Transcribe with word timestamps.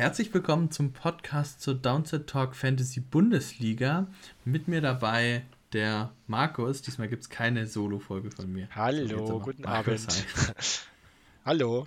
Herzlich 0.00 0.32
willkommen 0.32 0.70
zum 0.70 0.94
Podcast 0.94 1.60
zur 1.60 1.74
Downset 1.74 2.26
Talk 2.26 2.56
Fantasy 2.56 3.00
Bundesliga. 3.00 4.06
Mit 4.46 4.66
mir 4.66 4.80
dabei 4.80 5.44
der 5.74 6.10
Markus. 6.26 6.80
Diesmal 6.80 7.08
gibt 7.08 7.24
es 7.24 7.28
keine 7.28 7.66
Solo-Folge 7.66 8.30
von 8.30 8.50
mir. 8.50 8.66
Hallo, 8.74 9.40
guten 9.40 9.60
Markus 9.60 10.08
Abend. 10.08 10.86
Hallo. 11.44 11.86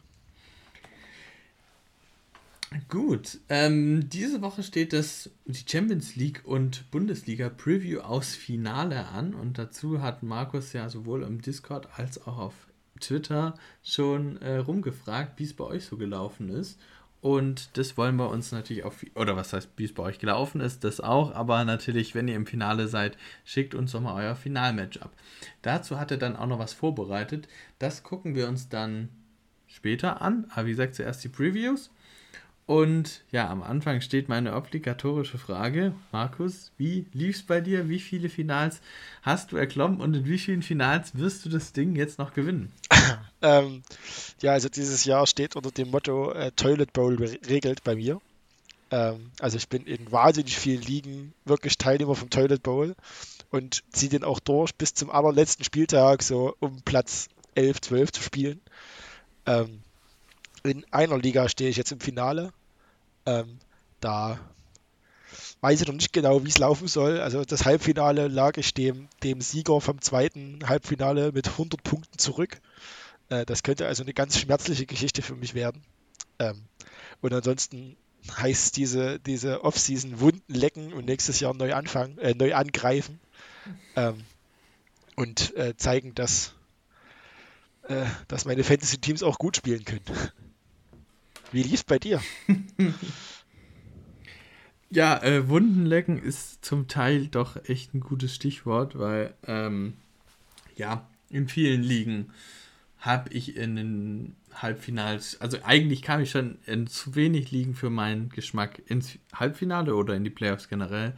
Gut, 2.87 3.39
ähm, 3.49 4.07
diese 4.09 4.43
Woche 4.43 4.61
steht 4.61 4.93
das 4.93 5.31
die 5.45 5.65
Champions 5.67 6.15
League 6.15 6.43
und 6.45 6.91
Bundesliga 6.91 7.49
Preview 7.49 8.01
aus 8.01 8.35
Finale 8.35 9.07
an 9.07 9.33
und 9.33 9.57
dazu 9.57 10.03
hat 10.03 10.21
Markus 10.21 10.71
ja 10.73 10.87
sowohl 10.87 11.23
im 11.23 11.41
Discord 11.41 11.87
als 11.97 12.21
auch 12.27 12.37
auf 12.37 12.53
Twitter 12.99 13.55
schon 13.81 14.37
äh, 14.37 14.57
rumgefragt, 14.57 15.39
wie 15.39 15.45
es 15.45 15.55
bei 15.55 15.63
euch 15.63 15.85
so 15.85 15.97
gelaufen 15.97 16.49
ist. 16.49 16.79
Und 17.23 17.77
das 17.77 17.95
wollen 17.95 18.17
wir 18.17 18.29
uns 18.29 18.51
natürlich 18.51 18.83
auch, 18.83 18.93
oder 19.15 19.37
was 19.37 19.53
heißt, 19.53 19.69
wie 19.77 19.85
es 19.85 19.93
bei 19.93 20.03
euch 20.03 20.19
gelaufen 20.19 20.59
ist, 20.59 20.83
das 20.83 20.99
auch, 20.99 21.33
aber 21.33 21.63
natürlich, 21.63 22.15
wenn 22.15 22.27
ihr 22.27 22.35
im 22.35 22.45
Finale 22.45 22.89
seid, 22.89 23.17
schickt 23.45 23.75
uns 23.75 23.93
doch 23.93 24.01
mal 24.01 24.21
euer 24.21 24.35
Finalmatch 24.35 24.97
ab. 24.97 25.09
Dazu 25.61 25.97
hat 25.97 26.11
er 26.11 26.17
dann 26.17 26.35
auch 26.35 26.47
noch 26.47 26.59
was 26.59 26.73
vorbereitet. 26.73 27.47
Das 27.79 28.03
gucken 28.03 28.35
wir 28.35 28.49
uns 28.49 28.67
dann 28.67 29.07
später 29.67 30.21
an. 30.21 30.47
Aber 30.49 30.65
wie 30.65 30.71
gesagt, 30.71 30.95
zuerst 30.95 31.23
die 31.23 31.29
Previews. 31.29 31.91
Und 32.65 33.23
ja, 33.31 33.49
am 33.49 33.61
Anfang 33.61 33.99
steht 33.99 34.29
meine 34.29 34.55
obligatorische 34.55 35.37
Frage. 35.37 35.93
Markus, 36.13 36.71
wie 36.77 37.05
lief 37.11 37.35
es 37.35 37.43
bei 37.43 37.59
dir? 37.59 37.89
Wie 37.89 37.99
viele 37.99 38.29
Finals 38.29 38.79
hast 39.21 39.51
du 39.51 39.57
erklommen 39.57 39.99
und 39.99 40.13
in 40.13 40.25
wie 40.25 40.37
vielen 40.37 40.61
Finals 40.61 41.17
wirst 41.17 41.43
du 41.45 41.49
das 41.49 41.73
Ding 41.73 41.95
jetzt 41.95 42.19
noch 42.19 42.33
gewinnen? 42.33 42.71
ähm, 43.41 43.83
ja, 44.41 44.53
also 44.53 44.69
dieses 44.69 45.03
Jahr 45.03 45.27
steht 45.27 45.57
unter 45.57 45.71
dem 45.71 45.91
Motto 45.91 46.31
äh, 46.31 46.51
Toilet 46.51 46.93
Bowl 46.93 47.15
regelt 47.15 47.83
bei 47.83 47.95
mir. 47.95 48.21
Ähm, 48.91 49.31
also 49.39 49.57
ich 49.57 49.67
bin 49.67 49.85
in 49.85 50.11
wahnsinnig 50.11 50.57
vielen 50.57 50.81
Ligen 50.81 51.33
wirklich 51.43 51.77
Teilnehmer 51.77 52.15
vom 52.15 52.29
Toilet 52.29 52.63
Bowl 52.63 52.95
und 53.49 53.83
ziehe 53.91 54.09
den 54.09 54.23
auch 54.23 54.39
durch 54.39 54.73
bis 54.75 54.93
zum 54.93 55.09
allerletzten 55.09 55.65
Spieltag, 55.65 56.23
so 56.23 56.55
um 56.59 56.81
Platz 56.83 57.27
11, 57.55 57.81
12 57.81 58.11
zu 58.13 58.21
spielen. 58.21 58.61
Ähm, 59.45 59.81
in 60.63 60.85
einer 60.91 61.17
Liga 61.17 61.49
stehe 61.49 61.69
ich 61.69 61.77
jetzt 61.77 61.91
im 61.91 61.99
Finale. 61.99 62.53
Ähm, 63.25 63.59
da 63.99 64.39
weiß 65.61 65.81
ich 65.81 65.87
noch 65.87 65.95
nicht 65.95 66.13
genau, 66.13 66.43
wie 66.43 66.49
es 66.49 66.57
laufen 66.57 66.87
soll. 66.87 67.19
Also 67.19 67.43
das 67.43 67.65
Halbfinale 67.65 68.27
lag 68.27 68.57
ich 68.57 68.73
dem, 68.73 69.07
dem 69.23 69.41
Sieger 69.41 69.79
vom 69.81 70.01
zweiten 70.01 70.59
Halbfinale 70.67 71.31
mit 71.31 71.47
100 71.47 71.83
Punkten 71.83 72.17
zurück. 72.17 72.59
Äh, 73.29 73.45
das 73.45 73.63
könnte 73.63 73.87
also 73.87 74.03
eine 74.03 74.13
ganz 74.13 74.37
schmerzliche 74.37 74.85
Geschichte 74.85 75.21
für 75.21 75.35
mich 75.35 75.53
werden. 75.53 75.81
Ähm, 76.39 76.61
und 77.21 77.33
ansonsten 77.33 77.95
heißt 78.37 78.77
diese, 78.77 79.19
diese 79.19 79.63
Off-Season 79.63 80.19
Wunden 80.19 80.53
lecken 80.53 80.93
und 80.93 81.05
nächstes 81.05 81.39
Jahr 81.39 81.53
neu 81.53 81.73
anfangen, 81.73 82.17
äh, 82.19 82.33
neu 82.33 82.53
angreifen 82.55 83.19
ähm, 83.95 84.23
und 85.15 85.55
äh, 85.55 85.75
zeigen, 85.75 86.15
dass, 86.15 86.53
äh, 87.87 88.05
dass 88.27 88.45
meine 88.45 88.63
Fantasy-Teams 88.63 89.23
auch 89.23 89.37
gut 89.37 89.57
spielen 89.57 89.83
können. 89.83 90.03
Wie 91.53 91.61
lief 91.61 91.75
es 91.75 91.83
bei 91.83 91.99
dir? 91.99 92.19
ja, 94.89 95.21
äh, 95.21 95.47
Wundenlecken 95.47 96.17
ist 96.17 96.65
zum 96.65 96.87
Teil 96.87 97.27
doch 97.27 97.57
echt 97.69 97.93
ein 97.93 97.99
gutes 97.99 98.33
Stichwort, 98.33 98.97
weil 98.97 99.35
ähm, 99.45 99.93
ja, 100.75 101.07
in 101.29 101.47
vielen 101.47 101.83
Ligen 101.83 102.31
habe 102.97 103.31
ich 103.33 103.55
in 103.55 103.75
den 103.75 104.35
Halbfinals, 104.55 105.39
also 105.41 105.59
eigentlich 105.63 106.01
kam 106.01 106.21
ich 106.21 106.31
schon 106.31 106.57
in 106.65 106.87
zu 106.87 107.13
wenig 107.13 107.51
Ligen 107.51 107.75
für 107.75 107.91
meinen 107.91 108.29
Geschmack 108.29 108.81
ins 108.87 109.19
Halbfinale 109.35 109.95
oder 109.95 110.15
in 110.15 110.23
die 110.23 110.31
Playoffs 110.31 110.69
generell. 110.69 111.13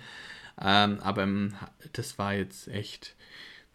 Ähm, 0.60 1.00
aber 1.00 1.24
im, 1.24 1.54
das 1.94 2.18
war 2.18 2.34
jetzt 2.34 2.68
echt 2.68 3.16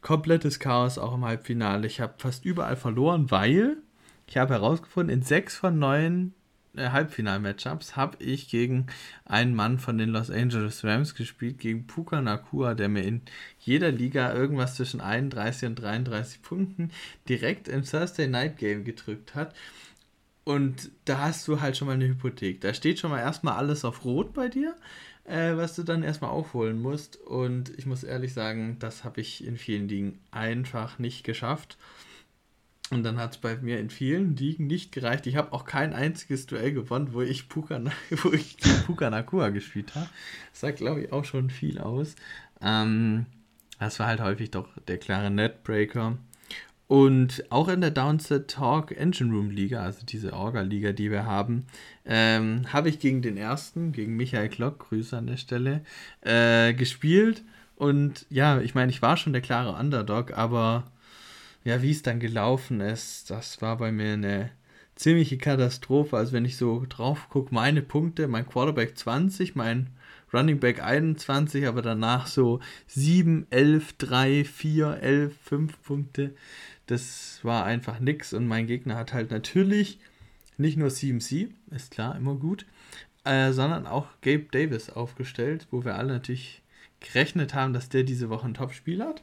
komplettes 0.02 0.58
Chaos 0.58 0.98
auch 0.98 1.14
im 1.14 1.24
Halbfinale. 1.24 1.86
Ich 1.86 2.02
habe 2.02 2.14
fast 2.18 2.44
überall 2.44 2.76
verloren, 2.76 3.30
weil 3.30 3.78
ich 4.26 4.36
habe 4.36 4.52
herausgefunden, 4.52 5.14
in 5.16 5.22
sechs 5.22 5.56
von 5.56 5.78
neun 5.78 6.34
äh, 6.76 6.90
Halbfinal-Matchups 6.90 7.96
habe 7.96 8.22
ich 8.22 8.48
gegen 8.48 8.86
einen 9.24 9.54
Mann 9.54 9.78
von 9.78 9.98
den 9.98 10.10
Los 10.10 10.30
Angeles 10.30 10.84
Rams 10.84 11.14
gespielt, 11.14 11.58
gegen 11.58 11.86
Puka 11.86 12.20
Nakua, 12.20 12.74
der 12.74 12.88
mir 12.88 13.04
in 13.04 13.22
jeder 13.58 13.90
Liga 13.90 14.32
irgendwas 14.34 14.76
zwischen 14.76 15.00
31 15.00 15.68
und 15.68 15.76
33 15.76 16.42
Punkten 16.42 16.90
direkt 17.28 17.68
im 17.68 17.84
Thursday 17.84 18.28
Night 18.28 18.58
Game 18.58 18.84
gedrückt 18.84 19.34
hat. 19.34 19.54
Und 20.44 20.90
da 21.04 21.18
hast 21.18 21.46
du 21.48 21.60
halt 21.60 21.76
schon 21.76 21.86
mal 21.86 21.94
eine 21.94 22.08
Hypothek. 22.08 22.60
Da 22.60 22.74
steht 22.74 22.98
schon 22.98 23.10
mal 23.10 23.20
erstmal 23.20 23.54
alles 23.56 23.84
auf 23.84 24.04
Rot 24.04 24.32
bei 24.32 24.48
dir, 24.48 24.74
äh, 25.24 25.56
was 25.56 25.76
du 25.76 25.82
dann 25.82 26.02
erstmal 26.02 26.30
aufholen 26.30 26.80
musst. 26.80 27.16
Und 27.16 27.70
ich 27.78 27.86
muss 27.86 28.04
ehrlich 28.04 28.32
sagen, 28.32 28.76
das 28.78 29.04
habe 29.04 29.20
ich 29.20 29.44
in 29.44 29.56
vielen 29.56 29.86
Dingen 29.86 30.18
einfach 30.30 30.98
nicht 30.98 31.24
geschafft. 31.24 31.76
Und 32.90 33.04
dann 33.04 33.18
hat 33.18 33.32
es 33.32 33.38
bei 33.38 33.56
mir 33.56 33.78
in 33.78 33.88
vielen 33.88 34.34
Ligen 34.36 34.66
nicht 34.66 34.90
gereicht. 34.90 35.26
Ich 35.28 35.36
habe 35.36 35.52
auch 35.52 35.64
kein 35.64 35.92
einziges 35.92 36.46
Duell 36.46 36.72
gewonnen, 36.72 37.12
wo 37.12 37.22
ich 37.22 37.48
Puka, 37.48 37.80
wo 38.22 38.32
ich 38.32 38.56
Puka 38.86 39.10
Nakua 39.10 39.50
gespielt 39.50 39.94
habe. 39.94 40.08
Das 40.50 40.60
sagt, 40.60 40.78
glaube 40.78 41.02
ich, 41.02 41.12
auch 41.12 41.24
schon 41.24 41.50
viel 41.50 41.78
aus. 41.78 42.16
Ähm, 42.60 43.26
das 43.78 43.98
war 44.00 44.08
halt 44.08 44.20
häufig 44.20 44.50
doch 44.50 44.68
der 44.88 44.98
klare 44.98 45.30
Netbreaker. 45.30 46.18
Und 46.88 47.44
auch 47.50 47.68
in 47.68 47.80
der 47.80 47.92
Downset 47.92 48.50
Talk 48.50 48.90
Engine 48.90 49.32
Room 49.32 49.50
Liga, 49.50 49.84
also 49.84 50.04
diese 50.04 50.32
Orga-Liga, 50.32 50.90
die 50.90 51.12
wir 51.12 51.24
haben, 51.24 51.66
ähm, 52.04 52.62
habe 52.72 52.88
ich 52.88 52.98
gegen 52.98 53.22
den 53.22 53.36
ersten, 53.36 53.92
gegen 53.92 54.16
Michael 54.16 54.48
Klock, 54.48 54.88
Grüße 54.88 55.16
an 55.16 55.28
der 55.28 55.36
Stelle, 55.36 55.82
äh, 56.22 56.74
gespielt. 56.74 57.44
Und 57.76 58.26
ja, 58.28 58.60
ich 58.60 58.74
meine, 58.74 58.90
ich 58.90 59.00
war 59.02 59.16
schon 59.16 59.32
der 59.32 59.40
klare 59.40 59.78
Underdog, 59.78 60.36
aber 60.36 60.90
ja, 61.64 61.82
wie 61.82 61.90
es 61.90 62.02
dann 62.02 62.20
gelaufen 62.20 62.80
ist, 62.80 63.30
das 63.30 63.60
war 63.60 63.76
bei 63.76 63.92
mir 63.92 64.14
eine 64.14 64.50
ziemliche 64.94 65.38
Katastrophe. 65.38 66.16
Also 66.16 66.32
wenn 66.32 66.44
ich 66.44 66.56
so 66.56 66.84
drauf 66.88 67.28
gucke, 67.30 67.54
meine 67.54 67.82
Punkte, 67.82 68.28
mein 68.28 68.46
Quarterback 68.46 68.96
20, 68.96 69.54
mein 69.54 69.90
Running 70.32 70.60
Back 70.60 70.82
21, 70.82 71.66
aber 71.66 71.82
danach 71.82 72.26
so 72.26 72.60
7, 72.86 73.46
11, 73.50 73.94
3, 73.94 74.44
4, 74.44 74.98
11, 75.00 75.36
5 75.42 75.82
Punkte. 75.82 76.34
Das 76.86 77.40
war 77.42 77.64
einfach 77.64 78.00
nix 78.00 78.32
und 78.32 78.46
mein 78.46 78.66
Gegner 78.66 78.96
hat 78.96 79.12
halt 79.12 79.30
natürlich 79.30 79.98
nicht 80.56 80.76
nur 80.76 80.90
CMC, 80.90 81.48
ist 81.70 81.90
klar, 81.90 82.16
immer 82.16 82.34
gut, 82.34 82.66
äh, 83.24 83.52
sondern 83.52 83.86
auch 83.86 84.06
Gabe 84.20 84.46
Davis 84.50 84.90
aufgestellt, 84.90 85.66
wo 85.70 85.84
wir 85.84 85.96
alle 85.96 86.12
natürlich 86.12 86.62
gerechnet 87.00 87.54
haben, 87.54 87.72
dass 87.72 87.88
der 87.88 88.02
diese 88.02 88.28
Woche 88.28 88.46
ein 88.46 88.54
Top-Spiel 88.54 89.02
hat. 89.02 89.22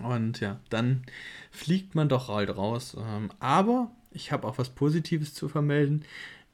Und 0.00 0.40
ja, 0.40 0.60
dann 0.70 1.02
fliegt 1.50 1.94
man 1.94 2.08
doch 2.08 2.28
halt 2.28 2.54
raus. 2.56 2.96
Ähm, 2.98 3.30
aber 3.38 3.90
ich 4.12 4.32
habe 4.32 4.46
auch 4.46 4.58
was 4.58 4.70
Positives 4.70 5.34
zu 5.34 5.48
vermelden. 5.48 6.04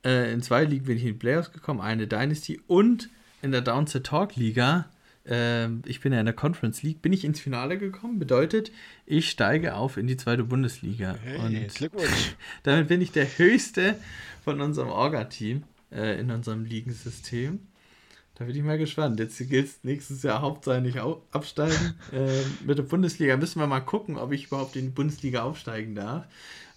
Äh, 0.05 0.33
in 0.33 0.43
zwei 0.43 0.65
Ligen 0.65 0.87
bin 0.87 0.97
ich 0.97 1.03
in 1.03 1.09
die 1.09 1.19
Playoffs 1.19 1.53
gekommen, 1.53 1.81
eine 1.81 2.07
Dynasty 2.07 2.61
und 2.67 3.09
in 3.41 3.53
der 3.53 3.61
Downset 3.61 4.05
Talk 4.05 4.37
Liga. 4.37 4.89
Äh, 5.25 5.69
ich 5.87 6.01
bin 6.01 6.13
ja 6.13 6.21
in 6.21 6.27
der 6.27 6.35
Conference 6.35 6.83
League, 6.83 7.03
bin 7.03 7.13
ich 7.13 7.25
ins 7.25 7.41
Finale 7.41 7.79
gekommen. 7.79 8.19
Bedeutet, 8.19 8.73
ich 9.07 9.31
steige 9.31 9.75
auf 9.75 9.97
in 9.97 10.07
die 10.07 10.17
zweite 10.17 10.45
Bundesliga. 10.45 11.17
Hey, 11.23 11.39
und 11.39 11.93
damit 12.65 12.89
bin 12.89 13.01
ich 13.01 13.13
der 13.13 13.27
höchste 13.39 13.97
von 14.45 14.61
unserem 14.61 14.89
Orga-Team 14.89 15.63
äh, 15.93 16.21
in 16.21 16.31
unserem 16.31 16.65
Ligensystem. 16.65 17.61
Da 18.35 18.45
bin 18.45 18.57
ich 18.57 18.63
mal 18.63 18.79
gespannt. 18.79 19.21
Jetzt 19.21 19.39
gilt 19.39 19.67
es 19.67 19.85
nächstes 19.85 20.23
Jahr 20.23 20.41
hauptsächlich 20.41 20.99
absteigen. 21.33 21.95
äh, 22.13 22.43
mit 22.65 22.79
der 22.79 22.85
Bundesliga 22.85 23.37
müssen 23.37 23.61
wir 23.61 23.67
mal 23.67 23.81
gucken, 23.81 24.17
ob 24.17 24.33
ich 24.33 24.47
überhaupt 24.47 24.77
in 24.77 24.87
die 24.87 24.91
Bundesliga 24.91 25.43
aufsteigen 25.43 25.95
darf. 25.95 26.27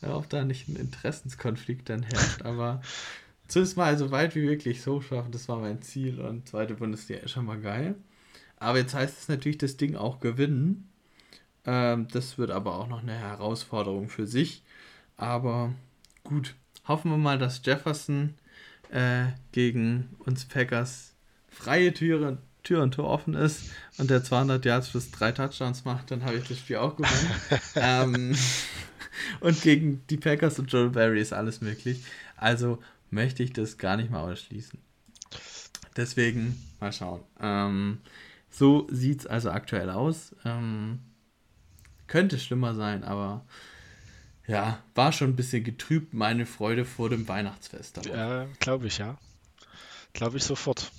Äh, 0.02 0.08
ob 0.08 0.30
da 0.30 0.44
nicht 0.44 0.68
ein 0.68 0.76
Interessenskonflikt 0.76 1.90
dann 1.90 2.04
herrscht. 2.04 2.42
Aber 2.42 2.82
zumindest 3.48 3.78
mal 3.78 3.98
so 3.98 4.12
weit 4.12 4.36
wie 4.36 4.46
möglich 4.46 4.82
so 4.82 5.00
schaffen, 5.02 5.32
das 5.32 5.48
war 5.48 5.60
mein 5.60 5.82
Ziel. 5.82 6.20
Und 6.20 6.48
zweite 6.50 6.76
Bundesliga 6.76 7.22
ist 7.22 7.32
schon 7.32 7.46
mal 7.46 7.60
geil. 7.60 7.96
Aber 8.58 8.78
jetzt 8.78 8.94
heißt 8.94 9.18
es 9.22 9.28
natürlich, 9.30 9.58
das 9.58 9.78
Ding 9.78 9.96
auch 9.96 10.20
gewinnen. 10.20 10.90
Ähm, 11.66 12.08
das 12.12 12.38
wird 12.38 12.52
aber 12.52 12.78
auch 12.78 12.88
noch 12.88 13.02
eine 13.02 13.18
Herausforderung 13.18 14.10
für 14.10 14.28
sich. 14.28 14.64
Aber 15.18 15.74
gut, 16.24 16.56
hoffen 16.88 17.12
wir 17.12 17.18
mal, 17.18 17.40
dass 17.40 17.62
Jefferson 17.64 18.36
äh, 18.92 19.28
gegen 19.52 20.10
uns 20.20 20.46
Packers 20.46 21.15
freie 21.66 21.94
Türe, 21.94 22.38
Tür 22.64 22.84
und 22.84 22.94
Tor 22.94 23.10
offen 23.10 23.34
ist 23.34 23.72
und 23.98 24.10
der 24.12 24.24
200 24.24 24.64
Yards 24.66 24.90
plus 24.90 25.10
drei 25.10 25.32
Touchdowns 25.32 25.84
macht, 25.84 26.12
dann 26.12 26.24
habe 26.24 26.38
ich 26.38 26.48
das 26.48 26.60
Spiel 26.60 26.78
auch 26.78 26.96
gewonnen. 26.96 27.32
ähm, 27.76 28.36
und 29.40 29.62
gegen 29.62 30.04
die 30.10 30.18
Packers 30.18 30.60
und 30.60 30.72
Joel 30.72 30.92
Barry 30.92 31.20
ist 31.20 31.34
alles 31.34 31.62
möglich. 31.62 32.04
Also 32.38 32.80
möchte 33.10 33.42
ich 33.42 33.52
das 33.52 33.80
gar 33.80 33.98
nicht 33.98 34.12
mal 34.12 34.32
ausschließen. 34.32 34.80
Deswegen 35.98 36.62
mal 36.80 36.94
schauen. 36.94 37.22
Ähm, 37.40 38.00
so 38.52 38.88
sieht 38.92 39.22
es 39.22 39.28
also 39.28 39.50
aktuell 39.50 39.90
aus. 39.90 40.36
Ähm, 40.46 41.00
könnte 42.06 42.38
schlimmer 42.38 42.76
sein, 42.76 43.04
aber 43.04 43.44
ja, 44.46 44.84
war 44.94 45.12
schon 45.12 45.30
ein 45.30 45.36
bisschen 45.36 45.64
getrübt, 45.64 46.14
meine 46.14 46.46
Freude 46.46 46.86
vor 46.86 47.10
dem 47.10 47.28
Weihnachtsfest. 47.28 48.06
Ja, 48.06 48.46
glaube 48.60 48.86
ich, 48.86 49.00
ja. 49.00 49.18
Glaube 50.14 50.38
ich 50.38 50.44
sofort. 50.44 50.92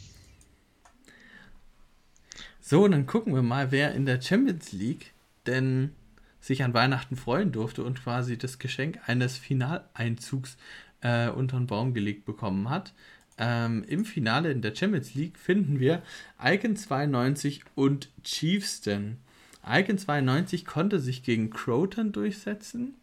So, 2.68 2.88
dann 2.88 3.06
gucken 3.06 3.32
wir 3.32 3.42
mal, 3.42 3.70
wer 3.70 3.94
in 3.94 4.06
der 4.06 4.20
Champions 4.20 4.72
League 4.72 5.12
denn 5.46 5.92
sich 6.40 6.64
an 6.64 6.74
Weihnachten 6.74 7.14
freuen 7.14 7.52
durfte 7.52 7.84
und 7.84 8.02
quasi 8.02 8.36
das 8.36 8.58
Geschenk 8.58 8.98
eines 9.06 9.38
Finaleinzugs 9.38 10.56
äh, 11.00 11.28
unter 11.28 11.58
den 11.58 11.68
Baum 11.68 11.94
gelegt 11.94 12.24
bekommen 12.24 12.68
hat. 12.68 12.92
Ähm, 13.38 13.84
Im 13.84 14.04
Finale 14.04 14.50
in 14.50 14.62
der 14.62 14.74
Champions 14.74 15.14
League 15.14 15.38
finden 15.38 15.78
wir 15.78 16.02
Icon 16.42 16.74
92 16.74 17.62
und 17.76 18.10
Chiefston. 18.24 19.18
Icon 19.64 19.98
92 19.98 20.64
konnte 20.64 20.98
sich 20.98 21.22
gegen 21.22 21.50
Croton 21.50 22.10
durchsetzen 22.10 22.94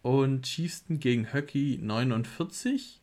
und 0.00 0.44
Chiefston 0.46 0.98
gegen 0.98 1.30
Hockey 1.34 1.78
49. 1.78 3.02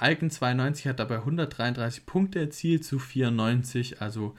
Icon 0.00 0.30
92 0.30 0.86
hat 0.86 0.98
dabei 0.98 1.16
133 1.16 2.06
Punkte 2.06 2.40
erzielt 2.40 2.86
zu 2.86 2.98
94, 2.98 4.00
also 4.00 4.34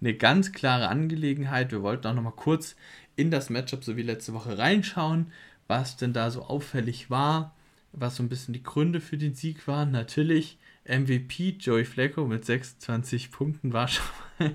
eine 0.00 0.14
ganz 0.14 0.52
klare 0.52 0.88
Angelegenheit. 0.88 1.72
Wir 1.72 1.82
wollten 1.82 2.06
auch 2.06 2.14
noch 2.14 2.22
mal 2.22 2.30
kurz 2.30 2.76
in 3.16 3.30
das 3.30 3.50
Matchup 3.50 3.84
so 3.84 3.96
wie 3.96 4.02
letzte 4.02 4.32
Woche 4.32 4.58
reinschauen, 4.58 5.32
was 5.68 5.96
denn 5.96 6.12
da 6.12 6.30
so 6.30 6.42
auffällig 6.42 7.10
war, 7.10 7.54
was 7.92 8.16
so 8.16 8.22
ein 8.22 8.28
bisschen 8.28 8.54
die 8.54 8.62
Gründe 8.62 9.00
für 9.00 9.18
den 9.18 9.34
Sieg 9.34 9.66
waren. 9.68 9.90
Natürlich 9.90 10.58
MVP 10.88 11.56
Joey 11.58 11.84
Flacco 11.84 12.26
mit 12.26 12.44
26 12.44 13.30
Punkten 13.30 13.72
war 13.72 13.88
schon 13.88 14.06
mal 14.38 14.54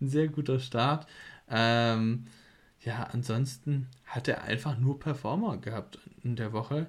ein 0.00 0.08
sehr 0.08 0.28
guter 0.28 0.58
Start. 0.60 1.06
Ähm, 1.48 2.26
ja, 2.80 3.04
ansonsten 3.12 3.88
hat 4.06 4.28
er 4.28 4.42
einfach 4.44 4.78
nur 4.78 4.98
Performer 4.98 5.58
gehabt 5.58 5.98
in 6.22 6.36
der 6.36 6.52
Woche. 6.52 6.86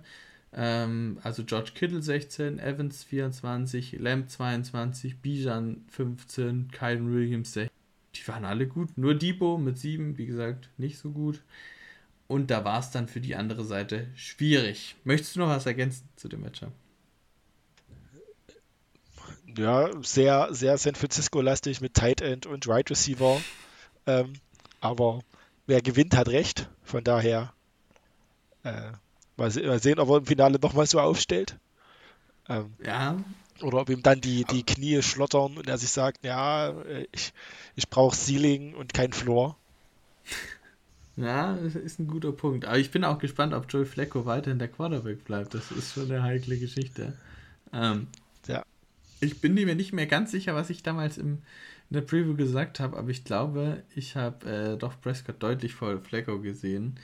Ähm, 0.54 1.20
also 1.24 1.44
George 1.44 1.72
Kittle 1.76 2.02
16, 2.02 2.60
Evans 2.60 3.04
24, 3.04 3.94
Lamb 4.00 4.30
22, 4.30 5.20
Bijan 5.20 5.86
15, 5.90 6.70
Kylen 6.72 7.14
Williams 7.14 7.54
16. 7.54 7.81
Die 8.16 8.28
waren 8.28 8.46
alle 8.46 8.68
gut. 8.68 8.98
Nur 8.98 9.16
Debo 9.16 9.58
mit 9.58 9.78
7, 9.78 10.18
wie 10.18 10.26
gesagt, 10.26 10.70
nicht 10.78 10.98
so 10.98 11.12
gut. 11.12 11.42
Und 12.28 12.52
da 12.52 12.64
war 12.64 12.80
es 12.80 12.92
dann 12.92 13.08
für 13.08 13.22
die 13.22 13.36
andere 13.36 13.66
Seite 13.66 14.08
schwierig. 14.16 14.96
Möchtest 15.04 15.36
du 15.36 15.42
noch 15.42 15.50
was 15.50 15.66
ergänzen 15.66 16.08
zu 16.16 16.30
dem 16.30 16.42
Matchup? 16.42 16.72
Ja, 19.58 19.90
sehr, 20.02 20.54
sehr 20.54 20.78
San 20.78 20.96
Francisco-lastig 20.96 21.82
mit 21.82 21.94
Tight 21.94 22.22
End 22.22 22.46
und 22.46 22.68
Right 22.68 22.90
Receiver. 22.90 23.42
Ähm, 24.08 24.34
aber 24.80 25.22
wer 25.68 25.82
gewinnt, 25.82 26.16
hat 26.16 26.30
recht. 26.30 26.70
Von 26.84 27.04
daher 27.04 27.54
äh, 28.64 28.92
mal, 29.36 29.52
se 29.52 29.64
mal, 29.64 29.82
sehen, 29.82 30.00
ob 30.00 30.10
er 30.10 30.18
im 30.18 30.26
Finale 30.26 30.60
nochmal 30.60 30.86
so 30.86 31.00
aufstellt. 31.00 31.58
Ähm, 32.48 32.74
ja. 32.84 33.18
Oder 33.62 33.82
ob 33.82 33.90
ihm 33.90 34.04
dann 34.04 34.22
die, 34.22 34.46
die 34.46 34.64
Knie 34.64 35.02
schlottern 35.02 35.58
und 35.58 35.68
er 35.68 35.78
sich 35.78 35.90
sagt, 35.90 36.26
ja, 36.26 36.70
äh, 36.70 37.08
ich, 37.12 37.34
ich 37.76 37.90
brauche 37.90 38.16
Ceiling 38.16 38.74
und 38.74 38.94
kein 38.94 39.14
Floor. 39.14 39.58
Ja, 41.18 41.56
das 41.56 41.76
ist 41.76 42.00
ein 42.00 42.08
guter 42.08 42.32
Punkt. 42.32 42.66
Aber 42.66 42.80
ich 42.80 42.90
bin 42.90 43.04
auch 43.04 43.20
gespannt, 43.20 43.54
ob 43.54 43.72
Joey 43.72 43.86
Flecko 43.86 44.26
weiterhin 44.26 44.60
der 44.60 44.70
Quarterback 44.70 45.26
bleibt. 45.26 45.54
Das 45.54 45.70
ist 45.70 45.94
schon 45.94 46.10
eine 46.10 46.24
heikle 46.24 46.58
Geschichte. 46.58 47.14
Ähm, 47.74 48.08
ja. 48.48 48.64
Ich 49.20 49.42
bin 49.42 49.54
mir 49.54 49.76
nicht 49.76 49.94
mehr 49.94 50.08
ganz 50.08 50.32
sicher, 50.32 50.56
was 50.56 50.70
ich 50.70 50.84
damals 50.84 51.18
im, 51.18 51.40
in 51.90 51.96
der 51.96 52.02
Preview 52.02 52.36
gesagt 52.36 52.80
habe, 52.80 52.98
aber 52.98 53.10
ich 53.10 53.24
glaube, 53.26 53.84
ich 53.94 54.16
habe 54.16 54.50
äh, 54.50 54.78
doch 54.78 55.00
Prescott 55.02 55.44
deutlich 55.44 55.74
vor 55.74 56.00
Flecko 56.00 56.40
gesehen. 56.40 56.98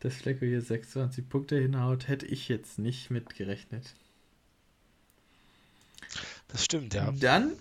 Dass 0.00 0.16
Flecko 0.16 0.44
hier 0.44 0.62
26 0.62 1.28
Punkte 1.28 1.56
hinhaut, 1.58 2.08
hätte 2.08 2.26
ich 2.26 2.48
jetzt 2.48 2.78
nicht 2.78 3.10
mitgerechnet. 3.10 3.94
Das 6.48 6.64
stimmt, 6.64 6.94
ja. 6.94 7.12
Dann 7.12 7.52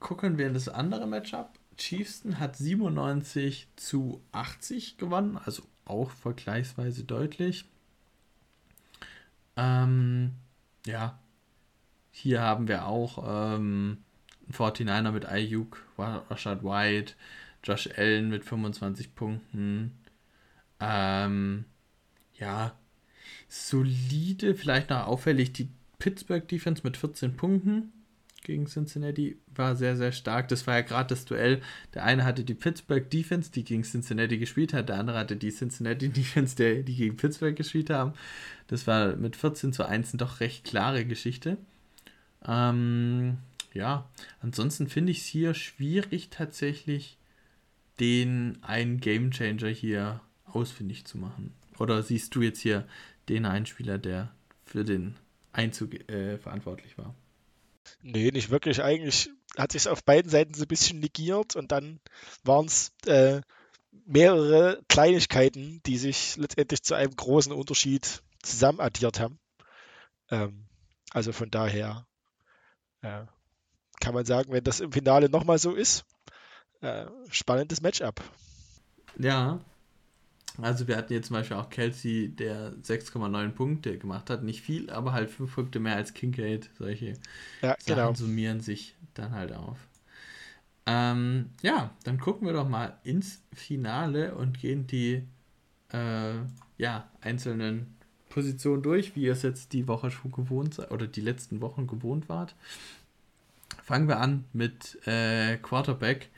gucken 0.00 0.38
wir 0.38 0.46
in 0.46 0.54
das 0.54 0.68
andere 0.68 1.06
Matchup. 1.06 1.50
Chiefston 1.76 2.38
hat 2.38 2.56
97 2.56 3.68
zu 3.76 4.22
80 4.32 4.98
gewonnen, 4.98 5.38
also 5.42 5.62
auch 5.84 6.10
vergleichsweise 6.10 7.04
deutlich. 7.04 7.64
Ähm, 9.56 10.32
ja, 10.86 11.18
hier 12.10 12.42
haben 12.42 12.68
wir 12.68 12.86
auch 12.86 13.18
ähm, 13.26 13.98
einen 14.46 14.54
49er 14.54 15.10
mit 15.10 15.26
Ayuk, 15.26 15.82
Rashad 15.98 16.62
White, 16.62 17.14
Josh 17.64 17.88
Allen 17.96 18.28
mit 18.28 18.44
25 18.44 19.14
Punkten. 19.14 19.98
Ähm, 20.80 21.64
ja, 22.38 22.76
solide, 23.48 24.54
vielleicht 24.54 24.90
noch 24.90 25.06
auffällig 25.06 25.52
die 25.52 25.68
Pittsburgh 26.02 26.48
Defense 26.48 26.82
mit 26.82 26.96
14 26.96 27.36
Punkten 27.36 27.92
gegen 28.42 28.66
Cincinnati 28.66 29.38
war 29.54 29.76
sehr, 29.76 29.96
sehr 29.96 30.10
stark. 30.10 30.48
Das 30.48 30.66
war 30.66 30.74
ja 30.74 30.80
gerade 30.80 31.10
das 31.10 31.26
Duell. 31.26 31.62
Der 31.94 32.02
eine 32.02 32.24
hatte 32.24 32.42
die 32.42 32.54
Pittsburgh 32.54 33.08
Defense, 33.08 33.52
die 33.52 33.62
gegen 33.62 33.84
Cincinnati 33.84 34.36
gespielt 34.38 34.72
hat. 34.72 34.88
Der 34.88 34.98
andere 34.98 35.16
hatte 35.16 35.36
die 35.36 35.52
Cincinnati 35.52 36.08
Defense, 36.12 36.56
der, 36.56 36.82
die 36.82 36.96
gegen 36.96 37.16
Pittsburgh 37.16 37.54
gespielt 37.54 37.88
haben. 37.88 38.14
Das 38.66 38.88
war 38.88 39.14
mit 39.14 39.36
14 39.36 39.72
zu 39.72 39.86
1 39.86 40.10
doch 40.14 40.40
recht 40.40 40.64
klare 40.64 41.04
Geschichte. 41.04 41.56
Ähm, 42.44 43.38
ja, 43.72 44.10
ansonsten 44.40 44.88
finde 44.88 45.12
ich 45.12 45.18
es 45.18 45.26
hier 45.26 45.54
schwierig 45.54 46.30
tatsächlich, 46.30 47.16
den 48.00 48.58
einen 48.62 48.98
Gamechanger 48.98 49.68
hier 49.68 50.20
ausfindig 50.46 51.04
zu 51.04 51.16
machen. 51.16 51.52
Oder 51.78 52.02
siehst 52.02 52.34
du 52.34 52.42
jetzt 52.42 52.58
hier 52.58 52.88
den 53.28 53.46
Einspieler, 53.46 53.98
der 53.98 54.32
für 54.64 54.82
den 54.82 55.14
Einzug 55.52 55.94
äh, 56.10 56.38
verantwortlich 56.38 56.96
war? 56.98 57.14
Nee, 58.02 58.30
nicht 58.30 58.50
wirklich. 58.50 58.82
Eigentlich 58.82 59.30
hat 59.56 59.72
sich 59.72 59.82
es 59.82 59.86
auf 59.86 60.04
beiden 60.04 60.30
Seiten 60.30 60.54
so 60.54 60.62
ein 60.62 60.68
bisschen 60.68 61.00
negiert 61.00 61.56
und 61.56 61.72
dann 61.72 62.00
waren 62.44 62.66
es 62.66 62.92
äh, 63.06 63.40
mehrere 64.06 64.82
Kleinigkeiten, 64.88 65.82
die 65.84 65.98
sich 65.98 66.36
letztendlich 66.36 66.82
zu 66.82 66.94
einem 66.94 67.14
großen 67.14 67.52
Unterschied 67.52 68.22
zusammen 68.42 68.80
addiert 68.80 69.20
haben. 69.20 69.38
Ähm, 70.30 70.66
also 71.10 71.32
von 71.32 71.50
daher 71.50 72.06
äh, 73.02 73.24
kann 74.00 74.14
man 74.14 74.24
sagen, 74.24 74.52
wenn 74.52 74.64
das 74.64 74.80
im 74.80 74.92
Finale 74.92 75.28
nochmal 75.28 75.58
so 75.58 75.74
ist, 75.74 76.04
äh, 76.80 77.06
spannendes 77.30 77.82
Matchup. 77.82 78.20
Ja, 79.18 79.60
also 80.60 80.86
wir 80.86 80.96
hatten 80.96 81.12
jetzt 81.12 81.28
zum 81.28 81.34
Beispiel 81.34 81.56
auch 81.56 81.70
Kelsey, 81.70 82.28
der 82.28 82.72
6,9 82.74 83.50
Punkte 83.50 83.96
gemacht 83.96 84.28
hat. 84.28 84.42
Nicht 84.42 84.60
viel, 84.60 84.90
aber 84.90 85.12
halt 85.12 85.30
5 85.30 85.54
Punkte 85.54 85.80
mehr 85.80 85.96
als 85.96 86.12
Kincaid. 86.12 86.68
Solche 86.78 87.14
ja, 87.62 87.76
Sachen 87.78 87.84
genau. 87.86 88.14
summieren 88.14 88.60
sich 88.60 88.94
dann 89.14 89.32
halt 89.32 89.52
auf. 89.52 89.78
Ähm, 90.84 91.50
ja, 91.62 91.90
dann 92.04 92.18
gucken 92.18 92.46
wir 92.46 92.54
doch 92.54 92.68
mal 92.68 92.98
ins 93.04 93.40
Finale 93.52 94.34
und 94.34 94.58
gehen 94.58 94.86
die 94.86 95.22
äh, 95.92 96.34
ja, 96.76 97.08
einzelnen 97.20 97.94
Positionen 98.28 98.82
durch, 98.82 99.14
wie 99.14 99.22
ihr 99.22 99.32
es 99.32 99.42
jetzt 99.42 99.72
die 99.72 99.86
Woche 99.86 100.10
schon 100.10 100.32
gewohnt 100.32 100.74
seid 100.74 100.90
oder 100.90 101.06
die 101.06 101.20
letzten 101.20 101.60
Wochen 101.60 101.86
gewohnt 101.86 102.28
wart. 102.28 102.54
Fangen 103.82 104.08
wir 104.08 104.18
an 104.18 104.44
mit 104.52 104.98
äh, 105.06 105.56
Quarterback. 105.58 106.30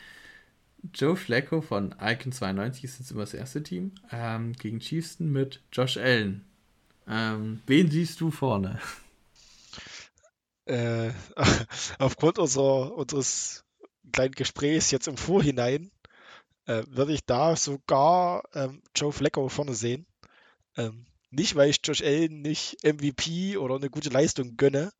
Joe 0.92 1.16
Flacco 1.16 1.62
von 1.62 1.94
Icon 2.00 2.32
92 2.32 2.84
ist 2.84 2.98
jetzt 2.98 3.10
immer 3.10 3.22
das 3.22 3.34
erste 3.34 3.62
Team, 3.62 3.92
ähm, 4.12 4.52
gegen 4.52 4.80
Chiefston 4.80 5.30
mit 5.32 5.62
Josh 5.72 5.96
Allen. 5.96 6.44
Ähm, 7.08 7.62
wen 7.66 7.90
siehst 7.90 8.20
du 8.20 8.30
vorne? 8.30 8.80
Äh, 10.66 11.10
aufgrund 11.98 12.38
unserer, 12.38 12.96
unseres 12.96 13.64
kleinen 14.12 14.34
Gesprächs 14.34 14.90
jetzt 14.90 15.08
im 15.08 15.16
Vorhinein 15.16 15.90
äh, 16.66 16.82
würde 16.88 17.12
ich 17.12 17.24
da 17.24 17.56
sogar 17.56 18.44
ähm, 18.54 18.82
Joe 18.94 19.12
Flacco 19.12 19.48
vorne 19.48 19.74
sehen. 19.74 20.06
Ähm, 20.76 21.06
nicht, 21.30 21.56
weil 21.56 21.70
ich 21.70 21.80
Josh 21.82 22.02
Allen 22.02 22.42
nicht 22.42 22.84
MVP 22.84 23.56
oder 23.56 23.76
eine 23.76 23.90
gute 23.90 24.10
Leistung 24.10 24.56
gönne, 24.56 24.92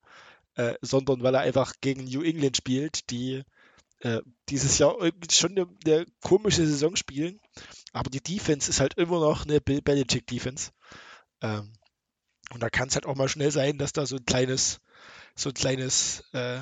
äh, 0.57 0.75
sondern 0.81 1.23
weil 1.23 1.35
er 1.35 1.43
einfach 1.43 1.75
gegen 1.81 2.05
New 2.05 2.23
England 2.23 2.57
spielt, 2.57 3.11
die 3.11 3.45
äh, 4.05 4.21
dieses 4.51 4.77
Jahr 4.79 4.97
schon 5.31 5.53
eine, 5.53 5.67
eine, 5.87 6.07
komische 6.23 6.67
Saison 6.67 6.95
spielen, 6.95 7.41
aber 7.93 8.11
die 8.11 8.23
Defense 8.23 8.69
ist 8.71 8.81
halt 8.81 8.95
immer 8.95 9.19
noch 9.19 9.47
eine 9.47 9.61
Bill 9.63 9.81
Belichick 9.81 10.27
Defense. 10.27 10.73
Ähm, 11.41 11.73
und 12.53 12.63
da 12.63 12.69
kann 12.69 12.89
es 12.89 12.95
halt 12.95 13.07
auch 13.07 13.17
mal 13.17 13.31
schnell 13.31 13.51
sein, 13.51 13.79
dass 13.79 13.95
da 13.95 14.05
so 14.05 14.17
ein 14.17 14.27
kleines, 14.27 14.81
so 15.35 15.49
ein 15.49 15.55
kleines 15.55 16.23
äh, 16.33 16.61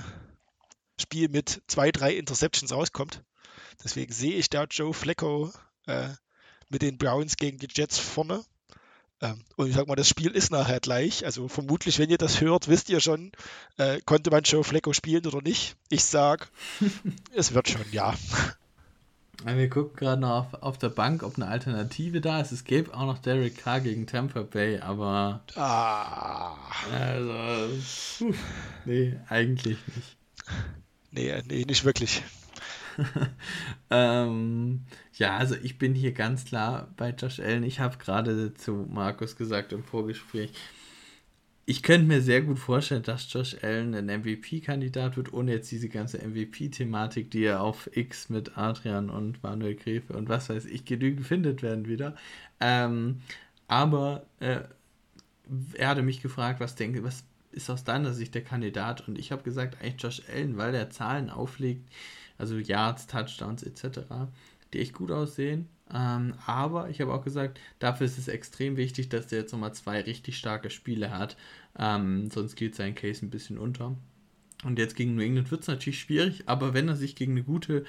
Spiel 1.00 1.28
mit 1.28 1.62
zwei, 1.66 1.90
drei 1.90 2.14
Interceptions 2.14 2.72
rauskommt. 2.72 3.24
Deswegen 3.82 4.12
sehe 4.12 4.36
ich 4.36 4.48
da 4.48 4.64
Joe 4.64 4.94
Flacco 4.94 5.52
äh, 5.86 6.10
mit 6.68 6.82
den 6.82 6.96
Browns 6.96 7.36
gegen 7.36 7.58
die 7.58 7.68
Jets 7.74 7.98
vorne. 7.98 8.44
Ähm, 9.22 9.38
und 9.56 9.68
ich 9.68 9.76
sag 9.76 9.86
mal, 9.86 9.94
das 9.94 10.08
Spiel 10.08 10.32
ist 10.32 10.50
nachher 10.50 10.80
gleich. 10.80 11.24
Also 11.24 11.46
vermutlich, 11.48 11.98
wenn 12.00 12.10
ihr 12.10 12.18
das 12.18 12.40
hört, 12.40 12.68
wisst 12.68 12.90
ihr 12.90 13.00
schon, 13.00 13.30
äh, 13.78 14.00
konnte 14.04 14.30
man 14.30 14.42
Joe 14.42 14.64
Flecko 14.64 14.92
spielen 14.92 15.24
oder 15.26 15.40
nicht. 15.40 15.76
Ich 15.88 16.04
sag, 16.04 16.50
es 17.34 17.54
wird 17.54 17.68
schon, 17.68 17.84
ja. 17.92 18.14
Wir 19.44 19.70
gucken 19.70 19.96
gerade 19.96 20.20
noch 20.20 20.52
auf, 20.52 20.62
auf 20.62 20.78
der 20.78 20.88
Bank, 20.88 21.22
ob 21.22 21.36
eine 21.36 21.46
Alternative 21.46 22.20
da 22.20 22.40
ist. 22.40 22.52
Es 22.52 22.64
gäbe 22.64 22.94
auch 22.94 23.06
noch 23.06 23.18
Derek 23.18 23.56
Carr 23.58 23.80
gegen 23.80 24.06
Tampa 24.06 24.42
Bay, 24.42 24.78
aber. 24.78 25.42
Ah. 25.56 26.56
Also. 26.92 27.80
Puh, 28.18 28.34
nee, 28.84 29.16
eigentlich 29.28 29.78
nicht. 29.94 30.16
Nee, 31.10 31.42
nee, 31.48 31.64
nicht 31.64 31.84
wirklich. 31.84 32.22
ähm, 33.90 34.80
ja, 35.14 35.36
also 35.36 35.54
ich 35.62 35.78
bin 35.78 35.94
hier 35.94 36.12
ganz 36.12 36.44
klar 36.44 36.88
bei 36.96 37.10
Josh 37.10 37.40
Allen. 37.40 37.62
Ich 37.62 37.80
habe 37.80 37.98
gerade 37.98 38.54
zu 38.54 38.86
Markus 38.90 39.36
gesagt 39.36 39.72
im 39.72 39.84
Vorgespräch, 39.84 40.52
ich 41.64 41.82
könnte 41.82 42.06
mir 42.06 42.20
sehr 42.20 42.42
gut 42.42 42.58
vorstellen, 42.58 43.04
dass 43.04 43.32
Josh 43.32 43.56
Allen 43.62 43.94
ein 43.94 44.06
MVP-Kandidat 44.06 45.16
wird, 45.16 45.32
ohne 45.32 45.52
jetzt 45.52 45.70
diese 45.70 45.88
ganze 45.88 46.18
MVP-Thematik, 46.18 47.30
die 47.30 47.44
er 47.44 47.62
auf 47.62 47.88
X 47.96 48.28
mit 48.30 48.58
Adrian 48.58 49.10
und 49.10 49.42
Manuel 49.42 49.76
Gräfe 49.76 50.14
und 50.14 50.28
was 50.28 50.48
weiß 50.48 50.64
ich 50.66 50.84
genügend 50.84 51.26
findet 51.26 51.62
werden 51.62 51.86
wieder. 51.86 52.16
Ähm, 52.60 53.22
aber 53.68 54.26
äh, 54.40 54.60
er 55.74 55.88
hatte 55.88 56.02
mich 56.02 56.20
gefragt, 56.20 56.58
was 56.60 56.74
denke, 56.74 57.04
was 57.04 57.24
ist 57.52 57.70
aus 57.70 57.84
deiner 57.84 58.12
Sicht 58.12 58.34
der 58.34 58.42
Kandidat? 58.42 59.06
Und 59.06 59.18
ich 59.18 59.30
habe 59.30 59.42
gesagt, 59.42 59.80
eigentlich 59.80 60.02
Josh 60.02 60.22
Allen, 60.28 60.56
weil 60.56 60.74
er 60.74 60.90
Zahlen 60.90 61.30
auflegt, 61.30 61.88
also 62.42 62.58
Yards, 62.58 63.06
Touchdowns 63.06 63.62
etc., 63.62 64.00
die 64.72 64.80
echt 64.80 64.92
gut 64.92 65.10
aussehen. 65.10 65.68
Ähm, 65.92 66.34
aber 66.46 66.90
ich 66.90 67.00
habe 67.00 67.12
auch 67.12 67.24
gesagt, 67.24 67.60
dafür 67.78 68.06
ist 68.06 68.18
es 68.18 68.28
extrem 68.28 68.76
wichtig, 68.76 69.08
dass 69.08 69.28
der 69.28 69.40
jetzt 69.40 69.52
nochmal 69.52 69.74
zwei 69.74 70.00
richtig 70.00 70.36
starke 70.36 70.70
Spiele 70.70 71.10
hat. 71.10 71.36
Ähm, 71.78 72.30
sonst 72.30 72.56
geht 72.56 72.74
sein 72.74 72.94
Case 72.94 73.24
ein 73.24 73.30
bisschen 73.30 73.58
unter. 73.58 73.96
Und 74.64 74.78
jetzt 74.78 74.96
gegen 74.96 75.14
New 75.14 75.22
England 75.22 75.50
wird 75.50 75.62
es 75.62 75.68
natürlich 75.68 76.00
schwierig, 76.00 76.44
aber 76.46 76.74
wenn 76.74 76.88
er 76.88 76.96
sich 76.96 77.16
gegen 77.16 77.32
eine 77.32 77.42
gute 77.42 77.84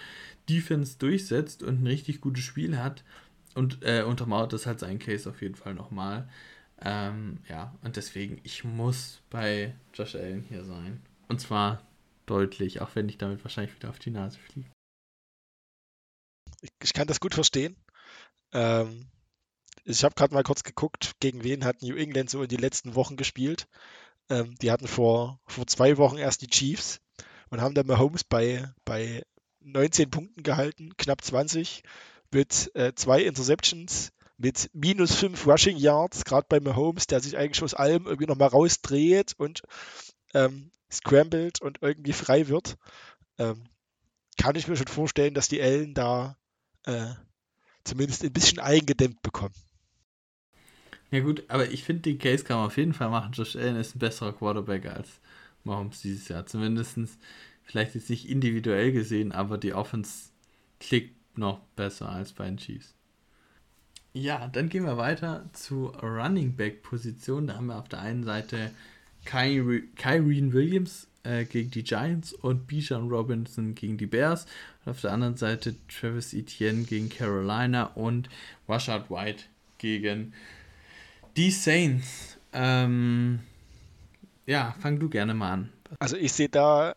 Defense 0.50 0.98
durchsetzt 0.98 1.63
und 1.63 1.81
ein 1.81 1.88
richtig 1.88 2.22
gutes 2.22 2.43
Spiel 2.43 2.77
hat, 2.77 3.03
und 3.55 3.83
äh, 3.83 4.03
untermauert 4.03 4.53
das 4.53 4.65
halt 4.65 4.79
sein 4.79 5.00
Case 5.00 5.29
auf 5.29 5.41
jeden 5.41 5.55
Fall 5.55 5.74
nochmal. 5.74 6.27
Ähm, 6.81 7.39
ja, 7.50 7.74
und 7.83 7.95
deswegen, 7.95 8.39
ich 8.43 8.63
muss 8.63 9.22
bei 9.29 9.75
Josh 9.93 10.15
Allen 10.15 10.41
hier 10.41 10.63
sein. 10.63 11.01
Und 11.27 11.39
zwar 11.39 11.81
deutlich, 12.25 12.82
auch 12.82 12.96
wenn 12.96 13.10
ich 13.10 13.18
damit 13.18 13.44
wahrscheinlich 13.44 13.75
wieder 13.75 13.89
auf 13.89 14.00
die 14.00 14.12
Nase 14.12 14.39
fliege. 14.39 14.70
Ich, 16.62 16.72
ich 16.82 16.94
kann 16.94 17.08
das 17.08 17.20
gut 17.20 17.34
verstehen. 17.34 17.75
Ähm, 18.53 19.10
ich 19.84 20.03
habe 20.03 20.15
gerade 20.15 20.34
mal 20.34 20.44
kurz 20.44 20.63
geguckt, 20.63 21.13
gegen 21.20 21.44
wen 21.44 21.65
hat 21.65 21.82
New 21.82 21.96
England 21.96 22.30
so 22.30 22.44
in 22.44 22.48
die 22.48 22.58
letzten 22.58 22.96
Wochen 22.96 23.18
gespielt. 23.18 23.68
Ähm, 24.30 24.56
die 24.62 24.72
hatten 24.72 24.88
vor, 24.88 25.42
vor 25.46 25.68
zwei 25.68 25.98
Wochen 25.98 26.18
erst 26.18 26.42
die 26.42 26.48
Chiefs 26.48 27.00
und 27.50 27.62
haben 27.62 27.75
dann 27.75 27.88
Mahomes 27.88 28.24
bei, 28.24 28.72
bei 28.86 29.24
19 29.60 30.10
Punkten 30.10 30.44
gehalten, 30.44 30.96
knapp 30.98 31.24
20, 31.24 31.84
mit 32.32 32.72
äh, 32.75 32.94
zwei 32.96 33.24
Interceptions, 33.24 34.12
mit 34.38 34.70
minus 34.74 35.15
5 35.15 35.46
Rushing 35.46 35.77
Yards, 35.77 36.25
gerade 36.25 36.48
bei 36.50 36.60
Mahomes, 36.60 37.08
der 37.08 37.20
sich 37.20 37.38
eigentlich 37.38 37.63
aus 37.63 37.74
allem 37.74 38.06
irgendwie 38.06 38.27
nochmal 38.27 38.50
rausdreht 38.50 39.34
und 39.38 39.62
ähm, 40.34 40.72
scrambled 40.93 41.62
und 41.62 41.79
irgendwie 41.81 42.13
frei 42.13 42.47
wird. 42.47 42.77
Ähm, 43.38 43.63
kann 44.38 44.55
ich 44.55 44.67
mir 44.67 44.75
schon 44.75 44.88
vorstellen, 44.88 45.33
dass 45.33 45.47
die 45.47 45.59
Ellen 45.59 45.93
da 45.93 46.38
äh, 46.85 47.13
zumindest 47.83 48.23
ein 48.23 48.33
bisschen 48.33 48.59
eingedämmt 48.59 49.21
bekommen. 49.21 49.55
Ja 51.12 51.19
gut, 51.19 51.43
aber 51.47 51.69
ich 51.69 51.83
finde, 51.83 52.01
den 52.01 52.17
Case 52.17 52.43
kann 52.43 52.57
man 52.57 52.67
auf 52.67 52.77
jeden 52.77 52.93
Fall 52.93 53.09
machen. 53.09 53.33
Josh 53.33 53.55
Allen 53.55 53.75
ist 53.75 53.95
ein 53.95 54.00
besserer 54.00 54.33
Quarterback 54.33 54.88
als 54.88 55.19
Mahomes 55.63 56.01
dieses 56.01 56.27
Jahr. 56.27 56.45
Zumindest 56.45 56.97
vielleicht 57.63 57.95
jetzt 57.95 58.09
nicht 58.09 58.27
individuell 58.27 58.91
gesehen, 58.91 59.31
aber 59.31 59.57
die 59.57 59.73
Offense 59.73 60.29
klickt 60.79 61.38
noch 61.38 61.59
besser 61.75 62.09
als 62.09 62.33
bei 62.33 62.45
den 62.45 62.57
Chiefs. 62.57 62.95
Ja, 64.13 64.47
dann 64.47 64.69
gehen 64.69 64.85
wir 64.85 64.97
weiter 64.97 65.50
zu 65.53 65.88
Running 65.88 66.55
Back 66.55 66.83
Position. 66.83 67.47
Da 67.47 67.55
haben 67.55 67.67
wir 67.67 67.77
auf 67.77 67.89
der 67.89 68.00
einen 68.00 68.23
Seite 68.23 68.71
Kyrie, 69.25 69.84
Kyrene 69.96 70.53
Williams 70.53 71.08
äh, 71.24 71.46
gegen 71.46 71.72
die 71.72 71.84
Giants 71.84 72.34
und 72.34 72.68
Bijan 72.68 73.10
Robinson 73.10 73.75
gegen 73.75 73.98
die 73.98 74.06
Bears. 74.06 74.46
Und 74.86 74.92
auf 74.92 75.01
der 75.01 75.12
anderen 75.12 75.38
Seite 75.38 75.75
Travis 75.88 76.34
Etienne 76.34 76.84
gegen 76.84 77.10
Carolina 77.10 77.86
und 77.96 78.30
Rashad 78.68 79.10
White 79.10 79.44
gegen 79.77 80.34
die 81.36 81.51
Saints. 81.51 82.38
Ähm, 82.51 83.39
ja, 84.46 84.75
fang 84.80 85.00
du 85.00 85.10
gerne 85.10 85.34
mal 85.34 85.51
an. 85.53 85.74
Also 86.00 86.18
ich 86.18 86.34
sehe 86.34 86.50
da 86.50 86.96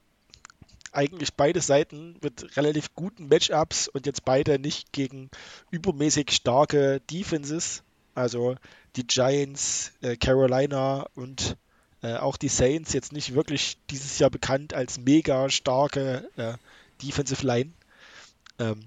eigentlich 0.92 1.35
beide 1.35 1.61
Seiten 1.61 2.16
mit 2.23 2.56
relativ 2.56 2.95
guten 2.95 3.28
Matchups 3.28 3.88
und 3.88 4.06
jetzt 4.06 4.25
beide 4.25 4.59
nicht 4.59 4.92
gegen 4.92 5.30
übermäßig 5.71 6.30
starke 6.30 7.00
Defenses. 7.11 7.83
Also 8.14 8.56
die 8.97 9.06
Giants, 9.06 9.92
äh, 10.00 10.16
Carolina 10.16 11.06
und 11.14 11.56
äh, 12.06 12.18
auch 12.18 12.36
die 12.36 12.48
Saints 12.48 12.92
jetzt 12.92 13.12
nicht 13.12 13.34
wirklich 13.34 13.78
dieses 13.90 14.20
Jahr 14.20 14.30
bekannt 14.30 14.75
als 14.75 14.98
mega 14.98 15.48
starke 15.50 16.30
äh, 16.36 16.54
Defensive 17.02 17.44
Line. 17.44 17.72
Ähm, 18.60 18.80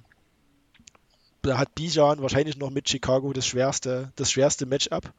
da 1.42 1.58
hat 1.58 1.76
Bijan 1.76 2.22
wahrscheinlich 2.22 2.56
noch 2.58 2.70
mit 2.70 2.88
Chicago 2.88 3.34
das 3.34 3.46
schwerste, 3.46 4.14
das 4.16 4.32
schwerste 4.32 4.66
Matchup, 4.66 5.14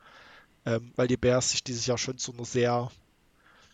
ähm, 0.65 0.93
weil 0.97 1.09
die 1.09 1.19
Bears 1.19 1.51
sich 1.51 1.63
dieses 1.63 1.85
Jahr 1.85 1.99
schon 1.99 2.17
zu 2.17 2.33
einer 2.33 2.47
sehr, 2.47 2.91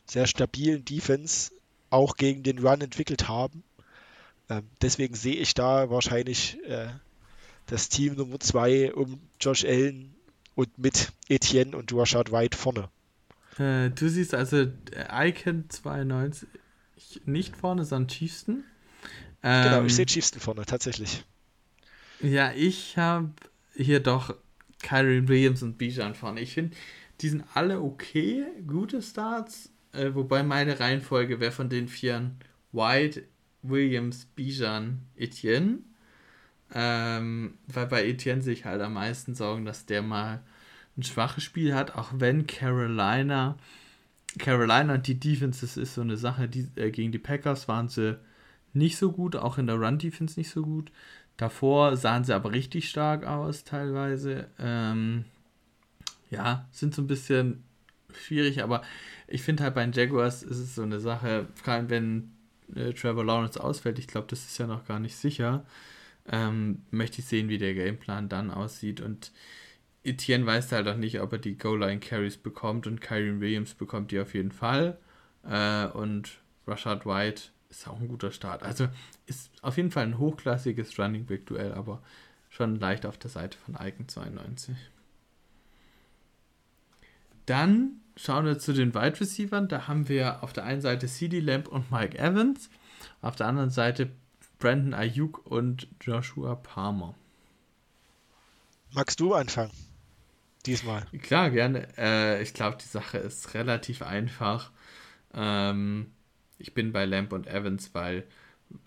sehr 0.06 0.26
stabilen 0.26 0.85
Defense 0.85 1.52
auch 1.90 2.16
gegen 2.16 2.42
den 2.42 2.59
Run 2.59 2.80
entwickelt 2.80 3.28
haben. 3.28 3.62
Ähm, 4.49 4.68
deswegen 4.83 5.14
sehe 5.14 5.37
ich 5.37 5.54
da 5.54 5.88
wahrscheinlich 5.88 6.59
äh, 6.64 6.88
das 7.66 7.88
Team 7.88 8.14
Nummer 8.14 8.40
2 8.40 8.92
um 8.95 9.21
Josh 9.40 9.64
Allen 9.64 10.16
und 10.56 10.76
mit 10.78 11.12
Etienne 11.28 11.76
und 11.76 11.92
Rashad 11.92 12.33
White 12.33 12.56
vorne. 12.56 12.88
Äh, 13.59 13.91
du 13.91 14.09
siehst 14.09 14.35
also 14.35 14.57
äh, 14.93 15.29
Icon 15.29 15.65
92 15.69 16.49
nicht 17.25 17.57
vorne, 17.57 17.85
sondern 17.85 18.09
Chiefsten. 18.09 18.65
Ähm, 19.43 19.65
genau, 19.65 19.77
ich 19.79 19.93
ähm, 19.93 19.97
sehe 19.97 20.07
Chiefsten 20.07 20.41
vorne, 20.41 20.65
tatsächlich. 20.65 21.25
Ja, 22.21 22.53
ich 22.53 22.97
habe 22.97 23.33
hier 23.75 24.01
doch 24.01 24.35
Kyrie 24.83 25.29
Williams 25.29 25.63
und 25.63 25.79
Bijan 25.79 26.15
vorne. 26.15 26.41
Ich 26.41 26.55
finde, 26.55 26.77
die 27.21 27.29
sind 27.29 27.45
alle 27.55 27.81
okay, 27.81 28.45
gute 28.67 29.03
Starts, 29.03 29.71
äh, 29.93 30.15
wobei 30.15 30.43
meine 30.43 30.79
Reihenfolge 30.81 31.41
wäre 31.41 31.53
von 31.53 31.69
den 31.69 31.89
Vieren 31.89 32.39
White, 32.73 33.25
Williams, 33.63 34.27
Bijan, 34.27 35.03
Etienne. 35.17 35.79
Ähm, 36.75 37.59
weil 37.69 37.87
bei 37.87 38.07
Etienne 38.07 38.43
sich 38.43 38.65
halt 38.65 38.83
am 38.83 38.95
meisten 38.95 39.35
sorgen, 39.35 39.65
dass 39.65 39.87
der 39.87 40.03
mal 40.03 40.43
ein 40.97 41.03
schwaches 41.03 41.45
Spiel 41.45 41.75
hat, 41.75 41.95
auch 41.95 42.11
wenn 42.15 42.47
Carolina, 42.47 43.57
Carolina 44.38 44.95
und 44.95 45.07
die 45.07 45.19
Defense, 45.19 45.61
das 45.61 45.76
ist 45.76 45.95
so 45.95 46.00
eine 46.00 46.17
Sache, 46.17 46.49
die, 46.49 46.69
äh, 46.76 46.91
gegen 46.91 47.12
die 47.12 47.19
Packers 47.19 47.69
waren 47.69 47.88
sie 47.88 48.19
nicht 48.73 48.97
so 48.97 49.12
gut, 49.12 49.37
auch 49.37 49.59
in 49.59 49.67
der 49.67 49.76
Run-Defense 49.76 50.38
nicht 50.38 50.50
so 50.50 50.62
gut. 50.62 50.93
Davor 51.37 51.97
sahen 51.97 52.25
sie 52.25 52.35
aber 52.35 52.53
richtig 52.53 52.88
stark 52.88 53.25
aus, 53.25 53.65
teilweise. 53.65 54.49
Ähm, 54.59 55.25
ja, 56.31 56.67
sind 56.73 56.95
so 56.95 57.03
ein 57.03 57.07
bisschen 57.07 57.62
schwierig, 58.15 58.62
aber 58.62 58.83
ich 59.29 59.43
finde 59.43 59.65
halt 59.65 59.75
bei 59.75 59.85
den 59.85 59.93
Jaguars 59.93 60.43
ist 60.43 60.59
es 60.59 60.75
so 60.75 60.83
eine 60.83 61.00
Sache, 61.00 61.47
vor 61.55 61.75
allem 61.75 61.91
wenn 61.91 62.31
äh, 62.75 62.93
Trevor 62.93 63.25
Lawrence 63.25 63.62
ausfällt, 63.62 63.99
ich 63.99 64.07
glaube, 64.07 64.26
das 64.29 64.45
ist 64.45 64.59
ja 64.59 64.67
noch 64.67 64.87
gar 64.87 64.99
nicht 64.99 65.17
sicher, 65.17 65.65
ähm, 66.29 66.83
möchte 66.91 67.21
ich 67.21 67.26
sehen, 67.26 67.49
wie 67.49 67.59
der 67.59 67.75
Gameplan 67.75 68.29
dann 68.29 68.50
aussieht 68.50 69.00
und 69.00 69.33
Etienne 70.07 70.47
weiß 70.47 70.73
halt 70.73 70.89
auch 70.89 70.97
nicht, 70.97 71.21
ob 71.21 71.33
er 71.33 71.39
die 71.39 71.59
Goal-Line-Carries 71.59 72.39
bekommt 72.39 72.87
und 72.87 73.01
Kyron 73.01 73.41
Williams 73.41 73.75
bekommt 73.75 74.11
die 74.11 74.21
auf 74.21 74.35
jeden 74.35 74.53
Fall 74.53 74.99
äh, 75.45 75.87
und 75.87 76.39
Rashad 76.67 77.07
White 77.07 77.43
ist 77.69 77.89
auch 77.89 78.01
ein 78.01 78.09
guter 78.09 78.31
Start. 78.31 78.63
Also 78.63 78.89
ist 79.27 79.51
auf 79.63 79.77
jeden 79.77 79.91
Fall 79.91 80.05
ein 80.05 80.19
hochklassiges 80.19 80.99
Running 80.99 81.27
Back 81.27 81.47
Duell, 81.47 81.73
aber 81.73 82.03
schon 82.49 82.77
leicht 82.77 83.07
auf 83.07 83.19
der 83.19 83.31
Seite 83.31 83.59
von 83.59 83.77
Icon 83.81 84.09
92. 84.09 84.77
Dann 87.47 88.01
schauen 88.17 88.45
wir 88.45 88.59
zu 88.59 88.73
den 88.73 88.95
Wide 88.95 89.21
Receivers. 89.21 89.69
Da 89.69 89.87
haben 89.89 90.09
wir 90.09 90.43
auf 90.43 90.53
der 90.53 90.65
einen 90.65 90.81
Seite 90.81 91.07
CD 91.07 91.41
Lamb 91.41 91.69
und 91.69 91.91
Mike 91.91 92.19
Evans, 92.19 92.71
auf 93.21 93.37
der 93.37 93.47
anderen 93.47 93.71
Seite 93.71 94.11
Brandon 94.59 94.95
Ayuk 94.95 95.47
und 95.47 95.87
Joshua 96.01 96.55
Palmer. 96.57 97.15
Magst 98.93 99.21
du 99.21 99.35
anfangen? 99.35 99.73
Diesmal. 100.66 101.06
Klar, 101.23 101.50
gerne. 101.50 101.88
Äh, 101.96 102.42
ich 102.42 102.54
glaube, 102.54 102.78
die 102.80 102.88
Sache 102.88 103.18
ist 103.18 103.54
relativ 103.54 104.02
einfach. 104.02 104.70
Ähm, 105.32 106.11
ich 106.58 106.75
bin 106.75 106.92
bei 106.92 107.04
Lamb 107.04 107.32
und 107.32 107.46
Evans, 107.46 107.94
weil 107.94 108.25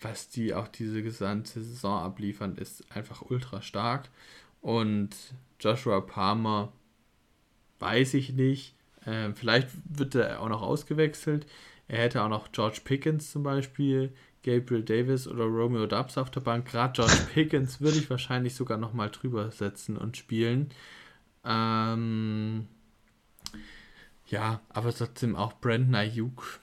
was 0.00 0.28
die 0.28 0.54
auch 0.54 0.68
diese 0.68 1.02
gesamte 1.02 1.60
Saison 1.62 2.02
abliefern, 2.02 2.56
ist 2.56 2.84
einfach 2.94 3.22
ultra 3.22 3.62
stark. 3.62 4.10
Und 4.60 5.10
Joshua 5.58 6.00
Palmer, 6.00 6.72
weiß 7.78 8.14
ich 8.14 8.32
nicht. 8.32 8.74
Ähm, 9.06 9.34
vielleicht 9.34 9.68
wird 9.84 10.14
er 10.14 10.40
auch 10.40 10.48
noch 10.48 10.62
ausgewechselt. 10.62 11.46
Er 11.88 12.02
hätte 12.02 12.22
auch 12.22 12.28
noch 12.28 12.52
George 12.52 12.80
Pickens 12.84 13.32
zum 13.32 13.42
Beispiel, 13.42 14.12
Gabriel 14.44 14.82
Davis 14.82 15.26
oder 15.26 15.44
Romeo 15.44 15.86
Dubs 15.86 16.18
auf 16.18 16.30
der 16.30 16.40
Bank. 16.40 16.66
Gerade 16.66 16.92
George 16.92 17.18
Pickens 17.34 17.80
würde 17.80 17.98
ich 17.98 18.10
wahrscheinlich 18.10 18.54
sogar 18.54 18.78
noch 18.78 18.92
mal 18.92 19.10
drüber 19.10 19.50
setzen 19.50 19.96
und 19.96 20.16
spielen. 20.16 20.70
Ähm, 21.44 22.66
ja, 24.26 24.60
aber 24.68 24.94
trotzdem 24.94 25.36
auch 25.36 25.54
Brandon 25.60 25.94
Ayuk. 25.94 26.60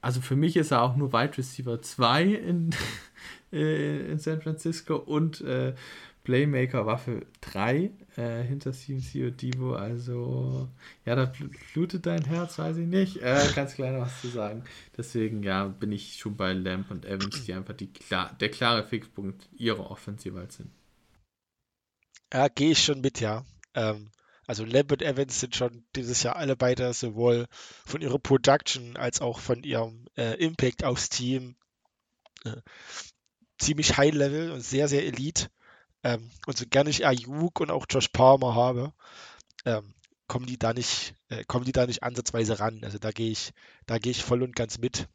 also 0.00 0.20
für 0.20 0.36
mich 0.36 0.56
ist 0.56 0.70
er 0.70 0.82
auch 0.82 0.96
nur 0.96 1.12
Wide 1.12 1.36
Receiver 1.36 1.82
2 1.82 2.24
in, 2.24 2.70
in 3.50 4.18
San 4.18 4.40
Francisco 4.40 4.96
und 4.96 5.40
äh, 5.42 5.74
Playmaker 6.22 6.86
Waffe 6.86 7.26
3 7.40 7.90
äh, 8.16 8.42
hinter 8.42 8.72
CMC 8.72 9.26
und 9.26 9.42
Divo. 9.42 9.74
Also, 9.74 10.68
ja, 11.04 11.16
da 11.16 11.32
blutet 11.72 12.06
dein 12.06 12.24
Herz, 12.24 12.58
weiß 12.58 12.76
ich 12.76 12.86
nicht. 12.86 13.16
Äh, 13.16 13.48
ganz 13.54 13.74
kleiner 13.74 14.00
was 14.00 14.20
zu 14.20 14.28
sagen. 14.28 14.64
Deswegen, 14.96 15.42
ja, 15.42 15.66
bin 15.66 15.92
ich 15.92 16.18
schon 16.18 16.36
bei 16.36 16.52
Lamp 16.52 16.90
und 16.90 17.06
Evans, 17.06 17.44
die 17.44 17.54
einfach 17.54 17.74
die 17.74 17.90
der 18.10 18.50
klare 18.50 18.86
Fixpunkt 18.86 19.48
ihrer 19.56 19.90
Offensive 19.90 20.38
halt 20.38 20.52
sind. 20.52 20.70
Ja, 22.32 22.48
gehe 22.48 22.72
ich 22.72 22.84
schon 22.84 23.00
mit, 23.00 23.20
ja. 23.20 23.44
Ähm, 23.74 24.10
also 24.46 24.64
und 24.64 25.02
Evans 25.02 25.38
sind 25.38 25.54
schon 25.54 25.84
dieses 25.94 26.22
Jahr 26.24 26.36
alle 26.36 26.56
beide 26.56 26.92
sowohl 26.92 27.46
von 27.86 28.00
ihrer 28.00 28.18
Production 28.18 28.96
als 28.96 29.20
auch 29.20 29.38
von 29.38 29.62
ihrem 29.62 30.06
äh, 30.16 30.34
Impact 30.44 30.82
aufs 30.82 31.08
Team 31.08 31.54
äh, 32.44 32.56
ziemlich 33.58 33.96
high 33.96 34.12
level 34.12 34.50
und 34.50 34.62
sehr, 34.62 34.88
sehr 34.88 35.04
elite. 35.06 35.50
Ähm, 36.02 36.30
und 36.46 36.58
so 36.58 36.64
gerne 36.68 36.90
ich 36.90 37.06
Ayuk 37.06 37.60
und 37.60 37.70
auch 37.70 37.86
Josh 37.88 38.08
Palmer 38.08 38.54
habe, 38.54 38.92
ähm, 39.66 39.94
kommen 40.26 40.46
die 40.46 40.58
da 40.58 40.72
nicht, 40.72 41.14
äh, 41.28 41.44
kommen 41.44 41.64
die 41.64 41.72
da 41.72 41.86
nicht 41.86 42.02
ansatzweise 42.02 42.58
ran. 42.58 42.80
Also 42.82 42.98
da 42.98 43.10
gehe 43.12 43.30
ich, 43.30 43.52
da 43.86 43.98
gehe 43.98 44.12
ich 44.12 44.24
voll 44.24 44.42
und 44.42 44.56
ganz 44.56 44.78
mit. 44.78 45.08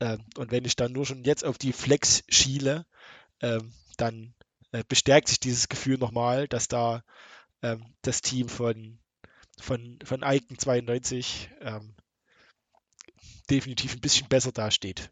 Ähm, 0.00 0.24
und 0.36 0.50
wenn 0.50 0.64
ich 0.64 0.76
dann 0.76 0.92
nur 0.92 1.04
schon 1.04 1.24
jetzt 1.24 1.44
auf 1.44 1.58
die 1.58 1.72
Flex 1.72 2.22
schiele, 2.28 2.86
ähm, 3.40 3.72
dann 3.96 4.34
äh, 4.70 4.84
bestärkt 4.88 5.28
sich 5.28 5.40
dieses 5.40 5.68
Gefühl 5.68 5.98
nochmal, 5.98 6.48
dass 6.48 6.68
da 6.68 7.02
ähm, 7.62 7.84
das 8.02 8.20
Team 8.20 8.48
von, 8.48 8.98
von, 9.60 9.98
von 10.04 10.22
Icon 10.22 10.58
92 10.58 11.50
ähm, 11.60 11.94
definitiv 13.50 13.94
ein 13.94 14.00
bisschen 14.00 14.28
besser 14.28 14.52
dasteht. 14.52 15.10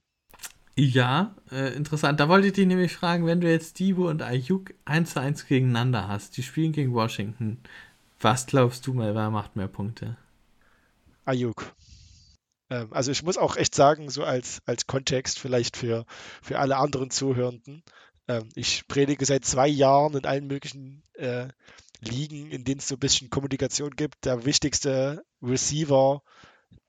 Ja, 0.76 1.34
äh, 1.50 1.74
interessant. 1.74 2.20
Da 2.20 2.28
wollte 2.28 2.46
ich 2.46 2.52
dich 2.54 2.66
nämlich 2.66 2.92
fragen, 2.92 3.26
wenn 3.26 3.40
du 3.40 3.50
jetzt 3.50 3.78
Divo 3.78 4.08
und 4.08 4.22
Ayuk 4.22 4.72
1 4.84 5.12
zu 5.12 5.20
1 5.20 5.46
gegeneinander 5.46 6.08
hast, 6.08 6.36
die 6.36 6.42
spielen 6.42 6.72
gegen 6.72 6.94
Washington, 6.94 7.60
was 8.20 8.46
glaubst 8.46 8.86
du 8.86 8.94
mal, 8.94 9.14
wer 9.14 9.30
macht 9.30 9.56
mehr 9.56 9.68
Punkte? 9.68 10.16
Ayuk. 11.24 11.74
Ähm, 12.70 12.92
also 12.92 13.10
ich 13.10 13.22
muss 13.22 13.36
auch 13.36 13.56
echt 13.56 13.74
sagen, 13.74 14.10
so 14.10 14.24
als, 14.24 14.62
als 14.64 14.86
Kontext 14.86 15.38
vielleicht 15.38 15.76
für, 15.76 16.06
für 16.40 16.58
alle 16.58 16.76
anderen 16.76 17.10
Zuhörenden, 17.10 17.82
ähm, 18.28 18.48
ich 18.54 18.86
predige 18.88 19.26
seit 19.26 19.44
zwei 19.44 19.68
Jahren 19.68 20.16
in 20.16 20.24
allen 20.24 20.46
möglichen 20.46 21.02
äh, 21.14 21.48
Ligen, 22.00 22.50
in 22.50 22.64
denen 22.64 22.80
es 22.80 22.88
so 22.88 22.96
ein 22.96 23.00
bisschen 23.00 23.30
Kommunikation 23.30 23.90
gibt. 23.90 24.24
Der 24.24 24.44
wichtigste 24.44 25.24
Receiver 25.42 26.22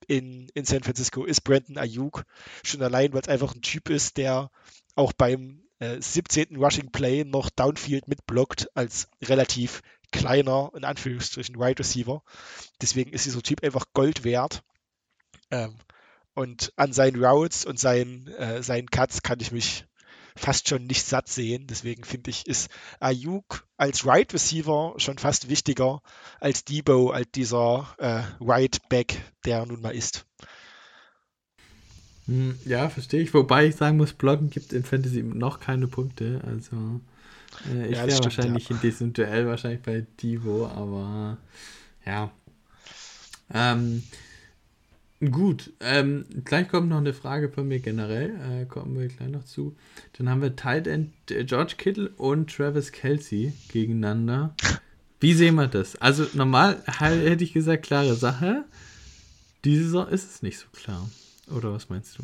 in, 0.08 0.50
in 0.54 0.66
San 0.66 0.84
Francisco 0.84 1.26
ist 1.26 1.42
Brandon 1.42 1.78
Ayuk. 1.78 2.24
Schon 2.64 2.82
allein, 2.82 3.14
weil 3.14 3.22
es 3.22 3.28
einfach 3.28 3.54
ein 3.56 3.62
Typ 3.62 3.90
ist, 3.90 4.18
der 4.18 4.52
auch 4.96 5.14
beim 5.14 5.64
äh, 5.80 6.02
17. 6.02 6.56
Rushing 6.56 6.92
Play 6.92 7.24
noch 7.24 7.50
Downfield 7.50 8.08
mitblockt 8.08 8.70
als 8.76 9.08
relativ 9.24 9.82
kleiner, 10.12 10.72
in 10.76 10.84
Anführungsstrichen, 10.84 11.56
Wide 11.56 11.80
Receiver. 11.80 12.24
Deswegen 12.82 13.14
ist 13.14 13.26
dieser 13.26 13.42
Typ 13.42 13.64
einfach 13.64 13.86
Gold 13.94 14.24
wert. 14.24 14.64
Ähm, 15.50 15.76
und 16.34 16.72
an 16.76 16.94
seinen 16.94 17.24
Routes 17.24 17.66
und 17.66 17.80
seinen, 17.80 18.28
äh, 18.28 18.64
seinen 18.64 18.90
Cuts 18.90 19.22
kann 19.22 19.40
ich 19.40 19.52
mich 19.52 19.86
fast 20.36 20.70
schon 20.70 20.86
nicht 20.86 21.06
satt 21.06 21.28
sehen. 21.28 21.68
Deswegen 21.68 22.04
finde 22.04 22.30
ich, 22.30 22.48
ist 22.48 22.70
Ayuk 23.00 23.68
als 23.78 24.06
Right 24.06 24.34
Receiver 24.34 24.96
schon 24.98 25.18
fast 25.18 25.50
wichtiger 25.50 26.02
als 26.40 26.64
Debo, 26.64 27.12
als 27.12 27.32
dieser 27.32 27.88
äh, 27.98 28.24
Right 28.40 28.80
Back, 28.90 29.22
der 29.46 29.66
nun 29.66 29.82
mal 29.82 29.96
ist. 29.96 30.26
Hm, 32.28 32.58
ja, 32.66 32.90
verstehe 32.90 33.22
ich. 33.22 33.34
Wobei 33.34 33.68
ich 33.68 33.76
sagen 33.76 33.98
muss, 33.98 34.14
Blocken 34.14 34.50
gibt 34.50 34.74
in 34.74 34.84
Fantasy 34.84 35.24
noch 35.24 35.60
keine 35.60 35.88
Punkte. 35.88 36.42
Also 36.46 37.02
äh, 37.74 37.88
ich 37.88 37.98
ja, 37.98 38.08
wäre 38.08 38.24
wahrscheinlich 38.24 38.70
ja. 38.70 38.76
in 38.76 38.82
diesem 38.82 39.14
Duell 39.14 39.48
wahrscheinlich 39.48 39.82
bei 39.82 40.06
Divo, 40.22 40.68
aber 40.68 41.38
ja. 42.06 42.32
Ähm, 43.54 44.04
Gut, 45.30 45.72
ähm, 45.82 46.26
gleich 46.46 46.68
kommt 46.68 46.90
noch 46.90 46.98
eine 46.98 47.14
Frage 47.14 47.50
von 47.50 47.68
mir 47.68 47.80
generell, 47.80 48.64
äh, 48.64 48.66
kommen 48.66 49.00
wir 49.00 49.08
gleich 49.08 49.30
noch 49.30 49.46
zu. 49.46 49.76
Dann 50.18 50.28
haben 50.28 50.42
wir 50.42 50.56
Tight 50.56 50.88
End 50.88 51.14
äh, 51.30 51.44
George 51.44 51.76
Kittle 51.78 52.10
und 52.18 52.52
Travis 52.52 52.92
Kelsey 52.92 53.54
gegeneinander. 53.68 54.56
Wie 55.20 55.36
sehen 55.36 55.54
wir 55.56 55.68
das? 55.68 55.96
Also 55.98 56.26
normal 56.34 56.82
hätte 56.88 57.44
ich 57.44 57.54
gesagt, 57.54 57.84
klare 57.84 58.16
Sache. 58.16 58.66
Diese 59.64 59.84
Saison 59.84 60.08
ist 60.08 60.28
es 60.28 60.42
nicht 60.42 60.58
so 60.58 60.66
klar. 60.74 61.08
Oder 61.56 61.72
was 61.72 61.90
meinst 61.90 62.18
du? 62.18 62.24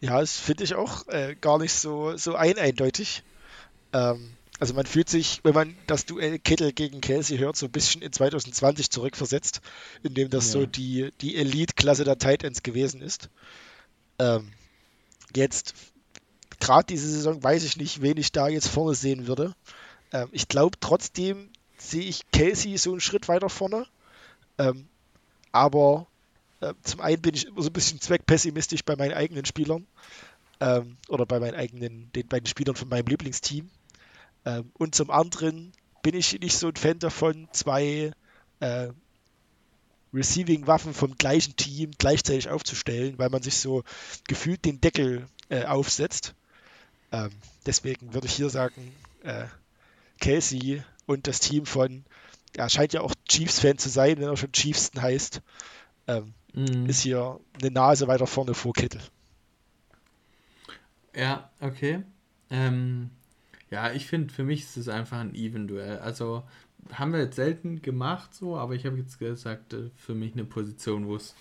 Ja, 0.00 0.18
das 0.18 0.36
finde 0.36 0.64
ich 0.64 0.74
auch 0.74 1.06
äh, 1.06 1.36
gar 1.40 1.58
nicht 1.58 1.74
so, 1.74 2.16
so 2.16 2.34
ein 2.34 2.58
eindeutig. 2.58 3.22
Ähm, 3.92 4.32
also 4.60 4.74
man 4.74 4.86
fühlt 4.86 5.08
sich, 5.08 5.40
wenn 5.42 5.54
man 5.54 5.76
das 5.86 6.06
Duell 6.06 6.38
Kittel 6.38 6.72
gegen 6.72 7.00
Kelsey 7.00 7.38
hört, 7.38 7.56
so 7.56 7.66
ein 7.66 7.72
bisschen 7.72 8.02
in 8.02 8.12
2020 8.12 8.90
zurückversetzt, 8.90 9.60
in 10.02 10.14
dem 10.14 10.30
das 10.30 10.46
ja. 10.46 10.52
so 10.52 10.66
die, 10.66 11.10
die 11.20 11.36
Elite-Klasse 11.36 12.04
der 12.04 12.18
Titans 12.18 12.62
gewesen 12.62 13.02
ist. 13.02 13.30
Ähm, 14.18 14.52
jetzt, 15.34 15.74
gerade 16.60 16.86
diese 16.86 17.10
Saison, 17.10 17.42
weiß 17.42 17.64
ich 17.64 17.76
nicht, 17.76 18.00
wen 18.00 18.16
ich 18.16 18.30
da 18.30 18.48
jetzt 18.48 18.68
vorne 18.68 18.94
sehen 18.94 19.26
würde. 19.26 19.54
Ähm, 20.12 20.28
ich 20.30 20.46
glaube 20.46 20.78
trotzdem 20.78 21.50
sehe 21.76 22.04
ich 22.04 22.30
Kelsey 22.30 22.78
so 22.78 22.92
einen 22.92 23.00
Schritt 23.00 23.28
weiter 23.28 23.48
vorne. 23.48 23.86
Ähm, 24.58 24.86
aber 25.50 26.06
äh, 26.60 26.74
zum 26.82 27.00
einen 27.00 27.20
bin 27.20 27.34
ich 27.34 27.46
immer 27.46 27.62
so 27.62 27.70
ein 27.70 27.72
bisschen 27.72 28.00
zweckpessimistisch 28.00 28.84
bei 28.84 28.94
meinen 28.96 29.14
eigenen 29.14 29.44
Spielern. 29.44 29.86
Ähm, 30.60 30.96
oder 31.08 31.26
bei 31.26 31.40
meinen 31.40 31.56
eigenen, 31.56 32.12
den 32.12 32.28
beiden 32.28 32.46
Spielern 32.46 32.76
von 32.76 32.88
meinem 32.88 33.06
Lieblingsteam. 33.06 33.68
Ähm, 34.44 34.70
und 34.74 34.94
zum 34.94 35.10
anderen 35.10 35.72
bin 36.02 36.14
ich 36.14 36.38
nicht 36.40 36.58
so 36.58 36.68
ein 36.68 36.76
Fan 36.76 36.98
davon, 36.98 37.48
zwei 37.52 38.12
äh, 38.60 38.88
Receiving-Waffen 40.12 40.94
vom 40.94 41.16
gleichen 41.16 41.56
Team 41.56 41.90
gleichzeitig 41.98 42.48
aufzustellen, 42.48 43.18
weil 43.18 43.30
man 43.30 43.42
sich 43.42 43.56
so 43.56 43.82
gefühlt 44.28 44.64
den 44.64 44.80
Deckel 44.80 45.26
äh, 45.48 45.64
aufsetzt. 45.64 46.34
Ähm, 47.10 47.30
deswegen 47.66 48.14
würde 48.14 48.26
ich 48.26 48.34
hier 48.34 48.50
sagen, 48.50 48.94
äh, 49.22 49.46
Kelsey 50.20 50.82
und 51.06 51.26
das 51.26 51.40
Team 51.40 51.66
von, 51.66 52.04
er 52.54 52.68
scheint 52.68 52.92
ja 52.92 53.00
auch 53.00 53.14
Chiefs-Fan 53.28 53.78
zu 53.78 53.88
sein, 53.88 54.18
wenn 54.18 54.28
er 54.28 54.36
schon 54.36 54.52
Chiefsten 54.52 55.02
heißt, 55.02 55.42
ähm, 56.06 56.34
mm. 56.52 56.86
ist 56.86 57.00
hier 57.00 57.40
eine 57.60 57.70
Nase 57.70 58.06
weiter 58.06 58.26
vorne 58.26 58.54
vor 58.54 58.72
Kittel. 58.72 59.00
Ja, 61.14 61.50
okay. 61.60 62.02
Ähm, 62.50 63.10
ja, 63.70 63.92
ich 63.92 64.06
finde, 64.06 64.32
für 64.32 64.44
mich 64.44 64.62
ist 64.62 64.76
es 64.76 64.88
einfach 64.88 65.18
ein 65.18 65.34
Even-Duell. 65.34 65.98
Also 65.98 66.44
haben 66.92 67.12
wir 67.12 67.20
jetzt 67.20 67.36
selten 67.36 67.82
gemacht 67.82 68.34
so, 68.34 68.56
aber 68.56 68.74
ich 68.74 68.86
habe 68.86 68.98
jetzt 68.98 69.18
gesagt, 69.18 69.72
äh, 69.72 69.90
für 69.96 70.14
mich 70.14 70.32
eine 70.34 70.44
Position, 70.44 71.06
wo 71.06 71.16
es 71.16 71.34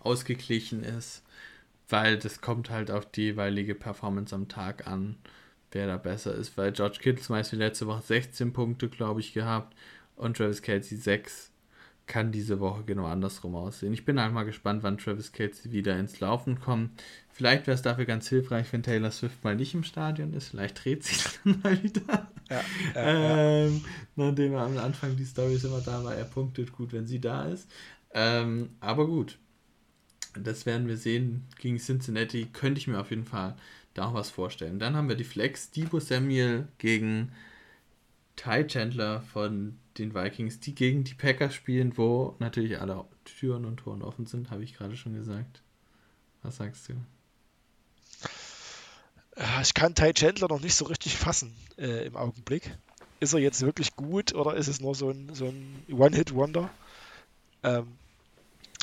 ausgeglichen 0.00 0.84
ist, 0.84 1.22
weil 1.88 2.18
das 2.18 2.40
kommt 2.40 2.70
halt 2.70 2.90
auf 2.90 3.10
die 3.10 3.22
jeweilige 3.22 3.74
Performance 3.74 4.34
am 4.34 4.48
Tag 4.48 4.86
an, 4.86 5.16
wer 5.72 5.86
da 5.86 5.96
besser 5.96 6.34
ist, 6.34 6.56
weil 6.56 6.72
George 6.72 6.98
Kittle 7.00 7.22
zum 7.22 7.36
Beispiel 7.36 7.58
letzte 7.58 7.86
Woche 7.86 8.02
16 8.02 8.52
Punkte, 8.52 8.88
glaube 8.88 9.20
ich, 9.20 9.32
gehabt 9.32 9.74
und 10.16 10.36
Travis 10.36 10.62
Kelsey 10.62 10.96
6 10.96 11.50
kann 12.06 12.32
diese 12.32 12.60
Woche 12.60 12.84
genau 12.84 13.06
andersrum 13.06 13.54
aussehen. 13.54 13.94
Ich 13.94 14.04
bin 14.04 14.20
halt 14.20 14.32
mal 14.32 14.44
gespannt, 14.44 14.82
wann 14.82 14.98
Travis 14.98 15.32
Kelsey 15.32 15.72
wieder 15.72 15.98
ins 15.98 16.20
Laufen 16.20 16.60
kommt. 16.60 17.02
Vielleicht 17.32 17.66
wäre 17.66 17.74
es 17.74 17.82
dafür 17.82 18.04
ganz 18.04 18.28
hilfreich, 18.28 18.72
wenn 18.72 18.82
Taylor 18.82 19.10
Swift 19.10 19.42
mal 19.42 19.56
nicht 19.56 19.74
im 19.74 19.84
Stadion 19.84 20.34
ist. 20.34 20.48
Vielleicht 20.48 20.84
dreht 20.84 21.02
sich 21.02 21.24
dann 21.44 21.60
mal 21.62 21.82
wieder. 21.82 22.30
Ja, 22.50 22.60
ja, 22.94 23.64
ähm, 23.64 23.82
ja. 23.84 23.90
Nachdem 24.16 24.52
er 24.52 24.62
am 24.62 24.78
Anfang 24.78 25.16
die 25.16 25.24
Story 25.24 25.58
immer 25.62 25.80
da 25.80 26.04
war, 26.04 26.14
er 26.14 26.24
punktet 26.24 26.72
gut, 26.72 26.92
wenn 26.92 27.06
sie 27.06 27.20
da 27.20 27.44
ist. 27.44 27.68
Ähm, 28.12 28.70
aber 28.80 29.06
gut, 29.06 29.38
das 30.38 30.66
werden 30.66 30.88
wir 30.88 30.96
sehen. 30.96 31.46
Gegen 31.58 31.78
Cincinnati 31.78 32.46
könnte 32.52 32.78
ich 32.78 32.86
mir 32.86 33.00
auf 33.00 33.10
jeden 33.10 33.24
Fall 33.24 33.56
da 33.94 34.06
auch 34.06 34.14
was 34.14 34.30
vorstellen. 34.30 34.78
Dann 34.78 34.94
haben 34.94 35.08
wir 35.08 35.16
die 35.16 35.24
Flex, 35.24 35.70
Debo 35.70 36.00
Samuel 36.00 36.68
gegen 36.78 37.32
Ty 38.36 38.66
Chandler 38.66 39.22
von 39.22 39.78
den 39.98 40.14
Vikings, 40.14 40.60
die 40.60 40.74
gegen 40.74 41.04
die 41.04 41.14
Packers 41.14 41.54
spielen, 41.54 41.96
wo 41.96 42.36
natürlich 42.38 42.80
alle 42.80 43.04
Türen 43.24 43.64
und 43.64 43.78
Toren 43.78 44.02
offen 44.02 44.26
sind, 44.26 44.50
habe 44.50 44.64
ich 44.64 44.74
gerade 44.74 44.96
schon 44.96 45.14
gesagt. 45.14 45.62
Was 46.42 46.56
sagst 46.56 46.88
du? 46.88 46.94
Ich 49.62 49.74
kann 49.74 49.94
Ty 49.94 50.12
Chandler 50.12 50.48
noch 50.48 50.60
nicht 50.60 50.74
so 50.74 50.84
richtig 50.84 51.16
fassen 51.16 51.54
äh, 51.76 52.06
im 52.06 52.16
Augenblick. 52.16 52.76
Ist 53.20 53.32
er 53.32 53.40
jetzt 53.40 53.62
wirklich 53.62 53.96
gut 53.96 54.34
oder 54.34 54.54
ist 54.54 54.68
es 54.68 54.80
nur 54.80 54.94
so 54.94 55.10
ein, 55.10 55.34
so 55.34 55.46
ein 55.46 55.82
One-Hit-Wonder? 55.90 56.70
Ähm, 57.62 57.86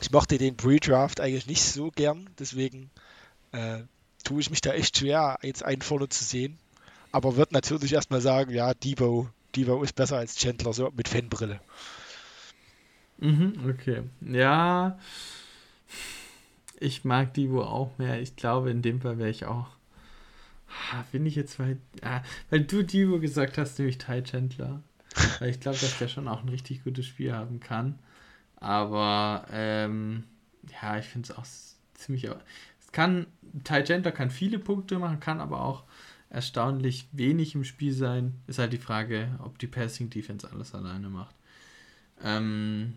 ich 0.02 0.12
mochte 0.12 0.38
den 0.38 0.58
Pre-Draft 0.58 1.22
eigentlich 1.22 1.48
nicht 1.48 1.62
so 1.62 1.92
gern, 1.92 2.30
deswegen 2.40 2.90
äh, 3.52 3.84
tue 4.24 4.42
ich 4.42 4.50
mich 4.50 4.62
da 4.62 4.74
echt 4.74 4.98
schwer, 4.98 5.38
jetzt 5.44 5.64
einen 5.64 5.82
vorne 5.82 6.10
zu 6.10 6.24
sehen. 6.24 6.58
Aber 7.12 7.36
wird 7.36 7.52
natürlich 7.52 7.94
erstmal 7.94 8.22
sagen, 8.22 8.52
ja, 8.52 8.74
Debo 8.74 9.30
Devo 9.56 9.84
ist 9.84 9.96
besser 9.96 10.18
als 10.18 10.36
Chandler, 10.36 10.74
so 10.74 10.92
mit 10.96 11.08
Fanbrille. 11.08 11.60
Mhm, 13.18 13.54
okay. 13.70 14.04
Ja. 14.22 14.98
Ich 16.80 17.06
mag 17.06 17.34
Divo 17.34 17.64
auch 17.64 17.98
mehr. 17.98 18.22
Ich 18.22 18.36
glaube, 18.36 18.72
in 18.72 18.82
dem 18.82 19.02
Fall 19.02 19.18
wäre 19.18 19.30
ich 19.30 19.46
auch. 19.46 19.68
Bin 21.12 21.26
ich 21.26 21.36
jetzt 21.36 21.60
weil, 21.60 21.78
ah, 22.02 22.22
weil 22.50 22.64
du 22.64 22.84
Divo 22.84 23.20
gesagt 23.20 23.58
hast, 23.58 23.78
nämlich 23.78 23.98
Ty 23.98 24.24
Chandler. 24.24 24.82
Weil 25.40 25.50
ich 25.50 25.60
glaube, 25.60 25.78
dass 25.78 25.98
der 26.00 26.08
schon 26.08 26.30
auch 26.30 26.42
ein 26.42 26.48
richtig 26.48 26.86
gutes 26.86 27.06
Spiel 27.06 27.34
haben 27.34 27.60
kann. 27.60 28.00
Aber 28.56 29.46
ähm, 29.52 30.24
ja, 30.82 30.98
ich 30.98 31.06
finde 31.06 31.30
es 31.30 31.38
auch 31.38 31.46
ziemlich. 31.96 32.24
Es 32.80 32.92
kann, 32.94 33.28
Ty 33.66 33.84
Chandler 33.84 34.14
kann 34.14 34.32
viele 34.32 34.58
Punkte 34.58 35.00
machen, 35.00 35.20
kann 35.20 35.42
aber 35.42 35.66
auch 35.66 35.84
erstaunlich 36.32 37.08
wenig 37.12 37.56
im 37.56 37.64
Spiel 37.64 37.94
sein. 37.94 38.42
Ist 38.48 38.60
halt 38.60 38.74
die 38.74 38.78
Frage, 38.78 39.38
ob 39.40 39.60
die 39.60 39.68
Passing 39.68 40.10
Defense 40.10 40.50
alles 40.50 40.74
alleine 40.74 41.10
macht. 41.10 41.36
Ähm, 42.24 42.94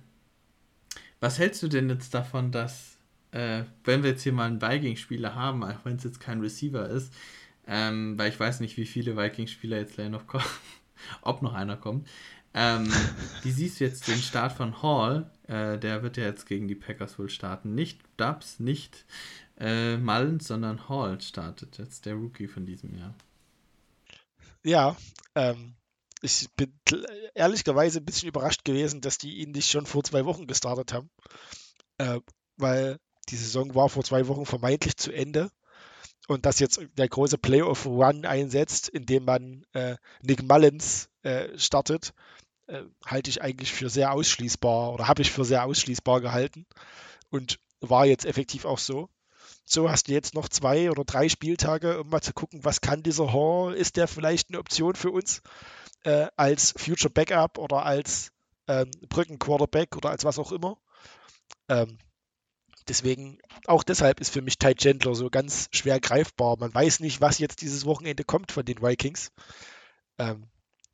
was 1.21 1.39
hältst 1.39 1.63
du 1.63 1.69
denn 1.69 1.91
jetzt 1.91 2.15
davon, 2.15 2.53
dass, 2.53 2.97
äh, 3.33 3.65
wenn 3.85 4.03
wir 4.03 4.11
jetzt 4.11 4.23
hier 4.23 4.33
mal 4.33 4.47
einen 4.47 4.63
Vikings-Spieler 4.63 5.35
haben, 5.35 5.65
auch 5.65 5.85
wenn 5.85 5.97
es 5.97 6.05
jetzt 6.05 6.21
kein 6.21 6.41
Receiver 6.41 6.89
ist, 6.89 7.13
ähm, 7.67 8.17
weil 8.19 8.29
ich 8.29 8.39
weiß 8.39 8.61
nicht, 8.61 8.77
wie 8.77 8.87
viele 8.87 9.17
Vikings-Spieler 9.17 9.79
jetzt 9.79 9.97
leider 9.97 10.11
noch 10.11 10.27
kommen, 10.27 10.45
ob 11.23 11.43
noch 11.43 11.55
einer 11.55 11.77
kommt. 11.77 12.07
Ähm, 12.55 12.91
wie 13.43 13.51
siehst 13.51 13.81
du 13.81 13.85
jetzt 13.85 14.07
den 14.07 14.19
Start 14.19 14.53
von 14.53 14.81
Hall? 14.83 15.31
Äh, 15.49 15.79
der 15.79 16.03
wird 16.03 16.17
ja 16.17 16.25
jetzt 16.25 16.47
gegen 16.47 16.69
die 16.69 16.77
Packers 16.77 17.19
wohl 17.19 17.29
starten. 17.29 17.75
Nicht 17.75 18.01
Dubs, 18.17 18.61
nicht 18.61 19.05
äh, 19.59 19.97
Mullins, 19.97 20.47
sondern 20.47 20.89
Hall 20.89 21.21
startet 21.21 21.79
jetzt, 21.79 22.07
der 22.07 22.15
Rookie 22.15 22.47
von 22.47 22.65
diesem 22.65 22.97
Jahr. 22.97 23.15
Ja, 24.63 24.97
ähm, 25.35 25.75
ich 26.23 26.49
bin 26.57 26.73
ehrlicherweise 27.35 27.99
ein 27.99 28.05
bisschen 28.05 28.29
überrascht 28.29 28.65
gewesen, 28.65 29.01
dass 29.01 29.19
die 29.19 29.39
ihn 29.39 29.51
nicht 29.51 29.71
schon 29.71 29.85
vor 29.85 30.05
zwei 30.05 30.25
Wochen 30.25 30.47
gestartet 30.47 30.93
haben. 30.93 31.11
Äh, 31.99 32.21
weil 32.57 32.99
die 33.29 33.37
Saison 33.37 33.75
war 33.75 33.89
vor 33.89 34.05
zwei 34.05 34.27
Wochen 34.29 34.47
vermeintlich 34.47 34.97
zu 34.97 35.13
Ende. 35.13 35.51
Und 36.27 36.47
dass 36.47 36.61
jetzt 36.61 36.81
der 36.97 37.09
große 37.09 37.37
Playoff-Run 37.37 38.25
einsetzt, 38.25 38.89
indem 38.89 39.27
man 39.27 39.67
äh, 39.75 39.97
Nick 40.23 40.43
Mullins 40.43 41.11
äh, 41.23 41.59
startet, 41.59 42.15
äh, 42.67 42.83
halte 43.05 43.31
ich 43.31 43.43
eigentlich 43.43 43.73
für 43.73 43.91
sehr 43.91 44.13
ausschließbar 44.13 44.93
oder 44.93 45.09
habe 45.09 45.23
ich 45.23 45.31
für 45.31 45.45
sehr 45.45 45.65
ausschließbar 45.65 46.21
gehalten. 46.21 46.67
Und 47.31 47.59
war 47.81 48.07
jetzt 48.07 48.27
effektiv 48.27 48.65
auch 48.65 48.79
so. 48.79 49.09
So 49.65 49.91
hast 49.91 50.09
du 50.09 50.13
jetzt 50.13 50.35
noch 50.35 50.49
zwei 50.49 50.91
oder 50.91 51.05
drei 51.05 51.29
Spieltage, 51.29 52.01
um 52.01 52.09
mal 52.09 52.21
zu 52.21 52.33
gucken, 52.33 52.65
was 52.65 52.81
kann 52.81 53.03
dieser 53.03 53.33
Hall? 53.33 53.75
Ist 53.75 53.97
der 53.97 54.09
vielleicht 54.09 54.51
eine 54.51 54.59
Option 54.59 54.95
für 54.95 55.11
uns 55.11 55.43
äh, 56.05 56.29
als 56.37 56.75
Future 56.77 57.13
Backup 57.13 57.59
oder 57.59 57.85
als 57.85 58.31
ähm, 58.69 58.91
Brücken-Quarterback 59.09 59.97
oder 59.97 60.11
als 60.11 60.25
was 60.25 60.39
auch 60.39 60.53
immer? 60.53 60.79
Ähm, 61.69 61.99
deswegen, 62.89 63.39
auch 63.67 63.85
deshalb 63.85 64.21
ist 64.21 64.33
für 64.33 64.43
mich 64.43 64.59
Ty 64.59 64.75
Chandler 64.75 65.15
so 65.15 65.31
ganz 65.31 65.69
schwer 65.73 65.99
greifbar. 65.99 66.59
Man 66.59 66.75
weiß 66.75 67.01
nicht, 67.01 67.21
was 67.21 67.39
jetzt 67.39 67.63
dieses 67.63 67.87
Wochenende 67.87 68.25
kommt 68.25 68.53
von 68.53 68.65
den 68.65 68.83
Vikings. 68.83 69.31
Ähm, 70.19 70.47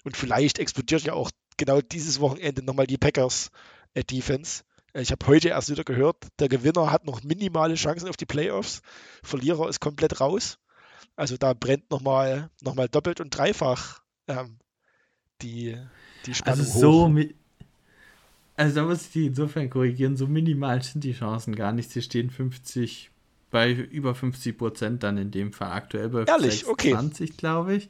und 0.04 0.16
vielleicht 0.16 0.58
explodiert 0.58 1.02
ja 1.02 1.12
auch 1.12 1.30
genau 1.60 1.80
dieses 1.80 2.20
Wochenende 2.20 2.64
nochmal 2.64 2.86
die 2.86 2.96
Packers 2.96 3.50
äh, 3.94 4.02
Defense. 4.02 4.64
Ich 4.94 5.12
habe 5.12 5.24
heute 5.28 5.50
erst 5.50 5.70
wieder 5.70 5.84
gehört, 5.84 6.16
der 6.40 6.48
Gewinner 6.48 6.90
hat 6.90 7.04
noch 7.04 7.22
minimale 7.22 7.74
Chancen 7.74 8.08
auf 8.08 8.16
die 8.16 8.26
Playoffs. 8.26 8.82
Verlierer 9.22 9.68
ist 9.68 9.78
komplett 9.78 10.20
raus. 10.20 10.58
Also 11.14 11.36
da 11.36 11.52
brennt 11.52 11.90
nochmal 11.90 12.50
noch 12.62 12.74
mal 12.74 12.88
doppelt 12.88 13.20
und 13.20 13.30
dreifach 13.30 14.00
ähm, 14.26 14.58
die, 15.42 15.76
die 16.26 16.34
Spannung 16.34 16.60
also 16.60 16.80
so 16.80 17.08
hoch. 17.08 17.24
Also 18.56 18.74
da 18.74 18.84
muss 18.84 19.02
ich 19.02 19.12
die 19.12 19.26
insofern 19.26 19.70
korrigieren, 19.70 20.16
so 20.16 20.26
minimal 20.26 20.82
sind 20.82 21.04
die 21.04 21.12
Chancen 21.12 21.54
gar 21.54 21.72
nicht. 21.72 21.90
Sie 21.90 22.02
stehen 22.02 22.30
50 22.30 23.10
bei 23.50 23.72
über 23.72 24.14
50 24.14 24.56
Prozent 24.56 25.02
dann 25.02 25.18
in 25.18 25.30
dem 25.30 25.52
Fall 25.52 25.72
aktuell 25.72 26.08
bei 26.08 26.24
Ehrlich? 26.24 26.64
26, 26.64 27.30
okay. 27.30 27.36
glaube 27.36 27.74
ich. 27.76 27.88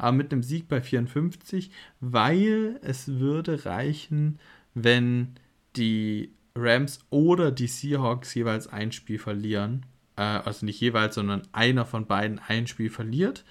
Aber 0.00 0.12
mit 0.12 0.32
einem 0.32 0.42
Sieg 0.42 0.66
bei 0.66 0.80
54, 0.80 1.70
weil 2.00 2.80
es 2.82 3.18
würde 3.18 3.66
reichen, 3.66 4.38
wenn 4.72 5.34
die 5.76 6.32
Rams 6.54 7.00
oder 7.10 7.52
die 7.52 7.66
Seahawks 7.66 8.34
jeweils 8.34 8.66
ein 8.66 8.92
Spiel 8.92 9.18
verlieren. 9.18 9.84
Äh, 10.16 10.22
also 10.22 10.64
nicht 10.64 10.80
jeweils, 10.80 11.16
sondern 11.16 11.42
einer 11.52 11.84
von 11.84 12.06
beiden 12.06 12.38
ein 12.38 12.66
Spiel 12.66 12.88
verliert. 12.88 13.44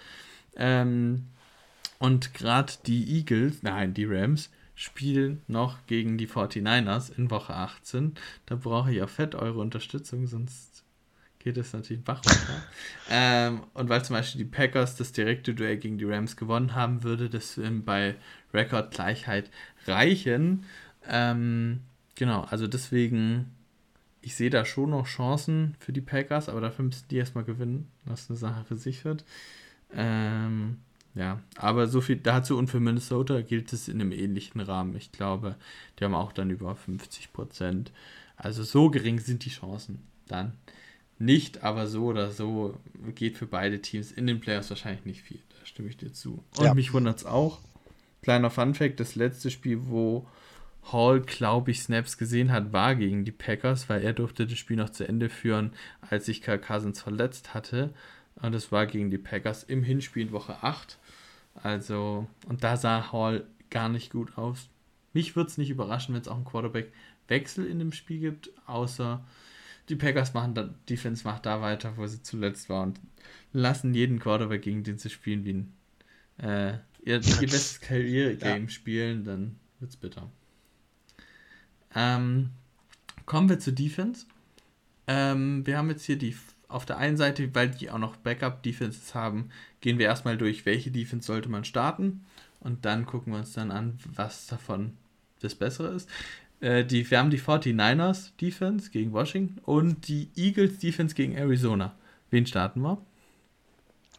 Ähm, 0.56 1.28
und 2.00 2.34
gerade 2.34 2.74
die 2.88 3.18
Eagles, 3.18 3.62
nein, 3.62 3.94
die 3.94 4.06
Rams, 4.06 4.50
spielen 4.74 5.44
noch 5.48 5.86
gegen 5.86 6.18
die 6.18 6.28
49ers 6.28 7.16
in 7.16 7.30
Woche 7.30 7.54
18. 7.54 8.16
Da 8.48 8.56
brauche 8.56 8.92
ich 8.92 9.04
auch 9.04 9.10
fett 9.10 9.36
eure 9.36 9.60
Unterstützung, 9.60 10.26
sonst 10.26 10.84
geht 11.40 11.58
es 11.58 11.74
natürlich 11.74 12.04
Bach 12.04 12.22
runter. 12.26 12.64
ähm, 13.10 13.64
und 13.74 13.90
weil 13.90 14.04
zum 14.04 14.16
Beispiel 14.16 14.40
die 14.40 14.50
Packers 14.50 14.96
das 14.96 15.12
direkte 15.12 15.54
Duell 15.54 15.78
gegen 15.78 15.98
die 15.98 16.06
Rams 16.06 16.36
gewonnen 16.36 16.76
haben, 16.76 17.04
würde 17.04 17.30
das 17.30 17.60
bei 17.86 18.16
Rekordgleichheit 18.54 19.50
reichen. 19.88 20.66
Ähm, 21.08 21.82
Genau, 22.20 22.42
also 22.42 22.68
deswegen, 22.68 23.50
ich 24.20 24.36
sehe 24.36 24.50
da 24.50 24.66
schon 24.66 24.90
noch 24.90 25.08
Chancen 25.08 25.78
für 25.80 25.94
die 25.94 26.02
Packers, 26.02 26.50
aber 26.50 26.60
dafür 26.60 26.84
müssen 26.84 27.08
die 27.10 27.16
erstmal 27.16 27.46
gewinnen, 27.46 27.90
was 28.04 28.30
eine 28.30 28.36
Sache 28.36 28.66
für 28.66 28.76
sich 28.76 29.06
wird. 29.06 29.24
Ähm, 29.94 30.80
ja, 31.16 31.40
aber 31.56 31.88
so 31.88 32.02
viel 32.02 32.18
dazu 32.18 32.58
und 32.58 32.68
für 32.68 32.82
Minnesota 32.82 33.40
gilt 33.40 33.72
es 33.72 33.88
in 33.88 34.02
einem 34.02 34.12
ähnlichen 34.12 34.60
Rahmen. 34.60 34.98
Ich 34.98 35.14
glaube, 35.14 35.56
die 35.98 36.04
haben 36.04 36.14
auch 36.14 36.34
dann 36.34 36.50
über 36.50 36.76
50 36.76 37.32
Prozent. 37.32 37.94
Also 38.36 38.66
so 38.66 38.90
gering 38.90 39.22
sind 39.22 39.46
die 39.46 39.50
Chancen 39.50 40.02
dann 40.28 40.58
nicht, 41.20 41.64
aber 41.64 41.88
so 41.88 42.06
oder 42.06 42.32
so 42.32 42.78
geht 43.14 43.38
für 43.38 43.46
beide 43.46 43.82
Teams 43.82 44.12
in 44.12 44.26
den 44.26 44.40
Playoffs 44.40 44.70
wahrscheinlich 44.70 45.06
nicht 45.06 45.22
viel. 45.22 45.40
Da 45.60 45.66
stimme 45.66 45.90
ich 45.90 45.98
dir 45.98 46.14
zu. 46.14 46.44
Und 46.58 46.66
ja. 46.66 46.74
mich 46.74 46.94
wundert 46.94 47.18
es 47.18 47.26
auch. 47.26 47.60
Kleiner 48.22 48.50
Fun-Fact: 48.50 49.00
Das 49.00 49.16
letzte 49.16 49.52
Spiel, 49.52 49.80
wo 49.88 50.28
Hall, 50.92 51.22
glaube 51.22 51.72
ich, 51.72 51.82
Snaps 51.82 52.18
gesehen 52.18 52.52
hat, 52.52 52.74
war 52.74 52.96
gegen 52.96 53.26
die 53.26 53.32
Packers, 53.32 53.90
weil 53.90 54.02
er 54.02 54.14
durfte 54.14 54.48
das 54.48 54.58
Spiel 54.58 54.78
noch 54.78 54.90
zu 54.90 55.08
Ende 55.08 55.30
führen, 55.30 55.74
als 56.02 56.26
sich 56.26 56.42
Kirk 56.42 56.66
Cousins 56.66 57.02
verletzt 57.02 57.54
hatte. 57.54 57.94
Und 58.42 58.54
das 58.54 58.72
war 58.72 58.86
gegen 58.86 59.12
die 59.12 59.18
Packers 59.18 59.64
im 59.64 59.84
Hinspiel 59.84 60.28
in 60.28 60.32
Woche 60.32 60.64
8. 60.64 60.98
Also, 61.62 62.28
und 62.48 62.64
da 62.64 62.78
sah 62.78 63.12
Hall 63.12 63.46
gar 63.70 63.90
nicht 63.90 64.12
gut 64.12 64.38
aus. 64.38 64.70
Mich 65.14 65.36
würde 65.36 65.50
es 65.50 65.58
nicht 65.58 65.70
überraschen, 65.70 66.16
wenn 66.16 66.22
es 66.22 66.28
auch 66.28 66.36
einen 66.36 66.46
Quarterback-Wechsel 66.46 67.66
in 67.66 67.80
dem 67.80 67.92
Spiel 67.92 68.20
gibt, 68.20 68.52
außer 68.66 69.24
die 69.90 69.96
Packers 69.96 70.34
machen 70.34 70.54
da, 70.54 70.70
Defense 70.90 71.24
macht 71.24 71.46
da 71.46 71.62
weiter, 71.62 71.98
wo 71.98 72.06
sie 72.06 72.22
zuletzt 72.22 72.70
war 72.70 72.84
und 72.84 73.00
lassen 73.52 73.94
jeden 73.94 74.20
Quarterback, 74.20 74.62
gegen 74.62 74.84
den 74.84 74.98
sie 74.98 75.10
spielen, 75.10 75.46
wie 75.46 75.54
ein 75.54 75.74
äh, 76.38 76.74
ihr, 77.04 77.16
ihr 77.16 77.22
bestes 77.42 77.82
Career-Game 77.82 78.64
ja. 78.64 78.70
spielen, 78.70 79.24
dann 79.24 79.56
wird 79.80 79.92
es 79.92 79.98
bitter. 79.98 80.30
Ähm, 81.96 82.52
kommen 83.26 83.50
wir 83.50 83.60
zur 83.60 83.74
Defense. 83.74 84.26
Ähm, 85.08 85.66
wir 85.66 85.78
haben 85.78 85.90
jetzt 85.90 86.06
hier 86.06 86.18
die 86.18 86.36
auf 86.68 86.86
der 86.86 86.98
einen 86.98 87.18
Seite, 87.18 87.54
weil 87.56 87.72
die 87.72 87.90
auch 87.90 87.98
noch 87.98 88.16
Backup-Defenses 88.18 89.16
haben, 89.16 89.50
gehen 89.82 89.98
wir 89.98 90.06
erstmal 90.06 90.38
durch, 90.38 90.68
welche 90.68 90.92
Defense 90.92 91.26
sollte 91.26 91.50
man 91.50 91.66
starten 91.66 92.24
und 92.60 92.86
dann 92.86 93.08
gucken 93.08 93.34
wir 93.34 93.40
uns 93.40 93.54
dann 93.54 93.72
an, 93.72 93.98
was 94.14 94.46
davon 94.46 94.96
das 95.40 95.56
Bessere 95.56 95.88
ist. 95.94 96.08
Äh, 96.62 96.84
die, 96.84 97.10
wir 97.10 97.20
haben 97.20 97.30
die 97.30 97.40
49ers 97.40 98.32
Defense 98.40 98.92
gegen 98.92 99.14
Washington 99.14 99.60
und 99.66 100.08
die 100.08 100.30
Eagles 100.36 100.80
Defense 100.80 101.16
gegen 101.16 101.36
Arizona. 101.36 101.96
Wen 102.30 102.46
starten 102.46 102.82
wir? 102.82 103.02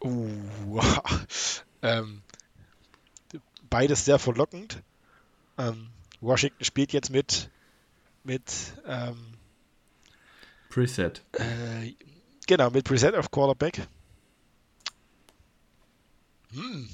Uh, 0.03 0.81
ähm, 1.83 2.23
beides 3.69 4.05
sehr 4.05 4.19
verlockend. 4.19 4.83
Ähm, 5.59 5.89
Washington 6.21 6.65
spielt 6.65 6.93
jetzt 6.93 7.11
mit 7.11 7.51
mit 8.25 8.75
ähm, 8.87 9.35
Preset. 10.69 11.23
Äh, 11.33 11.95
genau, 12.47 12.71
mit 12.71 12.85
Preset 12.85 13.15
auf 13.15 13.31
Quarterback. 13.31 13.87
Hm. 16.53 16.89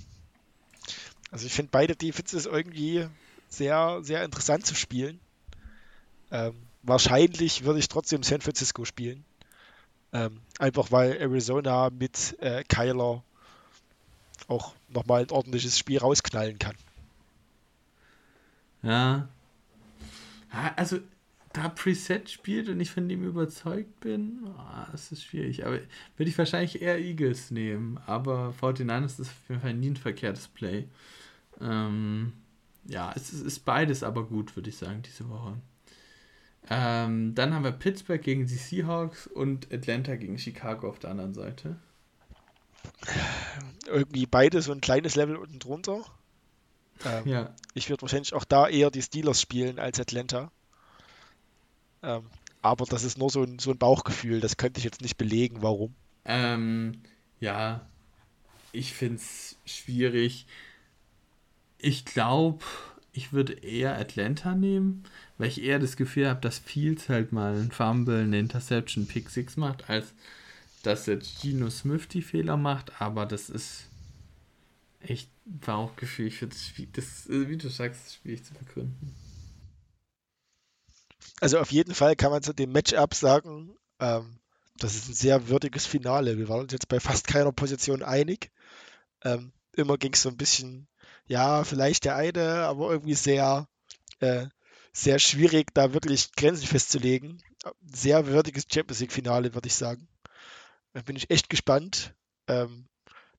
Also 1.30 1.46
ich 1.46 1.52
finde 1.52 1.70
beide 1.72 1.96
Defenses 1.96 2.46
irgendwie 2.46 3.06
sehr, 3.48 4.00
sehr 4.02 4.24
interessant 4.24 4.66
zu 4.66 4.74
spielen. 4.74 5.20
Ähm, 6.30 6.54
wahrscheinlich 6.82 7.64
würde 7.64 7.78
ich 7.78 7.88
trotzdem 7.88 8.22
San 8.22 8.40
Francisco 8.40 8.84
spielen. 8.84 9.24
Ähm, 10.12 10.40
einfach 10.58 10.92
weil 10.92 11.16
Arizona 11.16 11.90
mit 11.90 12.36
äh, 12.40 12.64
Kyler 12.64 13.22
auch 14.48 14.74
nochmal 14.88 15.22
ein 15.22 15.30
ordentliches 15.30 15.78
Spiel 15.78 15.98
rausknallen 15.98 16.58
kann. 16.58 16.76
Ja. 18.82 19.28
Also 20.76 21.00
da 21.52 21.68
Preset 21.68 22.30
spielt 22.30 22.68
und 22.68 22.80
ich 22.80 22.90
von 22.90 23.08
dem 23.08 23.24
überzeugt 23.24 24.00
bin, 24.00 24.40
oh, 24.44 24.92
das 24.92 25.10
ist 25.10 25.24
schwierig. 25.24 25.64
Aber 25.66 25.80
würde 26.16 26.30
ich 26.30 26.38
wahrscheinlich 26.38 26.82
eher 26.82 26.98
Eagles 26.98 27.50
nehmen. 27.50 27.98
Aber 28.06 28.54
49 28.60 29.20
ist 29.20 29.30
auf 29.30 29.48
jeden 29.48 29.60
Fall 29.60 29.74
nie 29.74 29.90
ein 29.90 29.96
verkehrtes 29.96 30.48
Play. 30.48 30.86
Ähm, 31.60 32.32
ja, 32.84 33.12
es 33.16 33.32
ist, 33.32 33.40
ist, 33.42 33.64
beides 33.64 34.02
aber 34.02 34.24
gut, 34.24 34.54
würde 34.54 34.68
ich 34.68 34.76
sagen, 34.76 35.02
diese 35.02 35.28
Woche. 35.28 35.56
Ähm, 36.68 37.34
dann 37.34 37.54
haben 37.54 37.64
wir 37.64 37.72
Pittsburgh 37.72 38.22
gegen 38.22 38.46
die 38.46 38.56
Seahawks 38.56 39.26
und 39.26 39.72
Atlanta 39.72 40.16
gegen 40.16 40.38
Chicago 40.38 40.88
auf 40.88 40.98
der 40.98 41.10
anderen 41.10 41.34
Seite. 41.34 41.76
Irgendwie 43.86 44.26
beide 44.26 44.62
so 44.62 44.72
ein 44.72 44.80
kleines 44.80 45.14
Level 45.14 45.36
unten 45.36 45.58
drunter. 45.58 46.04
Ähm, 47.04 47.26
ja. 47.26 47.54
Ich 47.74 47.88
würde 47.88 48.02
wahrscheinlich 48.02 48.34
auch 48.34 48.44
da 48.44 48.68
eher 48.68 48.90
die 48.90 49.02
Steelers 49.02 49.40
spielen 49.40 49.78
als 49.78 50.00
Atlanta. 50.00 50.50
Ähm, 52.02 52.24
aber 52.62 52.84
das 52.86 53.04
ist 53.04 53.18
nur 53.18 53.30
so 53.30 53.42
ein, 53.42 53.58
so 53.58 53.70
ein 53.70 53.78
Bauchgefühl, 53.78 54.40
das 54.40 54.56
könnte 54.56 54.78
ich 54.78 54.84
jetzt 54.84 55.02
nicht 55.02 55.16
belegen, 55.16 55.62
warum. 55.62 55.94
Ähm, 56.24 57.02
ja, 57.38 57.86
ich 58.72 58.92
finde 58.92 59.16
es 59.16 59.56
schwierig. 59.64 60.46
Ich 61.78 62.04
glaube, 62.04 62.64
ich 63.16 63.32
würde 63.32 63.54
eher 63.54 63.96
Atlanta 63.96 64.54
nehmen, 64.54 65.04
weil 65.38 65.48
ich 65.48 65.62
eher 65.62 65.78
das 65.78 65.96
Gefühl 65.96 66.28
habe, 66.28 66.40
dass 66.40 66.58
Fields 66.58 67.08
halt 67.08 67.32
mal 67.32 67.56
ein 67.56 67.72
Fumble, 67.72 68.22
eine 68.22 68.38
Interception, 68.38 69.06
Pick 69.06 69.30
6 69.30 69.56
macht, 69.56 69.88
als 69.88 70.12
dass 70.82 71.06
jetzt 71.06 71.40
Gino 71.40 71.70
Smith 71.70 72.08
die 72.08 72.22
Fehler 72.22 72.56
macht, 72.56 73.00
aber 73.00 73.24
das 73.24 73.48
ist 73.48 73.86
echt 75.00 75.30
Bauchgefühl. 75.44 76.26
Ich 76.26 76.38
finde 76.38 76.56
das, 76.92 77.28
wie 77.28 77.56
du 77.56 77.68
sagst, 77.70 78.14
schwierig 78.14 78.44
zu 78.44 78.52
begründen. 78.54 79.14
Also 81.40 81.58
auf 81.58 81.72
jeden 81.72 81.94
Fall 81.94 82.16
kann 82.16 82.30
man 82.30 82.42
zu 82.42 82.52
dem 82.52 82.72
Matchup 82.72 83.14
sagen, 83.14 83.76
ähm, 83.98 84.38
das 84.78 84.94
ist 84.94 85.08
ein 85.08 85.14
sehr 85.14 85.48
würdiges 85.48 85.86
Finale. 85.86 86.36
Wir 86.36 86.48
waren 86.48 86.60
uns 86.60 86.72
jetzt 86.72 86.88
bei 86.88 87.00
fast 87.00 87.26
keiner 87.26 87.52
Position 87.52 88.02
einig. 88.02 88.50
Ähm, 89.24 89.52
immer 89.72 89.96
ging 89.96 90.12
es 90.12 90.22
so 90.22 90.28
ein 90.28 90.36
bisschen, 90.36 90.86
ja, 91.26 91.64
vielleicht 91.64 92.04
der 92.04 92.16
eine, 92.16 92.64
aber 92.64 92.90
irgendwie 92.90 93.14
sehr, 93.14 93.68
äh, 94.20 94.46
sehr 94.92 95.18
schwierig, 95.18 95.74
da 95.74 95.92
wirklich 95.92 96.32
Grenzen 96.32 96.66
festzulegen. 96.66 97.42
Sehr 97.82 98.26
würdiges 98.26 98.66
Champions 98.72 99.00
League-Finale, 99.00 99.54
würde 99.54 99.66
ich 99.66 99.74
sagen. 99.74 100.08
Da 100.92 101.02
bin 101.02 101.16
ich 101.16 101.30
echt 101.30 101.50
gespannt, 101.50 102.14
ähm, 102.46 102.86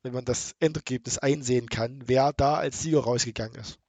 wenn 0.03 0.13
man 0.13 0.25
das 0.25 0.55
Endergebnis 0.59 1.17
einsehen 1.17 1.69
kann, 1.69 2.03
wer 2.05 2.33
da 2.33 2.55
als 2.55 2.81
Sieger 2.81 2.99
rausgegangen 2.99 3.59
ist. 3.59 3.79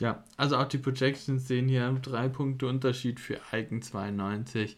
Ja, 0.00 0.24
also 0.36 0.56
auch 0.56 0.68
die 0.68 0.78
Projections 0.78 1.48
sehen 1.48 1.68
hier 1.68 1.90
drei 2.02 2.28
Punkte 2.28 2.66
Unterschied 2.66 3.20
für 3.20 3.40
Eigen 3.50 3.82
92. 3.82 4.76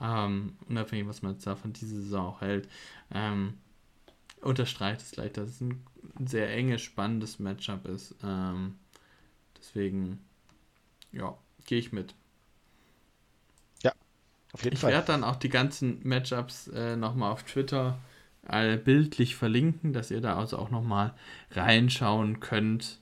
Ähm, 0.00 0.56
unabhängig, 0.68 1.06
was 1.06 1.22
man 1.22 1.32
jetzt 1.32 1.46
da 1.46 1.54
von 1.54 1.72
dieser 1.72 1.96
Saison 1.96 2.26
auch 2.26 2.40
hält. 2.40 2.68
Ähm, 3.12 3.54
unterstreicht 4.40 5.02
es 5.02 5.12
gleich, 5.12 5.32
dass 5.32 5.48
es 5.48 5.60
ein 5.60 5.84
sehr 6.24 6.52
enges, 6.52 6.82
spannendes 6.82 7.38
Matchup 7.38 7.86
ist. 7.86 8.14
Ähm, 8.22 8.76
deswegen, 9.58 10.20
ja, 11.12 11.36
gehe 11.66 11.78
ich 11.78 11.92
mit. 11.92 12.14
Ja, 13.82 13.92
auf 14.52 14.64
jeden 14.64 14.74
ich 14.74 14.80
Fall. 14.80 14.90
Ich 14.90 14.94
werde 14.94 15.06
dann 15.06 15.24
auch 15.24 15.36
die 15.36 15.48
ganzen 15.48 16.00
Matchups 16.06 16.68
äh, 16.68 16.96
nochmal 16.96 17.32
auf 17.32 17.42
Twitter 17.44 17.98
äh, 18.48 18.76
bildlich 18.76 19.36
verlinken, 19.36 19.92
dass 19.92 20.10
ihr 20.10 20.20
da 20.20 20.36
also 20.36 20.58
auch 20.58 20.70
nochmal 20.70 21.14
reinschauen 21.52 22.40
könnt 22.40 23.00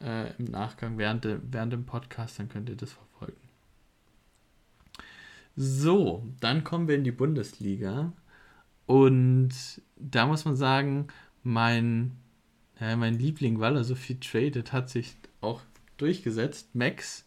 äh, 0.00 0.34
im 0.36 0.46
Nachgang 0.46 0.98
während, 0.98 1.24
de, 1.24 1.38
während 1.42 1.72
dem 1.72 1.84
Podcast, 1.84 2.38
dann 2.38 2.48
könnt 2.48 2.68
ihr 2.68 2.76
das 2.76 2.92
verfolgen. 2.92 3.36
So, 5.56 6.26
dann 6.40 6.64
kommen 6.64 6.88
wir 6.88 6.94
in 6.94 7.04
die 7.04 7.12
Bundesliga. 7.12 8.12
Und 8.86 9.52
da 9.96 10.26
muss 10.26 10.44
man 10.44 10.56
sagen, 10.56 11.08
mein, 11.42 12.16
ja, 12.82 12.96
mein 12.96 13.18
Liebling, 13.18 13.60
weil 13.60 13.76
er 13.76 13.84
so 13.84 13.94
viel 13.94 14.18
tradet, 14.18 14.72
hat 14.72 14.90
sich 14.90 15.14
auch 15.40 15.60
durchgesetzt. 15.96 16.74
Max 16.74 17.24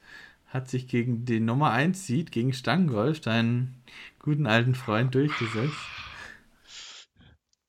hat 0.48 0.70
sich 0.70 0.88
gegen 0.88 1.26
den 1.26 1.46
Nummer 1.46 1.72
1 1.72 2.06
Seed, 2.06 2.32
gegen 2.32 2.54
Stangolf, 2.54 3.20
deinen 3.20 3.76
guten 4.20 4.48
alten 4.48 4.76
Freund, 4.76 5.16
durchgesetzt. 5.16 5.76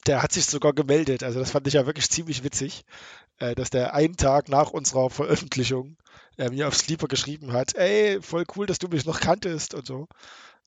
Der 0.07 0.23
hat 0.23 0.33
sich 0.33 0.47
sogar 0.47 0.73
gemeldet, 0.73 1.25
also 1.25 1.41
das 1.41 1.51
fand 1.51 1.67
ich 1.67 1.75
ja 1.75 1.87
wirklich 1.87 2.09
ziemlich 2.09 2.45
witzig 2.45 2.85
äh, 3.39 3.55
dass 3.55 3.71
der 3.71 3.95
einen 3.95 4.17
Tag 4.17 4.49
nach 4.49 4.71
unserer 4.71 5.11
Veröffentlichung 5.11 5.97
äh, 6.39 6.51
mir 6.51 6.69
auf 6.69 6.77
Sleeper 6.77 7.09
geschrieben 7.09 7.53
hat, 7.53 7.75
ey, 7.75 8.21
voll 8.23 8.45
cool, 8.57 8.67
dass 8.67 8.79
du 8.79 8.89
mich 8.89 9.05
noch 9.05 9.21
kanntest 9.21 9.75
und 9.75 9.87
so. 9.87 10.09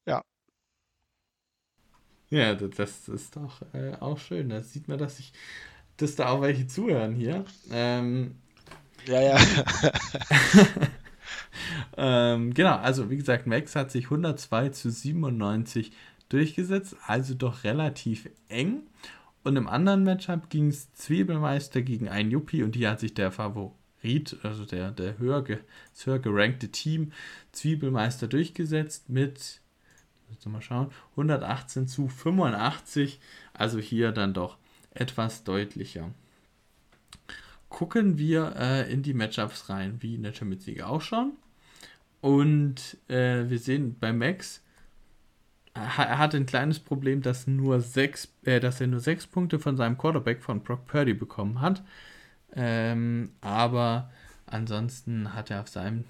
Ja. 0.06 0.24
Ja, 2.30 2.54
das 2.54 3.10
ist 3.10 3.36
doch 3.36 3.62
äh, 3.74 3.96
auch 4.00 4.20
schön. 4.20 4.50
Da 4.50 4.62
sieht 4.62 4.88
man, 4.88 5.00
dass 5.00 5.20
ich, 5.20 5.34
dass 6.02 6.16
da 6.16 6.30
auch 6.30 6.42
welche 6.42 6.68
zuhören 6.68 7.14
hier. 7.14 7.46
Ähm, 7.72 8.36
ja, 9.06 9.22
ja. 9.22 9.38
ähm, 11.98 12.54
genau, 12.54 12.76
also 12.78 13.10
wie 13.10 13.18
gesagt, 13.18 13.48
Max 13.48 13.76
hat 13.76 13.92
sich 13.92 14.06
102 14.06 14.70
zu 14.70 14.90
97 14.90 15.92
durchgesetzt, 16.30 16.96
also 17.06 17.34
doch 17.34 17.64
relativ 17.64 18.30
eng. 18.48 18.84
Und 19.44 19.56
im 19.56 19.68
anderen 19.68 20.04
Matchup 20.04 20.50
ging 20.50 20.68
es 20.68 20.94
Zwiebelmeister 20.94 21.82
gegen 21.82 22.10
ein 22.10 22.30
Yuppie 22.30 22.64
und 22.64 22.76
hier 22.76 22.92
hat 22.92 23.00
sich 23.00 23.14
der 23.14 23.32
Favorit, 23.32 24.38
also 24.44 24.66
der, 24.66 24.92
der 24.92 25.18
höher, 25.18 25.42
das 25.42 26.06
höher 26.06 26.20
gerankte 26.20 26.70
Team, 26.70 27.14
Zwiebelmeister 27.52 28.28
durchgesetzt 28.28 29.10
mit, 29.10 29.62
mal 30.46 30.62
schauen, 30.62 30.92
118 31.12 31.88
zu 31.88 32.08
85. 32.08 33.20
Also 33.54 33.80
hier 33.80 34.12
dann 34.12 34.34
doch 34.34 34.58
etwas 35.00 35.44
deutlicher. 35.44 36.12
Gucken 37.70 38.18
wir 38.18 38.56
äh, 38.58 38.92
in 38.92 39.04
die 39.04 39.14
Matchups 39.14 39.70
rein, 39.70 39.98
wie 40.02 40.16
in 40.16 40.24
der 40.24 40.34
Champions 40.34 40.66
League 40.66 40.82
auch 40.82 41.02
schon. 41.02 41.34
Und 42.22 42.98
äh, 43.08 43.50
wir 43.50 43.60
sehen 43.60 43.96
bei 44.00 44.12
Max 44.12 44.62
er 45.74 46.18
hatte 46.18 46.38
ein 46.38 46.46
kleines 46.46 46.80
Problem, 46.80 47.22
dass, 47.22 47.48
nur 47.48 47.80
sechs, 47.82 48.34
äh, 48.44 48.60
dass 48.60 48.82
er 48.82 48.88
nur 48.88 49.00
sechs 49.00 49.28
Punkte 49.28 49.60
von 49.60 49.78
seinem 49.78 49.98
Quarterback 49.98 50.42
von 50.42 50.62
Brock 50.62 50.88
Purdy 50.88 51.14
bekommen 51.14 51.62
hat. 51.62 51.84
Ähm, 52.56 53.32
aber 53.42 54.12
ansonsten 54.46 55.34
hat 55.34 55.52
er 55.52 55.62
auf 55.62 55.68
seinem 55.68 56.06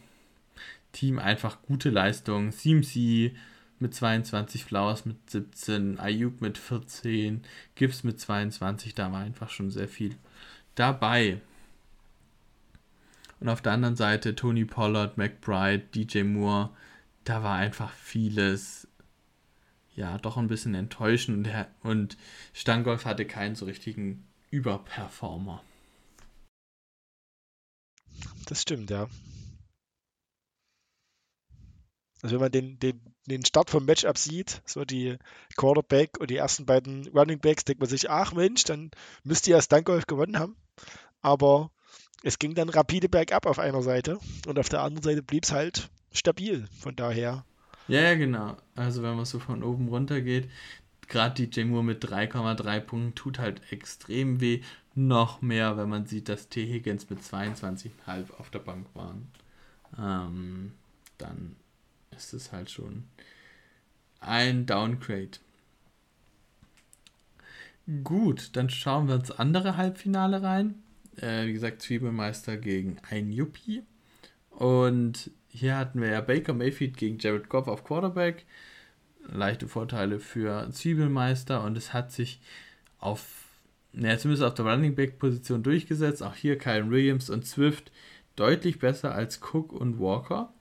Team 0.92 1.20
einfach 1.20 1.62
gute 1.62 1.90
Leistungen. 1.90 2.52
CMC 2.52 3.36
mit 3.82 3.94
22, 3.94 4.66
Flowers 4.66 5.06
mit 5.06 5.30
17, 5.30 6.00
Ayuk 6.00 6.42
mit 6.42 6.58
14, 6.58 7.44
Gibbs 7.76 8.04
mit 8.04 8.20
22, 8.20 8.96
da 8.96 9.12
war 9.12 9.22
einfach 9.22 9.50
schon 9.50 9.72
sehr 9.72 9.88
viel 9.88 10.16
dabei. 10.76 11.42
Und 13.40 13.50
auf 13.50 13.62
der 13.62 13.72
anderen 13.72 13.96
Seite 13.96 14.36
Tony 14.36 14.66
Pollard, 14.66 15.18
McBride, 15.18 15.86
DJ 15.96 16.24
Moore, 16.24 16.72
da 17.24 17.44
war 17.44 17.56
einfach 17.56 17.92
vieles 17.92 18.88
ja 19.96 20.18
doch 20.18 20.38
ein 20.38 20.48
bisschen 20.48 20.76
enttäuschend 20.76 21.48
und, 21.48 21.68
und 21.84 22.18
Stangolf 22.54 23.06
hatte 23.06 23.26
keinen 23.26 23.56
so 23.56 23.66
richtigen 23.66 24.26
Überperformer. 24.50 25.64
Das 28.46 28.62
stimmt, 28.62 28.90
ja. 28.90 29.08
Also 32.22 32.36
wenn 32.36 32.42
man 32.42 32.52
den, 32.52 32.80
den, 32.80 33.02
den 33.28 33.46
Start 33.46 33.70
vom 33.70 33.86
Matchup 33.86 34.18
sieht, 34.18 34.62
so 34.66 34.84
die 34.84 35.18
Quarterback 35.56 36.20
und 36.20 36.30
die 36.30 36.38
ersten 36.38 36.66
beiden 36.66 37.08
Running 37.10 37.40
Backs, 37.40 37.64
denkt 37.64 37.82
man 37.82 37.90
sich, 37.90 38.10
ach 38.10 38.34
Mensch, 38.34 38.64
dann 38.64 38.92
müsste 39.24 39.52
ja 39.52 39.62
Stangolf 39.62 40.06
gewonnen 40.06 40.38
haben. 40.38 40.56
Aber 41.22 41.72
es 42.24 42.40
ging 42.40 42.56
dann 42.56 42.70
rapide 42.70 43.08
bergab 43.08 43.46
auf 43.46 43.60
einer 43.60 43.82
Seite 43.82 44.20
und 44.48 44.60
auf 44.60 44.70
der 44.70 44.82
anderen 44.82 45.04
Seite 45.04 45.24
blieb 45.24 45.46
es 45.46 45.52
halt 45.52 45.90
stabil. 46.12 46.68
Von 46.80 46.96
daher 46.96 47.46
ja, 47.90 48.02
ja, 48.02 48.16
genau. 48.16 48.56
Also 48.76 49.02
wenn 49.02 49.16
man 49.16 49.26
so 49.26 49.40
von 49.40 49.64
oben 49.64 49.88
runter 49.88 50.22
geht, 50.22 50.48
gerade 51.08 51.48
DJ 51.48 51.64
Moore 51.64 51.84
mit 51.84 52.06
3,3 52.06 52.80
Punkten 52.82 53.16
tut 53.16 53.40
halt 53.40 53.62
extrem 53.72 54.40
weh. 54.42 54.62
Noch 54.94 55.42
mehr, 55.42 55.76
wenn 55.76 55.90
man 55.90 56.06
sieht, 56.06 56.30
dass 56.30 56.50
T. 56.50 56.68
Higgins 56.68 57.10
mit 57.10 57.20
22,5 57.22 58.32
auf 58.38 58.52
der 58.52 58.60
Bank 58.60 58.86
waren. 58.94 59.32
Ähm, 59.98 60.74
dann 61.18 61.56
ist 62.20 62.34
es 62.34 62.52
halt 62.52 62.70
schon 62.70 63.06
ein 64.20 64.66
Downgrade. 64.66 65.40
Gut, 68.04 68.56
dann 68.56 68.70
schauen 68.70 69.08
wir 69.08 69.16
uns 69.16 69.32
andere 69.32 69.76
Halbfinale 69.78 70.44
rein. 70.44 70.76
Äh, 71.18 71.48
wie 71.48 71.54
gesagt, 71.54 71.82
Zwiebelmeister 71.82 72.58
gegen 72.58 72.98
ein 73.10 73.32
Yuppie. 73.32 73.84
Und 74.52 75.32
hier 75.48 75.78
hatten 75.78 76.02
wir 76.02 76.10
ja 76.10 76.22
Baker 76.22 76.54
Mayfield 76.54 76.98
gegen 76.98 77.18
Jared 77.18 77.50
Goff 77.50 77.68
auf 77.68 77.84
Quarterback. 77.84 78.46
Leichte 79.28 79.68
Vorteile 79.68 80.20
für 80.20 80.70
Zwiebelmeister 80.72 81.64
und 81.64 81.78
es 81.78 81.94
hat 81.94 82.12
sich 82.12 82.40
auf, 83.00 83.46
naja, 83.92 84.18
zumindest 84.18 84.44
auf 84.44 84.54
der 84.54 84.66
Running 84.66 84.96
Back 84.96 85.18
Position 85.18 85.64
durchgesetzt. 85.64 86.22
Auch 86.22 86.36
hier 86.36 86.58
Kyle 86.58 86.90
Williams 86.90 87.30
und 87.30 87.46
Swift 87.46 87.92
deutlich 88.36 88.80
besser 88.80 89.14
als 89.14 89.40
Cook 89.42 89.74
und 89.74 90.00
Walker. 90.00 90.54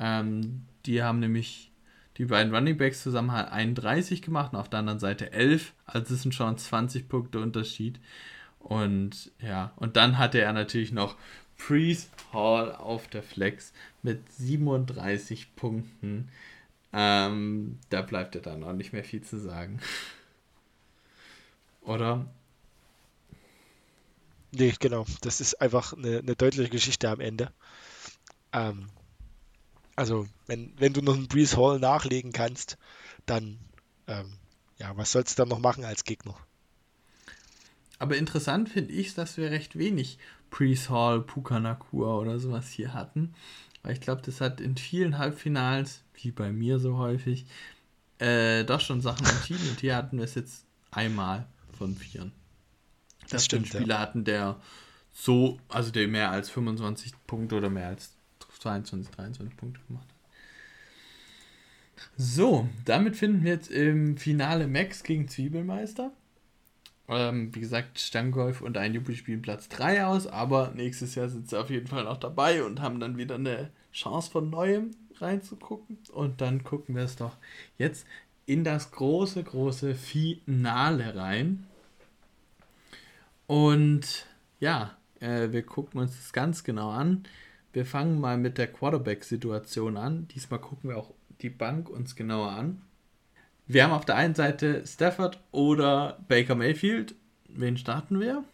Ähm, 0.00 0.62
die 0.86 1.02
haben 1.02 1.20
nämlich 1.20 1.70
die 2.16 2.24
beiden 2.24 2.54
Running 2.54 2.76
Backs 2.76 3.02
zusammen 3.02 3.30
31 3.30 4.22
gemacht 4.22 4.52
und 4.52 4.58
auf 4.58 4.68
der 4.68 4.80
anderen 4.80 4.98
Seite 4.98 5.32
11. 5.32 5.72
Also 5.86 6.14
es 6.14 6.22
sind 6.22 6.34
schon 6.34 6.58
20 6.58 7.08
Punkte 7.08 7.38
Unterschied. 7.38 8.00
Und 8.58 9.30
ja, 9.40 9.72
und 9.76 9.96
dann 9.96 10.18
hatte 10.18 10.40
er 10.40 10.52
natürlich 10.52 10.92
noch 10.92 11.16
Priest 11.56 12.10
Hall 12.32 12.74
auf 12.74 13.08
der 13.08 13.22
Flex 13.22 13.72
mit 14.02 14.20
37 14.32 15.54
Punkten. 15.54 16.28
Ähm, 16.92 17.78
da 17.90 18.02
bleibt 18.02 18.34
ja 18.34 18.40
dann 18.40 18.64
auch 18.64 18.72
nicht 18.72 18.92
mehr 18.92 19.04
viel 19.04 19.22
zu 19.22 19.38
sagen. 19.38 19.80
Oder? 21.82 22.26
Nee, 24.52 24.74
genau. 24.78 25.06
Das 25.20 25.40
ist 25.40 25.60
einfach 25.60 25.92
eine, 25.92 26.18
eine 26.18 26.34
deutliche 26.34 26.70
Geschichte 26.70 27.08
am 27.08 27.20
Ende. 27.20 27.52
Ähm, 28.52 28.88
also, 30.00 30.26
wenn, 30.46 30.72
wenn 30.78 30.94
du 30.94 31.02
noch 31.02 31.14
einen 31.14 31.28
Breeze 31.28 31.58
Hall 31.58 31.78
nachlegen 31.78 32.32
kannst, 32.32 32.78
dann, 33.26 33.58
ähm, 34.06 34.32
ja, 34.78 34.96
was 34.96 35.12
sollst 35.12 35.38
du 35.38 35.42
dann 35.42 35.50
noch 35.50 35.58
machen 35.58 35.84
als 35.84 36.04
Gegner? 36.04 36.34
Aber 37.98 38.16
interessant 38.16 38.70
finde 38.70 38.94
ich, 38.94 39.12
dass 39.12 39.36
wir 39.36 39.50
recht 39.50 39.76
wenig 39.76 40.18
Breeze 40.48 40.88
Hall, 40.88 41.20
Puka 41.20 41.60
Nakua 41.60 42.16
oder 42.16 42.38
sowas 42.38 42.70
hier 42.70 42.94
hatten. 42.94 43.34
Weil 43.82 43.92
ich 43.92 44.00
glaube, 44.00 44.22
das 44.24 44.40
hat 44.40 44.58
in 44.62 44.78
vielen 44.78 45.18
Halbfinals, 45.18 46.00
wie 46.14 46.30
bei 46.30 46.50
mir 46.50 46.78
so 46.78 46.96
häufig, 46.96 47.44
äh, 48.20 48.64
doch 48.64 48.80
schon 48.80 49.02
Sachen 49.02 49.26
entschieden. 49.26 49.68
Und 49.68 49.80
hier 49.80 49.96
hatten 49.96 50.16
wir 50.16 50.24
es 50.24 50.34
jetzt 50.34 50.64
einmal 50.90 51.46
von 51.76 51.94
vieren. 51.94 52.32
Das, 53.20 53.32
das 53.32 53.44
stimmt. 53.44 53.68
Spieler 53.68 53.96
ja. 53.96 54.00
hatten, 54.00 54.24
der 54.24 54.58
so, 55.12 55.60
also 55.68 55.90
der 55.90 56.08
mehr 56.08 56.30
als 56.30 56.48
25 56.48 57.12
Punkte 57.26 57.56
oder 57.56 57.68
mehr 57.68 57.88
als 57.88 58.14
22, 58.60 59.10
23 59.14 59.56
Punkte 59.56 59.80
gemacht. 59.88 60.06
So, 62.16 62.68
damit 62.84 63.16
finden 63.16 63.44
wir 63.44 63.52
jetzt 63.52 63.70
im 63.70 64.16
Finale 64.16 64.66
Max 64.66 65.02
gegen 65.02 65.28
Zwiebelmeister. 65.28 66.12
Ähm, 67.08 67.54
wie 67.54 67.60
gesagt, 67.60 67.98
Stanggolf 67.98 68.60
und 68.60 68.78
ein 68.78 68.94
Juppie 68.94 69.16
spielen 69.16 69.42
Platz 69.42 69.68
3 69.68 70.06
aus, 70.06 70.26
aber 70.26 70.72
nächstes 70.74 71.14
Jahr 71.14 71.28
sind 71.28 71.48
sie 71.48 71.58
auf 71.58 71.68
jeden 71.68 71.88
Fall 71.88 72.04
noch 72.04 72.18
dabei 72.18 72.62
und 72.62 72.80
haben 72.80 73.00
dann 73.00 73.16
wieder 73.18 73.34
eine 73.34 73.70
Chance 73.92 74.30
von 74.30 74.48
neuem 74.48 74.92
reinzugucken. 75.18 75.98
Und 76.12 76.40
dann 76.40 76.62
gucken 76.62 76.94
wir 76.94 77.02
es 77.02 77.16
doch 77.16 77.36
jetzt 77.78 78.06
in 78.46 78.64
das 78.64 78.92
große, 78.92 79.42
große 79.42 79.94
Finale 79.94 81.16
rein. 81.16 81.66
Und 83.46 84.26
ja, 84.60 84.96
äh, 85.18 85.50
wir 85.50 85.64
gucken 85.64 86.00
uns 86.00 86.16
das 86.16 86.32
ganz 86.32 86.64
genau 86.64 86.90
an. 86.90 87.24
Wir 87.72 87.86
fangen 87.86 88.20
mal 88.20 88.36
mit 88.36 88.58
der 88.58 88.66
Quarterback-Situation 88.66 89.96
an. 89.96 90.28
Diesmal 90.28 90.60
gucken 90.60 90.90
wir 90.90 90.96
auch 90.96 91.12
die 91.40 91.50
Bank 91.50 91.88
uns 91.88 92.16
genauer 92.16 92.50
an. 92.50 92.82
Wir 93.66 93.84
haben 93.84 93.92
auf 93.92 94.04
der 94.04 94.16
einen 94.16 94.34
Seite 94.34 94.84
Stafford 94.86 95.38
oder 95.52 96.18
Baker 96.26 96.56
Mayfield. 96.56 97.14
Wen 97.48 97.76
starten 97.76 98.18
wir? 98.18 98.44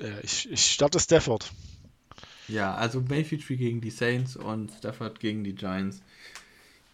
Äh, 0.00 0.20
ich, 0.22 0.50
ich 0.50 0.72
starte 0.72 0.98
Stafford. 0.98 1.52
Ja, 2.48 2.74
also 2.74 3.00
Mayfield 3.00 3.42
spielt 3.42 3.60
gegen 3.60 3.80
die 3.80 3.90
Saints 3.90 4.36
und 4.36 4.70
Stafford 4.72 5.20
gegen 5.20 5.44
die 5.44 5.54
Giants. 5.54 6.02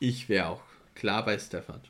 Ich 0.01 0.29
wäre 0.29 0.49
auch 0.49 0.63
klar 0.95 1.25
bei 1.25 1.39
Stafford. 1.39 1.89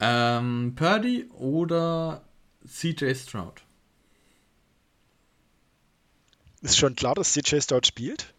Ähm, 0.00 0.74
Purdy 0.74 1.28
oder 1.34 2.22
CJ 2.66 3.14
Stroud? 3.14 3.62
Ist 6.62 6.78
schon 6.78 6.94
klar, 6.94 7.14
dass 7.14 7.32
CJ 7.32 7.60
Stroud 7.60 7.86
spielt? 7.86 8.32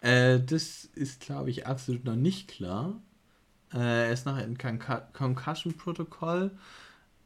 Äh, 0.00 0.40
das 0.40 0.84
ist, 0.94 1.20
glaube 1.20 1.50
ich, 1.50 1.66
absolut 1.66 2.04
noch 2.04 2.16
nicht 2.16 2.48
klar. 2.48 3.00
Äh, 3.72 3.78
er 3.78 4.12
ist 4.12 4.26
noch 4.26 4.38
in 4.38 4.58
Concussion-Protokoll. 4.58 6.52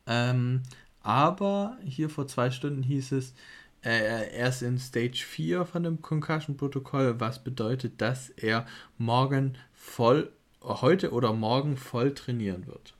Ähm, 0.06 0.62
aber 1.02 1.76
hier 1.84 2.08
vor 2.08 2.26
zwei 2.26 2.50
Stunden 2.50 2.82
hieß 2.82 3.12
es, 3.12 3.34
äh, 3.82 4.30
er 4.30 4.48
ist 4.48 4.62
in 4.62 4.78
Stage 4.78 5.24
4 5.26 5.66
von 5.66 5.82
dem 5.82 6.00
Concussion-Protokoll, 6.02 7.20
was 7.20 7.44
bedeutet, 7.44 8.00
dass 8.00 8.30
er 8.30 8.66
morgen 8.98 9.56
voll, 9.74 10.32
heute 10.62 11.12
oder 11.12 11.32
morgen 11.32 11.76
voll 11.76 12.14
trainieren 12.14 12.66
wird. 12.66 12.94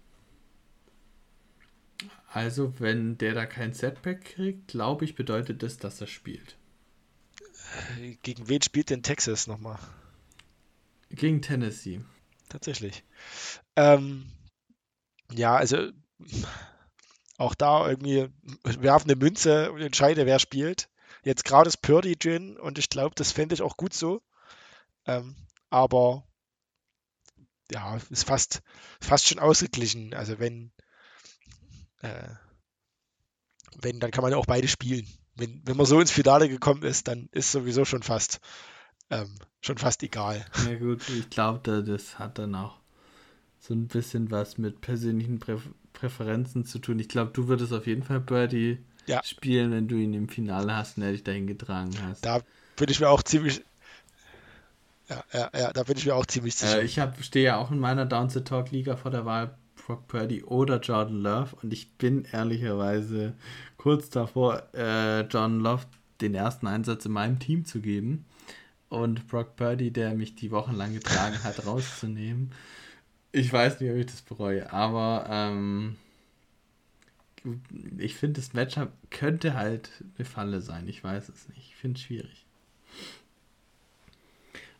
Also, 2.33 2.75
wenn 2.79 3.17
der 3.17 3.35
da 3.35 3.47
kein 3.47 3.73
Setback 3.73 4.25
kriegt, 4.25 4.69
glaube 4.69 5.07
ich, 5.07 5.15
bedeutet 5.15 5.63
das, 5.63 5.79
dass 5.79 6.01
er 6.01 6.07
spielt. 6.07 6.57
Gegen 8.23 8.49
wen 8.49 8.63
spielt 8.63 8.91
denn 8.91 9.03
Texas 9.03 9.47
nochmal? 9.47 9.79
Gegen 11.11 11.43
Tennessee. 11.43 12.01
Tatsächlich. 12.49 13.05
Ähm, 13.75 14.31
ja, 15.33 15.57
also 15.57 15.91
auch 17.39 17.55
da 17.55 17.89
irgendwie 17.89 18.29
werfen 18.63 19.11
eine 19.11 19.19
Münze 19.19 19.73
und 19.73 19.81
entscheide, 19.81 20.27
wer 20.27 20.39
spielt. 20.39 20.89
Jetzt 21.23 21.45
gerade 21.45 21.69
ist 21.69 21.83
Purdy 21.83 22.17
drin 22.17 22.57
und 22.57 22.79
ich 22.79 22.89
glaube, 22.89 23.15
das 23.15 23.33
fände 23.33 23.55
ich 23.55 23.63
auch 23.63 23.77
gut 23.77 23.93
so. 23.95 24.23
Ähm, 25.07 25.37
aber 25.71 26.27
ja, 27.71 27.97
ist 28.11 28.25
fast, 28.25 28.63
fast 29.01 29.29
schon 29.29 29.41
ausgeglichen. 29.41 30.15
Also 30.15 30.39
wenn, 30.39 30.73
äh, 32.03 32.29
wenn, 33.77 33.99
dann 34.01 34.13
kann 34.13 34.23
man 34.23 34.33
ja 34.33 34.39
auch 34.39 34.47
beide 34.47 34.69
spielen 34.69 35.07
wenn, 35.37 35.63
wenn 35.65 35.77
man 35.77 35.87
so 35.87 36.01
ins 36.01 36.11
Finale 36.11 36.49
gekommen 36.49 36.83
ist, 36.83 37.09
dann 37.09 37.29
ist 37.33 37.53
sowieso 37.53 37.85
schon 37.85 38.03
fast, 38.03 38.41
ähm, 39.11 39.35
schon 39.61 39.79
fast 39.79 40.03
egal. 40.03 40.45
Ja 40.69 40.79
gut, 40.79 41.09
ich 41.09 41.31
glaube, 41.31 41.83
das 41.83 42.19
hat 42.19 42.39
dann 42.39 42.55
auch 42.55 42.79
so 43.61 43.75
ein 43.75 43.87
bisschen 43.89 44.31
was 44.31 44.59
mit 44.59 44.81
persönlichen 44.81 45.39
Prä 45.39 45.59
Präferenzen 45.93 46.67
zu 46.67 46.79
tun. 46.79 46.99
Ich 46.99 47.09
glaube, 47.09 47.31
du 47.33 47.49
würdest 47.49 47.73
auf 47.73 47.87
jeden 47.87 48.03
Fall 48.03 48.21
Birdie 48.21 48.85
ja. 49.07 49.23
spielen, 49.25 49.73
wenn 49.73 49.89
du 49.89 49.97
ihn 49.97 50.13
im 50.13 50.29
Finale 50.29 50.77
hast 50.77 50.99
und 50.99 51.05
er 51.05 51.13
dich 51.13 51.25
dahin 51.25 51.47
getragen 51.47 51.91
hast. 52.03 52.23
Da 52.23 52.41
bin 52.77 52.91
ich 52.91 53.01
mir 53.01 53.09
auch 53.09 53.23
ziemlich, 53.23 53.65
ja, 55.09 55.25
ja, 55.33 55.51
ja, 55.59 55.73
da 55.73 55.85
bin 55.85 55.97
ich 55.97 56.05
mir 56.05 56.15
auch 56.15 56.27
ziemlich 56.27 56.55
sicher. 56.55 56.83
Äh, 56.83 56.85
ich 56.85 57.01
stehe 57.25 57.47
ja 57.47 57.57
auch 57.57 57.71
in 57.71 57.79
meiner 57.79 58.05
Down 58.05 58.29
the 58.29 58.43
Talk 58.43 58.73
Liga 58.73 58.97
vor 58.97 59.11
der 59.11 59.25
Wahl 59.25 59.57
Brock 59.87 60.09
Purdy 60.09 60.43
oder 60.43 60.81
Jordan 60.81 61.23
Love 61.23 61.57
und 61.63 61.73
ich 61.73 61.93
bin 61.93 62.27
ehrlicherweise 62.33 63.35
kurz 63.77 64.11
davor, 64.11 64.65
äh, 64.75 65.21
John 65.23 65.61
Love 65.61 65.85
den 66.21 66.35
ersten 66.35 66.67
Einsatz 66.67 67.07
in 67.07 67.13
meinem 67.13 67.39
Team 67.39 67.65
zu 67.65 67.81
geben 67.81 68.25
und 68.89 69.29
Brock 69.29 69.55
Purdy, 69.55 69.93
der 69.93 70.15
mich 70.15 70.35
die 70.35 70.51
Wochen 70.51 70.75
lang 70.75 70.93
getragen 70.93 71.43
hat, 71.45 71.65
rauszunehmen. 71.67 72.51
Ich 73.31 73.53
weiß 73.53 73.81
nicht, 73.81 73.91
ob 73.91 73.97
ich 73.97 74.07
das 74.07 74.23
bereue, 74.23 74.73
aber 74.73 75.27
ähm, 75.29 75.97
ich 77.97 78.17
finde, 78.17 78.41
das 78.41 78.55
Matchup 78.55 78.91
könnte 79.11 79.55
halt 79.55 79.91
eine 80.19 80.25
Falle 80.25 80.61
sein. 80.63 80.89
Ich 80.89 81.05
weiß 81.05 81.29
es 81.29 81.49
nicht. 81.51 81.69
Ich 81.69 81.77
finde 81.77 81.99
es 81.99 82.03
schwierig. 82.03 82.45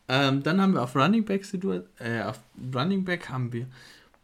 Ähm, 0.09 0.43
dann 0.43 0.61
haben 0.61 0.75
wir 0.75 0.83
auf 0.83 0.97
Running 0.97 1.25
Back 1.25 1.45
äh, 1.99 2.23
auf 2.23 2.41
Running 2.75 3.05
Back 3.05 3.29
haben 3.29 3.53
wir 3.53 3.67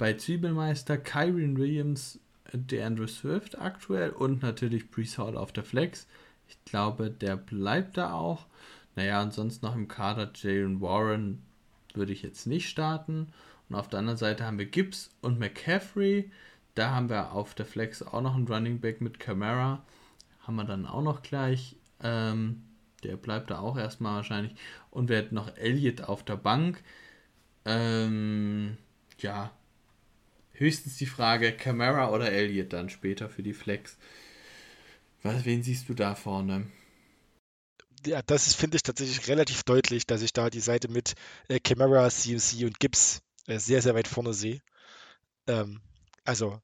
bei 0.03 0.15
Zwiebelmeister 0.15 0.99
Kyron 0.99 1.57
Williams 1.57 2.19
der 2.53 2.89
Andrew 2.89 3.07
Swift 3.07 3.61
aktuell 3.61 4.11
und 4.11 4.43
natürlich 4.43 4.91
Brees 4.91 5.17
Hall 5.17 5.37
auf 5.37 5.53
der 5.53 5.63
Flex. 5.63 6.09
Ich 6.49 6.59
glaube, 6.65 7.09
der 7.09 7.37
bleibt 7.37 7.97
da 7.97 8.13
auch. 8.13 8.47
Naja, 8.97 9.21
ansonsten 9.21 9.65
noch 9.65 9.77
im 9.77 9.87
Kader 9.87 10.33
Jalen 10.35 10.81
Warren 10.81 11.41
würde 11.95 12.13
ich 12.13 12.23
jetzt 12.23 12.49
nicht 12.49 12.69
starten. 12.69 13.29
Und 13.69 13.77
auf 13.77 13.87
der 13.87 14.01
anderen 14.01 14.19
Seite 14.19 14.45
haben 14.45 14.59
wir 14.59 14.67
Gibbs 14.67 15.09
und 15.21 15.39
McCaffrey. 15.39 16.33
Da 16.75 16.91
haben 16.91 17.09
wir 17.09 17.31
auf 17.31 17.55
der 17.55 17.65
Flex 17.65 18.03
auch 18.03 18.23
noch 18.23 18.35
einen 18.35 18.49
Running 18.49 18.81
Back 18.81 19.03
mit 19.03 19.21
Camara. 19.21 19.85
Haben 20.41 20.57
wir 20.57 20.65
dann 20.65 20.85
auch 20.85 21.03
noch 21.03 21.23
gleich. 21.23 21.77
Ähm, 22.03 22.65
der 23.05 23.17
bleibt 23.17 23.53
da 23.53 23.61
auch 23.61 23.77
erstmal 23.77 24.17
wahrscheinlich. 24.17 24.57
Und 24.91 25.09
wir 25.09 25.19
hätten 25.19 25.37
noch 25.37 25.57
Elliott 25.57 26.01
auf 26.01 26.25
der 26.25 26.39
Bank. 26.39 26.83
Ähm, 27.65 28.79
ja, 29.21 29.53
höchstens 30.63 30.97
die 30.97 31.07
Frage, 31.07 31.53
Camara 31.53 32.11
oder 32.11 32.33
Elliott 32.33 32.73
dann 32.73 32.89
später 32.89 33.29
für 33.29 33.43
die 33.43 33.53
Flex. 33.53 33.97
Was, 35.23 35.45
wen 35.45 35.63
siehst 35.63 35.89
du 35.89 35.95
da 35.95 36.15
vorne? 36.15 36.67
Ja, 38.07 38.23
das 38.23 38.55
finde 38.55 38.77
ich 38.77 38.83
tatsächlich 38.83 39.29
relativ 39.29 39.63
deutlich, 39.63 40.07
dass 40.07 40.23
ich 40.23 40.33
da 40.33 40.51
die 40.51 40.61
Seite 40.61 40.89
mit 40.89 41.15
äh, 41.49 41.61
Camara, 41.61 42.09
CMC 42.09 42.65
und 42.65 42.81
Gibbs 42.81 43.21
äh, 43.47 43.59
sehr, 43.59 43.83
sehr 43.83 43.95
weit 43.95 44.09
vorne 44.09 44.35
sehe. 44.35 44.61
Ähm, 45.47 45.81
also, 46.25 46.61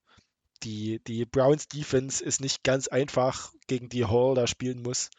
die, 0.65 1.01
die 1.07 1.25
Browns 1.25 1.69
Defense 1.69 2.25
ist 2.25 2.41
nicht 2.41 2.65
ganz 2.65 2.89
einfach, 2.89 3.53
gegen 3.69 3.89
die 3.89 4.07
Hall 4.07 4.35
da 4.35 4.47
spielen 4.47 4.83
muss. 4.83 5.11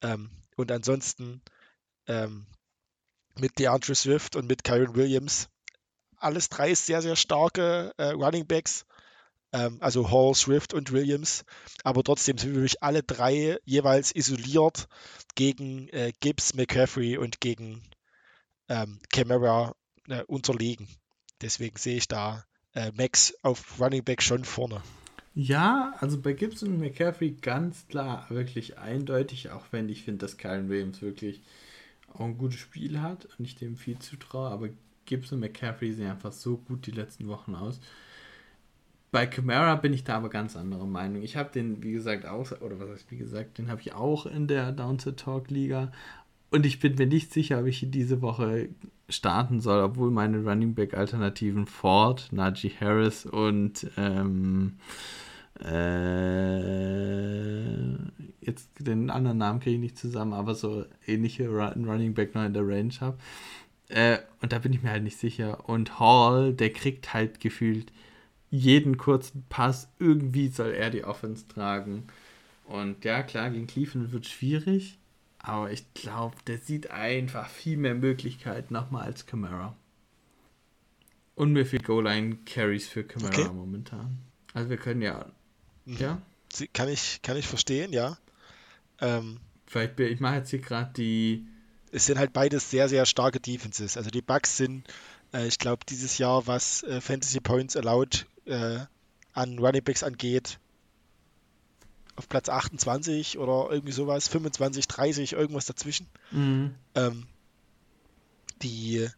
Ähm, 0.00 0.30
und 0.56 0.72
ansonsten 0.72 1.42
ähm, 2.08 2.46
mit 3.38 3.58
DeAndre 3.58 3.94
Swift 3.94 4.34
und 4.34 4.48
mit 4.48 4.64
Kyron 4.64 4.96
Williams 4.96 5.48
alles 6.22 6.48
drei 6.48 6.74
sehr, 6.74 7.02
sehr 7.02 7.16
starke 7.16 7.92
äh, 7.96 8.10
Running 8.10 8.46
Backs. 8.46 8.84
Ähm, 9.52 9.78
also 9.80 10.10
Hall, 10.10 10.34
Swift 10.34 10.74
und 10.74 10.92
Williams. 10.92 11.44
Aber 11.84 12.02
trotzdem 12.02 12.38
sind 12.38 12.54
wirklich 12.54 12.82
alle 12.82 13.02
drei 13.02 13.58
jeweils 13.64 14.14
isoliert 14.14 14.88
gegen 15.34 15.88
äh, 15.88 16.12
Gibbs, 16.20 16.54
McCaffrey 16.54 17.18
und 17.18 17.40
gegen 17.40 17.82
ähm, 18.68 18.98
Camara 19.12 19.74
äh, 20.08 20.22
unterlegen. 20.24 20.88
Deswegen 21.40 21.76
sehe 21.76 21.96
ich 21.96 22.08
da 22.08 22.44
äh, 22.74 22.92
Max 22.92 23.34
auf 23.42 23.80
Running 23.80 24.04
Back 24.04 24.22
schon 24.22 24.44
vorne. 24.44 24.82
Ja, 25.34 25.94
also 25.98 26.20
bei 26.20 26.34
Gibson 26.34 26.74
und 26.74 26.80
McCaffrey 26.80 27.36
ganz 27.40 27.86
klar, 27.88 28.26
wirklich 28.28 28.78
eindeutig, 28.78 29.50
auch 29.50 29.64
wenn 29.70 29.88
ich 29.88 30.02
finde, 30.02 30.18
dass 30.18 30.36
Kyron 30.36 30.68
Williams 30.68 31.00
wirklich 31.00 31.42
auch 32.12 32.20
ein 32.20 32.36
gutes 32.36 32.60
Spiel 32.60 33.00
hat 33.00 33.26
und 33.38 33.46
ich 33.46 33.56
dem 33.56 33.76
viel 33.76 33.98
zutraue, 33.98 34.50
aber 34.50 34.68
Gibson 35.06 35.40
McCaffrey 35.40 35.92
sehen 35.92 36.10
einfach 36.10 36.32
so 36.32 36.56
gut 36.56 36.86
die 36.86 36.92
letzten 36.92 37.28
Wochen 37.28 37.54
aus. 37.54 37.80
Bei 39.10 39.26
Camara 39.26 39.74
bin 39.76 39.92
ich 39.92 40.04
da 40.04 40.16
aber 40.16 40.30
ganz 40.30 40.56
anderer 40.56 40.86
Meinung. 40.86 41.22
Ich 41.22 41.36
habe 41.36 41.52
den, 41.52 41.82
wie 41.82 41.92
gesagt, 41.92 42.24
auch, 42.24 42.50
oder 42.62 42.80
was 42.80 42.88
heißt, 42.88 43.10
wie 43.10 43.18
gesagt, 43.18 43.58
den 43.58 43.68
habe 43.70 43.82
ich 43.82 43.92
auch 43.92 44.24
in 44.24 44.46
der 44.46 44.72
Downset 44.72 45.18
Talk 45.18 45.50
Liga. 45.50 45.92
Und 46.50 46.64
ich 46.64 46.80
bin 46.80 46.94
mir 46.94 47.06
nicht 47.06 47.32
sicher, 47.32 47.60
ob 47.60 47.66
ich 47.66 47.86
diese 47.90 48.22
Woche 48.22 48.70
starten 49.10 49.60
soll, 49.60 49.82
obwohl 49.82 50.10
meine 50.10 50.42
Running 50.42 50.74
Back 50.74 50.94
Alternativen 50.94 51.66
Ford, 51.66 52.28
Najee 52.32 52.72
Harris 52.80 53.26
und 53.26 53.90
ähm, 53.98 54.78
äh, 55.62 55.82
jetzt 58.40 58.70
den 58.78 59.10
anderen 59.10 59.38
Namen 59.38 59.60
kriege 59.60 59.76
ich 59.76 59.80
nicht 59.80 59.98
zusammen, 59.98 60.32
aber 60.32 60.54
so 60.54 60.84
ähnliche 61.06 61.48
Running 61.48 62.14
Back 62.14 62.34
noch 62.34 62.44
in 62.44 62.54
der 62.54 62.66
Range 62.66 62.94
habe. 63.00 63.18
Äh, 63.92 64.18
und 64.40 64.52
da 64.52 64.58
bin 64.58 64.72
ich 64.72 64.82
mir 64.82 64.90
halt 64.90 65.02
nicht 65.02 65.18
sicher. 65.18 65.68
Und 65.68 65.98
Hall, 66.00 66.52
der 66.52 66.72
kriegt 66.72 67.12
halt 67.14 67.40
gefühlt 67.40 67.92
jeden 68.50 68.96
kurzen 68.96 69.44
Pass. 69.48 69.88
Irgendwie 69.98 70.48
soll 70.48 70.72
er 70.72 70.90
die 70.90 71.04
Offense 71.04 71.46
tragen. 71.48 72.06
Und 72.64 73.04
ja, 73.04 73.22
klar, 73.22 73.50
gegen 73.50 73.66
Cleveland 73.66 74.12
wird 74.12 74.26
schwierig. 74.26 74.98
Aber 75.38 75.70
ich 75.70 75.92
glaube, 75.94 76.36
der 76.46 76.58
sieht 76.58 76.90
einfach 76.90 77.48
viel 77.48 77.76
mehr 77.76 77.94
Möglichkeiten 77.94 78.74
nochmal 78.74 79.04
als 79.04 79.26
Camara. 79.26 79.76
Und 81.34 81.52
mir 81.52 81.66
viel 81.66 81.80
Goal-Line-Carries 81.80 82.86
für 82.86 83.04
Camara 83.04 83.32
okay. 83.32 83.48
momentan. 83.52 84.18
Also 84.54 84.70
wir 84.70 84.76
können 84.76 85.02
ja 85.02 85.26
Mhm. 85.84 85.96
Ja. 85.96 86.22
Kann 86.72 86.88
ich, 86.88 87.20
kann 87.22 87.36
ich 87.36 87.46
verstehen, 87.46 87.92
ja. 87.92 88.18
Ähm, 89.00 89.38
Vielleicht, 89.66 89.98
ich 90.00 90.20
mache 90.20 90.36
jetzt 90.36 90.50
hier 90.50 90.60
gerade 90.60 90.92
die. 90.94 91.46
Es 91.92 92.06
sind 92.06 92.18
halt 92.18 92.32
beides 92.32 92.70
sehr, 92.70 92.88
sehr 92.88 93.06
starke 93.06 93.38
Defenses. 93.38 93.96
Also 93.96 94.10
die 94.10 94.22
Bugs 94.22 94.56
sind, 94.56 94.86
äh, 95.32 95.46
ich 95.46 95.58
glaube, 95.58 95.84
dieses 95.88 96.18
Jahr, 96.18 96.46
was 96.46 96.82
äh, 96.82 97.00
Fantasy 97.00 97.40
Points 97.40 97.76
allowed 97.76 98.26
äh, 98.46 98.80
an 99.34 99.58
Running 99.58 99.84
Backs 99.84 100.02
angeht, 100.02 100.58
auf 102.16 102.28
Platz 102.28 102.48
28 102.48 103.38
oder 103.38 103.68
irgendwie 103.70 103.92
sowas, 103.92 104.28
25, 104.28 104.88
30, 104.88 105.32
irgendwas 105.32 105.66
dazwischen. 105.66 106.08
Mhm. 106.30 106.74
Ähm, 106.94 107.26
die 108.62 109.08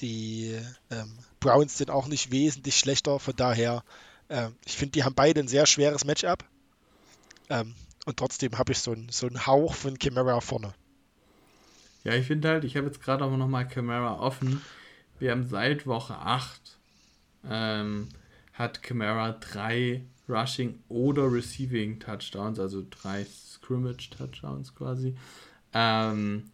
die 0.00 0.58
ähm, 0.90 1.18
Browns 1.38 1.78
sind 1.78 1.90
auch 1.90 2.08
nicht 2.08 2.32
wesentlich 2.32 2.76
schlechter, 2.76 3.20
von 3.20 3.36
daher 3.36 3.84
ähm, 4.28 4.56
ich 4.64 4.76
finde, 4.76 4.92
die 4.92 5.04
haben 5.04 5.14
beide 5.14 5.40
ein 5.40 5.48
sehr 5.48 5.66
schweres 5.66 6.04
Matchup. 6.04 6.44
Ähm, 7.50 7.74
und 8.06 8.16
trotzdem 8.16 8.58
habe 8.58 8.72
ich 8.72 8.78
so, 8.78 8.92
ein, 8.92 9.08
so 9.10 9.26
einen 9.26 9.46
Hauch 9.46 9.74
von 9.74 9.96
Chimera 9.98 10.40
vorne. 10.40 10.74
Ja, 12.04 12.14
ich 12.14 12.26
finde 12.26 12.48
halt, 12.48 12.64
ich 12.64 12.76
habe 12.76 12.86
jetzt 12.86 13.02
gerade 13.02 13.24
auch 13.24 13.36
nochmal 13.36 13.68
Chimera 13.68 14.20
offen. 14.20 14.60
Wir 15.18 15.30
haben 15.30 15.46
seit 15.46 15.86
Woche 15.86 16.14
8 16.14 16.78
ähm, 17.48 18.08
hat 18.52 18.82
Chimera 18.82 19.32
drei 19.32 20.02
Rushing 20.28 20.78
oder 20.88 21.30
Receiving 21.30 22.00
Touchdowns, 22.00 22.58
also 22.58 22.84
drei 22.88 23.24
Scrimmage 23.24 24.10
Touchdowns 24.10 24.74
quasi. 24.74 25.14
Ähm, 25.72 26.44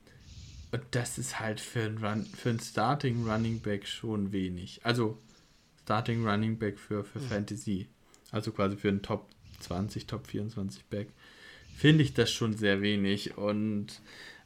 und 0.72 0.82
das 0.92 1.18
ist 1.18 1.38
halt 1.40 1.61
für 1.61 1.82
ein, 1.82 1.98
Run, 1.98 2.24
für 2.24 2.51
ein 2.51 2.61
Starting 2.61 3.28
Running 3.28 3.61
Back 3.61 3.86
schon 3.86 4.32
wenig. 4.32 4.80
Also 4.84 5.18
Starting 5.82 6.26
Running 6.26 6.59
Back 6.59 6.78
für, 6.78 7.05
für 7.05 7.18
mhm. 7.18 7.28
Fantasy. 7.28 7.88
Also 8.30 8.53
quasi 8.53 8.76
für 8.76 8.88
einen 8.88 9.03
Top 9.03 9.28
20, 9.61 10.07
Top 10.07 10.26
24 10.26 10.84
Back. 10.86 11.09
Finde 11.76 12.05
ich 12.05 12.14
das 12.14 12.30
schon 12.30 12.57
sehr 12.57 12.82
wenig. 12.82 13.36
Und 13.36 14.01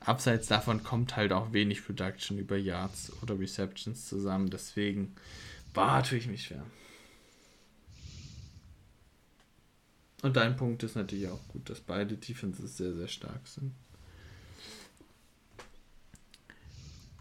abseits 0.04 0.48
davon 0.48 0.84
kommt 0.84 1.16
halt 1.16 1.32
auch 1.32 1.52
wenig 1.52 1.84
Production 1.84 2.38
über 2.38 2.56
Yards 2.56 3.12
oder 3.22 3.38
Receptions 3.38 4.06
zusammen. 4.06 4.50
Deswegen 4.50 5.14
war 5.72 6.02
tue 6.02 6.18
ich 6.18 6.26
mich 6.26 6.44
schwer. 6.44 6.64
Und 10.22 10.36
dein 10.36 10.56
Punkt 10.56 10.82
ist 10.82 10.96
natürlich 10.96 11.28
auch 11.28 11.46
gut, 11.48 11.68
dass 11.68 11.80
beide 11.80 12.16
Defenses 12.16 12.78
sehr, 12.78 12.94
sehr 12.94 13.08
stark 13.08 13.46
sind. 13.46 13.72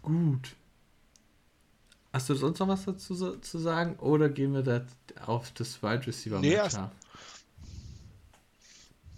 Gut. 0.00 0.54
Hast 2.12 2.30
du 2.30 2.34
sonst 2.34 2.60
noch 2.60 2.68
was 2.68 2.84
dazu 2.84 3.36
zu 3.36 3.58
sagen? 3.58 3.96
Oder 3.96 4.28
gehen 4.28 4.54
wir 4.54 4.62
da 4.62 4.86
auf 5.26 5.50
das 5.50 5.82
Wide 5.82 6.06
Receiver 6.06 6.40
nee, 6.40 6.56
Matchup? 6.56 6.78
Also, 6.78 6.90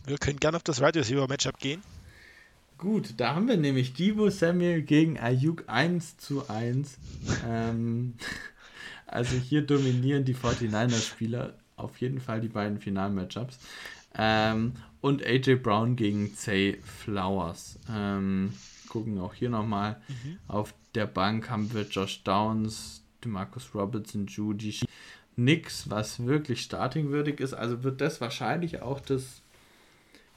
wir 0.07 0.19
können 0.19 0.41
gerne 0.41 0.57
auf 0.57 0.63
das 0.63 0.81
Wide 0.81 0.99
Receiver 0.99 1.29
Matchup 1.29 1.59
gehen. 1.59 1.83
Gut, 2.79 3.15
da 3.17 3.35
haben 3.35 3.49
wir 3.49 3.57
nämlich 3.57 3.95
Divo 3.95 4.29
Samuel 4.29 4.83
gegen 4.83 5.19
Ayuk 5.19 5.65
1 5.67 6.19
zu 6.19 6.49
1. 6.49 6.99
ähm, 7.47 8.15
also 9.07 9.37
hier 9.37 9.63
dominieren 9.63 10.25
die 10.25 10.35
49er-Spieler 10.35 11.55
auf 11.77 11.99
jeden 11.99 12.21
Fall 12.21 12.41
die 12.41 12.49
beiden 12.49 12.79
Final-Matchups. 12.79 13.59
Ähm, 14.19 14.73
und 15.01 15.25
AJ 15.25 15.57
Brown 15.57 15.97
gegen 15.97 16.35
Zay 16.35 16.79
Flowers. 16.83 17.79
Ähm, 17.91 18.53
gucken 18.89 19.19
auch 19.21 19.35
hier 19.35 19.51
nochmal 19.51 20.01
mhm. 20.09 20.39
auf 20.49 20.75
der 20.95 21.07
Bank 21.07 21.51
haben 21.51 21.73
wir 21.75 21.83
Josh 21.83 22.25
Downs, 22.25 23.03
Marcus 23.25 23.75
Robertson, 23.75 24.27
Judy, 24.27 24.81
nix, 25.37 25.91
was 25.91 26.25
wirklich 26.25 26.63
startingwürdig 26.63 27.41
ist. 27.41 27.53
Also 27.53 27.83
wird 27.83 28.01
das 28.01 28.21
wahrscheinlich 28.21 28.83
auch 28.83 29.01
das, 29.01 29.43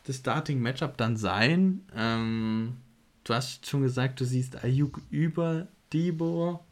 das 0.09 0.17
Starting-Matchup 0.17 0.97
dann 0.97 1.17
sein. 1.17 1.85
Ähm, 1.95 2.77
du 3.23 3.33
hast 3.35 3.67
schon 3.67 3.83
gesagt, 3.83 4.19
du 4.19 4.25
siehst 4.25 4.63
Ayuk 4.63 5.01
über 5.11 5.67
Debo. 5.93 6.65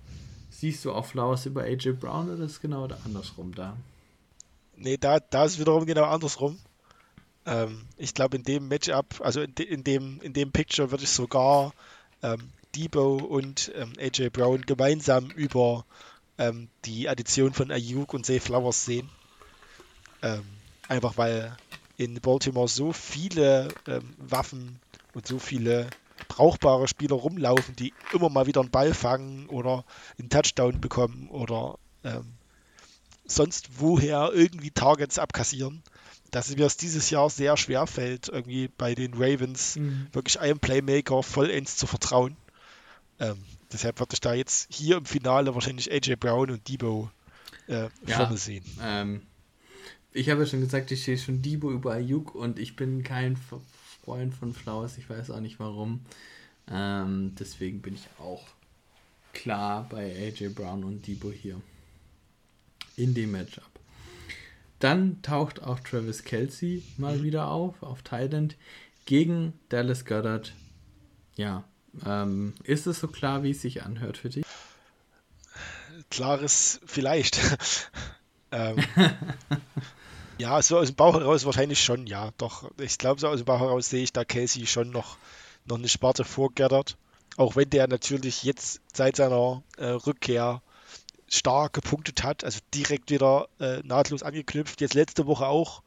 Siehst 0.49 0.83
du 0.83 0.91
auch 0.91 1.05
Flowers 1.05 1.45
über 1.45 1.61
AJ 1.61 1.91
Brown 1.99 2.31
oder 2.31 2.45
ist 2.45 2.53
es 2.53 2.61
genau 2.61 2.85
andersrum 3.05 3.53
da? 3.53 3.77
Nee, 4.75 4.97
da, 4.97 5.19
da 5.19 5.45
ist 5.45 5.59
wiederum 5.59 5.85
genau 5.85 6.05
andersrum. 6.05 6.57
Ähm, 7.45 7.83
ich 7.97 8.15
glaube, 8.15 8.37
in 8.37 8.43
dem 8.43 8.69
Matchup, 8.69 9.21
also 9.21 9.41
in, 9.41 9.53
de, 9.53 9.67
in, 9.67 9.83
dem, 9.83 10.19
in 10.21 10.33
dem 10.33 10.51
Picture 10.51 10.89
würde 10.89 11.03
ich 11.03 11.11
sogar 11.11 11.75
ähm, 12.23 12.49
Debo 12.75 13.17
und 13.17 13.71
ähm, 13.75 13.93
AJ 13.99 14.31
Brown 14.31 14.63
gemeinsam 14.63 15.29
über 15.29 15.85
ähm, 16.39 16.69
die 16.85 17.07
Addition 17.07 17.53
von 17.53 17.69
Ayuk 17.69 18.15
und 18.15 18.25
Zay 18.25 18.39
Flowers 18.39 18.83
sehen. 18.83 19.11
Ähm, 20.23 20.43
einfach 20.87 21.17
weil 21.17 21.55
in 21.97 22.21
Baltimore 22.21 22.67
so 22.67 22.93
viele 22.93 23.69
ähm, 23.87 24.13
Waffen 24.17 24.79
und 25.13 25.27
so 25.27 25.39
viele 25.39 25.89
brauchbare 26.27 26.87
Spieler 26.87 27.15
rumlaufen, 27.15 27.75
die 27.75 27.93
immer 28.13 28.29
mal 28.29 28.47
wieder 28.47 28.61
einen 28.61 28.71
Ball 28.71 28.93
fangen 28.93 29.47
oder 29.49 29.83
einen 30.19 30.29
Touchdown 30.29 30.79
bekommen 30.79 31.29
oder 31.29 31.77
ähm, 32.03 32.33
sonst 33.25 33.79
woher 33.79 34.31
irgendwie 34.33 34.71
Targets 34.71 35.19
abkassieren, 35.19 35.83
dass 36.31 36.49
es 36.49 36.57
mir 36.57 36.67
dieses 36.67 37.09
Jahr 37.09 37.29
sehr 37.29 37.57
schwer 37.57 37.87
fällt, 37.87 38.29
irgendwie 38.29 38.69
bei 38.77 38.95
den 38.95 39.13
Ravens 39.13 39.75
mhm. 39.75 40.07
wirklich 40.11 40.39
einem 40.39 40.59
Playmaker 40.59 41.23
vollends 41.23 41.77
zu 41.77 41.87
vertrauen. 41.87 42.35
Ähm, 43.19 43.37
deshalb 43.71 43.99
würde 43.99 44.13
ich 44.13 44.21
da 44.21 44.33
jetzt 44.33 44.67
hier 44.71 44.97
im 44.97 45.05
Finale 45.05 45.53
wahrscheinlich 45.55 45.91
AJ 45.91 46.15
Brown 46.17 46.51
und 46.51 46.67
Debo 46.67 47.09
äh, 47.67 47.89
ja, 48.05 48.17
vorne 48.17 48.37
sehen. 48.37 48.65
Ähm, 48.81 49.21
ich 50.17 50.31
habe 50.31 50.41
ja 50.41 50.47
schon 50.47 50.61
gesagt, 50.61 50.91
ich 50.91 51.03
sehe 51.03 51.17
schon 51.17 51.43
Debo 51.43 51.71
über 51.71 51.93
Ayuk 51.93 52.33
und 52.33 52.57
ich 52.57 52.75
bin 52.75 53.03
kein 53.03 53.37
Freund 53.37 54.33
von 54.33 54.53
Flowers. 54.53 54.97
Ich 54.97 55.07
weiß 55.07 55.29
auch 55.29 55.39
nicht 55.39 55.59
warum. 55.59 56.01
Ähm, 56.69 57.35
deswegen 57.39 57.81
bin 57.81 57.93
ich 57.93 58.07
auch 58.19 58.43
klar 59.33 59.87
bei 59.89 60.11
AJ 60.11 60.49
Brown 60.49 60.83
und 60.83 61.05
Debo 61.05 61.31
hier. 61.31 61.61
In 62.95 63.13
dem 63.13 63.31
Matchup. 63.31 63.69
Dann 64.79 65.21
taucht 65.21 65.61
auch 65.61 65.79
Travis 65.79 66.23
Kelsey 66.23 66.83
mal 66.97 67.17
mhm. 67.17 67.23
wieder 67.23 67.49
auf, 67.49 67.83
auf 67.83 68.01
Thailand, 68.01 68.55
gegen 69.05 69.53
Dallas 69.69 70.03
Goddard. 70.03 70.53
Ja, 71.35 71.63
ähm, 72.05 72.55
ist 72.63 72.87
es 72.87 72.99
so 72.99 73.07
klar, 73.07 73.43
wie 73.43 73.51
es 73.51 73.61
sich 73.61 73.83
anhört 73.83 74.17
für 74.17 74.29
dich? 74.29 74.45
Klares 76.09 76.81
vielleicht. 76.85 77.39
ähm, 78.51 78.77
ja, 80.37 80.61
so 80.61 80.77
aus 80.77 80.87
dem 80.87 80.95
Bauch 80.95 81.15
heraus 81.15 81.45
wahrscheinlich 81.45 81.83
schon, 81.83 82.07
ja. 82.07 82.31
Doch, 82.37 82.69
ich 82.79 82.97
glaube, 82.97 83.19
so 83.19 83.27
aus 83.27 83.39
dem 83.39 83.45
Bauch 83.45 83.59
heraus 83.59 83.89
sehe 83.89 84.03
ich 84.03 84.13
da 84.13 84.25
Casey 84.25 84.65
schon 84.65 84.89
noch, 84.89 85.17
noch 85.65 85.77
eine 85.77 85.89
Sparte 85.89 86.23
vorgettert. 86.23 86.97
Auch 87.37 87.55
wenn 87.55 87.69
der 87.69 87.87
natürlich 87.87 88.43
jetzt 88.43 88.81
seit 88.93 89.15
seiner 89.15 89.63
äh, 89.77 89.85
Rückkehr 89.85 90.61
stark 91.27 91.73
gepunktet 91.73 92.23
hat, 92.23 92.43
also 92.43 92.59
direkt 92.73 93.11
wieder 93.11 93.49
äh, 93.59 93.81
nahtlos 93.83 94.23
angeknüpft. 94.23 94.81
Jetzt 94.81 94.93
letzte 94.93 95.27
Woche 95.27 95.45
auch 95.45 95.83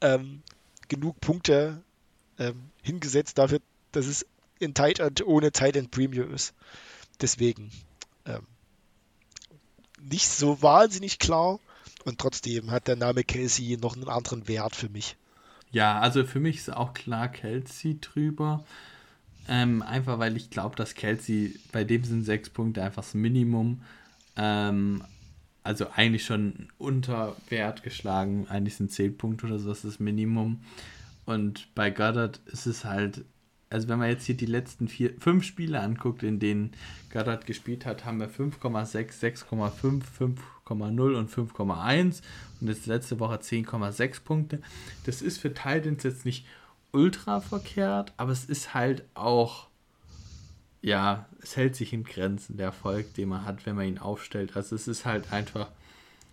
ähm, 0.00 0.42
genug 0.88 1.20
Punkte 1.20 1.82
ähm, 2.38 2.70
hingesetzt 2.82 3.38
dafür, 3.38 3.60
dass 3.92 4.06
es 4.06 4.26
in 4.58 4.74
Tight 4.74 4.98
End 5.00 5.24
ohne 5.24 5.52
Tight 5.52 5.76
End 5.76 5.90
Premium 5.90 6.32
ist. 6.32 6.54
Deswegen 7.20 7.70
ähm, 8.26 8.46
nicht 10.00 10.28
so 10.28 10.60
wahnsinnig 10.62 11.18
klar. 11.18 11.58
Und 12.06 12.18
trotzdem 12.18 12.70
hat 12.70 12.86
der 12.86 12.94
Name 12.94 13.24
Kelsey 13.24 13.76
noch 13.76 13.96
einen 13.96 14.08
anderen 14.08 14.46
Wert 14.46 14.76
für 14.76 14.88
mich. 14.88 15.16
Ja, 15.72 15.98
also 15.98 16.24
für 16.24 16.38
mich 16.38 16.58
ist 16.58 16.72
auch 16.72 16.94
klar 16.94 17.28
Kelsey 17.28 18.00
drüber. 18.00 18.64
Ähm, 19.48 19.82
einfach 19.82 20.20
weil 20.20 20.36
ich 20.36 20.48
glaube, 20.48 20.76
dass 20.76 20.94
Kelsey, 20.94 21.58
bei 21.72 21.82
dem 21.82 22.04
sind 22.04 22.22
sechs 22.22 22.48
Punkte 22.48 22.82
einfach 22.84 23.02
das 23.02 23.14
Minimum. 23.14 23.82
Ähm, 24.36 25.02
also 25.64 25.88
eigentlich 25.96 26.24
schon 26.24 26.68
unter 26.78 27.34
Wert 27.48 27.82
geschlagen. 27.82 28.46
Eigentlich 28.48 28.76
sind 28.76 28.92
zehn 28.92 29.18
Punkte 29.18 29.46
oder 29.46 29.58
so, 29.58 29.68
das 29.68 29.78
ist 29.78 29.94
das 29.94 30.00
Minimum. 30.00 30.60
Und 31.24 31.74
bei 31.74 31.90
Goddard 31.90 32.38
ist 32.46 32.66
es 32.66 32.84
halt, 32.84 33.24
also 33.68 33.88
wenn 33.88 33.98
man 33.98 34.10
jetzt 34.10 34.26
hier 34.26 34.36
die 34.36 34.46
letzten 34.46 34.86
vier, 34.86 35.12
fünf 35.18 35.42
Spiele 35.42 35.80
anguckt, 35.80 36.22
in 36.22 36.38
denen 36.38 36.70
Goddard 37.12 37.46
gespielt 37.46 37.84
hat, 37.84 38.04
haben 38.04 38.20
wir 38.20 38.30
5,6, 38.30 39.44
6,5, 39.44 40.36
5,0 40.66 41.16
und 41.16 41.30
5,1 41.30 42.22
und 42.60 42.68
jetzt 42.68 42.86
letzte 42.86 43.20
Woche 43.20 43.36
10,6 43.36 44.22
Punkte. 44.22 44.62
Das 45.04 45.22
ist 45.22 45.38
für 45.38 45.54
Titans 45.54 46.02
jetzt 46.02 46.24
nicht 46.24 46.46
ultra 46.92 47.40
verkehrt, 47.40 48.12
aber 48.16 48.32
es 48.32 48.44
ist 48.44 48.74
halt 48.74 49.04
auch, 49.14 49.68
ja, 50.82 51.28
es 51.42 51.56
hält 51.56 51.76
sich 51.76 51.92
in 51.92 52.04
Grenzen, 52.04 52.56
der 52.56 52.66
Erfolg, 52.66 53.14
den 53.14 53.28
man 53.28 53.44
hat, 53.44 53.66
wenn 53.66 53.76
man 53.76 53.86
ihn 53.86 53.98
aufstellt. 53.98 54.56
Also 54.56 54.74
es 54.74 54.88
ist 54.88 55.04
halt 55.04 55.32
einfach 55.32 55.70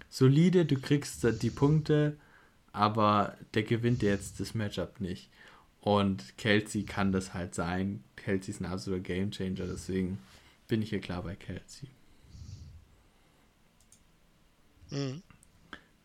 solide, 0.09 0.65
du 0.65 0.79
kriegst 0.79 1.25
die 1.41 1.49
Punkte, 1.49 2.17
aber 2.71 3.37
der 3.53 3.63
gewinnt 3.63 4.01
jetzt 4.01 4.39
das 4.39 4.53
Matchup 4.55 4.99
nicht. 4.99 5.29
Und 5.81 6.37
Kelsey 6.37 6.83
kann 6.83 7.11
das 7.11 7.33
halt 7.33 7.55
sein. 7.55 8.03
Kelsey 8.15 8.53
ist 8.53 8.61
ein 8.61 8.65
absoluter 8.65 9.03
Gamechanger, 9.03 9.65
deswegen 9.67 10.17
bin 10.67 10.81
ich 10.81 10.89
hier 10.89 11.01
klar 11.01 11.23
bei 11.23 11.35
Kelsey. 11.35 11.89
Mhm. 14.93 15.23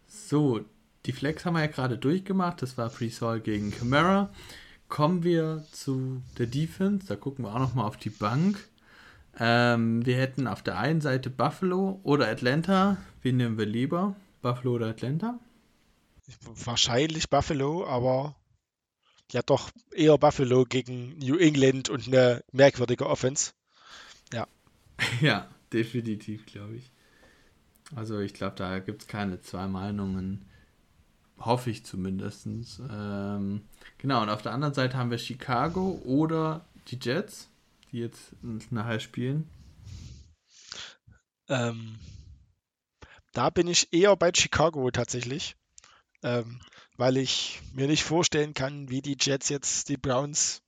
So, 0.06 0.64
die 1.06 1.12
Flex 1.12 1.44
haben 1.44 1.54
wir 1.54 1.60
ja 1.60 1.66
gerade 1.66 1.98
durchgemacht. 1.98 2.62
Das 2.62 2.76
war 2.76 2.88
Pre-Sol 2.88 3.40
gegen 3.40 3.70
Camara. 3.70 4.30
Kommen 4.88 5.22
wir 5.22 5.64
zu 5.72 6.22
der 6.38 6.46
Defense. 6.46 7.06
Da 7.06 7.16
gucken 7.16 7.44
wir 7.44 7.54
auch 7.54 7.60
nochmal 7.60 7.86
auf 7.86 7.96
die 7.96 8.10
Bank. 8.10 8.68
Ähm, 9.38 10.04
wir 10.04 10.16
hätten 10.16 10.46
auf 10.46 10.62
der 10.62 10.78
einen 10.78 11.00
Seite 11.00 11.30
Buffalo 11.30 12.00
oder 12.02 12.28
Atlanta. 12.28 12.96
Wen 13.22 13.36
nehmen 13.36 13.58
wir 13.58 13.66
lieber? 13.66 14.16
Buffalo 14.42 14.74
oder 14.74 14.88
Atlanta? 14.88 15.38
Wahrscheinlich 16.42 17.30
Buffalo, 17.30 17.86
aber 17.86 18.36
ja 19.32 19.42
doch 19.42 19.70
eher 19.92 20.18
Buffalo 20.18 20.64
gegen 20.64 21.16
New 21.18 21.36
England 21.36 21.88
und 21.88 22.06
eine 22.06 22.42
merkwürdige 22.52 23.06
Offense. 23.06 23.52
Ja. 24.32 24.46
ja, 25.20 25.48
definitiv, 25.72 26.46
glaube 26.46 26.76
ich. 26.76 26.90
Also 27.94 28.20
ich 28.20 28.34
glaube, 28.34 28.56
da 28.56 28.78
gibt 28.78 29.02
es 29.02 29.08
keine 29.08 29.40
zwei 29.40 29.66
Meinungen. 29.66 30.44
Hoffe 31.38 31.70
ich 31.70 31.84
zumindest. 31.84 32.46
Ähm, 32.46 33.62
genau, 33.98 34.22
und 34.22 34.28
auf 34.28 34.42
der 34.42 34.52
anderen 34.52 34.74
Seite 34.74 34.96
haben 34.96 35.10
wir 35.10 35.18
Chicago 35.18 36.00
oder 36.04 36.66
die 36.88 36.98
Jets, 37.00 37.48
die 37.90 37.98
jetzt 37.98 38.34
nachher 38.70 39.00
spielen. 39.00 39.48
Ähm, 41.48 41.98
da 43.32 43.50
bin 43.50 43.68
ich 43.68 43.92
eher 43.92 44.16
bei 44.16 44.32
Chicago 44.34 44.90
tatsächlich 44.90 45.56
ähm, 46.22 46.60
weil 46.96 47.16
ich 47.16 47.60
mir 47.72 47.86
nicht 47.86 48.04
vorstellen 48.04 48.54
kann, 48.54 48.88
wie 48.88 49.02
die 49.02 49.16
Jets 49.18 49.48
jetzt 49.48 49.88
die 49.88 49.96
Browns 49.96 50.62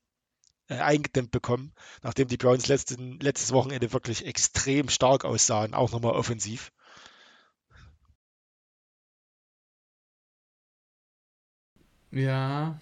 äh, 0.69 0.77
eingedämmt 0.77 1.31
bekommen, 1.31 1.73
nachdem 2.03 2.29
die 2.29 2.37
Browns 2.37 2.69
letzten, 2.69 3.19
letztes 3.21 3.53
Wochenende 3.53 3.93
wirklich 3.93 4.25
extrem 4.25 4.89
stark 4.89 5.25
aussahen, 5.25 5.75
auch 5.75 5.91
nochmal 5.91 6.13
offensiv. 6.13 6.71
Ja, 12.13 12.81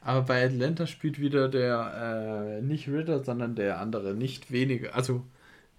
aber 0.00 0.22
bei 0.22 0.44
Atlanta 0.44 0.86
spielt 0.86 1.18
wieder 1.18 1.48
der, 1.48 2.58
äh, 2.58 2.62
nicht 2.62 2.88
Ritter, 2.88 3.24
sondern 3.24 3.54
der 3.54 3.80
andere, 3.80 4.14
nicht 4.14 4.50
weniger, 4.50 4.94
also 4.94 5.24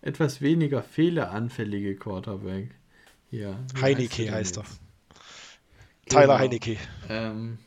etwas 0.01 0.41
weniger 0.41 0.81
fehleranfällige 0.81 1.95
Quarterback. 1.95 2.71
Ja, 3.31 3.59
Heineke 3.79 4.31
heißt 4.31 4.57
er. 4.57 4.65
Tyler 6.07 6.21
genau. 6.21 6.39
Heinecke. 6.39 6.77
Ähm, 7.09 7.59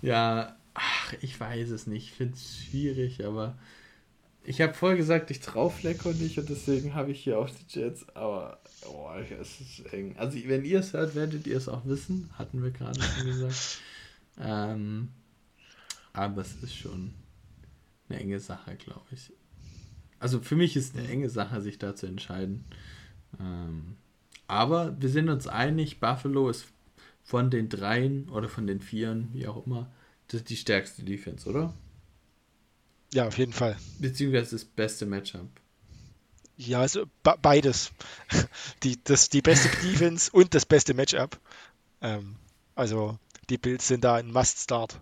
ja, 0.00 0.56
ach, 0.74 1.14
ich 1.20 1.38
weiß 1.38 1.70
es 1.70 1.86
nicht. 1.86 2.08
Ich 2.08 2.12
finde 2.12 2.34
es 2.34 2.64
schwierig, 2.64 3.24
aber 3.24 3.58
ich 4.44 4.60
habe 4.60 4.74
vorher 4.74 4.96
gesagt, 4.96 5.30
ich 5.30 5.40
traue 5.40 5.70
Flecko 5.70 6.12
nicht 6.12 6.38
und 6.38 6.48
deswegen 6.48 6.94
habe 6.94 7.12
ich 7.12 7.22
hier 7.22 7.38
auch 7.38 7.50
die 7.50 7.78
Jets, 7.78 8.08
aber 8.14 8.61
oh, 8.86 9.10
es 9.40 9.60
ist 9.60 9.92
eng. 9.92 10.16
Also, 10.16 10.38
wenn 10.46 10.64
ihr 10.64 10.80
es 10.80 10.92
hört, 10.92 11.14
werdet 11.14 11.46
ihr 11.46 11.56
es 11.56 11.68
auch 11.68 11.84
wissen. 11.86 12.30
Hatten 12.38 12.62
wir 12.62 12.70
gerade 12.70 13.00
schon 13.02 13.26
gesagt. 13.26 13.78
ähm, 14.40 15.08
aber 16.12 16.42
es 16.42 16.54
ist 16.62 16.74
schon 16.74 17.14
eine 18.08 18.20
enge 18.20 18.40
Sache, 18.40 18.76
glaube 18.76 19.06
ich. 19.12 19.32
Also 20.18 20.40
für 20.40 20.56
mich 20.56 20.76
ist 20.76 20.96
eine 20.96 21.08
enge 21.08 21.28
Sache, 21.28 21.60
sich 21.60 21.78
da 21.78 21.96
zu 21.96 22.06
entscheiden. 22.06 22.64
Ähm, 23.40 23.96
aber 24.46 25.00
wir 25.00 25.08
sind 25.08 25.28
uns 25.28 25.46
einig, 25.48 25.98
Buffalo 25.98 26.48
ist 26.48 26.66
von 27.24 27.50
den 27.50 27.68
dreien 27.68 28.28
oder 28.28 28.48
von 28.48 28.66
den 28.66 28.80
vieren, 28.80 29.30
wie 29.32 29.46
auch 29.46 29.66
immer, 29.66 29.90
das 30.28 30.44
die 30.44 30.56
stärkste 30.56 31.02
Defense, 31.02 31.48
oder? 31.48 31.74
Ja, 33.12 33.26
auf 33.26 33.36
jeden 33.38 33.52
Fall. 33.52 33.76
Beziehungsweise 33.98 34.56
das 34.56 34.64
beste 34.64 35.06
Matchup. 35.06 35.48
Ja, 36.56 36.80
also 36.80 37.06
beides. 37.22 37.92
Die, 38.82 39.02
das, 39.02 39.28
die 39.28 39.42
beste 39.42 39.68
Defense 39.86 40.30
und 40.32 40.54
das 40.54 40.66
beste 40.66 40.94
Matchup. 40.94 41.38
Ähm, 42.00 42.36
also 42.74 43.18
die 43.48 43.58
Bills 43.58 43.88
sind 43.88 44.04
da 44.04 44.16
ein 44.16 44.32
Must-Start. 44.32 45.00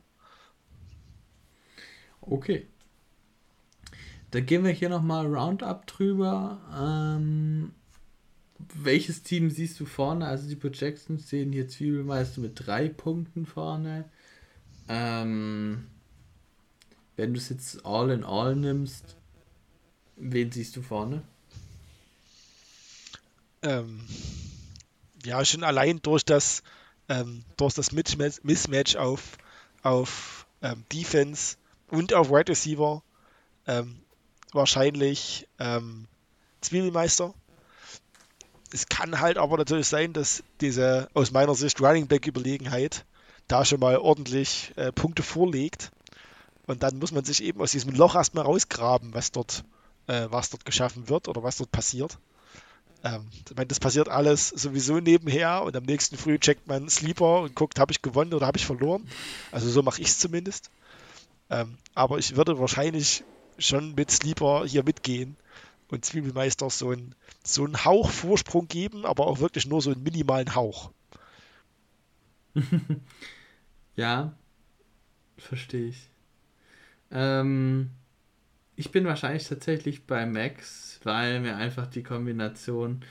Okay. 2.20 2.66
Dann 4.30 4.46
gehen 4.46 4.64
wir 4.64 4.70
hier 4.70 4.88
nochmal 4.88 5.26
Roundup 5.26 5.86
drüber. 5.86 6.60
Ähm, 6.74 7.72
welches 8.74 9.22
Team 9.22 9.50
siehst 9.50 9.80
du 9.80 9.86
vorne? 9.86 10.26
Also 10.26 10.48
die 10.48 10.56
Projections 10.56 11.28
sehen 11.28 11.52
hier 11.52 11.68
Zwiebelmeister 11.68 12.40
mit 12.40 12.66
drei 12.66 12.88
Punkten 12.88 13.46
vorne. 13.46 14.04
Ähm, 14.88 15.86
wenn 17.16 17.32
du 17.32 17.38
es 17.38 17.48
jetzt 17.48 17.84
all 17.84 18.10
in 18.10 18.24
all 18.24 18.54
nimmst, 18.54 19.16
wen 20.16 20.52
siehst 20.52 20.76
du 20.76 20.82
vorne? 20.82 21.22
Ähm, 23.62 24.06
ja, 25.24 25.44
schon 25.44 25.64
allein 25.64 26.00
durch 26.02 26.24
das, 26.24 26.62
ähm, 27.08 27.44
durch 27.56 27.74
das 27.74 27.92
Mismatch 27.92 28.96
auf, 28.96 29.36
auf 29.82 30.46
ähm, 30.62 30.84
Defense 30.92 31.56
und 31.88 32.14
auf 32.14 32.30
Wide 32.30 32.48
Receiver 32.50 33.02
ähm, 33.66 34.00
wahrscheinlich 34.52 35.46
ähm, 35.58 36.06
Zwiebelmeister 36.60 37.34
es 38.72 38.86
kann 38.86 39.20
halt 39.20 39.38
aber 39.38 39.56
natürlich 39.56 39.88
sein, 39.88 40.12
dass 40.12 40.42
diese 40.60 41.08
aus 41.14 41.32
meiner 41.32 41.54
Sicht 41.54 41.80
Running 41.80 42.06
Back 42.06 42.26
Überlegenheit 42.26 43.04
da 43.48 43.64
schon 43.64 43.80
mal 43.80 43.98
ordentlich 43.98 44.72
äh, 44.76 44.92
Punkte 44.92 45.22
vorlegt. 45.22 45.90
Und 46.66 46.82
dann 46.84 46.98
muss 46.98 47.10
man 47.10 47.24
sich 47.24 47.42
eben 47.42 47.60
aus 47.60 47.72
diesem 47.72 47.92
Loch 47.92 48.14
erstmal 48.14 48.44
rausgraben, 48.44 49.12
was 49.12 49.32
dort, 49.32 49.64
äh, 50.06 50.28
was 50.30 50.50
dort 50.50 50.64
geschaffen 50.64 51.08
wird 51.08 51.26
oder 51.26 51.42
was 51.42 51.56
dort 51.56 51.72
passiert. 51.72 52.18
Ähm, 53.02 53.26
ich 53.32 53.56
meine, 53.56 53.66
das 53.66 53.80
passiert 53.80 54.08
alles 54.08 54.48
sowieso 54.48 55.00
nebenher 55.00 55.62
und 55.62 55.76
am 55.76 55.84
nächsten 55.84 56.16
Früh 56.16 56.38
checkt 56.38 56.66
man 56.66 56.88
Sleeper 56.88 57.40
und 57.42 57.54
guckt, 57.54 57.78
habe 57.78 57.92
ich 57.92 58.02
gewonnen 58.02 58.34
oder 58.34 58.46
habe 58.46 58.58
ich 58.58 58.66
verloren. 58.66 59.08
Also 59.52 59.70
so 59.70 59.82
mache 59.82 60.00
ich 60.02 60.08
es 60.08 60.18
zumindest. 60.18 60.70
Ähm, 61.48 61.78
aber 61.94 62.18
ich 62.18 62.36
würde 62.36 62.58
wahrscheinlich 62.58 63.24
schon 63.58 63.94
mit 63.94 64.10
Sleeper 64.10 64.64
hier 64.66 64.84
mitgehen 64.84 65.36
und 65.88 66.04
Zwiebelmeister 66.04 66.70
so 66.70 66.90
einen, 66.90 67.14
so 67.42 67.64
einen 67.64 67.84
Hauch 67.84 68.10
Vorsprung 68.10 68.68
geben, 68.68 69.04
aber 69.04 69.26
auch 69.26 69.40
wirklich 69.40 69.66
nur 69.66 69.82
so 69.82 69.90
einen 69.90 70.02
minimalen 70.02 70.54
Hauch. 70.54 70.90
ja, 73.96 74.32
verstehe 75.36 75.88
ich. 75.88 76.10
Ähm, 77.10 77.90
ich 78.80 78.90
bin 78.90 79.04
wahrscheinlich 79.04 79.46
tatsächlich 79.46 80.06
bei 80.06 80.24
Max, 80.24 81.00
weil 81.04 81.40
mir 81.40 81.56
einfach 81.56 81.86
die 81.86 82.02
Kombination 82.02 83.04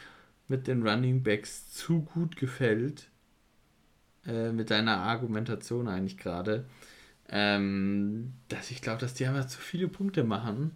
mit 0.48 0.66
den 0.66 0.82
Running 0.86 1.22
Backs 1.22 1.72
zu 1.72 2.02
gut 2.02 2.36
gefällt. 2.38 3.08
Äh, 4.26 4.52
mit 4.52 4.72
deiner 4.72 4.98
Argumentation 4.98 5.88
eigentlich 5.88 6.18
gerade. 6.18 6.66
Ähm, 7.30 8.34
dass 8.48 8.72
ich 8.72 8.82
glaube, 8.82 9.00
dass 9.00 9.14
die 9.14 9.28
einfach 9.28 9.46
zu 9.46 9.60
viele 9.60 9.88
Punkte 9.88 10.24
machen. 10.24 10.76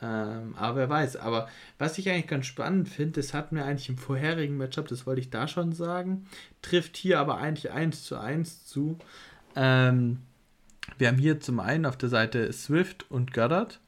Ähm, 0.00 0.54
aber 0.56 0.76
wer 0.76 0.88
weiß. 0.88 1.16
Aber 1.16 1.50
was 1.76 1.98
ich 1.98 2.08
eigentlich 2.08 2.26
ganz 2.26 2.46
spannend 2.46 2.88
finde, 2.88 3.20
das 3.20 3.34
hatten 3.34 3.56
wir 3.56 3.66
eigentlich 3.66 3.90
im 3.90 3.98
vorherigen 3.98 4.56
Matchup, 4.56 4.88
das 4.88 5.06
wollte 5.06 5.20
ich 5.20 5.28
da 5.28 5.46
schon 5.46 5.72
sagen, 5.72 6.26
trifft 6.62 6.96
hier 6.96 7.20
aber 7.20 7.36
eigentlich 7.36 7.70
1 7.70 8.04
zu 8.04 8.16
1 8.18 8.64
zu. 8.64 8.98
Ähm, 9.54 10.20
wir 10.96 11.08
haben 11.08 11.18
hier 11.18 11.38
zum 11.40 11.60
einen 11.60 11.84
auf 11.84 11.98
der 11.98 12.08
Seite 12.08 12.50
Swift 12.54 13.10
und 13.10 13.34
Goddard 13.34 13.78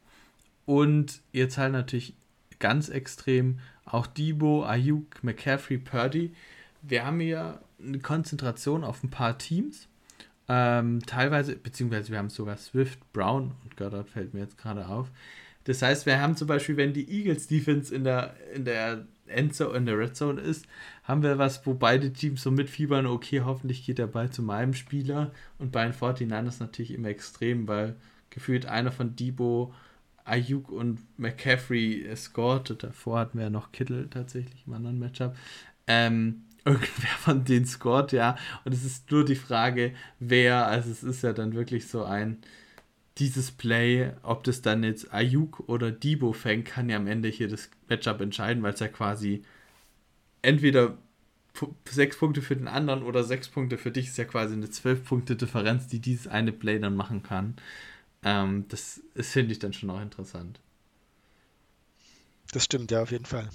und 0.67 1.23
jetzt 1.33 1.59
halt 1.59 1.73
natürlich 1.73 2.15
ganz 2.59 2.89
extrem 2.89 3.59
auch 3.85 4.07
Debo, 4.07 4.65
Ayuk, 4.65 5.23
McCaffrey, 5.23 5.79
Purdy. 5.79 6.33
Wir 6.83 7.05
haben 7.05 7.21
hier 7.21 7.61
eine 7.83 7.99
Konzentration 7.99 8.85
auf 8.85 9.03
ein 9.03 9.11
paar 9.11 9.39
Teams. 9.39 9.89
Ähm, 10.49 11.01
teilweise, 11.07 11.57
beziehungsweise 11.57 12.11
wir 12.11 12.19
haben 12.19 12.31
sogar 12.31 12.57
Swift, 12.57 13.01
Brown 13.13 13.53
und 13.65 13.77
Goddard 13.77 14.09
fällt 14.09 14.35
mir 14.35 14.41
jetzt 14.41 14.59
gerade 14.59 14.87
auf. 14.89 15.11
Das 15.65 15.83
heißt, 15.83 16.07
wir 16.07 16.21
haben 16.21 16.37
zum 16.37 16.49
Beispiel, 16.49 16.77
wenn 16.77 16.93
die 16.93 17.09
Eagles 17.09 17.47
Defense 17.47 17.95
in 17.95 18.05
der, 18.05 18.35
in 18.55 18.65
der 18.65 19.07
Endzone, 19.27 19.77
in 19.77 19.87
der 19.87 19.99
Red 19.99 20.17
Zone 20.17 20.41
ist, 20.41 20.67
haben 21.05 21.23
wir 21.23 21.39
was, 21.39 21.65
wo 21.67 21.75
beide 21.75 22.13
Teams 22.13 22.43
so 22.43 22.51
mitfiebern, 22.51 23.07
okay, 23.07 23.43
hoffentlich 23.43 23.87
geht 23.87 23.99
der 23.99 24.09
Ball 24.09 24.31
zu 24.31 24.43
meinem 24.43 24.75
Spieler. 24.75 25.31
Und 25.59 25.73
bei 25.73 25.85
den 25.85 25.95
49ers 25.95 26.57
natürlich 26.61 26.93
immer 26.93 27.09
extrem, 27.09 27.69
weil 27.69 27.97
gefühlt 28.31 28.67
einer 28.67 28.93
von 28.93 29.15
Debo, 29.15 29.73
Ayuk 30.25 30.71
und 30.71 31.01
McCaffrey 31.19 32.07
scored. 32.17 32.83
Davor 32.83 33.21
hatten 33.21 33.39
wir 33.39 33.45
ja 33.45 33.51
noch 33.51 33.73
Kittle 33.73 34.09
tatsächlich 34.11 34.65
im 34.67 34.75
anderen 34.75 34.99
Matchup. 34.99 35.37
Ähm, 35.87 36.45
irgendwer 36.65 37.17
von 37.21 37.45
denen 37.45 37.67
scored, 37.67 38.13
ja. 38.13 38.37
Und 38.65 38.73
es 38.73 38.85
ist 38.85 39.11
nur 39.11 39.25
die 39.25 39.37
Frage, 39.37 39.95
wer, 40.21 40.67
also 40.67 40.91
es 40.91 41.03
ist 41.03 41.23
ja 41.23 41.33
dann 41.33 41.55
wirklich 41.55 41.89
so 41.89 42.05
ein, 42.05 42.39
dieses 43.19 43.51
Play, 43.51 44.13
ob 44.23 44.45
das 44.45 44.63
dann 44.63 44.85
jetzt 44.85 45.13
Ayuk 45.13 45.69
oder 45.69 45.91
Debo 45.91 46.33
fängt, 46.33 46.67
kann 46.67 46.89
ja 46.89 46.97
am 46.97 47.07
Ende 47.07 47.29
hier 47.29 47.49
das 47.49 47.71
Matchup 47.89 48.21
entscheiden, 48.21 48.63
weil 48.63 48.75
es 48.75 48.81
ja 48.81 48.89
quasi 48.89 49.43
entweder 50.43 50.97
sechs 51.89 52.17
Punkte 52.17 52.43
für 52.43 52.57
den 52.57 52.69
anderen 52.69 53.03
oder 53.03 53.25
sechs 53.25 53.49
Punkte 53.49 53.77
für 53.79 53.91
dich 53.91 54.09
ist 54.09 54.19
ja 54.19 54.25
quasi 54.25 54.55
eine 54.55 54.71
zwölf 54.71 55.05
Punkte 55.05 55.37
Differenz, 55.37 55.87
die 55.87 56.01
dieses 56.01 56.27
eine 56.27 56.53
Play 56.53 56.79
dann 56.79 56.97
machen 56.97 57.23
kann. 57.23 57.57
Ähm, 58.23 58.67
das 58.69 59.01
finde 59.15 59.53
ich 59.53 59.59
dann 59.59 59.73
schon 59.73 59.91
auch 59.91 60.01
interessant. 60.01 60.61
Das 62.53 62.65
stimmt, 62.65 62.91
ja, 62.91 63.03
auf 63.03 63.11
jeden 63.11 63.25
Fall. 63.25 63.49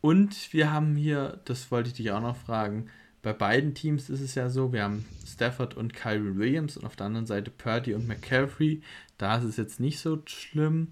Und 0.00 0.52
wir 0.52 0.72
haben 0.72 0.96
hier, 0.96 1.40
das 1.44 1.70
wollte 1.70 1.88
ich 1.88 1.94
dich 1.94 2.10
auch 2.10 2.22
noch 2.22 2.36
fragen, 2.36 2.88
bei 3.22 3.34
beiden 3.34 3.74
Teams 3.74 4.08
ist 4.08 4.20
es 4.20 4.34
ja 4.34 4.48
so, 4.48 4.72
wir 4.72 4.82
haben 4.82 5.04
Stafford 5.26 5.76
und 5.76 5.92
Kyrie 5.92 6.36
Williams 6.36 6.78
und 6.78 6.86
auf 6.86 6.96
der 6.96 7.06
anderen 7.06 7.26
Seite 7.26 7.50
Purdy 7.50 7.92
und 7.92 8.08
McCaffrey. 8.08 8.80
Da 9.18 9.36
ist 9.36 9.44
es 9.44 9.56
jetzt 9.58 9.78
nicht 9.78 10.00
so 10.00 10.22
schlimm. 10.24 10.88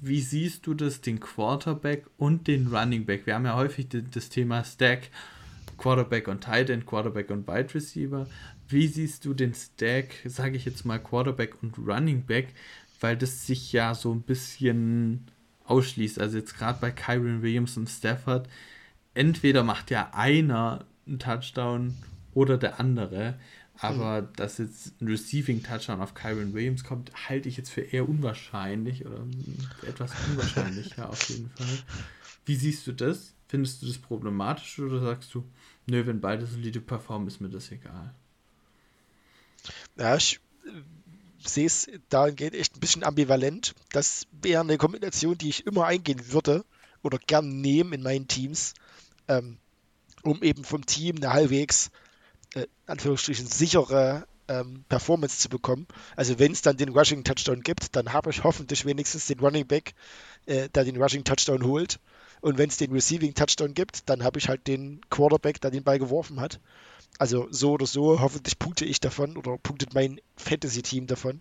Wie 0.00 0.20
siehst 0.20 0.66
du 0.66 0.72
das, 0.72 1.02
den 1.02 1.20
Quarterback 1.20 2.06
und 2.16 2.46
den 2.48 2.68
Running 2.68 3.04
Back? 3.04 3.26
Wir 3.26 3.34
haben 3.34 3.44
ja 3.44 3.56
häufig 3.56 3.88
das 3.90 4.30
Thema 4.30 4.64
Stack, 4.64 5.10
Quarterback 5.76 6.28
und 6.28 6.44
Tight 6.44 6.70
End, 6.70 6.86
Quarterback 6.86 7.30
und 7.30 7.46
Wide 7.46 7.74
Receiver. 7.74 8.26
Wie 8.68 8.88
siehst 8.88 9.24
du 9.24 9.34
den 9.34 9.54
Stack, 9.54 10.14
sage 10.24 10.56
ich 10.56 10.64
jetzt 10.64 10.84
mal 10.84 10.98
Quarterback 10.98 11.62
und 11.62 11.78
Running 11.78 12.24
Back, 12.26 12.48
weil 13.00 13.16
das 13.16 13.46
sich 13.46 13.72
ja 13.72 13.94
so 13.94 14.12
ein 14.12 14.22
bisschen 14.22 15.26
ausschließt. 15.64 16.20
Also 16.20 16.38
jetzt 16.38 16.56
gerade 16.56 16.78
bei 16.80 16.90
Kyron 16.90 17.42
Williams 17.42 17.76
und 17.76 17.88
Stafford, 17.88 18.48
entweder 19.14 19.62
macht 19.62 19.90
ja 19.90 20.10
einer 20.12 20.84
einen 21.06 21.18
Touchdown 21.18 21.96
oder 22.34 22.58
der 22.58 22.80
andere. 22.80 23.38
Aber 23.78 24.22
mhm. 24.22 24.28
dass 24.36 24.58
jetzt 24.58 25.00
ein 25.00 25.08
Receiving 25.08 25.62
Touchdown 25.62 26.00
auf 26.00 26.14
Kyron 26.14 26.54
Williams 26.54 26.82
kommt, 26.82 27.12
halte 27.28 27.48
ich 27.48 27.56
jetzt 27.56 27.70
für 27.70 27.82
eher 27.82 28.08
unwahrscheinlich 28.08 29.04
oder 29.04 29.26
etwas 29.86 30.12
unwahrscheinlicher 30.30 31.10
auf 31.10 31.28
jeden 31.28 31.50
Fall. 31.50 31.78
Wie 32.46 32.56
siehst 32.56 32.86
du 32.86 32.92
das? 32.92 33.34
Findest 33.48 33.82
du 33.82 33.86
das 33.86 33.98
problematisch 33.98 34.78
oder 34.78 35.00
sagst 35.00 35.34
du, 35.34 35.44
nö, 35.86 36.06
wenn 36.06 36.20
beide 36.20 36.46
solide 36.46 36.80
performen, 36.80 37.28
ist 37.28 37.40
mir 37.40 37.50
das 37.50 37.70
egal? 37.70 38.14
Ja, 39.96 40.16
ich 40.16 40.40
sehe 41.44 41.66
es 41.66 41.88
dahingehend 42.08 42.54
echt 42.54 42.76
ein 42.76 42.80
bisschen 42.80 43.04
ambivalent. 43.04 43.74
Das 43.92 44.26
wäre 44.32 44.60
eine 44.60 44.78
Kombination, 44.78 45.38
die 45.38 45.48
ich 45.48 45.66
immer 45.66 45.86
eingehen 45.86 46.32
würde 46.32 46.64
oder 47.02 47.18
gern 47.18 47.60
nehmen 47.60 47.92
in 47.92 48.02
meinen 48.02 48.28
Teams, 48.28 48.74
ähm, 49.28 49.58
um 50.22 50.42
eben 50.42 50.64
vom 50.64 50.84
Team 50.86 51.16
eine 51.16 51.32
halbwegs, 51.32 51.90
äh, 52.54 52.66
Anführungsstrichen, 52.86 53.46
sichere 53.46 54.26
ähm, 54.48 54.84
Performance 54.88 55.38
zu 55.38 55.48
bekommen. 55.48 55.86
Also 56.14 56.38
wenn 56.38 56.52
es 56.52 56.62
dann 56.62 56.76
den 56.76 56.90
Rushing 56.90 57.24
Touchdown 57.24 57.62
gibt, 57.62 57.96
dann 57.96 58.12
habe 58.12 58.30
ich 58.30 58.44
hoffentlich 58.44 58.84
wenigstens 58.84 59.26
den 59.26 59.40
Running 59.40 59.66
Back, 59.66 59.94
äh, 60.46 60.68
der 60.68 60.84
den 60.84 61.00
Rushing 61.00 61.24
Touchdown 61.24 61.64
holt. 61.64 61.98
Und 62.40 62.58
wenn 62.58 62.68
es 62.68 62.76
den 62.76 62.92
Receiving 62.92 63.34
Touchdown 63.34 63.74
gibt, 63.74 64.08
dann 64.08 64.22
habe 64.22 64.38
ich 64.38 64.48
halt 64.48 64.66
den 64.66 65.00
Quarterback, 65.10 65.60
der 65.60 65.70
den 65.70 65.84
Ball 65.84 65.98
geworfen 65.98 66.40
hat. 66.40 66.60
Also 67.18 67.48
so 67.50 67.72
oder 67.72 67.86
so, 67.86 68.20
hoffentlich 68.20 68.58
punkte 68.58 68.84
ich 68.84 69.00
davon 69.00 69.36
oder 69.36 69.56
punktet 69.58 69.94
mein 69.94 70.20
Fantasy-Team 70.36 71.06
davon. 71.06 71.40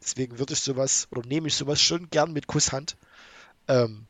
Deswegen 0.00 0.38
würde 0.38 0.52
ich 0.52 0.60
sowas 0.60 1.08
oder 1.10 1.26
nehme 1.26 1.48
ich 1.48 1.54
sowas 1.54 1.82
schon 1.82 2.08
gern 2.10 2.32
mit 2.32 2.46
Kusshand. 2.46 2.96
Ähm, 3.66 4.06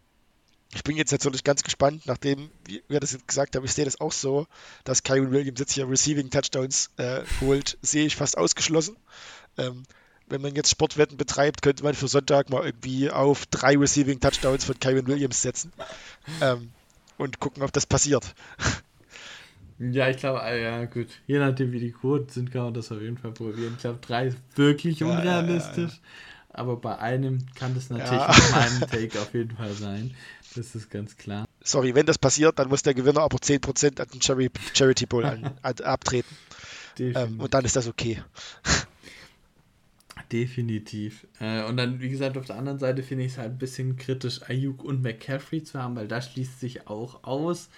ich 0.75 0.85
bin 0.85 0.97
jetzt 0.97 1.13
natürlich 1.13 1.45
ganz 1.45 1.63
gespannt, 1.63 2.03
nachdem 2.05 2.51
wir 2.89 3.01
das 3.01 3.13
jetzt 3.13 3.27
gesagt 3.27 3.57
haben, 3.57 3.65
ich 3.65 3.73
sehe 3.73 3.87
das 3.87 4.01
auch 4.01 4.13
so, 4.13 4.47
dass 4.85 5.03
Kyron 5.03 5.31
Williams 5.31 5.61
jetzt 5.61 5.73
hier 5.73 5.89
Receiving 5.89 6.29
Touchdowns 6.29 6.91
äh, 6.99 7.23
holt, 7.41 7.79
sehe 7.81 8.05
ich 8.05 8.17
fast 8.17 8.37
ausgeschlossen. 8.37 8.97
Ähm, 9.57 9.85
wenn 10.31 10.41
man 10.41 10.55
jetzt 10.55 10.71
Sportwetten 10.71 11.17
betreibt, 11.17 11.63
könnte 11.63 11.83
man 11.85 11.95
für 11.95 12.09
Sonntag 12.09 12.51
mal 12.51 12.65
irgendwie 12.65 13.11
auf 13.11 13.47
drei 13.47 13.77
Receiving 13.77 14.21
Touchdowns 14.21 14.65
von 14.65 14.79
Kyron 14.79 15.07
Williams 15.07 15.43
setzen 15.43 15.73
ähm, 16.41 16.71
und 17.17 17.41
gucken, 17.41 17.63
ob 17.63 17.73
das 17.73 17.87
passiert. 17.87 18.35
Ja, 19.81 20.09
ich 20.09 20.17
glaube, 20.17 20.43
ah, 20.43 20.55
ja, 20.55 20.85
gut. 20.87 21.07
Je 21.29 21.39
nachdem, 21.39 21.71
wie 21.71 21.79
die 21.79 21.93
Quoten 21.93 22.29
sind, 22.29 22.51
kann 22.51 22.65
man 22.65 22.75
das 22.75 22.91
auf 22.91 23.01
jeden 23.01 23.17
Fall 23.17 23.31
probieren. 23.31 23.75
Ich 23.77 23.83
glaube, 23.83 24.01
drei 24.01 24.27
ist 24.27 24.39
wirklich 24.57 25.05
unrealistisch. 25.05 25.93
Ja, 25.93 25.99
ja, 25.99 26.59
aber 26.59 26.77
bei 26.77 26.99
einem 26.99 27.47
kann 27.55 27.75
das 27.75 27.89
natürlich 27.89 28.21
ja. 28.21 28.35
mit 28.35 28.51
meinem 28.51 28.81
Take 28.91 29.21
auf 29.21 29.33
jeden 29.35 29.57
Fall 29.57 29.73
sein. 29.75 30.17
Das 30.57 30.75
ist 30.75 30.91
ganz 30.91 31.17
klar. 31.17 31.47
Sorry, 31.63 31.95
wenn 31.95 32.07
das 32.07 32.19
passiert, 32.19 32.59
dann 32.59 32.69
muss 32.69 32.83
der 32.83 32.95
Gewinner 32.95 33.21
aber 33.21 33.39
10% 33.39 34.01
an 34.01 34.09
den 34.13 34.23
Charity 34.75 35.07
Bowl 35.07 35.25
an, 35.25 35.53
an, 35.63 35.75
abtreten. 35.85 36.37
Ähm, 36.99 37.39
und 37.39 37.55
dann 37.55 37.65
ist 37.65 37.77
das 37.77 37.87
okay. 37.87 38.21
Definitiv. 40.33 41.27
Äh, 41.41 41.65
und 41.65 41.77
dann, 41.77 42.01
wie 42.01 42.11
gesagt, 42.11 42.37
auf 42.37 42.47
der 42.47 42.57
anderen 42.57 42.79
Seite 42.79 43.03
finde 43.03 43.25
ich 43.25 43.33
es 43.33 43.39
halt 43.39 43.53
ein 43.53 43.59
bisschen 43.59 43.97
kritisch, 43.97 44.43
Ayuk 44.49 44.85
und 44.85 45.03
McCaffrey 45.03 45.63
zu 45.63 45.83
haben, 45.83 45.97
weil 45.97 46.09
da 46.09 46.21
schließt 46.21 46.61
sich 46.61 46.87
auch 46.87 47.25
aus. 47.25 47.71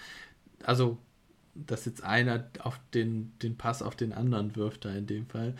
Also 0.63 0.97
dass 1.53 1.85
jetzt 1.85 2.03
einer 2.03 2.45
auf 2.59 2.79
den, 2.93 3.33
den 3.39 3.57
Pass 3.57 3.81
auf 3.81 3.95
den 3.95 4.13
anderen 4.13 4.55
wirft, 4.55 4.85
da 4.85 4.93
in 4.93 5.07
dem 5.07 5.27
Fall. 5.27 5.55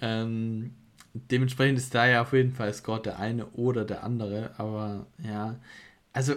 Ähm, 0.00 0.74
dementsprechend 1.14 1.78
ist 1.78 1.94
da 1.94 2.06
ja 2.06 2.22
auf 2.22 2.32
jeden 2.32 2.52
Fall 2.52 2.72
Scott 2.74 3.06
der 3.06 3.18
eine 3.18 3.46
oder 3.46 3.84
der 3.84 4.04
andere, 4.04 4.58
aber 4.58 5.06
ja, 5.22 5.58
also 6.12 6.34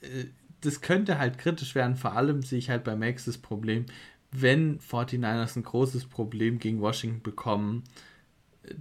äh, 0.00 0.26
das 0.60 0.80
könnte 0.80 1.18
halt 1.18 1.38
kritisch 1.38 1.74
werden, 1.74 1.96
vor 1.96 2.12
allem 2.12 2.42
sehe 2.42 2.58
ich 2.58 2.70
halt 2.70 2.84
bei 2.84 2.94
Max 2.94 3.24
das 3.24 3.38
Problem, 3.38 3.86
wenn 4.30 4.78
49ers 4.78 5.56
ein 5.56 5.64
großes 5.64 6.06
Problem 6.06 6.58
gegen 6.58 6.80
Washington 6.80 7.22
bekommen, 7.22 7.84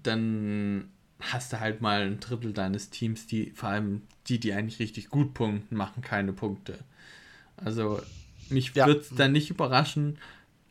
dann 0.01 0.89
hast 1.19 1.53
du 1.53 1.59
halt 1.59 1.81
mal 1.81 2.01
ein 2.01 2.19
Drittel 2.19 2.53
deines 2.53 2.89
Teams, 2.89 3.27
die 3.27 3.51
vor 3.51 3.69
allem 3.69 4.01
die, 4.27 4.39
die 4.39 4.53
eigentlich 4.53 4.79
richtig 4.79 5.09
gut 5.09 5.33
punkten, 5.33 5.75
machen 5.75 6.01
keine 6.01 6.33
Punkte. 6.33 6.79
Also 7.57 8.01
mich 8.49 8.73
ja. 8.73 8.87
würde 8.87 9.01
es 9.01 9.09
dann 9.09 9.31
nicht 9.31 9.49
überraschen 9.49 10.17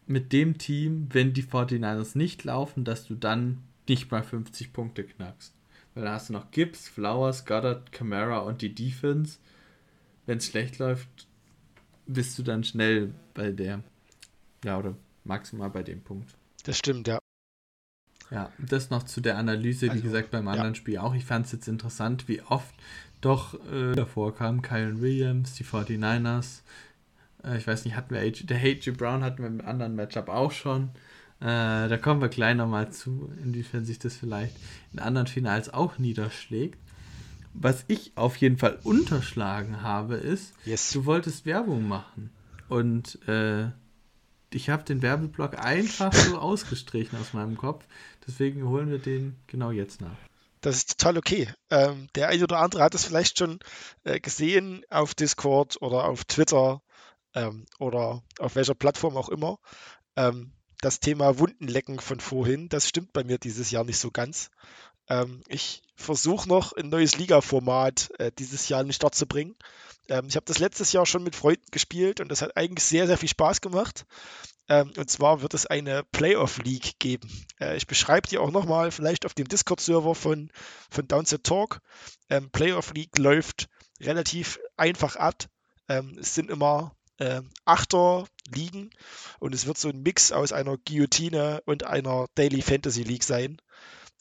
mit 0.07 0.33
dem 0.33 0.59
Team, 0.59 1.09
wenn 1.13 1.33
die 1.33 1.45
49ers 1.45 2.17
nicht 2.19 2.45
laufen, 2.45 2.85
dass 2.85 3.07
du 3.07 3.15
dann 3.15 3.59
nicht 3.89 4.11
mal 4.11 4.23
50 4.23 4.73
Punkte 4.73 5.05
knackst. 5.05 5.55
Weil 5.95 6.05
da 6.05 6.13
hast 6.13 6.29
du 6.29 6.33
noch 6.33 6.51
Gibbs, 6.51 6.89
Flowers, 6.89 7.45
Goddard, 7.45 7.93
Camara 7.93 8.39
und 8.39 8.63
die 8.63 8.75
Defense. 8.75 9.39
Wenn 10.27 10.39
es 10.39 10.47
schlecht 10.47 10.79
läuft, 10.79 11.09
bist 12.07 12.39
du 12.39 12.43
dann 12.43 12.65
schnell 12.65 13.13
bei 13.35 13.51
der, 13.51 13.83
ja, 14.65 14.79
oder 14.79 14.97
maximal 15.25 15.71
bei 15.71 15.83
dem 15.83 16.01
Punkt. 16.03 16.35
Das 16.65 16.79
stimmt, 16.79 17.09
ja. 17.09 17.19
Ja, 18.31 18.51
das 18.59 18.91
noch 18.91 19.03
zu 19.03 19.21
der 19.21 19.39
Analyse, 19.39 19.87
wie 19.87 19.91
also, 19.91 20.03
gesagt, 20.03 20.31
beim 20.31 20.47
anderen 20.47 20.75
ja. 20.75 20.77
Spiel 20.77 20.99
auch. 20.99 21.15
Ich 21.15 21.25
fand 21.25 21.47
es 21.47 21.53
jetzt 21.53 21.69
interessant, 21.69 22.29
wie 22.29 22.43
oft 22.43 22.75
doch 23.21 23.55
äh, 23.71 23.93
davor 23.95 24.35
kam 24.35 24.63
Kyron 24.63 25.01
Williams, 25.01 25.55
die 25.55 25.65
49ers, 25.65 26.61
äh, 27.45 27.59
ich 27.59 27.67
weiß 27.67 27.85
nicht, 27.85 27.97
hatten 27.97 28.15
wir 28.15 28.21
AJ, 28.21 28.47
der 28.47 28.59
AJ 28.59 28.93
Brown 28.93 29.25
hatten 29.25 29.43
wir 29.43 29.49
im 29.49 29.61
anderen 29.61 29.95
Matchup 29.95 30.29
auch 30.29 30.53
schon. 30.53 30.91
Äh, 31.41 31.89
da 31.89 31.97
kommen 31.97 32.21
wir 32.21 32.29
gleich 32.29 32.55
nochmal 32.55 32.93
zu, 32.93 33.33
inwiefern 33.43 33.85
sich 33.85 33.99
das 33.99 34.17
vielleicht 34.17 34.55
in 34.93 34.99
anderen 34.99 35.27
Finals 35.27 35.73
auch 35.73 35.99
niederschlägt. 35.99 36.79
Was 37.53 37.85
ich 37.89 38.13
auf 38.15 38.37
jeden 38.37 38.59
Fall 38.59 38.79
unterschlagen 38.85 39.83
habe, 39.83 40.15
ist, 40.15 40.55
yes. 40.65 40.93
du 40.93 41.05
wolltest 41.05 41.47
Werbung 41.47 41.89
machen. 41.89 42.31
Und 42.69 43.19
äh, 43.27 43.71
ich 44.53 44.69
habe 44.69 44.83
den 44.83 45.03
Werbeblock 45.03 45.59
einfach 45.59 46.13
so 46.13 46.39
ausgestrichen 46.39 47.19
aus 47.19 47.33
meinem 47.33 47.57
Kopf. 47.57 47.85
Deswegen 48.27 48.67
holen 48.69 48.91
wir 48.91 48.99
den 48.99 49.37
genau 49.47 49.71
jetzt 49.71 50.01
nach. 50.01 50.17
Das 50.61 50.77
ist 50.77 50.99
total 50.99 51.17
okay. 51.17 51.49
Ähm, 51.71 52.09
der 52.15 52.29
eine 52.29 52.45
oder 52.45 52.59
andere 52.59 52.83
hat 52.83 52.95
es 52.95 53.05
vielleicht 53.05 53.39
schon 53.39 53.61
äh, 54.05 54.21
gesehen 54.21 54.85
auf 54.91 55.15
Discord 55.15 55.81
oder 55.81 56.05
auf 56.05 56.25
Twitter 56.25 56.83
ähm, 57.35 57.65
oder 57.79 58.23
auf 58.39 58.57
welcher 58.57 58.75
Plattform 58.75 59.17
auch 59.17 59.31
immer. 59.31 59.59
Ähm, 60.17 60.53
das 60.81 61.01
Thema 61.01 61.39
Wundenlecken 61.39 61.99
von 61.99 62.21
vorhin, 62.21 62.69
das 62.69 62.89
stimmt 62.89 63.13
bei 63.13 63.25
mir 63.25 63.39
dieses 63.39 63.71
Jahr 63.71 63.85
nicht 63.85 63.99
so 63.99 64.11
ganz. 64.11 64.51
Ähm, 65.09 65.43
ich 65.49 65.83
versuche 65.97 66.49
noch 66.49 66.73
ein 66.73 66.89
neues 66.89 67.17
Liga-Format 67.17 68.11
äh, 68.19 68.33
dieses 68.39 68.69
Jahr 68.69 68.81
in 68.81 68.89
den 68.89 68.93
Start 68.93 69.15
zu 69.15 69.27
bringen. 69.27 69.57
Ähm, 70.11 70.27
ich 70.29 70.37
habe 70.37 70.45
das 70.47 70.59
letztes 70.59 70.93
Jahr 70.93 71.07
schon 71.07 71.23
mit 71.23 71.37
Freunden 71.37 71.71
gespielt 71.71 72.21
und 72.21 72.29
das 72.29 72.43
hat 72.43 72.57
eigentlich 72.57 72.85
sehr, 72.85 73.07
sehr 73.07 73.17
viel 73.17 73.29
Spaß 73.29 73.61
gemacht. 73.61 74.05
Ähm, 74.69 74.93
und 74.97 75.09
zwar 75.09 75.41
wird 75.41 75.55
es 75.55 75.67
eine 75.67 76.05
Playoff 76.13 76.59
League 76.59 76.99
geben. 76.99 77.29
Äh, 77.61 77.77
ich 77.77 77.87
beschreibe 77.87 78.29
die 78.29 78.39
auch 78.39 78.51
nochmal 78.51 78.91
vielleicht 78.91 79.25
auf 79.25 79.35
dem 79.35 79.49
Discord-Server 79.49 80.15
von, 80.15 80.51
von 80.91 81.09
Downset 81.09 81.45
Talk. 81.45 81.81
Ähm, 82.29 82.51
Playoff 82.51 82.93
League 82.93 83.17
läuft 83.19 83.69
relativ 84.01 84.59
einfach 84.77 85.17
ab. 85.17 85.45
Ähm, 85.89 86.17
es 86.21 86.35
sind 86.35 86.51
immer 86.51 86.95
äh, 87.19 87.43
Achter 87.65 88.27
Ligen 88.53 88.91
und 89.39 89.55
es 89.55 89.67
wird 89.67 89.79
so 89.79 89.89
ein 89.89 90.03
Mix 90.03 90.33
aus 90.33 90.53
einer 90.53 90.77
Guillotine 90.77 91.63
und 91.67 91.85
einer 91.85 92.27
Daily 92.35 92.63
Fantasy 92.63 93.03
League 93.03 93.25
sein. 93.25 93.61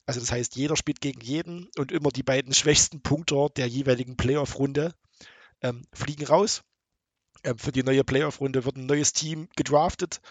Also 0.05 0.19
das 0.19 0.31
heißt, 0.31 0.55
jeder 0.55 0.75
spielt 0.75 1.01
gegen 1.01 1.21
jeden 1.21 1.69
und 1.77 1.91
immer 1.91 2.09
die 2.09 2.23
beiden 2.23 2.53
schwächsten 2.53 3.01
Punkte 3.01 3.47
der 3.55 3.67
jeweiligen 3.67 4.17
Playoff-Runde 4.17 4.93
ähm, 5.61 5.85
fliegen 5.93 6.25
raus. 6.25 6.63
Ähm, 7.43 7.57
für 7.57 7.71
die 7.71 7.83
neue 7.83 8.03
Playoff-Runde 8.03 8.65
wird 8.65 8.75
ein 8.75 8.85
neues 8.85 9.13
Team 9.13 9.47
gedraftet, 9.55 10.21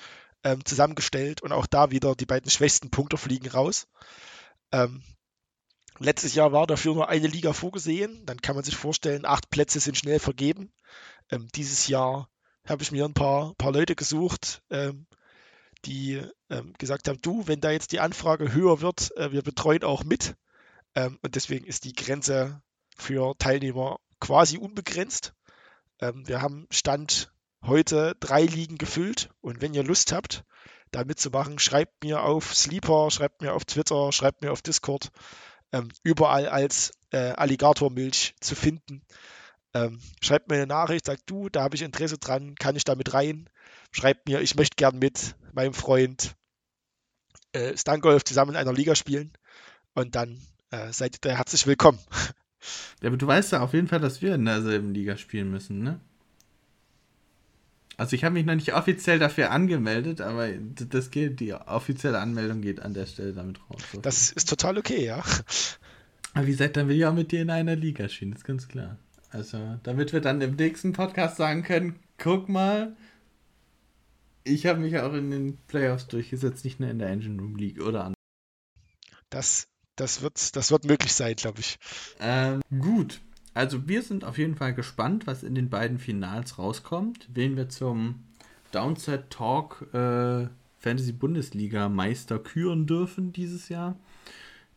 ähm, 0.44 0.64
zusammengestellt 0.64 1.42
und 1.42 1.52
auch 1.52 1.66
da 1.66 1.90
wieder 1.90 2.14
die 2.14 2.26
beiden 2.26 2.50
schwächsten 2.50 2.90
Punkte 2.90 3.16
fliegen 3.16 3.48
raus. 3.48 3.88
Ähm, 4.72 5.02
letztes 5.98 6.34
Jahr 6.34 6.52
war 6.52 6.66
dafür 6.66 6.94
nur 6.94 7.08
eine 7.08 7.26
Liga 7.26 7.52
vorgesehen. 7.52 8.24
Dann 8.26 8.40
kann 8.40 8.54
man 8.54 8.64
sich 8.64 8.76
vorstellen, 8.76 9.24
acht 9.24 9.50
Plätze 9.50 9.80
sind 9.80 9.96
schnell 9.96 10.18
vergeben. 10.18 10.72
Ähm, 11.30 11.48
dieses 11.54 11.88
Jahr 11.88 12.28
habe 12.66 12.82
ich 12.82 12.92
mir 12.92 13.04
ein 13.04 13.14
paar, 13.14 13.54
paar 13.54 13.72
Leute 13.72 13.94
gesucht, 13.94 14.62
ähm, 14.70 15.06
die 15.84 16.20
gesagt 16.78 17.08
haben, 17.08 17.20
du, 17.20 17.46
wenn 17.46 17.60
da 17.60 17.70
jetzt 17.70 17.92
die 17.92 18.00
Anfrage 18.00 18.52
höher 18.52 18.80
wird, 18.80 19.16
äh, 19.16 19.32
wir 19.32 19.42
betreuen 19.42 19.84
auch 19.84 20.02
mit. 20.02 20.34
und 20.94 21.34
deswegen 21.36 21.66
ist 21.66 21.84
die 21.84 21.92
Grenze 21.92 22.60
für 22.96 23.36
Teilnehmer 23.38 24.00
quasi 24.20 24.58
unbegrenzt. 24.58 25.34
Ähm, 26.00 26.26
wir 26.26 26.42
haben 26.42 26.66
Stand 26.70 27.32
heute 27.62 28.16
drei 28.20 28.42
Ligen 28.42 28.78
gefüllt 28.78 29.30
und 29.40 29.60
wenn 29.60 29.74
ihr 29.74 29.82
Lust 29.82 30.12
habt, 30.12 30.44
da 30.90 31.04
mitzumachen, 31.04 31.58
schreibt 31.58 32.02
mir 32.04 32.22
auf 32.22 32.54
Sleeper, 32.54 33.10
schreibt 33.10 33.42
mir 33.42 33.52
auf 33.52 33.64
Twitter, 33.64 34.12
schreibt 34.12 34.42
mir 34.42 34.52
auf 34.52 34.62
Discord. 34.62 35.10
Ähm, 35.72 35.88
überall 36.02 36.48
als 36.48 36.92
äh, 37.10 37.32
Alligatormilch 37.32 38.34
zu 38.40 38.54
finden. 38.54 39.02
Ähm, 39.74 40.00
schreibt 40.22 40.48
mir 40.48 40.56
eine 40.56 40.66
Nachricht, 40.66 41.04
sagt 41.04 41.22
du, 41.26 41.50
da 41.50 41.62
habe 41.62 41.76
ich 41.76 41.82
Interesse 41.82 42.16
dran, 42.16 42.54
kann 42.54 42.76
ich 42.76 42.84
da 42.84 42.94
mit 42.94 43.12
rein? 43.12 43.50
Schreibt 43.92 44.28
mir, 44.28 44.40
ich 44.40 44.54
möchte 44.54 44.76
gern 44.76 44.98
mit 44.98 45.36
meinem 45.52 45.74
Freund 45.74 46.34
äh, 47.52 47.76
Stangolf 47.76 48.24
zusammen 48.24 48.52
in 48.52 48.56
einer 48.56 48.72
Liga 48.72 48.94
spielen 48.94 49.32
und 49.94 50.14
dann 50.14 50.40
äh, 50.70 50.92
seid 50.92 51.24
ihr 51.24 51.36
herzlich 51.36 51.66
willkommen. 51.66 51.98
Ja, 53.00 53.08
aber 53.08 53.16
du 53.16 53.26
weißt 53.26 53.52
ja 53.52 53.60
auf 53.60 53.74
jeden 53.74 53.88
Fall, 53.88 54.00
dass 54.00 54.22
wir 54.22 54.34
in 54.34 54.44
derselben 54.44 54.92
Liga 54.94 55.16
spielen 55.16 55.50
müssen, 55.50 55.82
ne? 55.82 56.00
Also 57.96 58.14
ich 58.14 58.22
habe 58.22 58.34
mich 58.34 58.46
noch 58.46 58.54
nicht 58.54 58.74
offiziell 58.74 59.18
dafür 59.18 59.50
angemeldet, 59.50 60.20
aber 60.20 60.48
das 60.52 61.10
geht, 61.10 61.40
die 61.40 61.52
offizielle 61.52 62.20
Anmeldung 62.20 62.60
geht 62.60 62.80
an 62.80 62.94
der 62.94 63.06
Stelle 63.06 63.32
damit 63.32 63.58
raus. 63.68 63.82
So 63.92 64.00
das 64.00 64.30
ist 64.30 64.48
total 64.48 64.78
okay, 64.78 65.04
ja. 65.04 65.24
Aber 66.34 66.46
wie 66.46 66.52
gesagt, 66.52 66.76
dann 66.76 66.86
will 66.86 66.96
ich 66.96 67.06
auch 67.06 67.14
mit 67.14 67.32
dir 67.32 67.42
in 67.42 67.50
einer 67.50 67.74
Liga 67.74 68.08
spielen, 68.08 68.32
ist 68.32 68.44
ganz 68.44 68.68
klar. 68.68 68.98
Also, 69.30 69.80
damit 69.82 70.12
wir 70.12 70.20
dann 70.20 70.40
im 70.40 70.54
nächsten 70.54 70.92
Podcast 70.92 71.36
sagen 71.36 71.64
können, 71.64 71.98
guck 72.18 72.48
mal, 72.48 72.96
ich 74.44 74.66
habe 74.66 74.78
mich 74.78 74.96
auch 74.98 75.12
in 75.12 75.30
den 75.30 75.56
Playoffs 75.66 76.06
durchgesetzt, 76.06 76.64
nicht 76.64 76.78
nur 76.78 76.88
in 76.88 77.00
der 77.00 77.08
Engine 77.08 77.40
Room 77.40 77.56
League 77.56 77.82
oder 77.82 78.04
an. 78.04 78.14
Das 79.28 79.66
das 80.00 80.22
wird, 80.22 80.56
das 80.56 80.70
wird 80.70 80.84
möglich 80.84 81.12
sein, 81.12 81.34
glaube 81.36 81.60
ich. 81.60 81.78
Ähm, 82.20 82.60
gut. 82.80 83.20
Also 83.54 83.88
wir 83.88 84.02
sind 84.02 84.24
auf 84.24 84.38
jeden 84.38 84.54
Fall 84.54 84.72
gespannt, 84.72 85.26
was 85.26 85.42
in 85.42 85.54
den 85.54 85.68
beiden 85.68 85.98
Finals 85.98 86.58
rauskommt, 86.58 87.28
wen 87.32 87.56
wir 87.56 87.68
zum 87.68 88.22
Downset 88.70 89.30
Talk 89.30 89.82
äh, 89.92 90.48
Fantasy 90.78 91.12
Bundesliga 91.12 91.88
Meister 91.88 92.38
küren 92.38 92.86
dürfen 92.86 93.32
dieses 93.32 93.68
Jahr. 93.68 93.98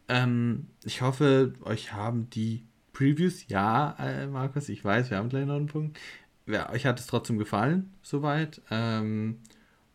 Ähm, 0.07 0.67
ich 0.83 1.01
hoffe, 1.01 1.53
euch 1.63 1.93
haben 1.93 2.29
die 2.31 2.65
Previews, 2.93 3.47
ja, 3.47 3.95
äh, 3.99 4.27
Markus, 4.27 4.67
ich 4.69 4.83
weiß, 4.83 5.09
wir 5.09 5.17
haben 5.17 5.29
gleich 5.29 5.45
noch 5.45 5.55
einen 5.55 5.67
Punkt. 5.67 5.99
Ja, 6.47 6.69
euch 6.71 6.85
hat 6.85 6.99
es 6.99 7.07
trotzdem 7.07 7.37
gefallen, 7.37 7.93
soweit. 8.01 8.61
Ähm, 8.71 9.39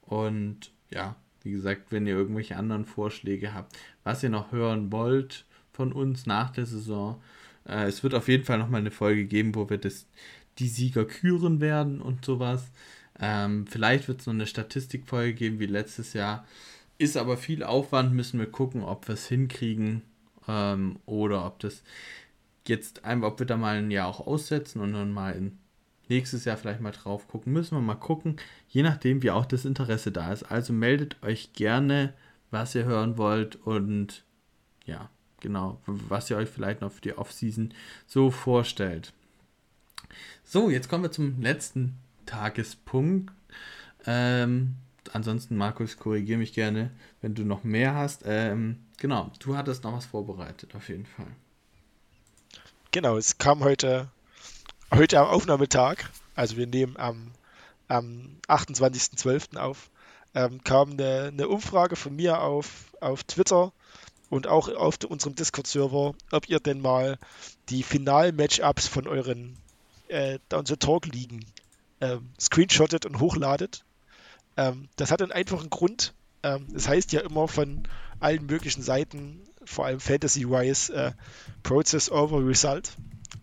und 0.02 0.72
ja, 0.90 1.16
wie 1.42 1.52
gesagt, 1.52 1.90
wenn 1.90 2.06
ihr 2.06 2.14
irgendwelche 2.14 2.56
anderen 2.56 2.84
Vorschläge 2.84 3.52
habt, 3.52 3.76
was 4.06 4.22
ihr 4.22 4.30
noch 4.30 4.52
hören 4.52 4.92
wollt 4.92 5.44
von 5.72 5.92
uns 5.92 6.26
nach 6.26 6.50
der 6.50 6.64
Saison, 6.64 7.20
äh, 7.66 7.88
es 7.88 8.04
wird 8.04 8.14
auf 8.14 8.28
jeden 8.28 8.44
Fall 8.44 8.56
nochmal 8.56 8.80
eine 8.80 8.92
Folge 8.92 9.26
geben, 9.26 9.54
wo 9.56 9.68
wir 9.68 9.78
das, 9.78 10.06
die 10.58 10.68
Sieger 10.68 11.04
küren 11.04 11.60
werden 11.60 12.00
und 12.00 12.24
sowas. 12.24 12.70
Ähm, 13.18 13.66
vielleicht 13.66 14.06
wird 14.06 14.20
es 14.20 14.26
noch 14.26 14.34
eine 14.34 14.46
Statistikfolge 14.46 15.34
geben 15.34 15.58
wie 15.58 15.66
letztes 15.66 16.12
Jahr. 16.12 16.46
Ist 16.98 17.16
aber 17.16 17.36
viel 17.36 17.64
Aufwand, 17.64 18.14
müssen 18.14 18.38
wir 18.38 18.46
gucken, 18.46 18.84
ob 18.84 19.08
wir 19.08 19.14
es 19.14 19.26
hinkriegen 19.26 20.02
ähm, 20.46 21.00
oder 21.04 21.44
ob 21.44 21.58
das 21.58 21.82
jetzt 22.68 23.04
einfach, 23.04 23.28
ob 23.28 23.38
wir 23.40 23.46
da 23.46 23.56
mal 23.56 23.78
ein 23.78 23.90
Jahr 23.90 24.06
auch 24.06 24.24
aussetzen 24.24 24.80
und 24.80 24.92
dann 24.92 25.12
mal 25.12 25.32
in 25.32 25.58
nächstes 26.08 26.44
Jahr 26.44 26.56
vielleicht 26.56 26.80
mal 26.80 26.92
drauf 26.92 27.26
gucken. 27.26 27.52
Müssen 27.52 27.76
wir 27.76 27.82
mal 27.82 27.96
gucken, 27.96 28.36
je 28.68 28.84
nachdem, 28.84 29.24
wie 29.24 29.32
auch 29.32 29.46
das 29.46 29.64
Interesse 29.64 30.12
da 30.12 30.32
ist. 30.32 30.44
Also 30.44 30.72
meldet 30.72 31.20
euch 31.24 31.52
gerne, 31.54 32.14
was 32.50 32.74
ihr 32.74 32.84
hören 32.84 33.18
wollt 33.18 33.56
und 33.56 34.24
ja, 34.84 35.10
genau, 35.40 35.80
was 35.86 36.30
ihr 36.30 36.36
euch 36.36 36.48
vielleicht 36.48 36.80
noch 36.80 36.92
für 36.92 37.00
die 37.00 37.16
Offseason 37.16 37.74
so 38.06 38.30
vorstellt. 38.30 39.12
So, 40.44 40.70
jetzt 40.70 40.88
kommen 40.88 41.02
wir 41.02 41.10
zum 41.10 41.40
letzten 41.40 41.98
Tagespunkt. 42.24 43.32
Ähm, 44.06 44.76
ansonsten, 45.12 45.56
Markus, 45.56 45.96
korrigiere 45.96 46.38
mich 46.38 46.52
gerne, 46.52 46.90
wenn 47.20 47.34
du 47.34 47.44
noch 47.44 47.64
mehr 47.64 47.94
hast. 47.94 48.22
Ähm, 48.24 48.78
genau, 48.98 49.32
du 49.40 49.56
hattest 49.56 49.84
noch 49.84 49.92
was 49.92 50.06
vorbereitet, 50.06 50.74
auf 50.74 50.88
jeden 50.88 51.06
Fall. 51.06 51.26
Genau, 52.92 53.16
es 53.16 53.38
kam 53.38 53.64
heute 53.64 54.08
heute 54.94 55.18
am 55.18 55.26
Aufnahmetag, 55.26 56.10
also 56.34 56.56
wir 56.56 56.66
nehmen 56.66 56.96
am, 56.96 57.32
am 57.88 58.36
28.12. 58.48 59.56
auf, 59.56 59.90
ähm, 60.36 60.62
kam 60.62 60.92
eine, 60.92 61.30
eine, 61.32 61.48
Umfrage 61.48 61.96
von 61.96 62.14
mir 62.14 62.42
auf, 62.42 62.92
auf 63.00 63.24
Twitter 63.24 63.72
und 64.28 64.46
auch 64.46 64.68
auf 64.68 64.98
unserem 65.08 65.34
Discord-Server, 65.34 66.14
ob 66.30 66.48
ihr 66.48 66.60
denn 66.60 66.80
mal 66.80 67.18
die 67.70 67.82
Final-Matchups 67.82 68.86
von 68.86 69.08
euren 69.08 69.56
äh, 70.08 70.38
Down 70.50 70.66
the 70.66 70.76
Talk-Ligen 70.76 71.46
ähm, 72.02 72.28
screenshottet 72.38 73.06
und 73.06 73.18
hochladet. 73.18 73.84
Ähm, 74.58 74.88
das 74.96 75.10
hat 75.10 75.22
einen 75.22 75.32
einfachen 75.32 75.70
Grund. 75.70 76.12
Ähm, 76.42 76.66
das 76.70 76.86
heißt 76.86 77.12
ja 77.12 77.22
immer 77.22 77.48
von 77.48 77.88
allen 78.20 78.44
möglichen 78.44 78.82
Seiten, 78.82 79.40
vor 79.64 79.86
allem 79.86 80.00
Fantasy-wise, 80.00 80.92
äh, 80.92 81.12
Process 81.62 82.10
over 82.10 82.46
Result. 82.46 82.92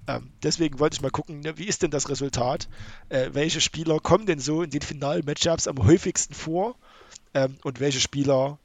Ähm, 0.07 0.31
deswegen 0.43 0.79
wollte 0.79 0.95
ich 0.95 1.01
mal 1.01 1.11
gucken, 1.11 1.39
ne, 1.39 1.57
wie 1.57 1.65
ist 1.65 1.81
denn 1.81 1.91
das 1.91 2.09
Resultat? 2.09 2.67
Äh, 3.09 3.29
welche 3.33 3.61
Spieler 3.61 3.99
kommen 3.99 4.25
denn 4.25 4.39
so 4.39 4.61
in 4.61 4.69
den 4.69 4.81
finalen 4.81 5.25
Matchups 5.25 5.67
am 5.67 5.85
häufigsten 5.85 6.33
vor? 6.33 6.75
Ähm, 7.33 7.57
und 7.63 7.79
welche 7.79 7.99
Spieler, 7.99 8.59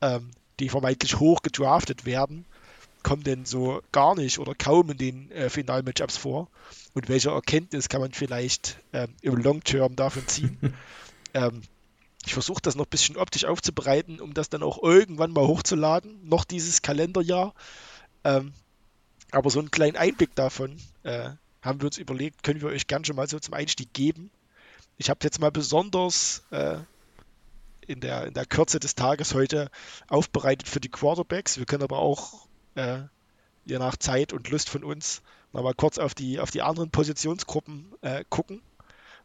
ähm, 0.00 0.30
die 0.60 0.68
vermeintlich 0.68 1.20
hoch 1.20 1.42
gedraftet 1.42 2.06
werden, 2.06 2.44
kommen 3.02 3.22
denn 3.22 3.44
so 3.44 3.82
gar 3.92 4.14
nicht 4.14 4.38
oder 4.38 4.54
kaum 4.54 4.90
in 4.90 4.98
den 4.98 5.30
äh, 5.30 5.50
finalen 5.50 5.84
Matchups 5.84 6.16
vor? 6.16 6.48
Und 6.94 7.08
welche 7.08 7.30
Erkenntnis 7.30 7.88
kann 7.88 8.00
man 8.00 8.12
vielleicht 8.12 8.78
ähm, 8.92 9.14
im 9.22 9.36
Long 9.36 9.62
Term 9.62 9.96
davon 9.96 10.26
ziehen? 10.26 10.58
Ähm, 11.34 11.60
ich 12.24 12.32
versuche 12.32 12.62
das 12.62 12.74
noch 12.74 12.86
ein 12.86 12.90
bisschen 12.90 13.18
optisch 13.18 13.44
aufzubereiten, 13.44 14.18
um 14.18 14.32
das 14.32 14.48
dann 14.48 14.62
auch 14.62 14.82
irgendwann 14.82 15.30
mal 15.30 15.46
hochzuladen, 15.46 16.26
noch 16.26 16.46
dieses 16.46 16.80
Kalenderjahr. 16.80 17.52
Aber 19.30 19.50
so 19.50 19.58
einen 19.58 19.70
kleinen 19.70 19.96
Einblick 19.96 20.34
davon 20.34 20.76
äh, 21.02 21.30
haben 21.62 21.80
wir 21.80 21.86
uns 21.86 21.98
überlegt, 21.98 22.42
können 22.42 22.60
wir 22.60 22.68
euch 22.68 22.86
gern 22.86 23.04
schon 23.04 23.16
mal 23.16 23.28
so 23.28 23.38
zum 23.38 23.54
Einstieg 23.54 23.92
geben. 23.92 24.30
Ich 24.96 25.10
habe 25.10 25.20
jetzt 25.22 25.40
mal 25.40 25.50
besonders 25.50 26.42
äh, 26.50 26.78
in, 27.86 28.00
der, 28.00 28.26
in 28.26 28.34
der 28.34 28.46
Kürze 28.46 28.80
des 28.80 28.94
Tages 28.94 29.34
heute 29.34 29.70
aufbereitet 30.08 30.68
für 30.68 30.80
die 30.80 30.90
Quarterbacks. 30.90 31.58
Wir 31.58 31.66
können 31.66 31.82
aber 31.82 31.98
auch 31.98 32.46
äh, 32.74 33.00
je 33.64 33.78
nach 33.78 33.96
Zeit 33.96 34.32
und 34.32 34.48
Lust 34.50 34.70
von 34.70 34.84
uns 34.84 35.22
nochmal 35.52 35.74
kurz 35.74 35.98
auf 35.98 36.14
die, 36.14 36.40
auf 36.40 36.50
die 36.50 36.62
anderen 36.62 36.90
Positionsgruppen 36.90 37.92
äh, 38.02 38.24
gucken. 38.28 38.62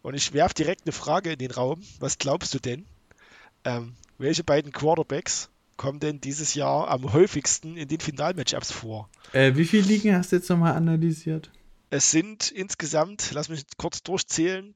Und 0.01 0.15
ich 0.15 0.33
werfe 0.33 0.53
direkt 0.53 0.83
eine 0.83 0.91
Frage 0.91 1.31
in 1.31 1.39
den 1.39 1.51
Raum. 1.51 1.81
Was 1.99 2.17
glaubst 2.17 2.53
du 2.53 2.59
denn? 2.59 2.85
Ähm, 3.63 3.95
welche 4.17 4.43
beiden 4.43 4.71
Quarterbacks 4.71 5.49
kommen 5.77 5.99
denn 5.99 6.21
dieses 6.21 6.53
Jahr 6.53 6.87
am 6.89 7.13
häufigsten 7.13 7.77
in 7.77 7.87
den 7.87 7.99
Finalmatchups 7.99 8.71
vor? 8.71 9.09
Äh, 9.31 9.55
wie 9.55 9.65
viele 9.65 9.87
Ligen 9.87 10.15
hast 10.15 10.31
du 10.31 10.37
jetzt 10.37 10.49
nochmal 10.49 10.73
analysiert? 10.73 11.51
Es 11.89 12.11
sind 12.11 12.51
insgesamt, 12.51 13.31
lass 13.33 13.49
mich 13.49 13.63
kurz 13.77 14.01
durchzählen, 14.01 14.75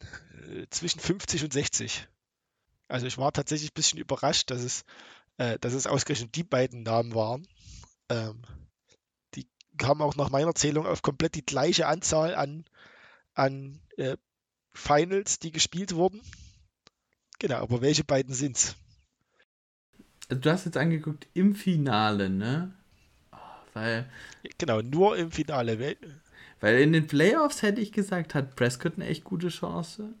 äh, 0.00 0.66
zwischen 0.70 1.00
50 1.00 1.44
und 1.44 1.52
60. 1.52 2.08
Also 2.88 3.06
ich 3.06 3.18
war 3.18 3.32
tatsächlich 3.32 3.70
ein 3.70 3.74
bisschen 3.74 4.00
überrascht, 4.00 4.50
dass 4.50 4.62
es, 4.62 4.84
äh, 5.38 5.58
dass 5.60 5.74
es 5.74 5.86
ausgerechnet 5.86 6.34
die 6.34 6.42
beiden 6.42 6.82
Namen 6.82 7.14
waren. 7.14 7.46
Ähm, 8.08 8.42
die 9.34 9.46
haben 9.82 10.02
auch 10.02 10.16
nach 10.16 10.30
meiner 10.30 10.54
Zählung 10.54 10.86
auf 10.86 11.02
komplett 11.02 11.36
die 11.36 11.46
gleiche 11.46 11.86
Anzahl 11.86 12.34
an, 12.34 12.64
an 13.34 13.80
äh, 13.96 14.16
Finals, 14.72 15.38
die 15.38 15.52
gespielt 15.52 15.94
wurden. 15.94 16.20
Genau, 17.38 17.56
aber 17.56 17.80
welche 17.80 18.04
beiden 18.04 18.34
sind's? 18.34 18.76
Du 20.30 20.50
hast 20.50 20.64
jetzt 20.64 20.76
angeguckt 20.76 21.26
im 21.34 21.54
Finale, 21.54 22.30
ne? 22.30 22.72
Oh, 23.32 23.36
weil. 23.74 24.08
Genau, 24.58 24.80
nur 24.80 25.16
im 25.16 25.30
Finale. 25.30 25.96
Weil 26.60 26.80
in 26.80 26.92
den 26.92 27.06
Playoffs 27.06 27.62
hätte 27.62 27.80
ich 27.80 27.92
gesagt, 27.92 28.34
hat 28.34 28.54
Prescott 28.54 28.94
eine 28.96 29.06
echt 29.06 29.24
gute 29.24 29.48
Chance. 29.48 30.14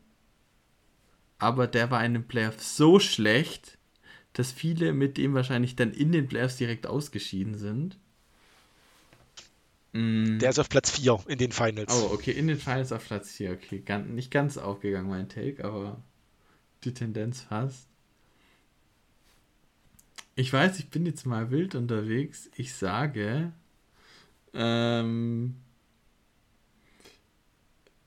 Aber 1.38 1.66
der 1.66 1.90
war 1.90 2.04
in 2.04 2.14
den 2.14 2.26
Playoffs 2.26 2.76
so 2.76 2.98
schlecht, 2.98 3.78
dass 4.32 4.52
viele 4.52 4.92
mit 4.92 5.16
dem 5.16 5.34
wahrscheinlich 5.34 5.76
dann 5.76 5.92
in 5.92 6.12
den 6.12 6.28
Playoffs 6.28 6.56
direkt 6.56 6.86
ausgeschieden 6.86 7.56
sind. 7.56 7.98
Mm. 9.92 10.38
Der 10.38 10.50
ist 10.50 10.58
auf 10.58 10.68
Platz 10.68 10.90
4 10.90 11.20
in 11.28 11.38
den 11.38 11.52
Finals. 11.52 11.92
Oh, 11.94 12.10
okay, 12.12 12.32
in 12.32 12.46
den 12.46 12.58
Finals 12.58 12.92
auf 12.92 13.06
Platz 13.06 13.30
4. 13.32 13.52
Okay, 13.52 13.80
ganz, 13.80 14.08
nicht 14.08 14.30
ganz 14.30 14.58
aufgegangen, 14.58 15.08
mein 15.08 15.28
Take, 15.28 15.64
aber 15.64 16.02
die 16.84 16.94
Tendenz 16.94 17.40
fast. 17.40 17.89
Ich 20.40 20.54
weiß, 20.54 20.78
ich 20.78 20.88
bin 20.88 21.04
jetzt 21.04 21.26
mal 21.26 21.50
wild 21.50 21.74
unterwegs. 21.74 22.50
Ich 22.56 22.72
sage, 22.72 23.52
ähm, 24.54 25.56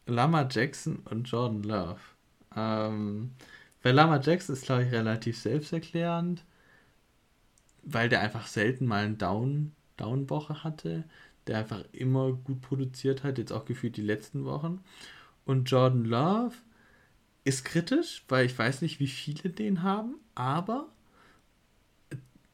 Lama 0.07 0.47
Jackson 0.49 1.03
und 1.11 1.25
Jordan 1.29 1.61
Love. 1.61 1.99
Ähm, 2.55 3.35
weil 3.83 3.93
Lama 3.93 4.19
Jackson 4.19 4.55
ist, 4.55 4.65
glaube 4.65 4.83
ich, 4.83 4.91
relativ 4.91 5.37
selbsterklärend, 5.37 6.43
weil 7.83 8.09
der 8.09 8.21
einfach 8.21 8.47
selten 8.47 8.87
mal 8.87 9.05
eine 9.05 9.13
Down, 9.13 9.73
Down-Woche 9.97 10.63
hatte, 10.63 11.03
der 11.45 11.59
einfach 11.59 11.83
immer 11.91 12.33
gut 12.33 12.61
produziert 12.61 13.23
hat, 13.23 13.37
jetzt 13.37 13.53
auch 13.53 13.65
gefühlt 13.65 13.95
die 13.95 14.01
letzten 14.01 14.43
Wochen. 14.43 14.83
Und 15.45 15.69
Jordan 15.69 16.05
Love 16.05 16.55
ist 17.43 17.63
kritisch, 17.63 18.25
weil 18.27 18.47
ich 18.47 18.57
weiß 18.57 18.81
nicht, 18.81 18.99
wie 18.99 19.05
viele 19.05 19.51
den 19.51 19.83
haben, 19.83 20.15
aber 20.33 20.92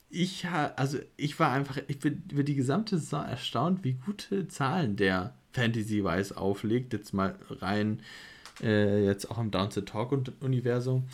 ich 0.09 0.45
also 0.47 0.99
ich 1.17 1.39
war 1.39 1.51
einfach, 1.51 1.77
ich 1.87 1.99
bin 1.99 2.23
über 2.31 2.43
die 2.43 2.55
gesamte 2.55 2.97
Saison 2.97 3.25
erstaunt, 3.25 3.83
wie 3.83 3.93
gute 3.93 4.47
Zahlen 4.47 4.95
der 4.95 5.33
Fantasy-Wise 5.53 6.37
auflegt. 6.37 6.93
Jetzt 6.93 7.13
mal 7.13 7.35
rein, 7.49 8.01
äh, 8.61 9.05
jetzt 9.05 9.29
auch 9.31 9.37
im 9.39 9.51
Down 9.51 9.69
to 9.69 9.81
Talk-Universum. 9.81 11.07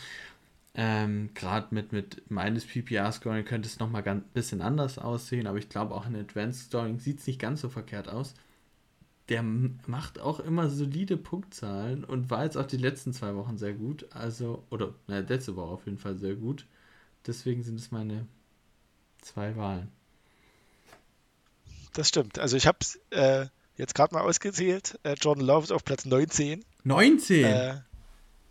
Ähm, 0.76 1.30
Gerade 1.34 1.74
mit, 1.74 1.94
mit 1.94 2.30
meines 2.30 2.66
PPR-Scoring 2.66 3.46
könnte 3.46 3.68
es 3.68 3.80
nochmal 3.80 4.08
ein 4.08 4.24
bisschen 4.34 4.62
anders 4.62 4.98
aussehen, 4.98 5.48
aber 5.48 5.58
ich 5.58 5.70
glaube 5.70 5.96
auch 5.96 6.06
in 6.08 6.16
Advanced 6.16 6.68
Scoring 6.68 7.00
sieht 7.00 7.20
es 7.20 7.28
nicht 7.28 7.40
ganz 7.40 7.62
so 7.62 7.70
verkehrt 7.70 8.10
aus. 8.10 8.34
Der 9.30 9.44
macht 9.44 10.20
auch 10.20 10.40
immer 10.40 10.70
solide 10.70 11.18
Punktzahlen 11.18 12.04
und 12.04 12.30
war 12.30 12.44
jetzt 12.44 12.58
auch 12.58 12.68
die 12.68 12.78
letzten 12.78 13.14
zwei 13.14 13.36
Wochen 13.36 13.58
sehr 13.58 13.74
gut. 13.74 14.06
Also, 14.12 14.64
oder 14.70 14.94
na, 15.08 15.20
letzte 15.20 15.56
Woche 15.56 15.72
auf 15.74 15.86
jeden 15.86 15.98
Fall 15.98 16.18
sehr 16.18 16.36
gut. 16.36 16.66
Deswegen 17.26 17.64
sind 17.64 17.80
es 17.80 17.92
meine 17.92 18.28
zwei 19.26 19.56
Wahlen. 19.56 19.92
Das 21.94 22.10
stimmt. 22.10 22.40
Also 22.40 22.58
ich 22.58 22.68
habe 22.68 22.78
es 22.82 23.00
äh, 23.12 23.48
jetzt 23.78 23.96
gerade 23.96 24.14
mal 24.14 24.22
ausgezählt. 24.22 25.00
Äh, 25.04 25.14
Jordan 25.14 25.46
Love 25.46 25.64
ist 25.64 25.72
auf 25.72 25.84
Platz 25.84 26.06
19. 26.06 26.64
19? 26.84 27.44
Äh, 27.44 27.82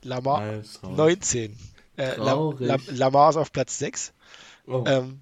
Lamar 0.02 0.62
19. 0.82 1.56
Äh, 1.96 2.16
Lam 2.16 2.56
Lam 2.58 2.82
Lamar 2.88 3.30
ist 3.30 3.36
auf 3.36 3.52
Platz 3.52 3.78
6. 3.78 4.12
Oh. 4.66 4.84
Ähm, 4.86 5.20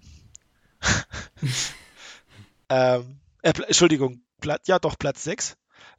ähm, 2.69 3.21
äh, 3.43 3.53
Entschuldigung, 3.67 4.23
Plat 4.41 4.67
ja 4.67 4.79
doch 4.79 4.99
Platz 4.99 5.25
6. 5.25 5.57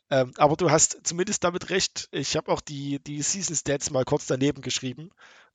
Ähm, 0.10 0.34
aber 0.38 0.56
du 0.56 0.72
hast 0.72 1.00
zumindest 1.04 1.44
damit 1.44 1.70
recht. 1.70 2.10
Ich 2.12 2.36
habe 2.36 2.52
auch 2.52 2.62
die, 2.62 3.00
die 3.04 3.22
Season 3.22 3.56
Stats 3.56 3.92
mal 3.92 4.06
kurz 4.06 4.26
daneben 4.28 4.62
geschrieben. 4.62 5.12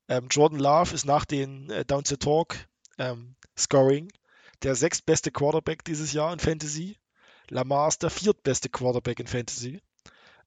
Ähm, 0.09 0.29
Jordan 0.31 0.59
Love 0.59 0.95
ist 0.95 1.05
nach 1.05 1.25
den 1.25 1.71
äh, 1.71 1.85
Down 1.85 2.05
to 2.05 2.17
Talk 2.17 2.57
ähm, 2.99 3.35
Scoring 3.59 4.11
der 4.63 4.75
sechstbeste 4.75 5.31
Quarterback 5.31 5.85
dieses 5.85 6.13
Jahr 6.13 6.33
in 6.33 6.41
Fantasy. 6.41 6.97
Lamar 7.49 7.89
ist 7.89 8.03
der 8.03 8.11
viertbeste 8.11 8.69
Quarterback 8.69 9.21
in 9.21 9.27
Fantasy. 9.27 9.81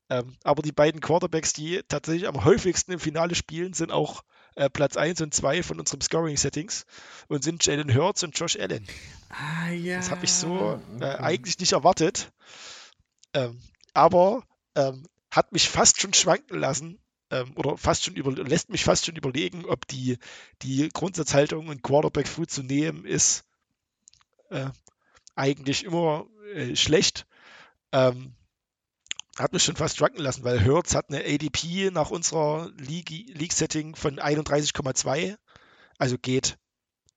Ähm, 0.10 0.36
aber 0.44 0.62
die 0.62 0.74
beiden 0.74 1.00
Quarterbacks, 1.00 1.54
die 1.54 1.82
tatsächlich 1.88 2.28
am 2.28 2.44
häufigsten 2.44 2.92
im 2.92 3.00
Finale 3.00 3.36
spielen, 3.36 3.74
sind 3.74 3.92
auch 3.92 4.24
äh, 4.56 4.70
Platz 4.70 4.98
1 4.98 5.22
und 5.22 5.34
2 5.34 5.64
von 5.64 5.80
unserem 5.80 6.02
Scoring-Settings 6.02 6.86
und 7.30 7.44
sind 7.44 7.66
Jalen 7.66 7.96
Hurts 7.96 8.24
und 8.24 8.38
Josh 8.38 8.58
Allen. 8.58 8.86
Ah, 9.30 9.70
ja. 9.70 9.98
Das 9.98 10.12
habe 10.12 10.26
ich 10.26 10.34
so 10.34 10.82
äh, 11.00 11.06
eigentlich 11.06 11.60
nicht 11.60 11.72
erwartet. 11.72 12.32
Ähm, 13.34 13.62
aber 13.94 14.44
ähm, 14.76 15.06
hat 15.32 15.54
mich 15.54 15.70
fast 15.70 16.02
schon 16.02 16.14
schwanken 16.14 16.60
lassen, 16.60 17.00
ähm, 17.32 17.54
oder 17.56 17.78
fast 17.78 18.04
schon 18.04 18.16
über, 18.16 18.32
lässt 18.32 18.70
mich 18.70 18.84
fast 18.84 19.06
schon 19.06 19.16
überlegen, 19.16 19.66
ob 19.66 19.88
die, 19.88 20.18
die 20.62 20.90
Grundsatzhaltung 20.90 21.68
und 21.68 21.82
Quarterback 21.82 22.28
früh 22.28 22.46
zu 22.46 22.62
nehmen 22.62 23.06
ist 23.06 23.46
äh, 24.50 24.70
eigentlich 25.36 25.86
immer 25.86 26.28
äh, 26.54 26.76
schlecht. 26.76 27.26
Ähm, 27.92 28.36
hat 29.38 29.54
mich 29.54 29.64
schon 29.64 29.78
fast 29.78 30.00
drunken 30.00 30.22
lassen, 30.22 30.44
weil 30.44 30.60
Hertz 30.60 30.94
hat 30.94 31.10
eine 31.10 31.24
ADP 31.24 31.90
nach 31.92 32.12
unserer 32.12 32.70
League-Setting 32.78 33.96
von 33.96 34.20
31,2, 34.20 35.38
also 35.98 36.18
geht 36.18 36.58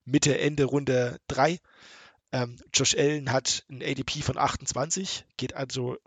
Mitte, 0.05 0.39
Ende 0.39 0.63
Runde 0.63 1.19
3. 1.27 1.59
Ähm, 2.31 2.57
Josh 2.73 2.95
Allen 2.95 3.31
hat 3.31 3.65
ein 3.69 3.81
ADP 3.83 4.21
von 4.21 4.37
28, 4.37 5.25
geht 5.35 5.55
also 5.55 5.97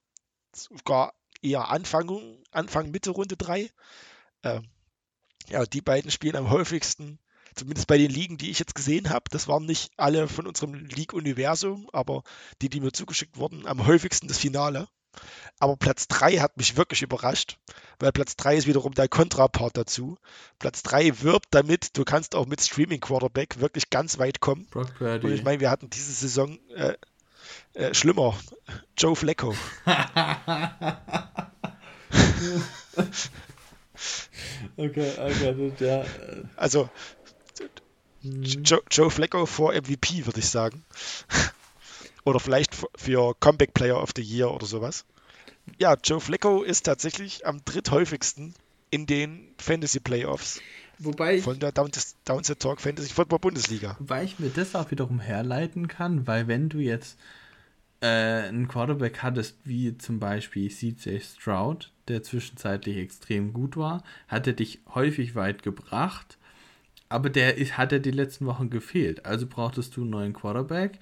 sogar 0.53 1.15
eher 1.43 1.69
Anfang, 1.69 2.39
Anfang 2.51 2.91
Mitte 2.91 3.11
Runde 3.11 3.37
3. 3.37 3.71
Ähm, 4.43 4.69
ja, 5.49 5.65
die 5.65 5.81
beiden 5.81 6.11
spielen 6.11 6.37
am 6.37 6.51
häufigsten, 6.51 7.19
zumindest 7.55 7.87
bei 7.87 7.99
den 7.99 8.11
Ligen, 8.11 8.39
die 8.39 8.51
ich 8.51 8.59
jetzt 8.59 8.75
gesehen 8.75 9.11
habe. 9.11 9.25
Das 9.31 9.49
waren 9.49 9.67
nicht 9.67 9.91
alle 9.97 10.29
von 10.29 10.47
unserem 10.47 10.75
League-Universum, 10.75 11.89
aber 11.93 12.23
die, 12.61 12.69
die 12.69 12.81
mir 12.81 12.93
zugeschickt 12.93 13.37
wurden, 13.37 13.67
am 13.67 13.87
häufigsten 13.87 14.29
das 14.29 14.39
Finale. 14.39 14.89
Aber 15.59 15.77
Platz 15.77 16.07
3 16.09 16.39
hat 16.39 16.57
mich 16.57 16.77
wirklich 16.77 17.03
überrascht, 17.03 17.59
weil 17.99 18.13
Platz 18.13 18.37
3 18.37 18.57
ist 18.57 18.67
wiederum 18.67 18.95
der 18.95 19.09
Kontrapart 19.09 19.77
dazu. 19.77 20.17
Platz 20.59 20.83
3 20.85 21.23
wirbt 21.23 21.49
damit, 21.51 21.97
du 21.97 22.05
kannst 22.05 22.35
auch 22.35 22.47
mit 22.47 22.61
Streaming 22.61 23.01
Quarterback 23.01 23.59
wirklich 23.59 23.91
ganz 23.91 24.19
weit 24.19 24.41
kommen. 24.41 24.69
Und 25.27 25.33
ich 25.33 25.43
meine, 25.43 25.61
wir 25.61 25.71
hatten 25.71 25.91
diese 25.91 26.13
Saison 26.13 26.59
äh, 26.77 26.95
äh, 27.79 27.95
schlimmer. 27.95 28.37
Joe 28.97 29.15
Flecko. 29.15 29.55
okay, 34.77 35.13
okay, 35.17 35.73
ja. 35.79 36.05
Also, 36.57 36.91
mhm. 38.23 38.43
Joe, 38.43 38.83
Joe 38.91 39.11
Flecko 39.11 39.47
vor 39.47 39.73
MVP, 39.73 40.27
würde 40.27 40.41
ich 40.41 40.49
sagen. 40.49 40.85
oder 42.25 42.41
vielleicht 42.41 42.75
für 42.97 43.35
Comeback 43.39 43.75
Player 43.75 44.03
of 44.03 44.11
the 44.17 44.23
Year 44.23 44.53
oder 44.53 44.67
sowas. 44.67 45.05
Ja, 45.79 45.97
Joe 46.03 46.21
Flecko 46.21 46.63
ist 46.63 46.83
tatsächlich 46.83 47.47
am 47.47 47.65
dritthäufigsten 47.65 48.55
in 48.91 49.07
den 49.07 49.55
Fantasy 49.59 50.01
Playoffs. 50.01 50.61
Wobei 50.99 51.37
ich, 51.37 51.45
von 51.45 51.61
der 51.61 51.71
Downset 51.71 52.59
Talk 52.59 52.81
Fantasy 52.81 53.11
Football 53.15 53.39
Bundesliga. 53.39 53.95
Wobei 54.01 54.25
ich 54.25 54.41
mir 54.41 54.49
das 54.49 54.75
auch 54.75 54.91
wiederum 54.91 55.21
herleiten 55.21 55.87
kann, 55.87 56.27
weil 56.27 56.49
wenn 56.49 56.69
du 56.69 56.81
jetzt 56.81 57.17
einen 58.07 58.69
Quarterback 58.69 59.23
hattest, 59.23 59.59
wie 59.65 59.97
zum 59.99 60.21
Beispiel 60.21 60.71
CJ 60.71 61.19
Stroud, 61.21 61.93
der 62.07 62.23
zwischenzeitlich 62.23 62.97
extrem 62.97 63.53
gut 63.53 63.77
war, 63.77 64.03
hat 64.29 64.47
er 64.47 64.53
dich 64.53 64.81
häufig 64.95 65.35
weit 65.35 65.63
gebracht, 65.63 66.39
aber 67.09 67.31
der 67.31 67.57
hat 67.57 67.93
er 67.93 67.99
die 67.99 68.11
letzten 68.11 68.47
Wochen 68.47 68.71
gefehlt. 68.71 69.27
Also 69.27 69.47
brauchtest 69.47 69.97
du 69.97 70.03
einen 70.03 70.11
neuen 70.11 70.33
Quarterback 70.33 70.99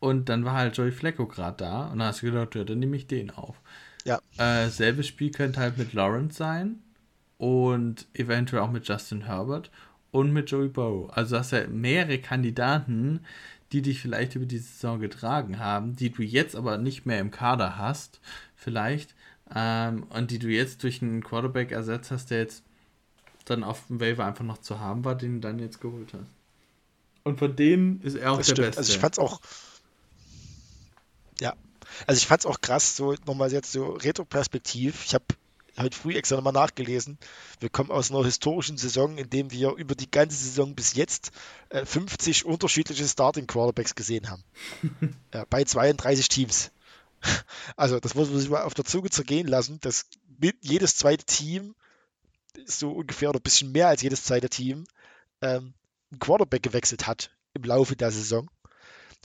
und 0.00 0.28
dann 0.28 0.44
war 0.44 0.54
halt 0.54 0.76
Joey 0.76 0.90
Flecko 0.90 1.26
gerade 1.26 1.58
da 1.58 1.86
und 1.86 2.00
dann 2.00 2.08
hast 2.08 2.22
du 2.22 2.26
gedacht, 2.26 2.54
ja, 2.54 2.64
dann 2.64 2.80
nehme 2.80 2.96
ich 2.96 3.06
den 3.06 3.30
auf. 3.30 3.60
Ja. 4.04 4.20
Äh, 4.36 4.68
selbes 4.68 5.06
Spiel 5.06 5.30
könnte 5.30 5.60
halt 5.60 5.78
mit 5.78 5.92
Lawrence 5.92 6.36
sein 6.36 6.80
und 7.38 8.06
eventuell 8.14 8.62
auch 8.62 8.70
mit 8.70 8.88
Justin 8.88 9.26
Herbert 9.26 9.70
und 10.10 10.32
mit 10.32 10.50
Joey 10.50 10.68
Burrow. 10.68 11.10
Also 11.12 11.38
hast 11.38 11.52
du 11.52 11.60
ja 11.60 11.68
mehrere 11.68 12.18
Kandidaten, 12.18 13.20
die 13.72 13.82
dich 13.82 14.00
vielleicht 14.00 14.34
über 14.34 14.46
die 14.46 14.58
Saison 14.58 15.00
getragen 15.00 15.58
haben, 15.58 15.96
die 15.96 16.10
du 16.10 16.22
jetzt 16.22 16.56
aber 16.56 16.78
nicht 16.78 17.06
mehr 17.06 17.20
im 17.20 17.30
Kader 17.30 17.76
hast, 17.78 18.20
vielleicht, 18.54 19.14
ähm, 19.54 20.04
und 20.10 20.30
die 20.30 20.38
du 20.38 20.48
jetzt 20.48 20.82
durch 20.82 21.02
einen 21.02 21.22
Quarterback 21.22 21.72
ersetzt 21.72 22.10
hast, 22.10 22.30
der 22.30 22.38
jetzt 22.38 22.62
dann 23.44 23.64
auf 23.64 23.86
dem 23.88 24.00
Waiver 24.00 24.24
einfach 24.24 24.44
noch 24.44 24.58
zu 24.58 24.78
haben 24.78 25.04
war, 25.04 25.14
den 25.14 25.34
du 25.34 25.40
dann 25.40 25.58
jetzt 25.58 25.80
geholt 25.80 26.12
hast. 26.12 26.30
Und 27.24 27.38
von 27.38 27.54
denen 27.54 28.00
ist 28.02 28.14
er 28.14 28.32
auch 28.32 28.38
das 28.38 28.48
der 28.48 28.54
stimmt. 28.54 28.68
Beste. 28.68 28.80
Also 28.80 28.92
ich 28.92 28.98
fand's 28.98 29.18
auch. 29.18 29.40
Ja. 31.40 31.54
Also 32.06 32.18
ich 32.18 32.26
fand's 32.26 32.46
auch 32.46 32.60
krass, 32.60 32.96
so 32.96 33.14
nochmal 33.26 33.52
jetzt 33.52 33.72
so 33.72 33.92
Retro-Perspektiv. 33.92 35.04
Ich 35.04 35.14
habe 35.14 35.24
heute 35.78 35.96
früh 35.96 36.14
extra 36.14 36.36
nochmal 36.36 36.52
nachgelesen. 36.52 37.18
Wir 37.60 37.68
kommen 37.68 37.90
aus 37.90 38.10
einer 38.10 38.24
historischen 38.24 38.76
Saison, 38.76 39.18
in 39.18 39.30
dem 39.30 39.50
wir 39.50 39.74
über 39.76 39.94
die 39.94 40.10
ganze 40.10 40.36
Saison 40.36 40.74
bis 40.74 40.94
jetzt 40.94 41.32
äh, 41.70 41.84
50 41.84 42.44
unterschiedliche 42.44 43.06
Starting 43.06 43.46
Quarterbacks 43.46 43.94
gesehen 43.94 44.30
haben. 44.30 44.44
äh, 45.30 45.44
bei 45.48 45.64
32 45.64 46.28
Teams. 46.28 46.70
Also, 47.76 48.00
das 48.00 48.14
muss 48.14 48.28
man 48.30 48.40
sich 48.40 48.50
mal 48.50 48.64
auf 48.64 48.74
der 48.74 48.84
Zunge 48.84 49.10
zergehen 49.10 49.46
lassen, 49.46 49.78
dass 49.80 50.06
jedes 50.60 50.96
zweite 50.96 51.24
Team, 51.24 51.74
so 52.66 52.90
ungefähr 52.90 53.30
oder 53.30 53.38
ein 53.38 53.44
bisschen 53.44 53.70
mehr 53.70 53.88
als 53.88 54.02
jedes 54.02 54.24
zweite 54.24 54.48
Team, 54.48 54.84
ähm, 55.40 55.74
einen 56.10 56.18
Quarterback 56.18 56.62
gewechselt 56.62 57.06
hat 57.06 57.30
im 57.54 57.62
Laufe 57.62 57.96
der 57.96 58.10
Saison. 58.10 58.50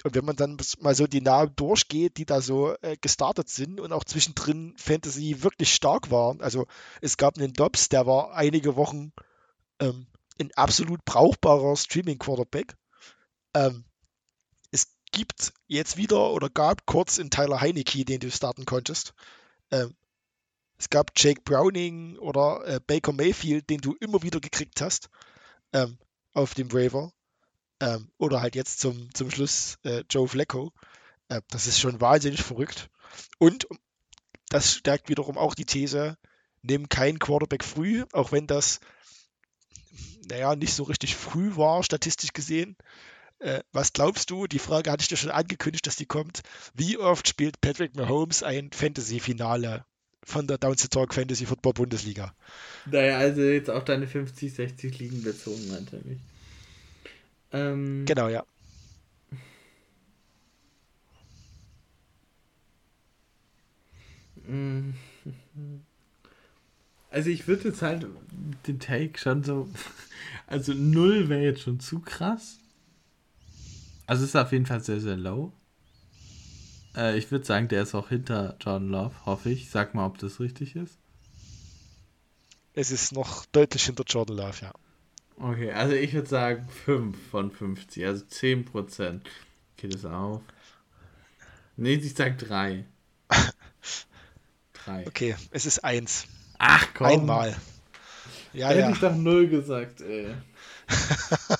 Und 0.04 0.16
wenn 0.16 0.26
man 0.26 0.36
dann 0.36 0.58
mal 0.80 0.95
so 0.95 1.08
die 1.08 1.22
Namen 1.22 1.56
durchgeht, 1.56 2.18
die 2.18 2.26
da 2.26 2.39
so 2.41 2.76
äh, 2.82 2.98
gestartet 3.02 3.50
sind 3.50 3.80
und 3.80 3.91
auch 3.91 4.04
zwischendrin 4.04 4.76
Fantasy 4.78 5.41
wirklich 5.41 5.74
stark 5.74 6.12
waren. 6.12 6.41
Also 6.41 6.68
es 7.02 7.18
gab 7.18 7.38
einen 7.38 7.54
Dobbs, 7.54 7.89
der 7.89 8.06
war 8.06 8.34
einige 8.34 8.76
Wochen 8.76 9.12
ähm, 9.80 10.08
ein 10.39 10.52
absolut 10.56 11.04
brauchbarer 11.04 11.76
Streaming-Quarterback. 11.76 12.76
Ähm, 13.56 13.86
es 14.72 14.88
gibt 15.12 15.54
jetzt 15.66 15.98
wieder 15.98 16.32
oder 16.32 16.50
gab 16.50 16.86
kurz 16.86 17.18
in 17.18 17.32
Tyler 17.32 17.60
Heineke, 17.60 18.06
den 18.06 18.20
du 18.20 18.30
starten 18.30 18.66
konntest. 18.66 19.14
Ähm, 19.72 19.95
es 20.78 20.89
gab 20.89 21.12
Jake 21.16 21.41
Browning 21.41 22.20
oder 22.20 22.62
äh, 22.68 22.80
Baker 22.86 23.14
Mayfield, 23.14 23.68
den 23.70 23.82
du 23.82 23.95
immer 24.00 24.22
wieder 24.22 24.39
gekriegt 24.39 24.80
hast 24.82 25.10
ähm, 25.74 25.98
auf 26.34 26.54
dem 26.54 26.72
Waiver. 26.72 27.12
Ähm, 27.80 28.09
oder 28.17 28.41
halt 28.41 28.55
jetzt 28.55 28.80
zum, 28.80 29.13
zum 29.13 29.30
Schluss 29.30 29.78
äh, 29.84 30.03
Joe 30.09 30.28
Flacco. 30.28 30.73
Äh, 31.30 31.41
das 31.49 31.67
ist 31.67 31.80
schon 31.80 32.01
wahnsinnig 32.01 32.41
verrückt. 32.41 32.89
Und 33.38 33.67
das 34.49 34.73
stärkt 34.75 35.09
wiederum 35.09 35.38
auch 35.38 35.55
die 35.55 35.65
These, 35.65 36.17
nimm 36.61 36.89
keinen 36.89 37.19
Quarterback 37.19 37.63
früh, 37.63 38.03
auch 38.13 38.32
wenn 38.32 38.47
das, 38.47 38.80
naja, 40.30 40.55
nicht 40.55 40.73
so 40.73 40.84
richtig 40.84 41.15
früh 41.15 41.55
war, 41.55 41.84
statistisch 41.84 42.34
gesehen. 42.34 42.75
Äh, 43.39 43.61
was 43.71 43.93
glaubst 43.93 44.32
du? 44.32 44.47
Die 44.47 44.59
Frage 44.59 44.91
hatte 44.91 45.01
ich 45.01 45.09
dir 45.09 45.17
schon 45.17 45.32
angekündigt, 45.32 45.86
dass 45.86 45.95
die 45.95 46.05
kommt. 46.05 46.41
Wie 46.73 46.97
oft 46.97 47.28
spielt 47.28 47.61
Patrick 47.61 47.95
Mahomes 47.95 48.41
ein 48.41 48.71
Fantasy-Finale 48.71 49.86
von 50.23 50.47
der 50.47 50.57
Downs 50.57 50.88
Talk 50.89 51.13
Fantasy 51.13 51.45
Football 51.45 51.73
Bundesliga? 51.73 52.34
Naja, 52.86 53.17
also 53.17 53.41
jetzt 53.41 53.69
auch 53.69 53.84
deine 53.84 54.07
50, 54.07 54.53
60 54.53 54.99
Ligen 54.99 55.23
bezogen, 55.23 55.67
natürlich. 55.69 56.19
Ähm, 57.52 58.06
genau, 58.06 58.28
ja. 58.28 58.43
Also 67.10 67.30
ich 67.30 67.48
würde 67.48 67.70
jetzt 67.70 67.82
halt 67.82 68.06
den 68.68 68.80
Take 68.80 69.18
schon 69.20 69.43
so. 69.43 69.70
Also 70.48 70.74
null 70.74 71.28
wäre 71.28 71.43
jetzt 71.43 71.62
schon 71.62 71.80
zu 71.82 72.00
krass. 72.00 72.58
Also 74.06 74.24
ist 74.24 74.36
auf 74.36 74.54
jeden 74.54 74.66
Fall 74.66 74.82
sehr, 74.82 75.02
sehr 75.02 75.18
low. 75.18 75.52
Äh, 76.95 77.18
ich 77.18 77.30
würde 77.30 77.45
sagen, 77.45 77.68
der 77.68 77.84
ist 77.84 77.93
auch 77.93 78.10
hinter 78.10 78.56
Jordan 78.62 78.89
Love, 78.89 79.26
hoffe 79.26 79.50
ich. 79.50 79.70
Sag 79.70 79.93
mal, 79.93 80.06
ob 80.06 80.18
das 80.18 80.39
richtig 80.39 80.78
ist. 80.78 80.98
Es 82.74 82.91
ist 82.91 83.12
noch 83.12 83.45
deutlich 83.48 83.86
hinter 83.86 84.06
Jordan 84.08 84.38
Love, 84.38 84.58
ja. 84.62 84.74
Okay, 85.39 85.71
also 85.71 85.93
ich 85.93 86.13
würde 86.13 86.27
sagen 86.27 86.67
5 86.85 87.29
von 87.29 87.51
50, 87.51 88.05
also 88.05 88.25
10 88.25 88.65
Prozent. 88.65 89.29
Geht 89.75 89.93
es 89.93 90.03
auf? 90.05 90.41
Nee, 91.75 91.93
ich 91.93 92.13
sag 92.15 92.39
3. 92.39 92.85
3. 94.73 95.07
Okay, 95.07 95.35
es 95.51 95.67
ist 95.67 95.83
1. 95.83 96.25
Ach 96.57 96.88
komm. 96.95 97.07
Einmal. 97.07 97.55
Ja, 98.53 98.69
Hätte 98.69 98.79
ja. 98.79 98.89
ich 98.89 98.99
doch 98.99 99.15
0 99.15 99.47
gesagt, 99.47 100.01
ey. 100.01 100.33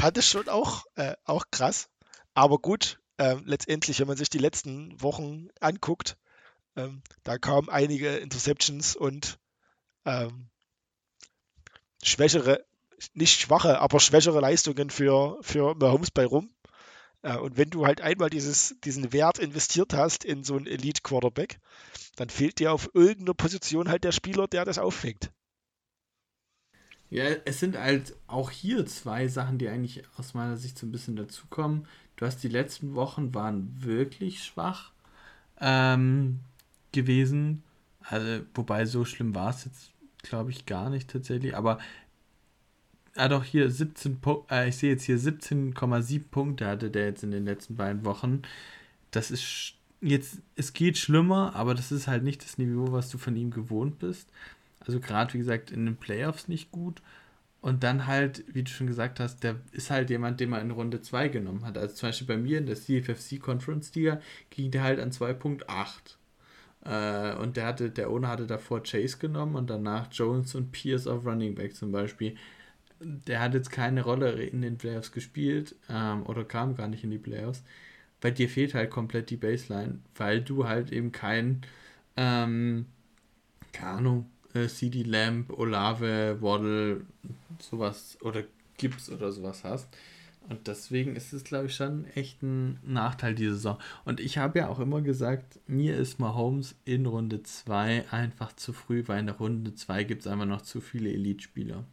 fand 0.00 0.16
es 0.16 0.28
schon 0.28 0.48
auch, 0.48 0.86
äh, 0.94 1.14
auch 1.24 1.44
krass. 1.50 1.88
Aber 2.34 2.58
gut, 2.58 3.00
äh, 3.18 3.36
letztendlich, 3.44 4.00
wenn 4.00 4.06
man 4.08 4.16
sich 4.16 4.30
die 4.30 4.38
letzten 4.38 5.00
Wochen 5.02 5.48
anguckt, 5.60 6.16
ähm, 6.76 7.02
da 7.22 7.38
kamen 7.38 7.68
einige 7.68 8.16
Interceptions 8.16 8.96
und 8.96 9.38
ähm, 10.06 10.48
schwächere, 12.02 12.64
nicht 13.14 13.40
schwache, 13.40 13.80
aber 13.80 14.00
schwächere 14.00 14.40
Leistungen 14.40 14.90
für, 14.90 15.38
für 15.42 15.74
Mahomes 15.74 16.10
bei 16.10 16.24
rum. 16.24 16.50
Äh, 17.22 17.36
und 17.36 17.56
wenn 17.56 17.70
du 17.70 17.86
halt 17.86 18.00
einmal 18.00 18.30
dieses, 18.30 18.76
diesen 18.84 19.12
Wert 19.12 19.38
investiert 19.38 19.94
hast 19.94 20.24
in 20.24 20.44
so 20.44 20.56
einen 20.56 20.66
Elite-Quarterback, 20.66 21.58
dann 22.16 22.28
fehlt 22.28 22.58
dir 22.58 22.72
auf 22.72 22.90
irgendeiner 22.94 23.34
Position 23.34 23.88
halt 23.88 24.04
der 24.04 24.12
Spieler, 24.12 24.46
der 24.46 24.64
das 24.64 24.78
auffängt. 24.78 25.30
Ja, 27.10 27.24
es 27.44 27.58
sind 27.58 27.76
halt 27.76 28.14
auch 28.28 28.50
hier 28.50 28.86
zwei 28.86 29.26
Sachen, 29.26 29.58
die 29.58 29.68
eigentlich 29.68 30.04
aus 30.16 30.32
meiner 30.32 30.56
Sicht 30.56 30.78
so 30.78 30.86
ein 30.86 30.92
bisschen 30.92 31.16
dazukommen. 31.16 31.88
Du 32.14 32.24
hast 32.24 32.42
die 32.42 32.48
letzten 32.48 32.94
Wochen 32.94 33.34
waren 33.34 33.82
wirklich 33.82 34.44
schwach 34.44 34.92
ähm, 35.60 36.40
gewesen. 36.92 37.64
Also, 38.00 38.44
wobei 38.54 38.86
so 38.86 39.04
schlimm 39.04 39.34
war 39.34 39.50
es 39.50 39.64
jetzt 39.64 39.89
glaube 40.22 40.50
ich, 40.50 40.66
gar 40.66 40.90
nicht 40.90 41.10
tatsächlich. 41.10 41.56
Aber 41.56 41.78
ah 43.16 43.28
doch, 43.28 43.44
hier 43.44 43.70
17 43.70 44.20
äh, 44.50 44.68
ich 44.68 44.76
sehe 44.76 44.90
jetzt 44.92 45.04
hier 45.04 45.18
17,7 45.18 46.22
Punkte 46.30 46.66
hatte 46.66 46.90
der 46.90 47.06
jetzt 47.06 47.22
in 47.22 47.30
den 47.30 47.44
letzten 47.44 47.76
beiden 47.76 48.04
Wochen. 48.04 48.42
Das 49.10 49.30
ist 49.30 49.74
jetzt, 50.00 50.38
es 50.56 50.72
geht 50.72 50.98
schlimmer, 50.98 51.54
aber 51.54 51.74
das 51.74 51.92
ist 51.92 52.06
halt 52.06 52.22
nicht 52.24 52.44
das 52.44 52.58
Niveau, 52.58 52.92
was 52.92 53.10
du 53.10 53.18
von 53.18 53.36
ihm 53.36 53.50
gewohnt 53.50 53.98
bist. 53.98 54.30
Also 54.80 55.00
gerade, 55.00 55.34
wie 55.34 55.38
gesagt, 55.38 55.70
in 55.70 55.84
den 55.86 55.96
Playoffs 55.96 56.48
nicht 56.48 56.70
gut. 56.70 57.02
Und 57.60 57.82
dann 57.84 58.06
halt, 58.06 58.44
wie 58.54 58.62
du 58.62 58.70
schon 58.70 58.86
gesagt 58.86 59.20
hast, 59.20 59.42
der 59.42 59.56
ist 59.72 59.90
halt 59.90 60.08
jemand, 60.08 60.40
den 60.40 60.48
man 60.48 60.62
in 60.62 60.70
Runde 60.70 61.02
2 61.02 61.28
genommen 61.28 61.66
hat. 61.66 61.76
Also 61.76 61.94
zum 61.94 62.08
Beispiel 62.08 62.26
bei 62.26 62.38
mir 62.38 62.56
in 62.58 62.66
der 62.66 62.76
CFFC 62.76 63.38
Conference 63.38 63.94
Liga 63.94 64.20
ging 64.48 64.70
der 64.70 64.82
halt 64.82 64.98
an 64.98 65.10
2.8. 65.10 66.16
Äh, 66.84 67.34
und 67.36 67.56
der 67.56 67.66
hatte, 67.66 67.90
der 67.90 68.10
Owner 68.10 68.28
hatte 68.28 68.46
davor 68.46 68.82
Chase 68.82 69.18
genommen 69.18 69.56
und 69.56 69.68
danach 69.68 70.08
Jones 70.12 70.54
und 70.54 70.72
Pierce 70.72 71.06
auf 71.06 71.24
Running 71.26 71.54
Back 71.54 71.74
zum 71.74 71.92
Beispiel. 71.92 72.36
Der 73.00 73.40
hat 73.40 73.54
jetzt 73.54 73.70
keine 73.70 74.02
Rolle 74.02 74.32
in 74.32 74.62
den 74.62 74.78
Playoffs 74.78 75.12
gespielt 75.12 75.74
ähm, 75.88 76.24
oder 76.26 76.44
kam 76.44 76.74
gar 76.76 76.88
nicht 76.88 77.04
in 77.04 77.10
die 77.10 77.18
Playoffs. 77.18 77.62
Bei 78.20 78.30
dir 78.30 78.48
fehlt 78.48 78.74
halt 78.74 78.90
komplett 78.90 79.30
die 79.30 79.36
Baseline, 79.36 80.00
weil 80.16 80.42
du 80.42 80.68
halt 80.68 80.92
eben 80.92 81.12
kein, 81.12 81.62
ähm, 82.16 82.86
keine 83.72 83.90
Ahnung, 83.90 84.30
äh, 84.54 84.66
CD 84.68 85.02
Lamp, 85.02 85.50
Olave, 85.58 86.38
Waddle, 86.40 87.02
sowas 87.58 88.18
oder 88.22 88.44
Gibbs 88.76 89.10
oder 89.10 89.32
sowas 89.32 89.64
hast. 89.64 89.88
Und 90.48 90.66
deswegen 90.66 91.14
ist 91.14 91.32
es, 91.32 91.44
glaube 91.44 91.66
ich, 91.66 91.76
schon 91.76 92.06
echt 92.14 92.42
ein 92.42 92.80
Nachteil 92.82 93.34
diese 93.34 93.54
Saison. 93.54 93.78
Und 94.04 94.18
ich 94.18 94.38
habe 94.38 94.58
ja 94.60 94.68
auch 94.68 94.80
immer 94.80 95.00
gesagt, 95.00 95.60
mir 95.66 95.96
ist 95.96 96.18
Mahomes 96.18 96.74
in 96.84 97.06
Runde 97.06 97.42
2 97.42 98.10
einfach 98.10 98.54
zu 98.54 98.72
früh, 98.72 99.04
weil 99.06 99.20
in 99.20 99.26
der 99.26 99.36
Runde 99.36 99.74
2 99.74 100.04
gibt 100.04 100.22
es 100.22 100.26
einfach 100.26 100.46
noch 100.46 100.62
zu 100.62 100.80
viele 100.80 101.12
Elite-Spieler. 101.12 101.84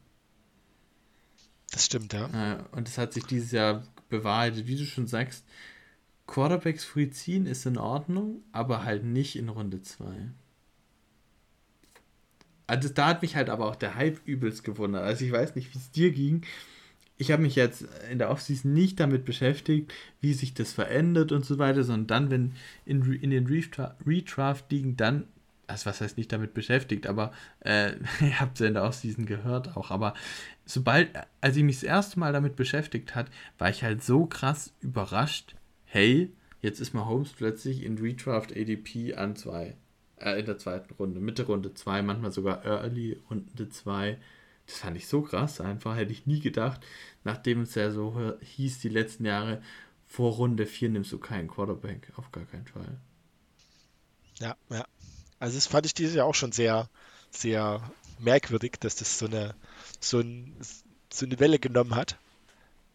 Das 1.72 1.86
stimmt, 1.86 2.14
ja. 2.14 2.28
Äh, 2.28 2.64
und 2.72 2.88
das 2.88 2.98
hat 2.98 3.14
sich 3.14 3.26
dieses 3.26 3.52
Jahr 3.52 3.84
bewahrheitet. 4.10 4.68
Wie 4.68 4.78
du 4.78 4.86
schon 4.86 5.08
sagst, 5.08 5.45
Quarterbacks 6.26 6.84
früh 6.84 7.10
ziehen 7.10 7.45
ist 7.45 7.66
in 7.66 7.78
Ordnung, 7.78 8.43
aber 8.52 8.84
halt 8.84 9.04
nicht 9.04 9.36
in 9.36 9.50
Runde 9.50 9.82
2. 9.82 10.32
Also 12.66 12.89
da 12.89 13.08
hat 13.08 13.22
mich 13.22 13.36
halt 13.36 13.50
aber 13.50 13.68
auch 13.68 13.76
der 13.76 13.95
Hype 13.95 14.20
übelst 14.26 14.64
gewundert. 14.64 15.04
Also 15.04 15.26
ich 15.26 15.32
weiß 15.32 15.56
nicht, 15.56 15.74
wie 15.74 15.78
es 15.78 15.91
dir 15.91 16.12
ging 16.12 16.43
ich 17.18 17.32
habe 17.32 17.41
mich 17.41 17.55
jetzt 17.55 17.86
in 18.11 18.20
der 18.20 18.30
Offseason 18.30 18.74
nicht 18.74 18.99
damit 18.99 19.26
beschäftigt, 19.26 19.93
wie 20.22 20.34
sich 20.34 20.53
das 20.53 20.74
verändert 20.74 21.32
und 21.32 21.45
so 21.45 21.57
weiter, 21.57 21.84
sondern 21.84 22.07
dann, 22.07 22.32
wenn 22.32 22.53
in, 22.86 23.11
in 23.13 23.32
den 23.32 23.47
Redraft 23.47 24.72
liegen, 24.72 24.97
dann, 24.97 25.28
also 25.65 25.88
was 25.88 25.99
heißt 25.99 26.18
nicht 26.18 26.32
damit 26.32 26.53
beschäftigt, 26.53 27.07
aber 27.07 27.32
äh, 27.61 27.93
ihr 28.22 28.39
habt 28.39 28.55
es 28.55 28.59
ja 28.59 28.68
in 28.68 28.76
der 28.76 28.84
Offseason 28.84 29.26
gehört 29.26 29.76
auch, 29.76 29.89
aber 29.89 30.13
sobald, 30.65 31.09
als 31.41 31.57
ich 31.57 31.63
mich 31.63 31.78
das 31.78 31.84
erste 31.84 32.20
Mal 32.20 32.34
damit 32.34 32.55
beschäftigt 32.55 33.15
hat, 33.15 33.28
war 33.57 33.70
ich 33.70 33.84
halt 33.84 34.03
so 34.03 34.26
krass 34.28 34.74
überrascht, 34.82 35.55
hey, 35.86 36.32
jetzt 36.61 36.80
ist 36.80 36.93
Mahomes 36.93 37.34
plötzlich 37.34 37.84
in 37.84 37.97
Redraft 37.97 38.55
ADP 38.55 39.15
an 39.15 39.36
zwei, 39.36 39.76
äh, 40.20 40.39
in 40.39 40.45
der 40.45 40.59
zweiten 40.59 40.93
Runde, 40.93 41.20
Mitte 41.20 41.47
Runde 41.47 41.74
2, 41.74 42.03
manchmal 42.03 42.32
sogar 42.32 42.63
Early 42.63 43.20
Runde 43.30 43.70
2 43.70 44.18
das 44.68 44.78
fand 44.78 44.97
ich 44.97 45.07
so 45.07 45.22
krass 45.22 45.61
einfach, 45.61 45.95
hätte 45.95 46.11
ich 46.11 46.28
nie 46.28 46.39
gedacht, 46.39 46.86
nachdem 47.24 47.61
es 47.61 47.76
ja 47.76 47.91
so 47.91 48.34
hieß 48.41 48.80
die 48.80 48.89
letzten 48.89 49.26
Jahre, 49.26 49.61
vor 50.05 50.34
Runde 50.34 50.65
4 50.65 50.89
nimmst 50.89 51.11
du 51.11 51.18
keinen 51.18 51.47
Quarterback, 51.47 52.11
auf 52.15 52.32
gar 52.32 52.45
keinen 52.45 52.68
Fall. 52.68 52.97
Ja, 54.39 54.55
ja. 54.70 54.86
Also 55.39 55.55
das 55.55 55.68
fand 55.68 55.86
ich 55.86 55.93
dieses 55.93 56.15
Jahr 56.15 56.26
auch 56.26 56.36
schon 56.36 56.51
sehr, 56.51 56.89
sehr 57.32 57.82
merkwürdig, 58.20 58.74
dass 58.80 58.95
das 58.95 59.20
so 59.20 59.26
eine, 59.28 59.55
so, 59.99 60.20
ein, 60.20 60.55
so 61.11 61.26
eine 61.26 61.39
Welle 61.39 61.59
genommen 61.59 61.95
hat. 61.95 62.18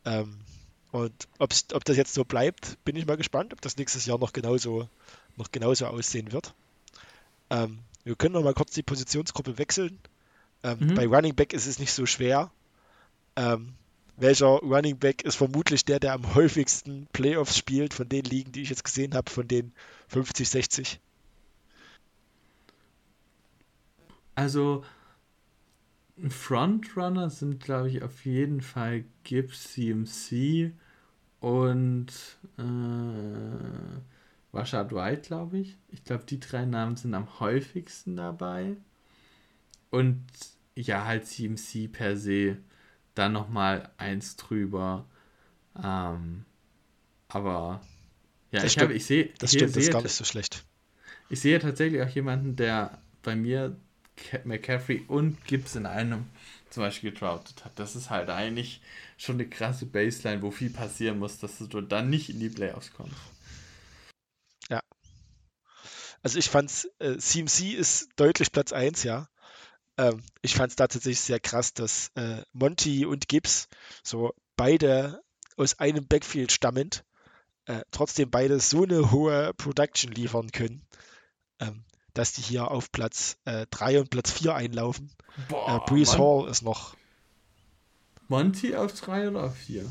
Ähm, 0.05 0.41
und 0.91 1.29
ob 1.39 1.51
das 1.85 1.97
jetzt 1.97 2.15
so 2.15 2.25
bleibt, 2.25 2.83
bin 2.85 2.97
ich 2.97 3.07
mal 3.07 3.17
gespannt, 3.17 3.53
ob 3.53 3.61
das 3.63 3.77
nächstes 3.77 4.05
Jahr 4.07 4.19
noch 4.19 4.33
genauso, 4.33 4.89
noch 5.37 5.51
genauso 5.51 5.87
aussehen 5.87 6.33
wird. 6.33 6.55
Ähm, 7.51 7.79
Wir 8.05 8.17
können 8.17 8.35
noch 8.35 8.43
mal 8.43 8.55
kurz 8.55 8.73
die 8.73 8.83
Positionsgruppe 8.83 9.59
wechseln. 9.59 9.99
Ähm, 10.63 10.79
mhm. 10.81 10.95
Bei 10.95 11.07
Running 11.07 11.35
Back 11.35 11.53
ist 11.53 11.67
es 11.67 11.79
nicht 11.79 11.93
so 11.93 12.07
schwer. 12.07 12.51
Ähm, 13.37 13.75
welcher 14.17 14.47
Running 14.47 14.99
Back 14.99 15.23
ist 15.25 15.37
vermutlich 15.37 15.85
der, 15.85 15.99
der 15.99 16.13
am 16.13 16.35
häufigsten 16.35 17.09
Playoffs 17.13 17.57
spielt 17.57 17.95
von 17.95 18.09
den 18.09 18.25
Ligen, 18.25 18.53
die 18.53 18.63
ich 18.63 18.71
jetzt 18.71 18.85
gesehen 18.85 19.15
habe, 19.15 19.31
von 19.31 19.49
den 19.49 19.73
50, 20.09 20.49
60? 20.49 21.01
Also 24.35 24.85
Frontrunner 26.29 27.31
sind, 27.31 27.61
glaube 27.61 27.89
ich, 27.89 28.03
auf 28.03 28.25
jeden 28.25 28.61
Fall 28.61 29.05
Gibbs 29.25 29.73
CMC 29.73 30.73
und 31.41 32.13
äh, 32.59 34.57
Rashad 34.57 34.93
White, 34.93 35.23
glaube 35.23 35.59
ich. 35.59 35.77
Ich 35.89 36.05
glaube, 36.05 36.25
die 36.25 36.39
drei 36.39 36.65
Namen 36.65 36.97
sind 36.97 37.15
am 37.15 37.41
häufigsten 37.41 38.17
dabei. 38.17 38.77
Und 39.91 40.23
ja, 40.75 41.05
halt 41.05 41.27
CMC 41.27 41.89
per 41.93 42.17
se 42.17 42.59
dann 43.15 43.33
nochmal 43.33 43.91
eins 43.99 44.37
drüber. 44.37 45.07
Ähm, 45.83 46.45
aber 47.29 47.81
ja, 48.51 48.61
das 48.61 48.65
ich, 48.65 48.73
stimmt, 48.73 48.95
ich 48.95 49.07
sehe. 49.07 49.31
Das 49.39 49.53
stimmt, 49.53 49.77
das 49.77 49.85
ist 49.85 49.93
gar 49.93 50.03
nicht 50.03 50.15
so 50.15 50.25
schlecht. 50.25 50.65
Ich 51.29 51.41
sehe 51.41 51.59
tatsächlich 51.59 52.03
auch 52.03 52.09
jemanden, 52.09 52.57
der 52.57 52.99
bei 53.23 53.37
mir 53.37 53.77
McCaffrey 54.45 55.05
und 55.09 55.45
Gibbs 55.47 55.77
in 55.77 55.87
einem 55.87 56.27
zum 56.71 56.83
Beispiel 56.83 57.11
getrautet 57.11 57.65
hat. 57.65 57.79
Das 57.79 57.97
ist 57.97 58.11
halt 58.11 58.31
eigentlich 58.31 58.81
schon 59.17 59.37
eine 59.37 59.49
krasse 59.49 59.87
Baseline, 59.87 60.43
wo 60.43 60.51
viel 60.51 60.71
passieren 60.71 61.19
muss, 61.19 61.39
dass 61.39 61.59
du 61.59 61.81
dann 61.81 62.11
nicht 62.11 62.31
in 62.31 62.41
die 62.41 62.49
Playoffs 62.49 62.93
kommst. 62.93 63.15
Ja. 64.69 64.83
Also 66.23 66.39
ich 66.39 66.49
fand's, 66.49 66.89
äh, 66.99 67.17
CMC 67.17 67.75
ist 67.75 68.09
deutlich 68.17 68.53
Platz 68.53 68.73
1, 68.73 69.03
ja. 69.03 69.29
Ähm, 70.03 70.23
ich 70.41 70.57
fand 70.57 70.71
es 70.71 70.77
da 70.77 70.89
tatsächlich 70.89 71.21
sehr 71.21 71.39
krass, 71.39 71.75
dass 71.75 72.11
äh, 72.17 72.43
Monty 72.53 73.07
und 73.07 73.29
Gibbs 73.29 73.69
so 74.03 74.35
beide 74.57 75.23
aus 75.57 75.79
einem 75.79 76.09
Backfield 76.09 76.51
stammend, 76.51 77.05
äh, 77.67 77.83
trotzdem 77.93 78.29
beide 78.31 78.59
so 78.59 78.83
eine 78.83 79.13
hohe 79.13 79.55
Production 79.55 80.11
liefern 80.11 80.51
können. 80.51 80.85
Ähm, 81.61 81.85
dass 82.15 82.33
die 82.33 82.43
hier 82.43 82.71
auf 82.71 82.93
Platz 82.93 83.39
3 83.45 83.95
äh, 83.95 83.99
und 83.99 84.11
Platz 84.11 84.31
4 84.33 84.55
einlaufen. 84.55 85.11
Boah, 85.49 85.77
äh, 85.77 85.91
Brees 85.91 86.19
Hall 86.19 86.47
ist 86.49 86.61
noch. 86.63 86.95
Monty 88.29 88.75
auf 88.75 88.93
3 88.93 89.31
oder 89.31 89.45
auf 89.45 89.57
4? 89.57 89.87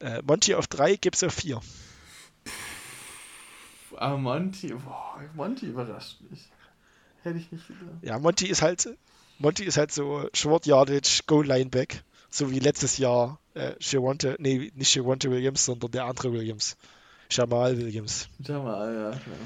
Äh, 0.00 0.22
Monty 0.22 0.54
auf 0.54 0.68
3, 0.68 0.96
Gibbs 0.96 1.24
auf 1.24 1.34
4. 1.34 1.60
Aber 3.96 4.18
Monty, 4.18 4.68
boah, 4.74 5.20
Monty 5.34 5.66
überrascht 5.66 6.20
mich. 6.30 6.48
Hätte 7.22 7.38
ich 7.38 7.50
nicht 7.52 7.66
gedacht. 7.66 8.02
Ja, 8.02 8.18
Monty 8.18 8.46
ist 8.46 8.62
halt, 8.62 8.88
Monty 9.38 9.64
ist 9.64 9.76
halt 9.76 9.92
so 9.92 10.28
Short 10.32 10.66
Yardage, 10.66 11.22
Goal 11.26 11.46
Lineback. 11.46 12.02
So 12.30 12.50
wie 12.50 12.60
letztes 12.60 12.96
Jahr 12.98 13.38
äh, 13.54 13.74
nee, 14.38 14.72
nicht 14.74 14.90
Shawante 14.90 15.30
Williams, 15.30 15.64
sondern 15.66 15.90
der 15.90 16.04
andere 16.06 16.32
Williams. 16.32 16.76
Jamal 17.30 17.76
Williams. 17.76 18.28
Jamal, 18.38 18.94
ja, 18.94 19.10
klar. 19.10 19.36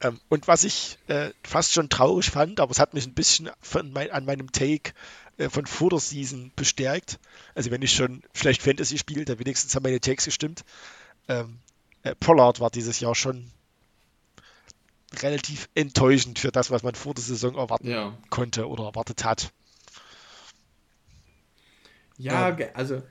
Ähm, 0.00 0.20
und 0.28 0.46
was 0.46 0.64
ich 0.64 0.98
äh, 1.08 1.30
fast 1.42 1.72
schon 1.72 1.88
traurig 1.88 2.30
fand, 2.30 2.60
aber 2.60 2.70
es 2.70 2.78
hat 2.78 2.94
mich 2.94 3.06
ein 3.06 3.14
bisschen 3.14 3.50
mein, 3.92 4.10
an 4.10 4.24
meinem 4.24 4.52
Take 4.52 4.92
äh, 5.38 5.48
von 5.48 5.66
vor 5.66 5.90
der 5.90 6.00
Season 6.00 6.52
bestärkt. 6.54 7.18
Also 7.54 7.70
wenn 7.70 7.82
ich 7.82 7.92
schon 7.92 8.22
schlecht 8.34 8.62
Fantasy 8.62 8.98
spiele, 8.98 9.24
dann 9.24 9.38
wenigstens 9.38 9.74
haben 9.74 9.84
meine 9.84 10.00
Takes 10.00 10.26
gestimmt. 10.26 10.64
Ähm, 11.28 11.58
äh, 12.02 12.14
Pollard 12.14 12.60
war 12.60 12.70
dieses 12.70 13.00
Jahr 13.00 13.14
schon 13.14 13.50
relativ 15.20 15.68
enttäuschend 15.74 16.38
für 16.38 16.50
das, 16.50 16.70
was 16.70 16.82
man 16.82 16.94
vor 16.94 17.14
der 17.14 17.24
Saison 17.24 17.54
erwarten 17.56 17.88
ja. 17.88 18.16
konnte 18.30 18.68
oder 18.68 18.84
erwartet 18.84 19.24
hat. 19.24 19.52
Ja, 22.18 22.50
ähm, 22.50 22.68
also 22.74 23.02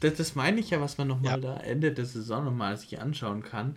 das, 0.00 0.14
das, 0.14 0.34
meine 0.34 0.60
ich 0.60 0.70
ja, 0.70 0.80
was 0.80 0.98
man 0.98 1.08
nochmal 1.08 1.42
ja. 1.42 1.56
da 1.56 1.56
Ende 1.58 1.92
der 1.92 2.06
Saison 2.06 2.44
nochmal 2.44 2.76
sich 2.76 3.00
anschauen 3.00 3.42
kann 3.42 3.76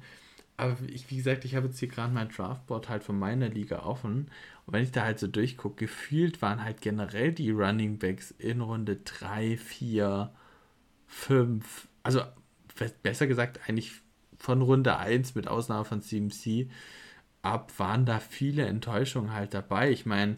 aber 0.57 0.77
ich, 0.87 1.09
wie 1.09 1.17
gesagt, 1.17 1.45
ich 1.45 1.55
habe 1.55 1.67
jetzt 1.67 1.79
hier 1.79 1.87
gerade 1.87 2.13
mein 2.13 2.29
Draftboard 2.29 2.89
halt 2.89 3.03
von 3.03 3.17
meiner 3.17 3.49
Liga 3.49 3.83
offen. 3.83 4.29
Und 4.65 4.73
wenn 4.73 4.83
ich 4.83 4.91
da 4.91 5.03
halt 5.03 5.19
so 5.19 5.27
durchgucke, 5.27 5.75
gefühlt 5.75 6.41
waren 6.41 6.63
halt 6.63 6.81
generell 6.81 7.31
die 7.31 7.51
Running 7.51 7.97
Backs 7.97 8.31
in 8.31 8.61
Runde 8.61 8.97
3, 8.97 9.57
4, 9.57 10.31
5, 11.07 11.87
also 12.03 12.21
besser 13.01 13.27
gesagt 13.27 13.61
eigentlich 13.67 13.91
von 14.37 14.61
Runde 14.61 14.97
1 14.97 15.35
mit 15.35 15.47
Ausnahme 15.47 15.85
von 15.85 16.01
CMC 16.01 16.69
ab, 17.43 17.71
waren 17.77 18.05
da 18.05 18.19
viele 18.19 18.65
Enttäuschungen 18.65 19.33
halt 19.33 19.53
dabei. 19.53 19.91
Ich 19.91 20.05
meine, 20.07 20.37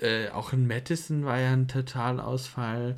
äh, 0.00 0.30
auch 0.30 0.52
in 0.52 0.66
Madison 0.66 1.24
war 1.24 1.38
ja 1.38 1.52
ein 1.52 1.68
Totalausfall. 1.68 2.96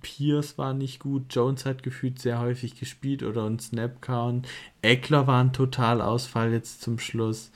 Pierce 0.00 0.56
war 0.56 0.72
nicht 0.72 1.00
gut, 1.00 1.34
Jones 1.34 1.66
hat 1.66 1.82
gefühlt 1.82 2.18
sehr 2.18 2.40
häufig 2.40 2.78
gespielt 2.78 3.22
oder 3.22 3.44
ein 3.44 3.58
Snapcount. 3.58 4.48
Eckler 4.80 5.26
war 5.26 5.42
ein 5.42 5.52
Totalausfall 5.52 6.52
jetzt 6.52 6.80
zum 6.80 6.98
Schluss. 6.98 7.50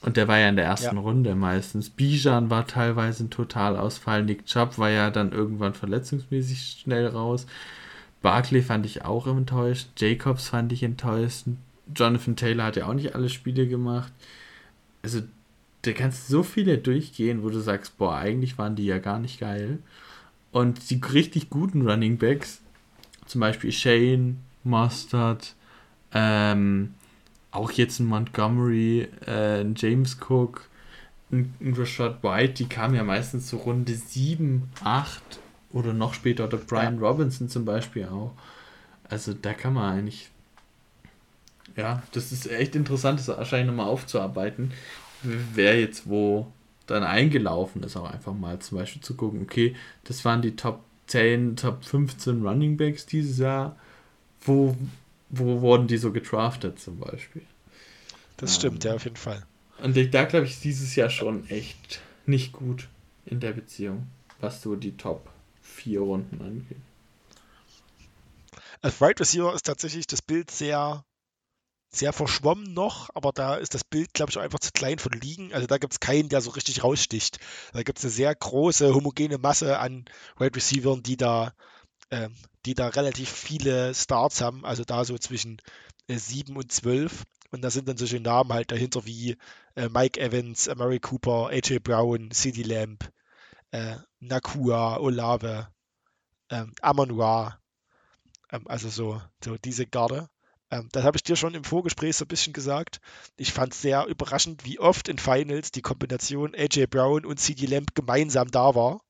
Und 0.00 0.16
der 0.16 0.28
war 0.28 0.38
ja 0.38 0.48
in 0.48 0.56
der 0.56 0.64
ersten 0.64 0.96
ja. 0.96 1.02
Runde 1.02 1.34
meistens. 1.34 1.90
Bijan 1.90 2.50
war 2.50 2.66
teilweise 2.66 3.24
ein 3.24 3.30
Totalausfall. 3.30 4.24
Nick 4.24 4.46
Chubb 4.46 4.78
war 4.78 4.90
ja 4.90 5.10
dann 5.10 5.32
irgendwann 5.32 5.74
verletzungsmäßig 5.74 6.78
schnell 6.80 7.08
raus. 7.08 7.46
Barkley 8.22 8.62
fand 8.62 8.86
ich 8.86 9.04
auch 9.04 9.26
enttäuscht. 9.26 9.88
Jacobs 9.96 10.48
fand 10.48 10.72
ich 10.72 10.82
enttäuscht. 10.84 11.46
Jonathan 11.94 12.36
Taylor 12.36 12.64
hat 12.64 12.76
ja 12.76 12.86
auch 12.86 12.94
nicht 12.94 13.14
alle 13.14 13.28
Spiele 13.28 13.66
gemacht. 13.66 14.12
Also, 15.02 15.22
da 15.82 15.92
kannst 15.92 16.28
so 16.28 16.42
viele 16.42 16.78
durchgehen, 16.78 17.42
wo 17.42 17.50
du 17.50 17.60
sagst, 17.60 17.98
boah, 17.98 18.16
eigentlich 18.16 18.58
waren 18.58 18.76
die 18.76 18.86
ja 18.86 18.98
gar 18.98 19.18
nicht 19.18 19.40
geil. 19.40 19.78
Und 20.50 20.90
die 20.90 21.00
richtig 21.12 21.50
guten 21.50 21.88
Running 21.88 22.18
Backs, 22.18 22.60
zum 23.26 23.40
Beispiel 23.40 23.72
Shane, 23.72 24.38
Mustard, 24.64 25.54
ähm, 26.12 26.94
auch 27.50 27.70
jetzt 27.72 28.00
ein 28.00 28.06
Montgomery, 28.06 29.08
äh, 29.26 29.60
ein 29.60 29.74
James 29.76 30.18
Cook, 30.28 30.68
ein, 31.30 31.54
ein 31.60 31.74
Rashad 31.74 32.22
White, 32.22 32.54
die 32.54 32.66
kamen 32.68 32.94
ja 32.94 33.04
meistens 33.04 33.48
so 33.48 33.58
Runde 33.58 33.94
7, 33.94 34.70
8 34.82 35.22
oder 35.72 35.92
noch 35.92 36.14
später, 36.14 36.44
oder 36.44 36.56
Brian 36.56 37.00
ja. 37.00 37.06
Robinson 37.06 37.48
zum 37.48 37.64
Beispiel 37.64 38.06
auch. 38.06 38.32
Also 39.04 39.34
da 39.34 39.52
kann 39.52 39.74
man 39.74 39.98
eigentlich, 39.98 40.30
ja, 41.78 42.02
das 42.10 42.32
ist 42.32 42.50
echt 42.50 42.74
interessant, 42.74 43.20
das 43.20 43.28
wahrscheinlich 43.28 43.68
nochmal 43.68 43.86
aufzuarbeiten, 43.86 44.72
wer 45.22 45.78
jetzt 45.78 46.08
wo 46.08 46.52
dann 46.86 47.04
eingelaufen 47.04 47.84
ist, 47.84 47.96
auch 47.96 48.10
einfach 48.10 48.34
mal 48.34 48.58
zum 48.58 48.78
Beispiel 48.78 49.00
zu 49.00 49.14
gucken, 49.14 49.42
okay, 49.42 49.76
das 50.04 50.24
waren 50.24 50.42
die 50.42 50.56
Top 50.56 50.82
10, 51.06 51.54
Top 51.56 51.84
15 51.84 52.44
Running 52.44 52.76
Backs 52.76 53.06
dieses 53.06 53.38
Jahr, 53.38 53.76
wo, 54.40 54.76
wo 55.28 55.60
wurden 55.60 55.86
die 55.86 55.98
so 55.98 56.10
getraftet 56.10 56.80
zum 56.80 56.98
Beispiel? 56.98 57.42
Das 58.38 58.50
ähm, 58.50 58.56
stimmt, 58.56 58.84
ja, 58.84 58.94
auf 58.94 59.04
jeden 59.04 59.16
Fall. 59.16 59.44
Und 59.80 59.96
da 60.12 60.24
glaube 60.24 60.46
ich 60.46 60.60
dieses 60.60 60.96
Jahr 60.96 61.10
schon 61.10 61.48
echt 61.48 62.00
nicht 62.26 62.52
gut 62.52 62.88
in 63.24 63.38
der 63.38 63.52
Beziehung, 63.52 64.08
was 64.40 64.62
so 64.62 64.74
die 64.74 64.96
Top 64.96 65.30
4 65.62 66.00
Runden 66.00 66.40
angeht. 66.40 66.78
Als 68.82 69.00
Right 69.00 69.20
Receiver 69.20 69.54
ist 69.54 69.66
tatsächlich 69.66 70.06
das 70.06 70.22
Bild 70.22 70.50
sehr 70.50 71.04
sehr 71.90 72.12
verschwommen 72.12 72.74
noch, 72.74 73.10
aber 73.14 73.32
da 73.32 73.56
ist 73.56 73.74
das 73.74 73.84
Bild, 73.84 74.12
glaube 74.12 74.30
ich, 74.30 74.38
auch 74.38 74.42
einfach 74.42 74.58
zu 74.60 74.72
klein 74.72 74.98
von 74.98 75.12
liegen. 75.12 75.52
Also 75.54 75.66
da 75.66 75.78
gibt 75.78 75.94
es 75.94 76.00
keinen, 76.00 76.28
der 76.28 76.40
so 76.40 76.50
richtig 76.50 76.84
raussticht. 76.84 77.38
Da 77.72 77.82
gibt 77.82 77.98
es 77.98 78.04
eine 78.04 78.12
sehr 78.12 78.34
große, 78.34 78.94
homogene 78.94 79.38
Masse 79.38 79.78
an 79.78 80.04
Wide 80.38 80.56
Receivers, 80.56 81.02
die 81.02 81.16
da, 81.16 81.54
äh, 82.10 82.28
die 82.66 82.74
da 82.74 82.88
relativ 82.88 83.30
viele 83.30 83.94
Starts 83.94 84.40
haben, 84.40 84.64
also 84.64 84.84
da 84.84 85.04
so 85.04 85.16
zwischen 85.18 85.58
äh, 86.08 86.18
7 86.18 86.56
und 86.56 86.70
12. 86.70 87.24
Und 87.50 87.62
da 87.62 87.70
sind 87.70 87.88
dann 87.88 87.96
solche 87.96 88.20
Namen 88.20 88.52
halt 88.52 88.70
dahinter 88.70 89.06
wie 89.06 89.38
äh, 89.74 89.88
Mike 89.88 90.20
Evans, 90.20 90.68
Murray 90.76 91.00
Cooper, 91.00 91.48
AJ 91.48 91.78
Brown, 91.78 92.30
CD 92.30 92.62
Lamb, 92.62 93.10
äh, 93.70 93.96
Nakua, 94.20 94.98
Olave, 94.98 95.68
ähm, 96.50 96.74
Amonua. 96.82 97.58
Ähm, 98.52 98.66
also 98.66 98.90
so, 98.90 99.22
so 99.42 99.56
diese 99.56 99.86
Garde. 99.86 100.28
Ähm, 100.70 100.88
das 100.92 101.04
habe 101.04 101.16
ich 101.16 101.22
dir 101.22 101.36
schon 101.36 101.54
im 101.54 101.64
Vorgespräch 101.64 102.16
so 102.16 102.24
ein 102.24 102.28
bisschen 102.28 102.52
gesagt. 102.52 103.00
Ich 103.36 103.52
fand 103.52 103.72
es 103.72 103.82
sehr 103.82 104.06
überraschend, 104.06 104.64
wie 104.64 104.78
oft 104.78 105.08
in 105.08 105.18
Finals 105.18 105.70
die 105.70 105.82
Kombination 105.82 106.54
AJ 106.54 106.86
Brown 106.86 107.24
und 107.24 107.40
CD 107.40 107.66
Lamb 107.66 107.94
gemeinsam 107.94 108.50
da 108.50 108.74
war. 108.74 109.00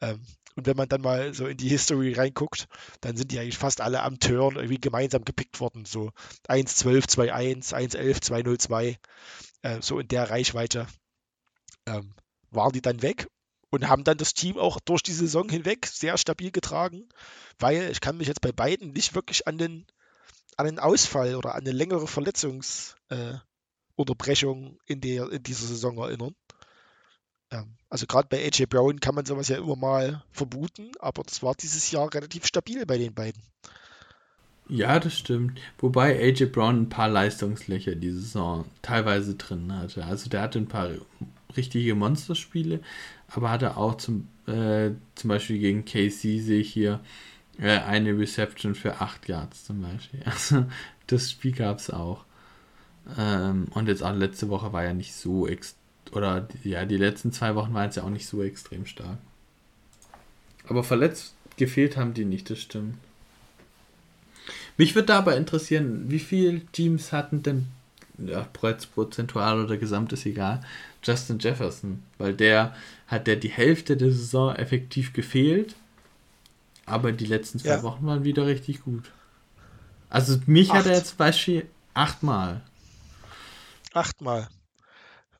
Ähm, 0.00 0.20
und 0.56 0.66
wenn 0.66 0.76
man 0.76 0.88
dann 0.88 1.02
mal 1.02 1.34
so 1.34 1.46
in 1.46 1.56
die 1.56 1.68
History 1.68 2.14
reinguckt, 2.14 2.66
dann 3.00 3.16
sind 3.16 3.30
die 3.30 3.38
eigentlich 3.38 3.58
fast 3.58 3.80
alle 3.80 4.02
am 4.02 4.18
Turn 4.18 4.56
irgendwie 4.56 4.80
gemeinsam 4.80 5.24
gepickt 5.24 5.60
worden. 5.60 5.84
So 5.84 6.10
1-12, 6.48 7.08
2-1, 7.08 7.72
1-11, 7.72 8.22
2-0-2. 8.24 8.96
Äh, 9.62 9.82
so 9.82 10.00
in 10.00 10.08
der 10.08 10.30
Reichweite 10.30 10.88
ähm, 11.86 12.12
waren 12.50 12.72
die 12.72 12.82
dann 12.82 13.02
weg 13.02 13.28
und 13.70 13.88
haben 13.88 14.02
dann 14.02 14.18
das 14.18 14.34
Team 14.34 14.58
auch 14.58 14.80
durch 14.80 15.02
die 15.02 15.12
Saison 15.12 15.48
hinweg 15.48 15.86
sehr 15.86 16.18
stabil 16.18 16.50
getragen, 16.50 17.08
weil 17.60 17.90
ich 17.90 18.00
kann 18.00 18.16
mich 18.16 18.26
jetzt 18.26 18.40
bei 18.40 18.52
beiden 18.52 18.92
nicht 18.92 19.14
wirklich 19.14 19.46
an 19.46 19.58
den 19.58 19.86
an 20.58 20.66
einen 20.66 20.78
Ausfall 20.78 21.36
oder 21.36 21.54
an 21.54 21.62
eine 21.62 21.72
längere 21.72 22.06
Verletzungspause 22.06 22.96
Unterbrechung 23.98 24.78
in, 24.86 25.02
in 25.02 25.42
dieser 25.42 25.66
Saison 25.66 25.98
erinnern. 25.98 26.34
Ähm, 27.50 27.76
also 27.90 28.06
gerade 28.06 28.28
bei 28.28 28.44
AJ 28.44 28.66
Brown 28.66 29.00
kann 29.00 29.14
man 29.14 29.26
sowas 29.26 29.48
ja 29.48 29.58
immer 29.58 29.76
mal 29.76 30.22
vermuten, 30.30 30.92
aber 31.00 31.24
das 31.24 31.42
war 31.42 31.54
dieses 31.54 31.90
Jahr 31.90 32.12
relativ 32.14 32.46
stabil 32.46 32.86
bei 32.86 32.96
den 32.96 33.12
beiden. 33.12 33.42
Ja, 34.68 35.00
das 35.00 35.18
stimmt. 35.18 35.60
Wobei 35.78 36.16
AJ 36.20 36.46
Brown 36.46 36.82
ein 36.82 36.88
paar 36.88 37.08
Leistungslöcher 37.08 37.94
diese 37.94 38.20
Saison 38.20 38.66
teilweise 38.82 39.34
drin 39.34 39.72
hatte. 39.74 40.04
Also 40.04 40.28
der 40.30 40.42
hatte 40.42 40.58
ein 40.58 40.68
paar 40.68 40.90
richtige 41.56 41.94
Monsterspiele, 41.94 42.80
aber 43.28 43.50
hatte 43.50 43.76
auch 43.76 43.96
zum, 43.96 44.28
äh, 44.46 44.90
zum 45.14 45.28
Beispiel 45.28 45.58
gegen 45.58 45.84
KC 45.84 46.40
sehe 46.40 46.60
ich 46.60 46.72
hier 46.72 46.94
äh, 46.94 47.06
eine 47.60 48.16
Reception 48.16 48.74
für 48.74 49.00
8 49.00 49.28
Yards 49.28 49.64
zum 49.64 49.82
Beispiel. 49.82 50.20
Also 50.24 50.66
das 51.08 51.30
Spiel 51.30 51.52
gab 51.52 51.78
es 51.78 51.90
auch. 51.90 52.24
Ähm, 53.16 53.66
und 53.70 53.88
jetzt 53.88 54.02
auch 54.02 54.14
letzte 54.14 54.48
Woche 54.48 54.72
war 54.72 54.84
ja 54.84 54.92
nicht 54.92 55.14
so 55.14 55.48
oder 56.12 56.48
ja, 56.64 56.84
die 56.84 56.96
letzten 56.96 57.32
zwei 57.32 57.54
Wochen 57.54 57.74
waren 57.74 57.88
es 57.88 57.96
ja 57.96 58.02
auch 58.02 58.10
nicht 58.10 58.26
so 58.26 58.42
extrem 58.42 58.86
stark. 58.86 59.18
Aber 60.66 60.84
verletzt 60.84 61.34
gefehlt 61.56 61.96
haben 61.96 62.14
die 62.14 62.24
nicht, 62.24 62.50
das 62.50 62.60
stimmt. 62.60 62.96
Mich 64.76 64.94
würde 64.94 65.14
aber 65.14 65.36
interessieren, 65.36 66.04
wie 66.08 66.20
viele 66.20 66.60
Teams 66.66 67.12
hatten 67.12 67.42
denn, 67.42 67.66
ja, 68.18 68.48
prozentual 68.52 69.64
oder 69.64 69.76
gesamt 69.76 70.12
ist 70.12 70.24
egal, 70.24 70.60
Justin 71.02 71.38
Jefferson? 71.38 72.02
Weil 72.16 72.34
der 72.34 72.74
hat 73.06 73.26
der 73.26 73.36
die 73.36 73.50
Hälfte 73.50 73.96
der 73.96 74.12
Saison 74.12 74.54
effektiv 74.54 75.12
gefehlt, 75.12 75.74
aber 76.88 77.12
die 77.12 77.26
letzten 77.26 77.58
zwei 77.58 77.68
ja. 77.68 77.82
Wochen 77.82 78.06
waren 78.06 78.24
wieder 78.24 78.46
richtig 78.46 78.82
gut. 78.82 79.10
Also 80.10 80.38
mich 80.46 80.70
Acht. 80.70 80.78
hat 80.78 80.86
er 80.86 80.96
jetzt 80.96 81.08
zum 81.08 81.18
Beispiel 81.18 81.68
achtmal. 81.94 82.62
Achtmal. 83.92 84.48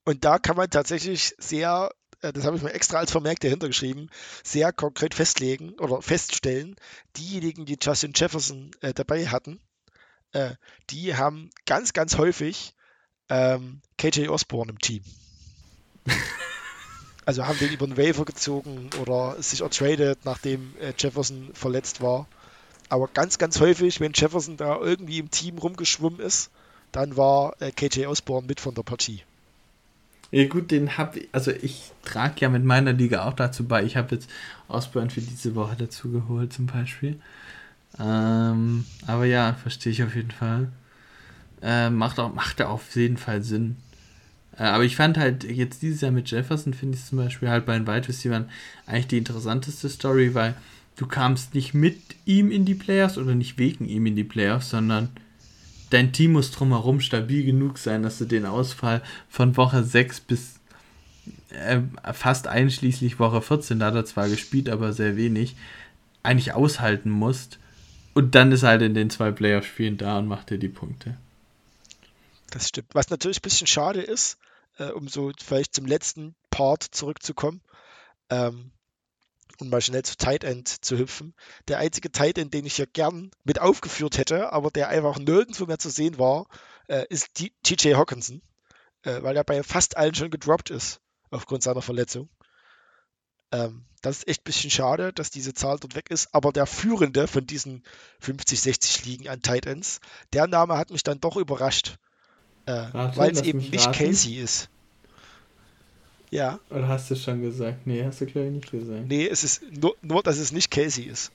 Und 0.04 0.24
da 0.24 0.38
kann 0.38 0.56
man 0.56 0.70
tatsächlich 0.70 1.34
sehr 1.38 1.90
äh, 2.20 2.32
das 2.32 2.44
habe 2.44 2.56
ich 2.56 2.62
mir 2.62 2.72
extra 2.72 2.98
als 2.98 3.10
Vermerk 3.10 3.40
dahinter 3.40 3.68
geschrieben, 3.68 4.08
sehr 4.42 4.72
konkret 4.72 5.14
festlegen 5.14 5.74
oder 5.78 6.02
feststellen, 6.02 6.76
diejenigen, 7.16 7.66
die 7.66 7.78
Justin 7.80 8.12
Jefferson 8.14 8.70
äh, 8.80 8.92
dabei 8.92 9.28
hatten, 9.28 9.60
äh, 10.32 10.54
die 10.90 11.14
haben 11.14 11.50
ganz, 11.66 11.92
ganz 11.92 12.18
häufig 12.18 12.74
ähm, 13.28 13.82
KJ 13.96 14.28
Osborne 14.28 14.72
im 14.72 14.78
Team. 14.78 15.02
also 17.28 17.46
haben 17.46 17.58
den 17.58 17.70
über 17.70 17.86
den 17.86 17.98
Waiver 17.98 18.24
gezogen 18.24 18.88
oder 19.02 19.36
sich 19.42 19.60
ertradet, 19.60 20.20
nachdem 20.24 20.72
äh, 20.80 20.94
Jefferson 20.96 21.50
verletzt 21.52 22.00
war. 22.00 22.26
Aber 22.88 23.06
ganz, 23.06 23.36
ganz 23.36 23.60
häufig, 23.60 24.00
wenn 24.00 24.12
Jefferson 24.14 24.56
da 24.56 24.78
irgendwie 24.80 25.18
im 25.18 25.30
Team 25.30 25.58
rumgeschwommen 25.58 26.20
ist, 26.20 26.50
dann 26.90 27.18
war 27.18 27.54
äh, 27.60 27.70
KJ 27.70 28.06
Osborne 28.06 28.46
mit 28.46 28.60
von 28.60 28.74
der 28.74 28.82
Partie. 28.82 29.20
Ja 30.30 30.48
gut, 30.48 30.70
den 30.70 30.96
habe 30.96 31.18
ich, 31.18 31.28
also 31.32 31.50
ich 31.50 31.92
trage 32.02 32.36
ja 32.38 32.48
mit 32.48 32.64
meiner 32.64 32.94
Liga 32.94 33.26
auch 33.26 33.34
dazu 33.34 33.64
bei. 33.64 33.84
Ich 33.84 33.98
habe 33.98 34.14
jetzt 34.14 34.30
Osborne 34.66 35.10
für 35.10 35.20
diese 35.20 35.54
Woche 35.54 35.76
dazu 35.76 36.10
geholt 36.10 36.54
zum 36.54 36.64
Beispiel. 36.64 37.20
Ähm, 38.00 38.86
aber 39.06 39.26
ja, 39.26 39.52
verstehe 39.52 39.92
ich 39.92 40.02
auf 40.02 40.14
jeden 40.14 40.30
Fall. 40.30 40.68
Äh, 41.60 41.90
macht, 41.90 42.18
auch, 42.20 42.32
macht 42.32 42.62
auf 42.62 42.96
jeden 42.96 43.18
Fall 43.18 43.42
Sinn. 43.42 43.76
Äh, 44.58 44.64
aber 44.64 44.84
ich 44.84 44.96
fand 44.96 45.16
halt 45.16 45.44
jetzt 45.44 45.82
dieses 45.82 46.00
Jahr 46.00 46.10
mit 46.10 46.30
Jefferson, 46.30 46.74
finde 46.74 46.98
ich 46.98 47.04
zum 47.04 47.18
Beispiel 47.18 47.48
halt 47.48 47.66
bei 47.66 47.78
den 47.78 47.86
Wide 47.86 48.08
Receivers 48.08 48.44
eigentlich 48.86 49.06
die 49.08 49.18
interessanteste 49.18 49.88
Story, 49.88 50.34
weil 50.34 50.54
du 50.96 51.06
kamst 51.06 51.54
nicht 51.54 51.74
mit 51.74 52.00
ihm 52.24 52.50
in 52.50 52.64
die 52.64 52.74
Playoffs 52.74 53.18
oder 53.18 53.34
nicht 53.34 53.58
wegen 53.58 53.86
ihm 53.86 54.06
in 54.06 54.16
die 54.16 54.24
Playoffs, 54.24 54.70
sondern 54.70 55.10
dein 55.90 56.12
Team 56.12 56.32
muss 56.32 56.50
drumherum 56.50 57.00
stabil 57.00 57.44
genug 57.44 57.78
sein, 57.78 58.02
dass 58.02 58.18
du 58.18 58.24
den 58.24 58.46
Ausfall 58.46 59.02
von 59.28 59.56
Woche 59.56 59.84
6 59.84 60.20
bis 60.20 60.58
äh, 61.50 61.80
fast 62.12 62.46
einschließlich 62.46 63.18
Woche 63.18 63.40
14, 63.40 63.78
da 63.78 63.86
hat 63.86 63.94
er 63.94 64.04
zwar 64.04 64.28
gespielt, 64.28 64.68
aber 64.68 64.92
sehr 64.92 65.16
wenig, 65.16 65.56
eigentlich 66.22 66.52
aushalten 66.52 67.10
musst. 67.10 67.58
Und 68.14 68.34
dann 68.34 68.50
ist 68.52 68.64
er 68.64 68.70
halt 68.70 68.82
in 68.82 68.94
den 68.94 69.10
zwei 69.10 69.30
Playoff-Spielen 69.30 69.96
da 69.96 70.18
und 70.18 70.26
macht 70.26 70.50
dir 70.50 70.58
die 70.58 70.68
Punkte. 70.68 71.16
Das 72.50 72.68
stimmt. 72.68 72.88
Was 72.92 73.10
natürlich 73.10 73.38
ein 73.38 73.42
bisschen 73.42 73.66
schade 73.66 74.00
ist, 74.00 74.38
äh, 74.78 74.90
um 74.90 75.08
so 75.08 75.32
vielleicht 75.42 75.74
zum 75.74 75.86
letzten 75.86 76.34
Part 76.50 76.82
zurückzukommen, 76.82 77.62
ähm, 78.30 78.72
und 79.60 79.70
mal 79.70 79.80
schnell 79.80 80.04
zu 80.04 80.16
Tight 80.16 80.44
End 80.44 80.68
zu 80.84 80.98
hüpfen. 80.98 81.34
Der 81.66 81.78
einzige 81.78 82.12
Tight 82.12 82.38
End, 82.38 82.54
den 82.54 82.64
ich 82.64 82.76
hier 82.76 82.86
gern 82.86 83.30
mit 83.44 83.60
aufgeführt 83.60 84.18
hätte, 84.18 84.52
aber 84.52 84.70
der 84.70 84.88
einfach 84.88 85.18
nirgendwo 85.18 85.66
mehr 85.66 85.78
zu 85.78 85.90
sehen 85.90 86.18
war, 86.18 86.46
äh, 86.86 87.04
ist 87.08 87.34
TJ 87.34 87.94
Hawkinson, 87.94 88.42
äh, 89.02 89.22
weil 89.22 89.36
er 89.36 89.44
bei 89.44 89.62
fast 89.62 89.96
allen 89.96 90.14
schon 90.14 90.30
gedroppt 90.30 90.70
ist 90.70 91.00
aufgrund 91.30 91.62
seiner 91.62 91.82
Verletzung. 91.82 92.28
Ähm, 93.50 93.84
das 94.02 94.18
ist 94.18 94.28
echt 94.28 94.42
ein 94.42 94.44
bisschen 94.44 94.70
schade, 94.70 95.12
dass 95.12 95.30
diese 95.30 95.54
Zahl 95.54 95.78
dort 95.80 95.96
weg 95.96 96.10
ist, 96.10 96.32
aber 96.32 96.52
der 96.52 96.66
führende 96.66 97.26
von 97.26 97.46
diesen 97.46 97.82
50, 98.20 98.60
60 98.60 99.04
Ligen 99.06 99.28
an 99.28 99.42
Tight 99.42 99.66
Ends, 99.66 100.00
der 100.32 100.46
Name 100.46 100.76
hat 100.76 100.90
mich 100.90 101.02
dann 101.02 101.20
doch 101.20 101.36
überrascht, 101.36 101.96
äh, 102.68 103.16
weil 103.16 103.32
es 103.32 103.42
eben 103.42 103.58
nicht 103.58 103.86
raten. 103.86 103.98
Casey 103.98 104.34
ist. 104.34 104.68
Ja. 106.30 106.60
Oder 106.68 106.88
hast 106.88 107.10
du 107.10 107.16
schon 107.16 107.40
gesagt? 107.40 107.86
Nee, 107.86 108.04
hast 108.04 108.20
du 108.20 108.26
glaube 108.26 108.48
ich 108.48 108.54
nicht 108.54 108.70
gesagt. 108.70 109.08
Nee, 109.08 109.26
es 109.26 109.42
ist 109.44 109.62
nur, 109.72 109.96
nur, 110.02 110.22
dass 110.22 110.38
es 110.38 110.52
nicht 110.52 110.70
Casey 110.70 111.04
ist. 111.04 111.32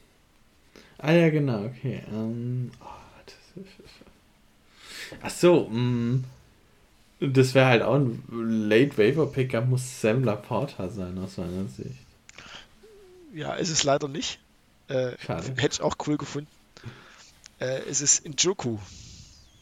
Ah 0.99 1.11
ja, 1.11 1.30
genau, 1.30 1.65
okay. 1.65 2.03
Um, 2.11 2.15
ähm, 2.15 2.72
oh, 2.80 3.61
Ach 5.22 5.30
so, 5.30 5.68
mh. 5.69 5.80
Mm. 5.80 6.23
das 7.19 7.53
wäre 7.55 7.65
halt 7.65 7.81
auch 7.81 7.95
ein 7.95 8.23
Late 8.69 8.97
Waiver 8.97 9.26
Pickup, 9.26 9.68
muss 9.68 10.01
Sam 10.01 10.23
Laporta 10.23 10.89
sein, 10.89 11.18
aus 11.18 11.38
meiner 11.38 11.68
Sicht. 11.68 11.97
Ja, 13.34 13.55
ist 13.55 13.69
es 13.69 13.84
leider 13.84 14.07
nicht. 14.07 14.39
Äh, 14.88 15.14
Schade. 15.26 15.47
Hätte 15.57 15.73
ich 15.73 15.81
auch 15.81 15.95
cool 16.05 16.18
gefunden. 16.18 16.49
Äh, 17.60 17.81
es 17.89 18.01
ist 18.01 18.27
Njoku. 18.27 18.77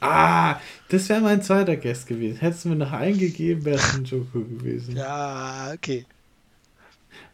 Ah, 0.02 0.60
das 0.90 1.08
wäre 1.10 1.22
mein 1.22 1.44
zweiter 1.44 1.78
Guest 1.78 2.08
gewesen. 2.08 2.40
Hättest 2.40 2.66
du 2.66 2.70
mir 2.70 2.76
noch 2.76 2.92
eingegeben, 2.92 3.64
wäre 3.66 3.78
es 3.78 3.94
ein 3.94 4.04
Joko 4.04 4.40
gewesen. 4.40 4.98
Ja, 4.98 5.72
okay. 5.74 6.06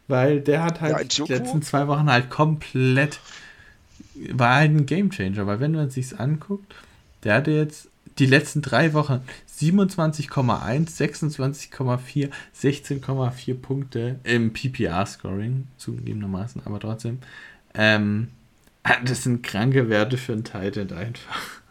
Weil 0.06 0.40
der 0.40 0.62
hat 0.62 0.80
halt 0.80 1.14
ja, 1.14 1.24
die 1.24 1.32
letzten 1.32 1.62
zwei 1.62 1.86
Wochen 1.88 2.10
halt 2.10 2.30
komplett. 2.30 3.20
War 4.32 4.56
halt 4.56 4.70
ein 4.72 4.86
Gamechanger, 4.86 5.46
weil 5.46 5.60
wenn 5.60 5.72
man 5.72 5.90
sich 5.90 6.18
anguckt, 6.20 6.74
der 7.24 7.34
hatte 7.34 7.52
jetzt 7.52 7.88
die 8.18 8.26
letzten 8.26 8.62
drei 8.62 8.92
Wochen 8.92 9.20
27,1, 9.58 10.90
26,4, 10.90 12.30
16,4 12.54 13.54
Punkte 13.54 14.18
im 14.24 14.52
PPR-Scoring, 14.52 15.68
zugegebenermaßen, 15.78 16.62
aber 16.64 16.80
trotzdem. 16.80 17.18
Ähm, 17.74 18.28
das 19.04 19.22
sind 19.22 19.42
kranke 19.42 19.88
Werte 19.88 20.18
für 20.18 20.32
einen 20.32 20.44
Titan 20.44 20.92
einfach. 20.92 21.62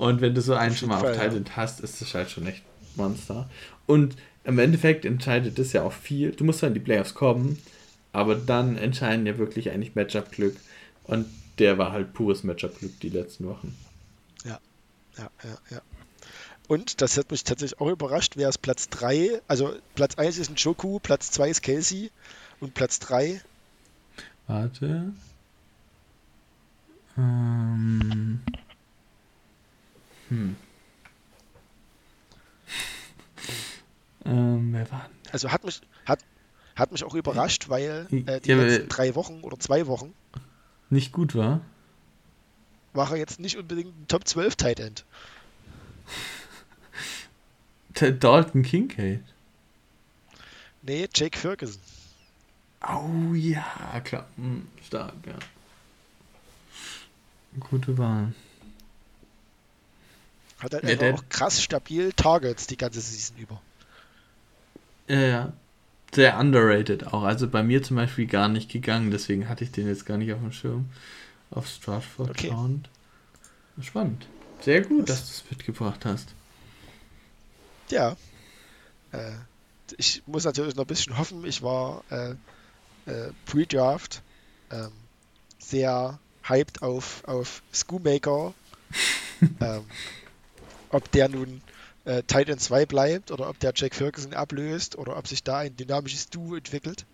Und 0.00 0.22
wenn 0.22 0.34
du 0.34 0.40
so 0.40 0.54
einen 0.54 0.74
schon 0.74 0.88
mal 0.88 1.04
auf 1.04 1.12
Titan 1.12 1.44
ja. 1.44 1.56
hast, 1.56 1.80
ist 1.80 2.00
das 2.00 2.14
halt 2.14 2.30
schon 2.30 2.46
echt 2.46 2.62
Monster. 2.96 3.50
Und 3.84 4.16
im 4.44 4.58
Endeffekt 4.58 5.04
entscheidet 5.04 5.58
das 5.58 5.74
ja 5.74 5.82
auch 5.82 5.92
viel. 5.92 6.30
Du 6.30 6.42
musst 6.42 6.62
dann 6.62 6.68
in 6.68 6.74
die 6.74 6.80
Playoffs 6.80 7.12
kommen, 7.12 7.58
aber 8.10 8.34
dann 8.34 8.78
entscheiden 8.78 9.26
ja 9.26 9.36
wirklich 9.36 9.70
eigentlich 9.70 9.94
Matchup-Glück. 9.94 10.56
Und 11.04 11.26
der 11.58 11.76
war 11.76 11.92
halt 11.92 12.14
pures 12.14 12.44
Matchup-Glück 12.44 12.98
die 13.00 13.10
letzten 13.10 13.46
Wochen. 13.46 13.76
Ja, 14.46 14.58
ja, 15.18 15.30
ja, 15.44 15.58
ja. 15.70 15.82
Und 16.66 17.02
das 17.02 17.18
hat 17.18 17.30
mich 17.30 17.44
tatsächlich 17.44 17.78
auch 17.78 17.90
überrascht, 17.90 18.38
wer 18.38 18.48
ist 18.48 18.62
Platz 18.62 18.88
3? 18.88 19.42
Also 19.48 19.74
Platz 19.96 20.14
1 20.14 20.38
ist 20.38 20.50
ein 20.50 20.56
Joku, 20.56 20.98
Platz 21.00 21.30
2 21.30 21.50
ist 21.50 21.60
Kelsey 21.60 22.10
und 22.60 22.72
Platz 22.72 23.00
3. 23.00 23.38
Warte. 24.46 25.12
Ähm. 27.18 28.40
Hm. 30.30 30.56
ähm, 34.24 34.72
wer 34.72 34.90
war 34.90 35.02
denn? 35.08 35.32
Also 35.32 35.52
hat 35.52 35.64
mich, 35.64 35.82
hat, 36.06 36.20
hat 36.74 36.92
mich 36.92 37.04
auch 37.04 37.14
überrascht, 37.14 37.68
weil 37.68 38.08
äh, 38.26 38.40
die 38.40 38.48
ja, 38.48 38.56
letzten 38.56 38.88
drei 38.88 39.14
Wochen 39.14 39.42
oder 39.42 39.58
zwei 39.58 39.86
Wochen 39.86 40.14
nicht 40.90 41.12
gut 41.12 41.34
war. 41.34 41.60
War 42.92 43.12
er 43.12 43.18
jetzt 43.18 43.38
nicht 43.38 43.56
unbedingt 43.56 43.96
ein 43.96 44.08
Top 44.08 44.26
12 44.26 44.56
Tight 44.56 44.80
End. 44.80 45.04
Dalton 47.94 48.62
Kincaid. 48.62 49.22
Nee, 50.82 51.08
Jake 51.14 51.38
Ferguson. 51.38 51.80
Oh 52.82 53.34
ja, 53.34 54.00
klar. 54.02 54.26
Hm, 54.36 54.66
stark, 54.86 55.14
ja. 55.26 55.34
Gute 57.60 57.98
Wahl. 57.98 58.32
Hat 60.60 60.74
halt 60.74 61.02
ja, 61.02 61.14
auch 61.14 61.24
krass 61.28 61.62
stabil 61.62 62.12
Targets 62.12 62.66
die 62.66 62.76
ganze 62.76 63.00
Season 63.00 63.36
über. 63.38 63.60
Ja, 65.08 65.20
ja. 65.20 65.52
Sehr 66.12 66.38
underrated 66.38 67.06
auch. 67.06 67.22
Also 67.22 67.48
bei 67.48 67.62
mir 67.62 67.82
zum 67.82 67.96
Beispiel 67.96 68.26
gar 68.26 68.48
nicht 68.48 68.70
gegangen, 68.70 69.10
deswegen 69.10 69.48
hatte 69.48 69.62
ich 69.62 69.70
den 69.70 69.86
jetzt 69.86 70.06
gar 70.06 70.18
nicht 70.18 70.32
auf 70.32 70.40
dem 70.40 70.52
Schirm. 70.52 70.90
Auf 71.50 71.68
Stratford 71.68 72.30
okay. 72.30 72.52
Spannend. 73.80 74.26
Sehr 74.60 74.82
gut, 74.82 75.08
das 75.08 75.20
dass 75.20 75.28
du 75.28 75.44
es 75.44 75.50
mitgebracht 75.50 76.04
hast. 76.04 76.34
Ja. 77.90 78.16
Äh, 79.12 79.32
ich 79.96 80.22
muss 80.26 80.44
natürlich 80.44 80.74
noch 80.74 80.84
ein 80.84 80.88
bisschen 80.88 81.16
hoffen. 81.16 81.44
Ich 81.44 81.62
war 81.62 82.04
äh, 82.10 82.30
äh, 83.06 83.32
Pre-Draft 83.46 84.22
ähm, 84.70 84.92
sehr 85.58 86.18
hyped 86.42 86.82
auf, 86.82 87.24
auf 87.24 87.62
Schoolmaker. 87.72 88.54
ähm, 89.60 89.84
ob 90.90 91.10
der 91.12 91.28
nun 91.28 91.62
äh, 92.04 92.22
Titan 92.22 92.58
2 92.58 92.86
bleibt 92.86 93.30
oder 93.30 93.48
ob 93.48 93.58
der 93.58 93.72
Jack 93.74 93.94
Ferguson 93.94 94.34
ablöst 94.34 94.96
oder 94.96 95.16
ob 95.16 95.26
sich 95.26 95.42
da 95.42 95.58
ein 95.58 95.76
dynamisches 95.76 96.28
Duo 96.28 96.56
entwickelt. 96.56 97.06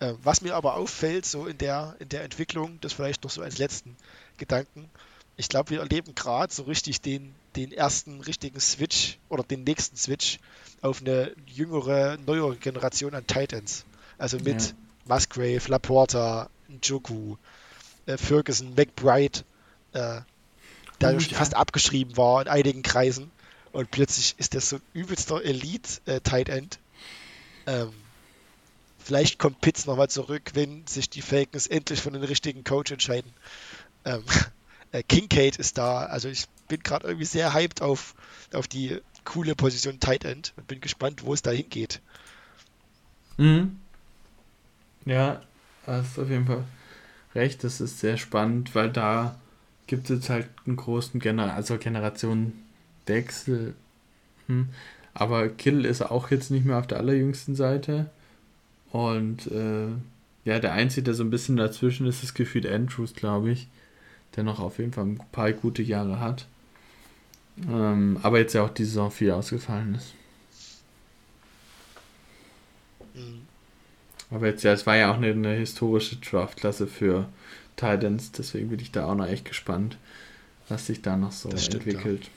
Äh, 0.00 0.14
was 0.22 0.40
mir 0.40 0.54
aber 0.54 0.76
auffällt, 0.76 1.26
so 1.26 1.46
in 1.46 1.58
der, 1.58 1.96
in 1.98 2.08
der 2.08 2.24
Entwicklung, 2.24 2.78
das 2.80 2.92
vielleicht 2.92 3.24
noch 3.24 3.30
so 3.30 3.42
als 3.42 3.58
letzten 3.58 3.96
Gedanken, 4.38 4.90
ich 5.36 5.48
glaube, 5.48 5.70
wir 5.70 5.80
erleben 5.80 6.14
gerade 6.14 6.52
so 6.52 6.62
richtig 6.64 7.00
den, 7.00 7.34
den 7.56 7.72
ersten 7.72 8.20
richtigen 8.20 8.60
Switch 8.60 9.18
oder 9.28 9.42
den 9.42 9.64
nächsten 9.64 9.96
Switch 9.96 10.38
auf 10.80 11.00
eine 11.00 11.32
jüngere, 11.46 12.18
neuere 12.24 12.56
Generation 12.56 13.14
an 13.14 13.26
Titans. 13.26 13.84
Also 14.16 14.38
mit 14.38 14.62
ja. 14.62 14.72
Musgrave, 15.06 15.62
Laporta, 15.68 16.48
Njoku, 16.68 17.36
äh, 18.06 18.16
Ferguson, 18.16 18.74
McBride, 18.74 19.40
äh, 19.92 20.20
oh, 21.02 21.06
ja. 21.06 21.18
fast 21.20 21.54
abgeschrieben 21.54 22.16
war 22.16 22.42
in 22.42 22.48
einigen 22.48 22.82
Kreisen. 22.82 23.30
Und 23.72 23.90
plötzlich 23.90 24.36
ist 24.38 24.54
das 24.54 24.68
so 24.68 24.76
ein 24.76 24.82
übelster 24.92 25.42
Elite-Tight 25.42 26.48
äh, 26.48 26.58
End. 26.58 26.78
Ähm, 27.66 27.92
vielleicht 28.98 29.38
kommt 29.38 29.60
Pitts 29.60 29.86
nochmal 29.86 30.08
zurück, 30.08 30.52
wenn 30.54 30.86
sich 30.86 31.10
die 31.10 31.22
Falcons 31.22 31.66
endlich 31.66 32.00
für 32.00 32.10
den 32.10 32.22
richtigen 32.22 32.62
Coach 32.62 32.92
entscheiden. 32.92 33.32
Ähm, 34.04 34.22
äh, 34.92 35.02
Kincaid 35.02 35.56
ist 35.56 35.76
da. 35.76 36.06
Also 36.06 36.28
ich 36.28 36.46
bin 36.68 36.82
gerade 36.82 37.06
irgendwie 37.06 37.26
sehr 37.26 37.52
hyped 37.52 37.82
auf, 37.82 38.14
auf 38.52 38.68
die 38.68 39.00
coole 39.24 39.54
Position 39.56 40.00
Tight 40.00 40.24
End 40.24 40.52
und 40.56 40.66
bin 40.66 40.80
gespannt, 40.80 41.24
wo 41.24 41.34
es 41.34 41.42
da 41.42 41.50
hingeht. 41.50 42.00
Mhm. 43.36 43.80
Ja, 45.04 45.42
hast 45.86 46.18
auf 46.18 46.28
jeden 46.28 46.46
Fall 46.46 46.64
recht. 47.34 47.64
Das 47.64 47.80
ist 47.80 47.98
sehr 47.98 48.16
spannend, 48.16 48.74
weil 48.74 48.90
da 48.90 49.36
gibt 49.86 50.10
es 50.10 50.30
halt 50.30 50.48
einen 50.66 50.76
großen 50.76 51.20
Gener 51.20 51.54
also 51.54 51.78
Generationenwechsel. 51.78 53.74
Hm. 54.46 54.68
Aber 55.14 55.48
Kill 55.48 55.84
ist 55.84 56.02
auch 56.02 56.30
jetzt 56.30 56.50
nicht 56.50 56.64
mehr 56.66 56.78
auf 56.78 56.86
der 56.86 56.98
allerjüngsten 56.98 57.54
Seite. 57.54 58.10
Und 58.90 59.46
äh, 59.50 59.88
ja, 60.44 60.58
der 60.58 60.72
Einzige, 60.72 61.04
der 61.04 61.14
so 61.14 61.24
ein 61.24 61.30
bisschen 61.30 61.56
dazwischen 61.56 62.06
ist, 62.06 62.22
ist 62.22 62.34
gefühlt 62.34 62.66
Andrews, 62.66 63.14
glaube 63.14 63.50
ich 63.50 63.68
der 64.36 64.44
noch 64.44 64.60
auf 64.60 64.78
jeden 64.78 64.92
Fall 64.92 65.04
ein 65.04 65.20
paar 65.32 65.52
gute 65.52 65.82
Jahre 65.82 66.20
hat. 66.20 66.46
Ähm, 67.68 68.18
aber 68.22 68.38
jetzt 68.38 68.54
ja 68.54 68.64
auch 68.64 68.70
die 68.70 68.84
Saison 68.84 69.10
viel 69.10 69.30
ausgefallen 69.30 69.94
ist. 69.94 70.14
Mhm. 73.14 73.42
Aber 74.30 74.46
jetzt 74.48 74.64
ja, 74.64 74.72
es 74.72 74.86
war 74.86 74.96
ja 74.96 75.12
auch 75.12 75.16
eine, 75.16 75.28
eine 75.28 75.52
historische 75.52 76.16
Draftklasse 76.16 76.86
für 76.86 77.28
Titans, 77.76 78.32
deswegen 78.32 78.68
bin 78.68 78.80
ich 78.80 78.92
da 78.92 79.06
auch 79.06 79.14
noch 79.14 79.26
echt 79.26 79.44
gespannt, 79.44 79.98
was 80.68 80.86
sich 80.86 81.02
da 81.02 81.16
noch 81.16 81.32
so 81.32 81.54
stimmt, 81.56 81.86
entwickelt. 81.86 82.24
Ja. 82.24 82.30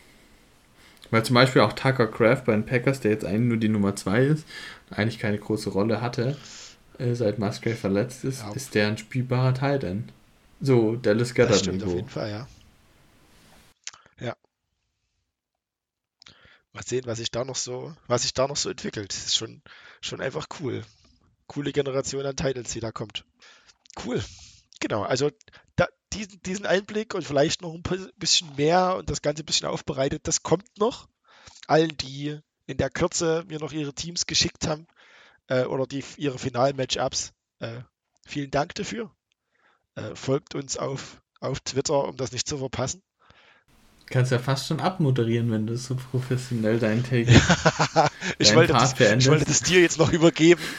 Weil 1.11 1.25
zum 1.25 1.35
Beispiel 1.35 1.61
auch 1.61 1.73
Tucker 1.73 2.07
Craft 2.07 2.43
bei 2.45 2.53
den 2.53 2.65
Packers, 2.65 2.99
der 2.99 3.11
jetzt 3.11 3.25
eigentlich 3.25 3.47
nur 3.47 3.57
die 3.57 3.69
Nummer 3.69 3.95
2 3.95 4.25
ist, 4.25 4.45
eigentlich 4.89 5.19
keine 5.19 5.37
große 5.37 5.69
Rolle 5.69 6.01
hatte, 6.01 6.37
äh, 6.97 7.13
seit 7.13 7.39
Musgrave 7.39 7.75
verletzt 7.75 8.25
ist, 8.25 8.41
ja. 8.41 8.51
ist 8.51 8.75
der 8.75 8.87
ein 8.87 8.97
spielbarer 8.97 9.53
Titan. 9.53 10.09
So, 10.59 10.95
Dallas 10.95 11.33
Goddard 11.33 11.51
das 11.51 11.59
stimmt 11.59 11.79
Niveau. 11.79 11.91
auf 11.91 11.95
jeden 11.95 12.09
Fall, 12.09 12.29
ja. 12.29 12.47
Ja. 14.19 14.35
Mal 16.73 16.83
sehen, 16.83 17.05
was 17.05 17.19
sich 17.19 17.31
da 17.31 17.45
noch 17.45 17.55
so, 17.55 17.95
was 18.07 18.23
sich 18.23 18.33
da 18.33 18.47
noch 18.47 18.57
so 18.57 18.69
entwickelt. 18.69 19.13
Das 19.13 19.25
ist 19.25 19.35
schon, 19.35 19.61
schon 20.01 20.19
einfach 20.19 20.47
cool. 20.59 20.83
Coole 21.45 21.71
Generation 21.71 22.25
an 22.25 22.35
Titles, 22.35 22.71
die 22.71 22.79
da 22.79 22.91
kommt. 22.91 23.23
Cool. 24.03 24.21
Genau, 24.79 25.03
also 25.03 25.31
da, 25.75 25.87
diesen, 26.13 26.41
diesen 26.41 26.65
Einblick 26.65 27.13
und 27.13 27.23
vielleicht 27.23 27.61
noch 27.61 27.73
ein 27.73 27.83
bisschen 28.17 28.55
mehr 28.55 28.95
und 28.97 29.09
das 29.09 29.21
Ganze 29.21 29.43
ein 29.43 29.45
bisschen 29.45 29.67
aufbereitet, 29.67 30.27
das 30.27 30.43
kommt 30.43 30.77
noch. 30.77 31.07
Allen, 31.67 31.95
die 31.97 32.39
in 32.65 32.77
der 32.77 32.89
Kürze 32.89 33.43
mir 33.47 33.59
noch 33.59 33.71
ihre 33.71 33.93
Teams 33.93 34.25
geschickt 34.25 34.67
haben 34.67 34.87
äh, 35.47 35.63
oder 35.63 35.87
die, 35.87 36.03
ihre 36.17 36.37
Final-Matchups, 36.37 37.33
äh, 37.59 37.81
vielen 38.25 38.51
Dank 38.51 38.75
dafür. 38.75 39.11
Äh, 39.95 40.15
folgt 40.15 40.55
uns 40.55 40.77
auf, 40.77 41.21
auf 41.39 41.59
Twitter, 41.61 42.05
um 42.05 42.17
das 42.17 42.31
nicht 42.31 42.47
zu 42.47 42.57
verpassen. 42.57 43.01
Kannst 44.09 44.31
ja 44.31 44.39
fast 44.39 44.67
schon 44.67 44.79
abmoderieren, 44.79 45.51
wenn 45.51 45.67
du 45.67 45.75
so 45.75 45.95
professionell 45.95 46.79
dein 46.79 47.03
Take 47.09 47.29
ich, 48.37 48.55
wollte 48.55 48.71
das, 48.71 48.97
ich 48.97 49.27
wollte 49.27 49.45
das 49.45 49.61
dir 49.61 49.81
jetzt 49.81 49.97
noch 49.97 50.13
übergeben. 50.13 50.61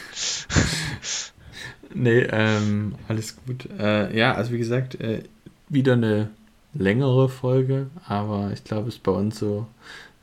nee, 1.93 2.21
ähm, 2.31 2.95
alles 3.07 3.37
gut. 3.45 3.67
Äh, 3.79 4.15
ja, 4.17 4.33
also 4.33 4.51
wie 4.51 4.57
gesagt, 4.57 4.99
äh, 5.01 5.23
wieder 5.69 5.93
eine 5.93 6.29
längere 6.73 7.29
Folge, 7.29 7.87
aber 8.07 8.51
ich 8.53 8.63
glaube, 8.63 8.89
es 8.89 8.95
ist 8.95 9.03
bei 9.03 9.11
uns 9.11 9.39
so, 9.39 9.67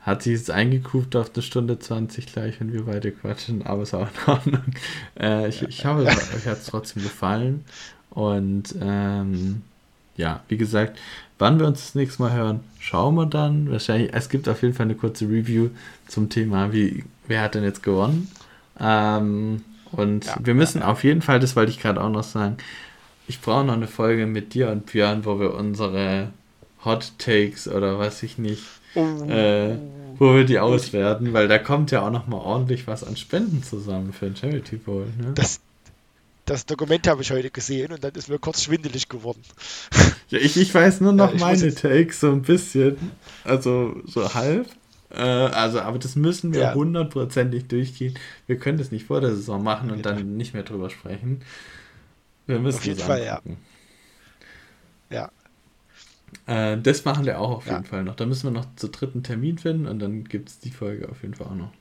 hat 0.00 0.22
sich 0.22 0.34
jetzt 0.34 0.50
eingekuft 0.52 1.16
auf 1.16 1.32
eine 1.34 1.42
Stunde 1.42 1.78
20 1.80 2.26
gleich, 2.26 2.60
wenn 2.60 2.72
wir 2.72 2.84
beide 2.84 3.10
quatschen, 3.10 3.66
aber 3.66 3.82
ist 3.82 3.94
auch 3.94 4.08
in 4.08 4.32
Ordnung. 4.32 4.62
Äh, 5.18 5.48
ich, 5.48 5.62
ich 5.62 5.84
hoffe, 5.86 6.02
euch 6.02 6.46
hat 6.46 6.58
es 6.58 6.66
trotzdem 6.66 7.02
gefallen. 7.02 7.64
Und 8.10 8.74
ähm, 8.80 9.62
ja, 10.16 10.42
wie 10.48 10.56
gesagt, 10.56 10.98
wann 11.38 11.58
wir 11.58 11.66
uns 11.66 11.80
das 11.80 11.94
nächste 11.94 12.22
Mal 12.22 12.32
hören, 12.34 12.60
schauen 12.78 13.14
wir 13.14 13.26
dann. 13.26 13.70
Wahrscheinlich, 13.70 14.12
es 14.12 14.28
gibt 14.28 14.48
auf 14.48 14.62
jeden 14.62 14.74
Fall 14.74 14.84
eine 14.84 14.94
kurze 14.94 15.24
Review 15.24 15.70
zum 16.06 16.28
Thema, 16.28 16.72
wie, 16.72 17.04
wer 17.26 17.42
hat 17.42 17.54
denn 17.54 17.64
jetzt 17.64 17.82
gewonnen. 17.82 18.28
Ähm, 18.78 19.62
und 19.96 20.26
ja, 20.26 20.36
wir 20.42 20.54
müssen 20.54 20.80
ja. 20.80 20.88
auf 20.88 21.04
jeden 21.04 21.22
Fall, 21.22 21.40
das 21.40 21.56
wollte 21.56 21.70
ich 21.70 21.80
gerade 21.80 22.00
auch 22.02 22.10
noch 22.10 22.24
sagen, 22.24 22.56
ich 23.28 23.40
brauche 23.40 23.64
noch 23.64 23.74
eine 23.74 23.88
Folge 23.88 24.26
mit 24.26 24.54
dir 24.54 24.70
und 24.70 24.86
Björn, 24.86 25.24
wo 25.24 25.40
wir 25.40 25.54
unsere 25.54 26.32
Hot 26.84 27.12
Takes 27.18 27.66
oder 27.66 27.98
weiß 27.98 28.22
ich 28.22 28.38
nicht, 28.38 28.62
oh. 28.94 29.24
äh, 29.28 29.76
wo 30.18 30.34
wir 30.34 30.44
die 30.44 30.58
auswerten, 30.58 31.32
weil 31.32 31.48
da 31.48 31.58
kommt 31.58 31.90
ja 31.90 32.06
auch 32.06 32.10
noch 32.10 32.26
mal 32.26 32.38
ordentlich 32.38 32.86
was 32.86 33.02
an 33.04 33.16
Spenden 33.16 33.62
zusammen 33.62 34.12
für 34.12 34.26
ein 34.26 34.36
Charity 34.36 34.76
Bowl. 34.76 35.06
Ne? 35.18 35.32
Das, 35.34 35.60
das 36.44 36.64
Dokument 36.64 37.06
habe 37.08 37.22
ich 37.22 37.30
heute 37.32 37.50
gesehen 37.50 37.92
und 37.92 38.04
dann 38.04 38.12
ist 38.14 38.28
mir 38.28 38.38
kurz 38.38 38.62
schwindelig 38.62 39.08
geworden. 39.08 39.42
Ja, 40.28 40.40
ich, 40.40 40.56
ich 40.56 40.74
weiß 40.74 41.02
nur 41.02 41.12
noch 41.12 41.32
ja, 41.32 41.38
meine 41.38 41.72
Takes 41.72 42.18
so 42.18 42.32
ein 42.32 42.42
bisschen. 42.42 42.96
Also 43.44 43.94
so 44.06 44.34
halb. 44.34 44.66
Äh, 45.10 45.20
also, 45.20 45.80
aber 45.80 45.98
das 45.98 46.16
müssen 46.16 46.52
wir 46.52 46.74
hundertprozentig 46.74 47.68
durchgehen. 47.68 48.18
Wir 48.46 48.58
können 48.58 48.78
das 48.78 48.90
nicht 48.90 49.06
vor 49.06 49.20
der 49.20 49.30
Saison 49.30 49.62
machen 49.62 49.90
und 49.90 50.04
dann 50.04 50.36
nicht 50.36 50.54
mehr 50.54 50.62
drüber 50.62 50.90
sprechen. 50.90 51.42
Wir 52.46 52.58
müssen 52.58 52.78
auf 52.78 52.86
jeden 52.86 53.00
Fall, 53.00 53.24
ja. 53.24 53.40
Ja. 55.10 55.30
Äh, 56.46 56.78
das 56.80 57.04
machen 57.04 57.24
wir 57.24 57.40
auch 57.40 57.50
auf 57.50 57.66
jeden 57.66 57.84
Fall 57.84 58.04
noch. 58.04 58.16
Da 58.16 58.26
müssen 58.26 58.44
wir 58.44 58.50
noch 58.50 58.66
zu 58.76 58.88
dritten 58.88 59.22
Termin 59.22 59.58
finden 59.58 59.86
und 59.86 59.98
dann 59.98 60.24
gibt 60.24 60.48
es 60.48 60.58
die 60.58 60.70
Folge 60.70 61.08
auf 61.08 61.22
jeden 61.22 61.34
Fall 61.34 61.48
auch 61.48 61.54
noch. 61.54 61.72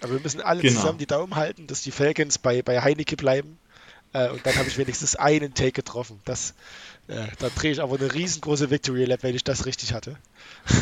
Aber 0.00 0.12
wir 0.12 0.20
müssen 0.20 0.40
alle 0.40 0.60
genau. 0.60 0.74
zusammen 0.74 0.98
die 0.98 1.06
Daumen 1.06 1.36
halten, 1.36 1.66
dass 1.66 1.82
die 1.82 1.90
Falcons 1.90 2.38
bei, 2.38 2.62
bei 2.62 2.82
Heineke 2.82 3.16
bleiben. 3.16 3.58
Äh, 4.12 4.30
und 4.30 4.44
dann 4.44 4.56
habe 4.56 4.68
ich 4.68 4.78
wenigstens 4.78 5.16
einen 5.16 5.54
Take 5.54 5.72
getroffen. 5.72 6.20
Das, 6.24 6.54
äh, 7.08 7.26
da 7.38 7.48
drehe 7.48 7.72
ich 7.72 7.82
aber 7.82 7.96
eine 7.96 8.12
riesengroße 8.12 8.70
Victory 8.70 9.04
Lap, 9.04 9.22
wenn 9.22 9.34
ich 9.34 9.44
das 9.44 9.66
richtig 9.66 9.92
hatte. 9.92 10.16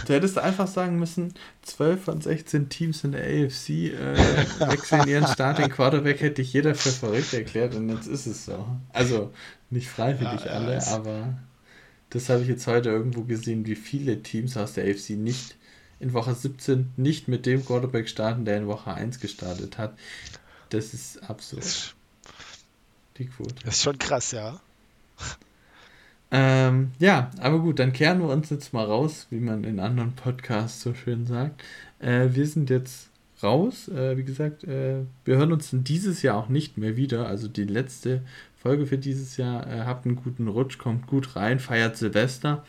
Du 0.07 0.13
hättest 0.13 0.39
einfach 0.39 0.69
sagen 0.69 0.99
müssen, 0.99 1.35
12 1.63 2.05
von 2.05 2.21
16 2.21 2.69
Teams 2.69 3.05
in 3.05 3.13
der 3.13 3.25
AFC 3.25 3.69
äh, 3.71 4.17
wechseln 4.69 5.09
ihren 5.09 5.27
Starting 5.27 5.71
Quarterback, 5.71 6.21
hätte 6.21 6.43
ich 6.43 6.53
jeder 6.53 6.75
für 6.75 6.91
verrückt 6.91 7.33
erklärt 7.35 7.75
und 7.75 7.89
jetzt 7.89 8.07
ist 8.07 8.27
es 8.27 8.45
so. 8.45 8.67
Also 8.93 9.33
nicht 9.71 9.89
freiwillig 9.89 10.45
ja, 10.45 10.53
alle, 10.53 10.75
ja, 10.75 10.87
aber 10.89 11.35
das 12.11 12.29
habe 12.29 12.43
ich 12.43 12.49
jetzt 12.49 12.67
heute 12.67 12.91
irgendwo 12.91 13.23
gesehen, 13.23 13.67
wie 13.67 13.75
viele 13.75 14.23
Teams 14.23 14.57
aus 14.57 14.75
der 14.75 14.85
AFC 14.85 15.11
nicht 15.11 15.57
in 15.99 16.13
Woche 16.13 16.35
17 16.35 16.93
nicht 16.97 17.29
mit 17.29 17.47
dem 17.47 17.65
Quarterback 17.65 18.09
starten, 18.09 18.45
der 18.45 18.59
in 18.59 18.67
Woche 18.67 18.93
1 18.93 19.21
gestartet 19.21 19.79
hat. 19.79 19.97
Das 20.71 20.93
ist 20.93 21.19
absurd. 21.29 21.94
Die 23.19 23.27
Quote. 23.27 23.55
Das 23.65 23.77
ist 23.77 23.83
schon 23.83 23.99
krass, 23.99 24.33
ja. 24.33 24.61
Ähm, 26.31 26.91
ja, 26.99 27.31
aber 27.39 27.61
gut, 27.61 27.79
dann 27.79 27.93
kehren 27.93 28.21
wir 28.21 28.29
uns 28.29 28.51
jetzt 28.51 28.73
mal 28.73 28.85
raus, 28.85 29.29
wie 29.31 29.39
man 29.39 29.63
in 29.63 29.79
anderen 29.79 30.15
Podcasts 30.15 30.83
so 30.83 30.95
schön 30.95 31.27
sagt. 31.27 31.63
Äh, 32.01 32.31
wir 32.33 32.47
sind 32.47 32.71
jetzt 32.71 33.09
raus. 33.43 33.89
Äh, 33.89 34.17
wie 34.17 34.25
gesagt, 34.25 34.65
äh, 34.65 35.03
wir 35.25 35.37
hören 35.37 35.53
uns 35.53 35.71
dieses 35.73 36.23
Jahr 36.23 36.37
auch 36.37 36.49
nicht 36.49 36.77
mehr 36.77 36.97
wieder. 36.97 37.29
Also 37.29 37.47
die 37.47 37.65
letzte 37.65 38.23
Folge 38.61 38.87
für 38.87 38.99
dieses 38.99 39.37
Jahr. 39.37 39.65
Äh, 39.67 39.85
habt 39.85 40.07
einen 40.07 40.17
guten 40.17 40.49
Rutsch, 40.49 40.79
kommt 40.79 41.07
gut 41.07 41.37
rein, 41.37 41.61
feiert 41.61 41.97
Silvester 41.97 42.65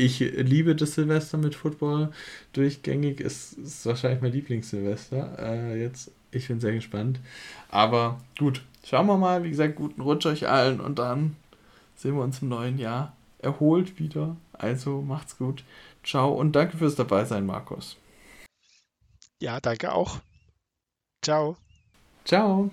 ich 0.00 0.20
liebe 0.20 0.74
das 0.74 0.94
Silvester 0.94 1.38
mit 1.38 1.54
Football 1.54 2.10
durchgängig. 2.52 3.20
Es 3.20 3.52
ist 3.52 3.84
wahrscheinlich 3.86 4.22
mein 4.22 4.32
Lieblingssilvester. 4.32 5.38
Äh, 5.38 5.80
jetzt, 5.80 6.10
ich 6.30 6.48
bin 6.48 6.60
sehr 6.60 6.72
gespannt. 6.72 7.20
Aber 7.68 8.20
gut, 8.38 8.62
schauen 8.84 9.06
wir 9.06 9.16
mal. 9.16 9.42
Wie 9.44 9.50
gesagt, 9.50 9.76
guten 9.76 10.00
Rutsch 10.00 10.26
euch 10.26 10.48
allen 10.48 10.80
und 10.80 10.98
dann 10.98 11.36
sehen 11.96 12.14
wir 12.16 12.22
uns 12.22 12.42
im 12.42 12.48
neuen 12.48 12.78
Jahr 12.78 13.14
erholt 13.38 13.98
wieder. 13.98 14.36
Also 14.52 15.02
macht's 15.02 15.38
gut. 15.38 15.64
Ciao 16.04 16.32
und 16.32 16.52
danke 16.52 16.76
fürs 16.76 16.94
Dabeisein, 16.94 17.46
Markus. 17.46 17.96
Ja, 19.40 19.60
danke 19.60 19.92
auch. 19.92 20.18
Ciao. 21.22 21.56
Ciao. 22.24 22.70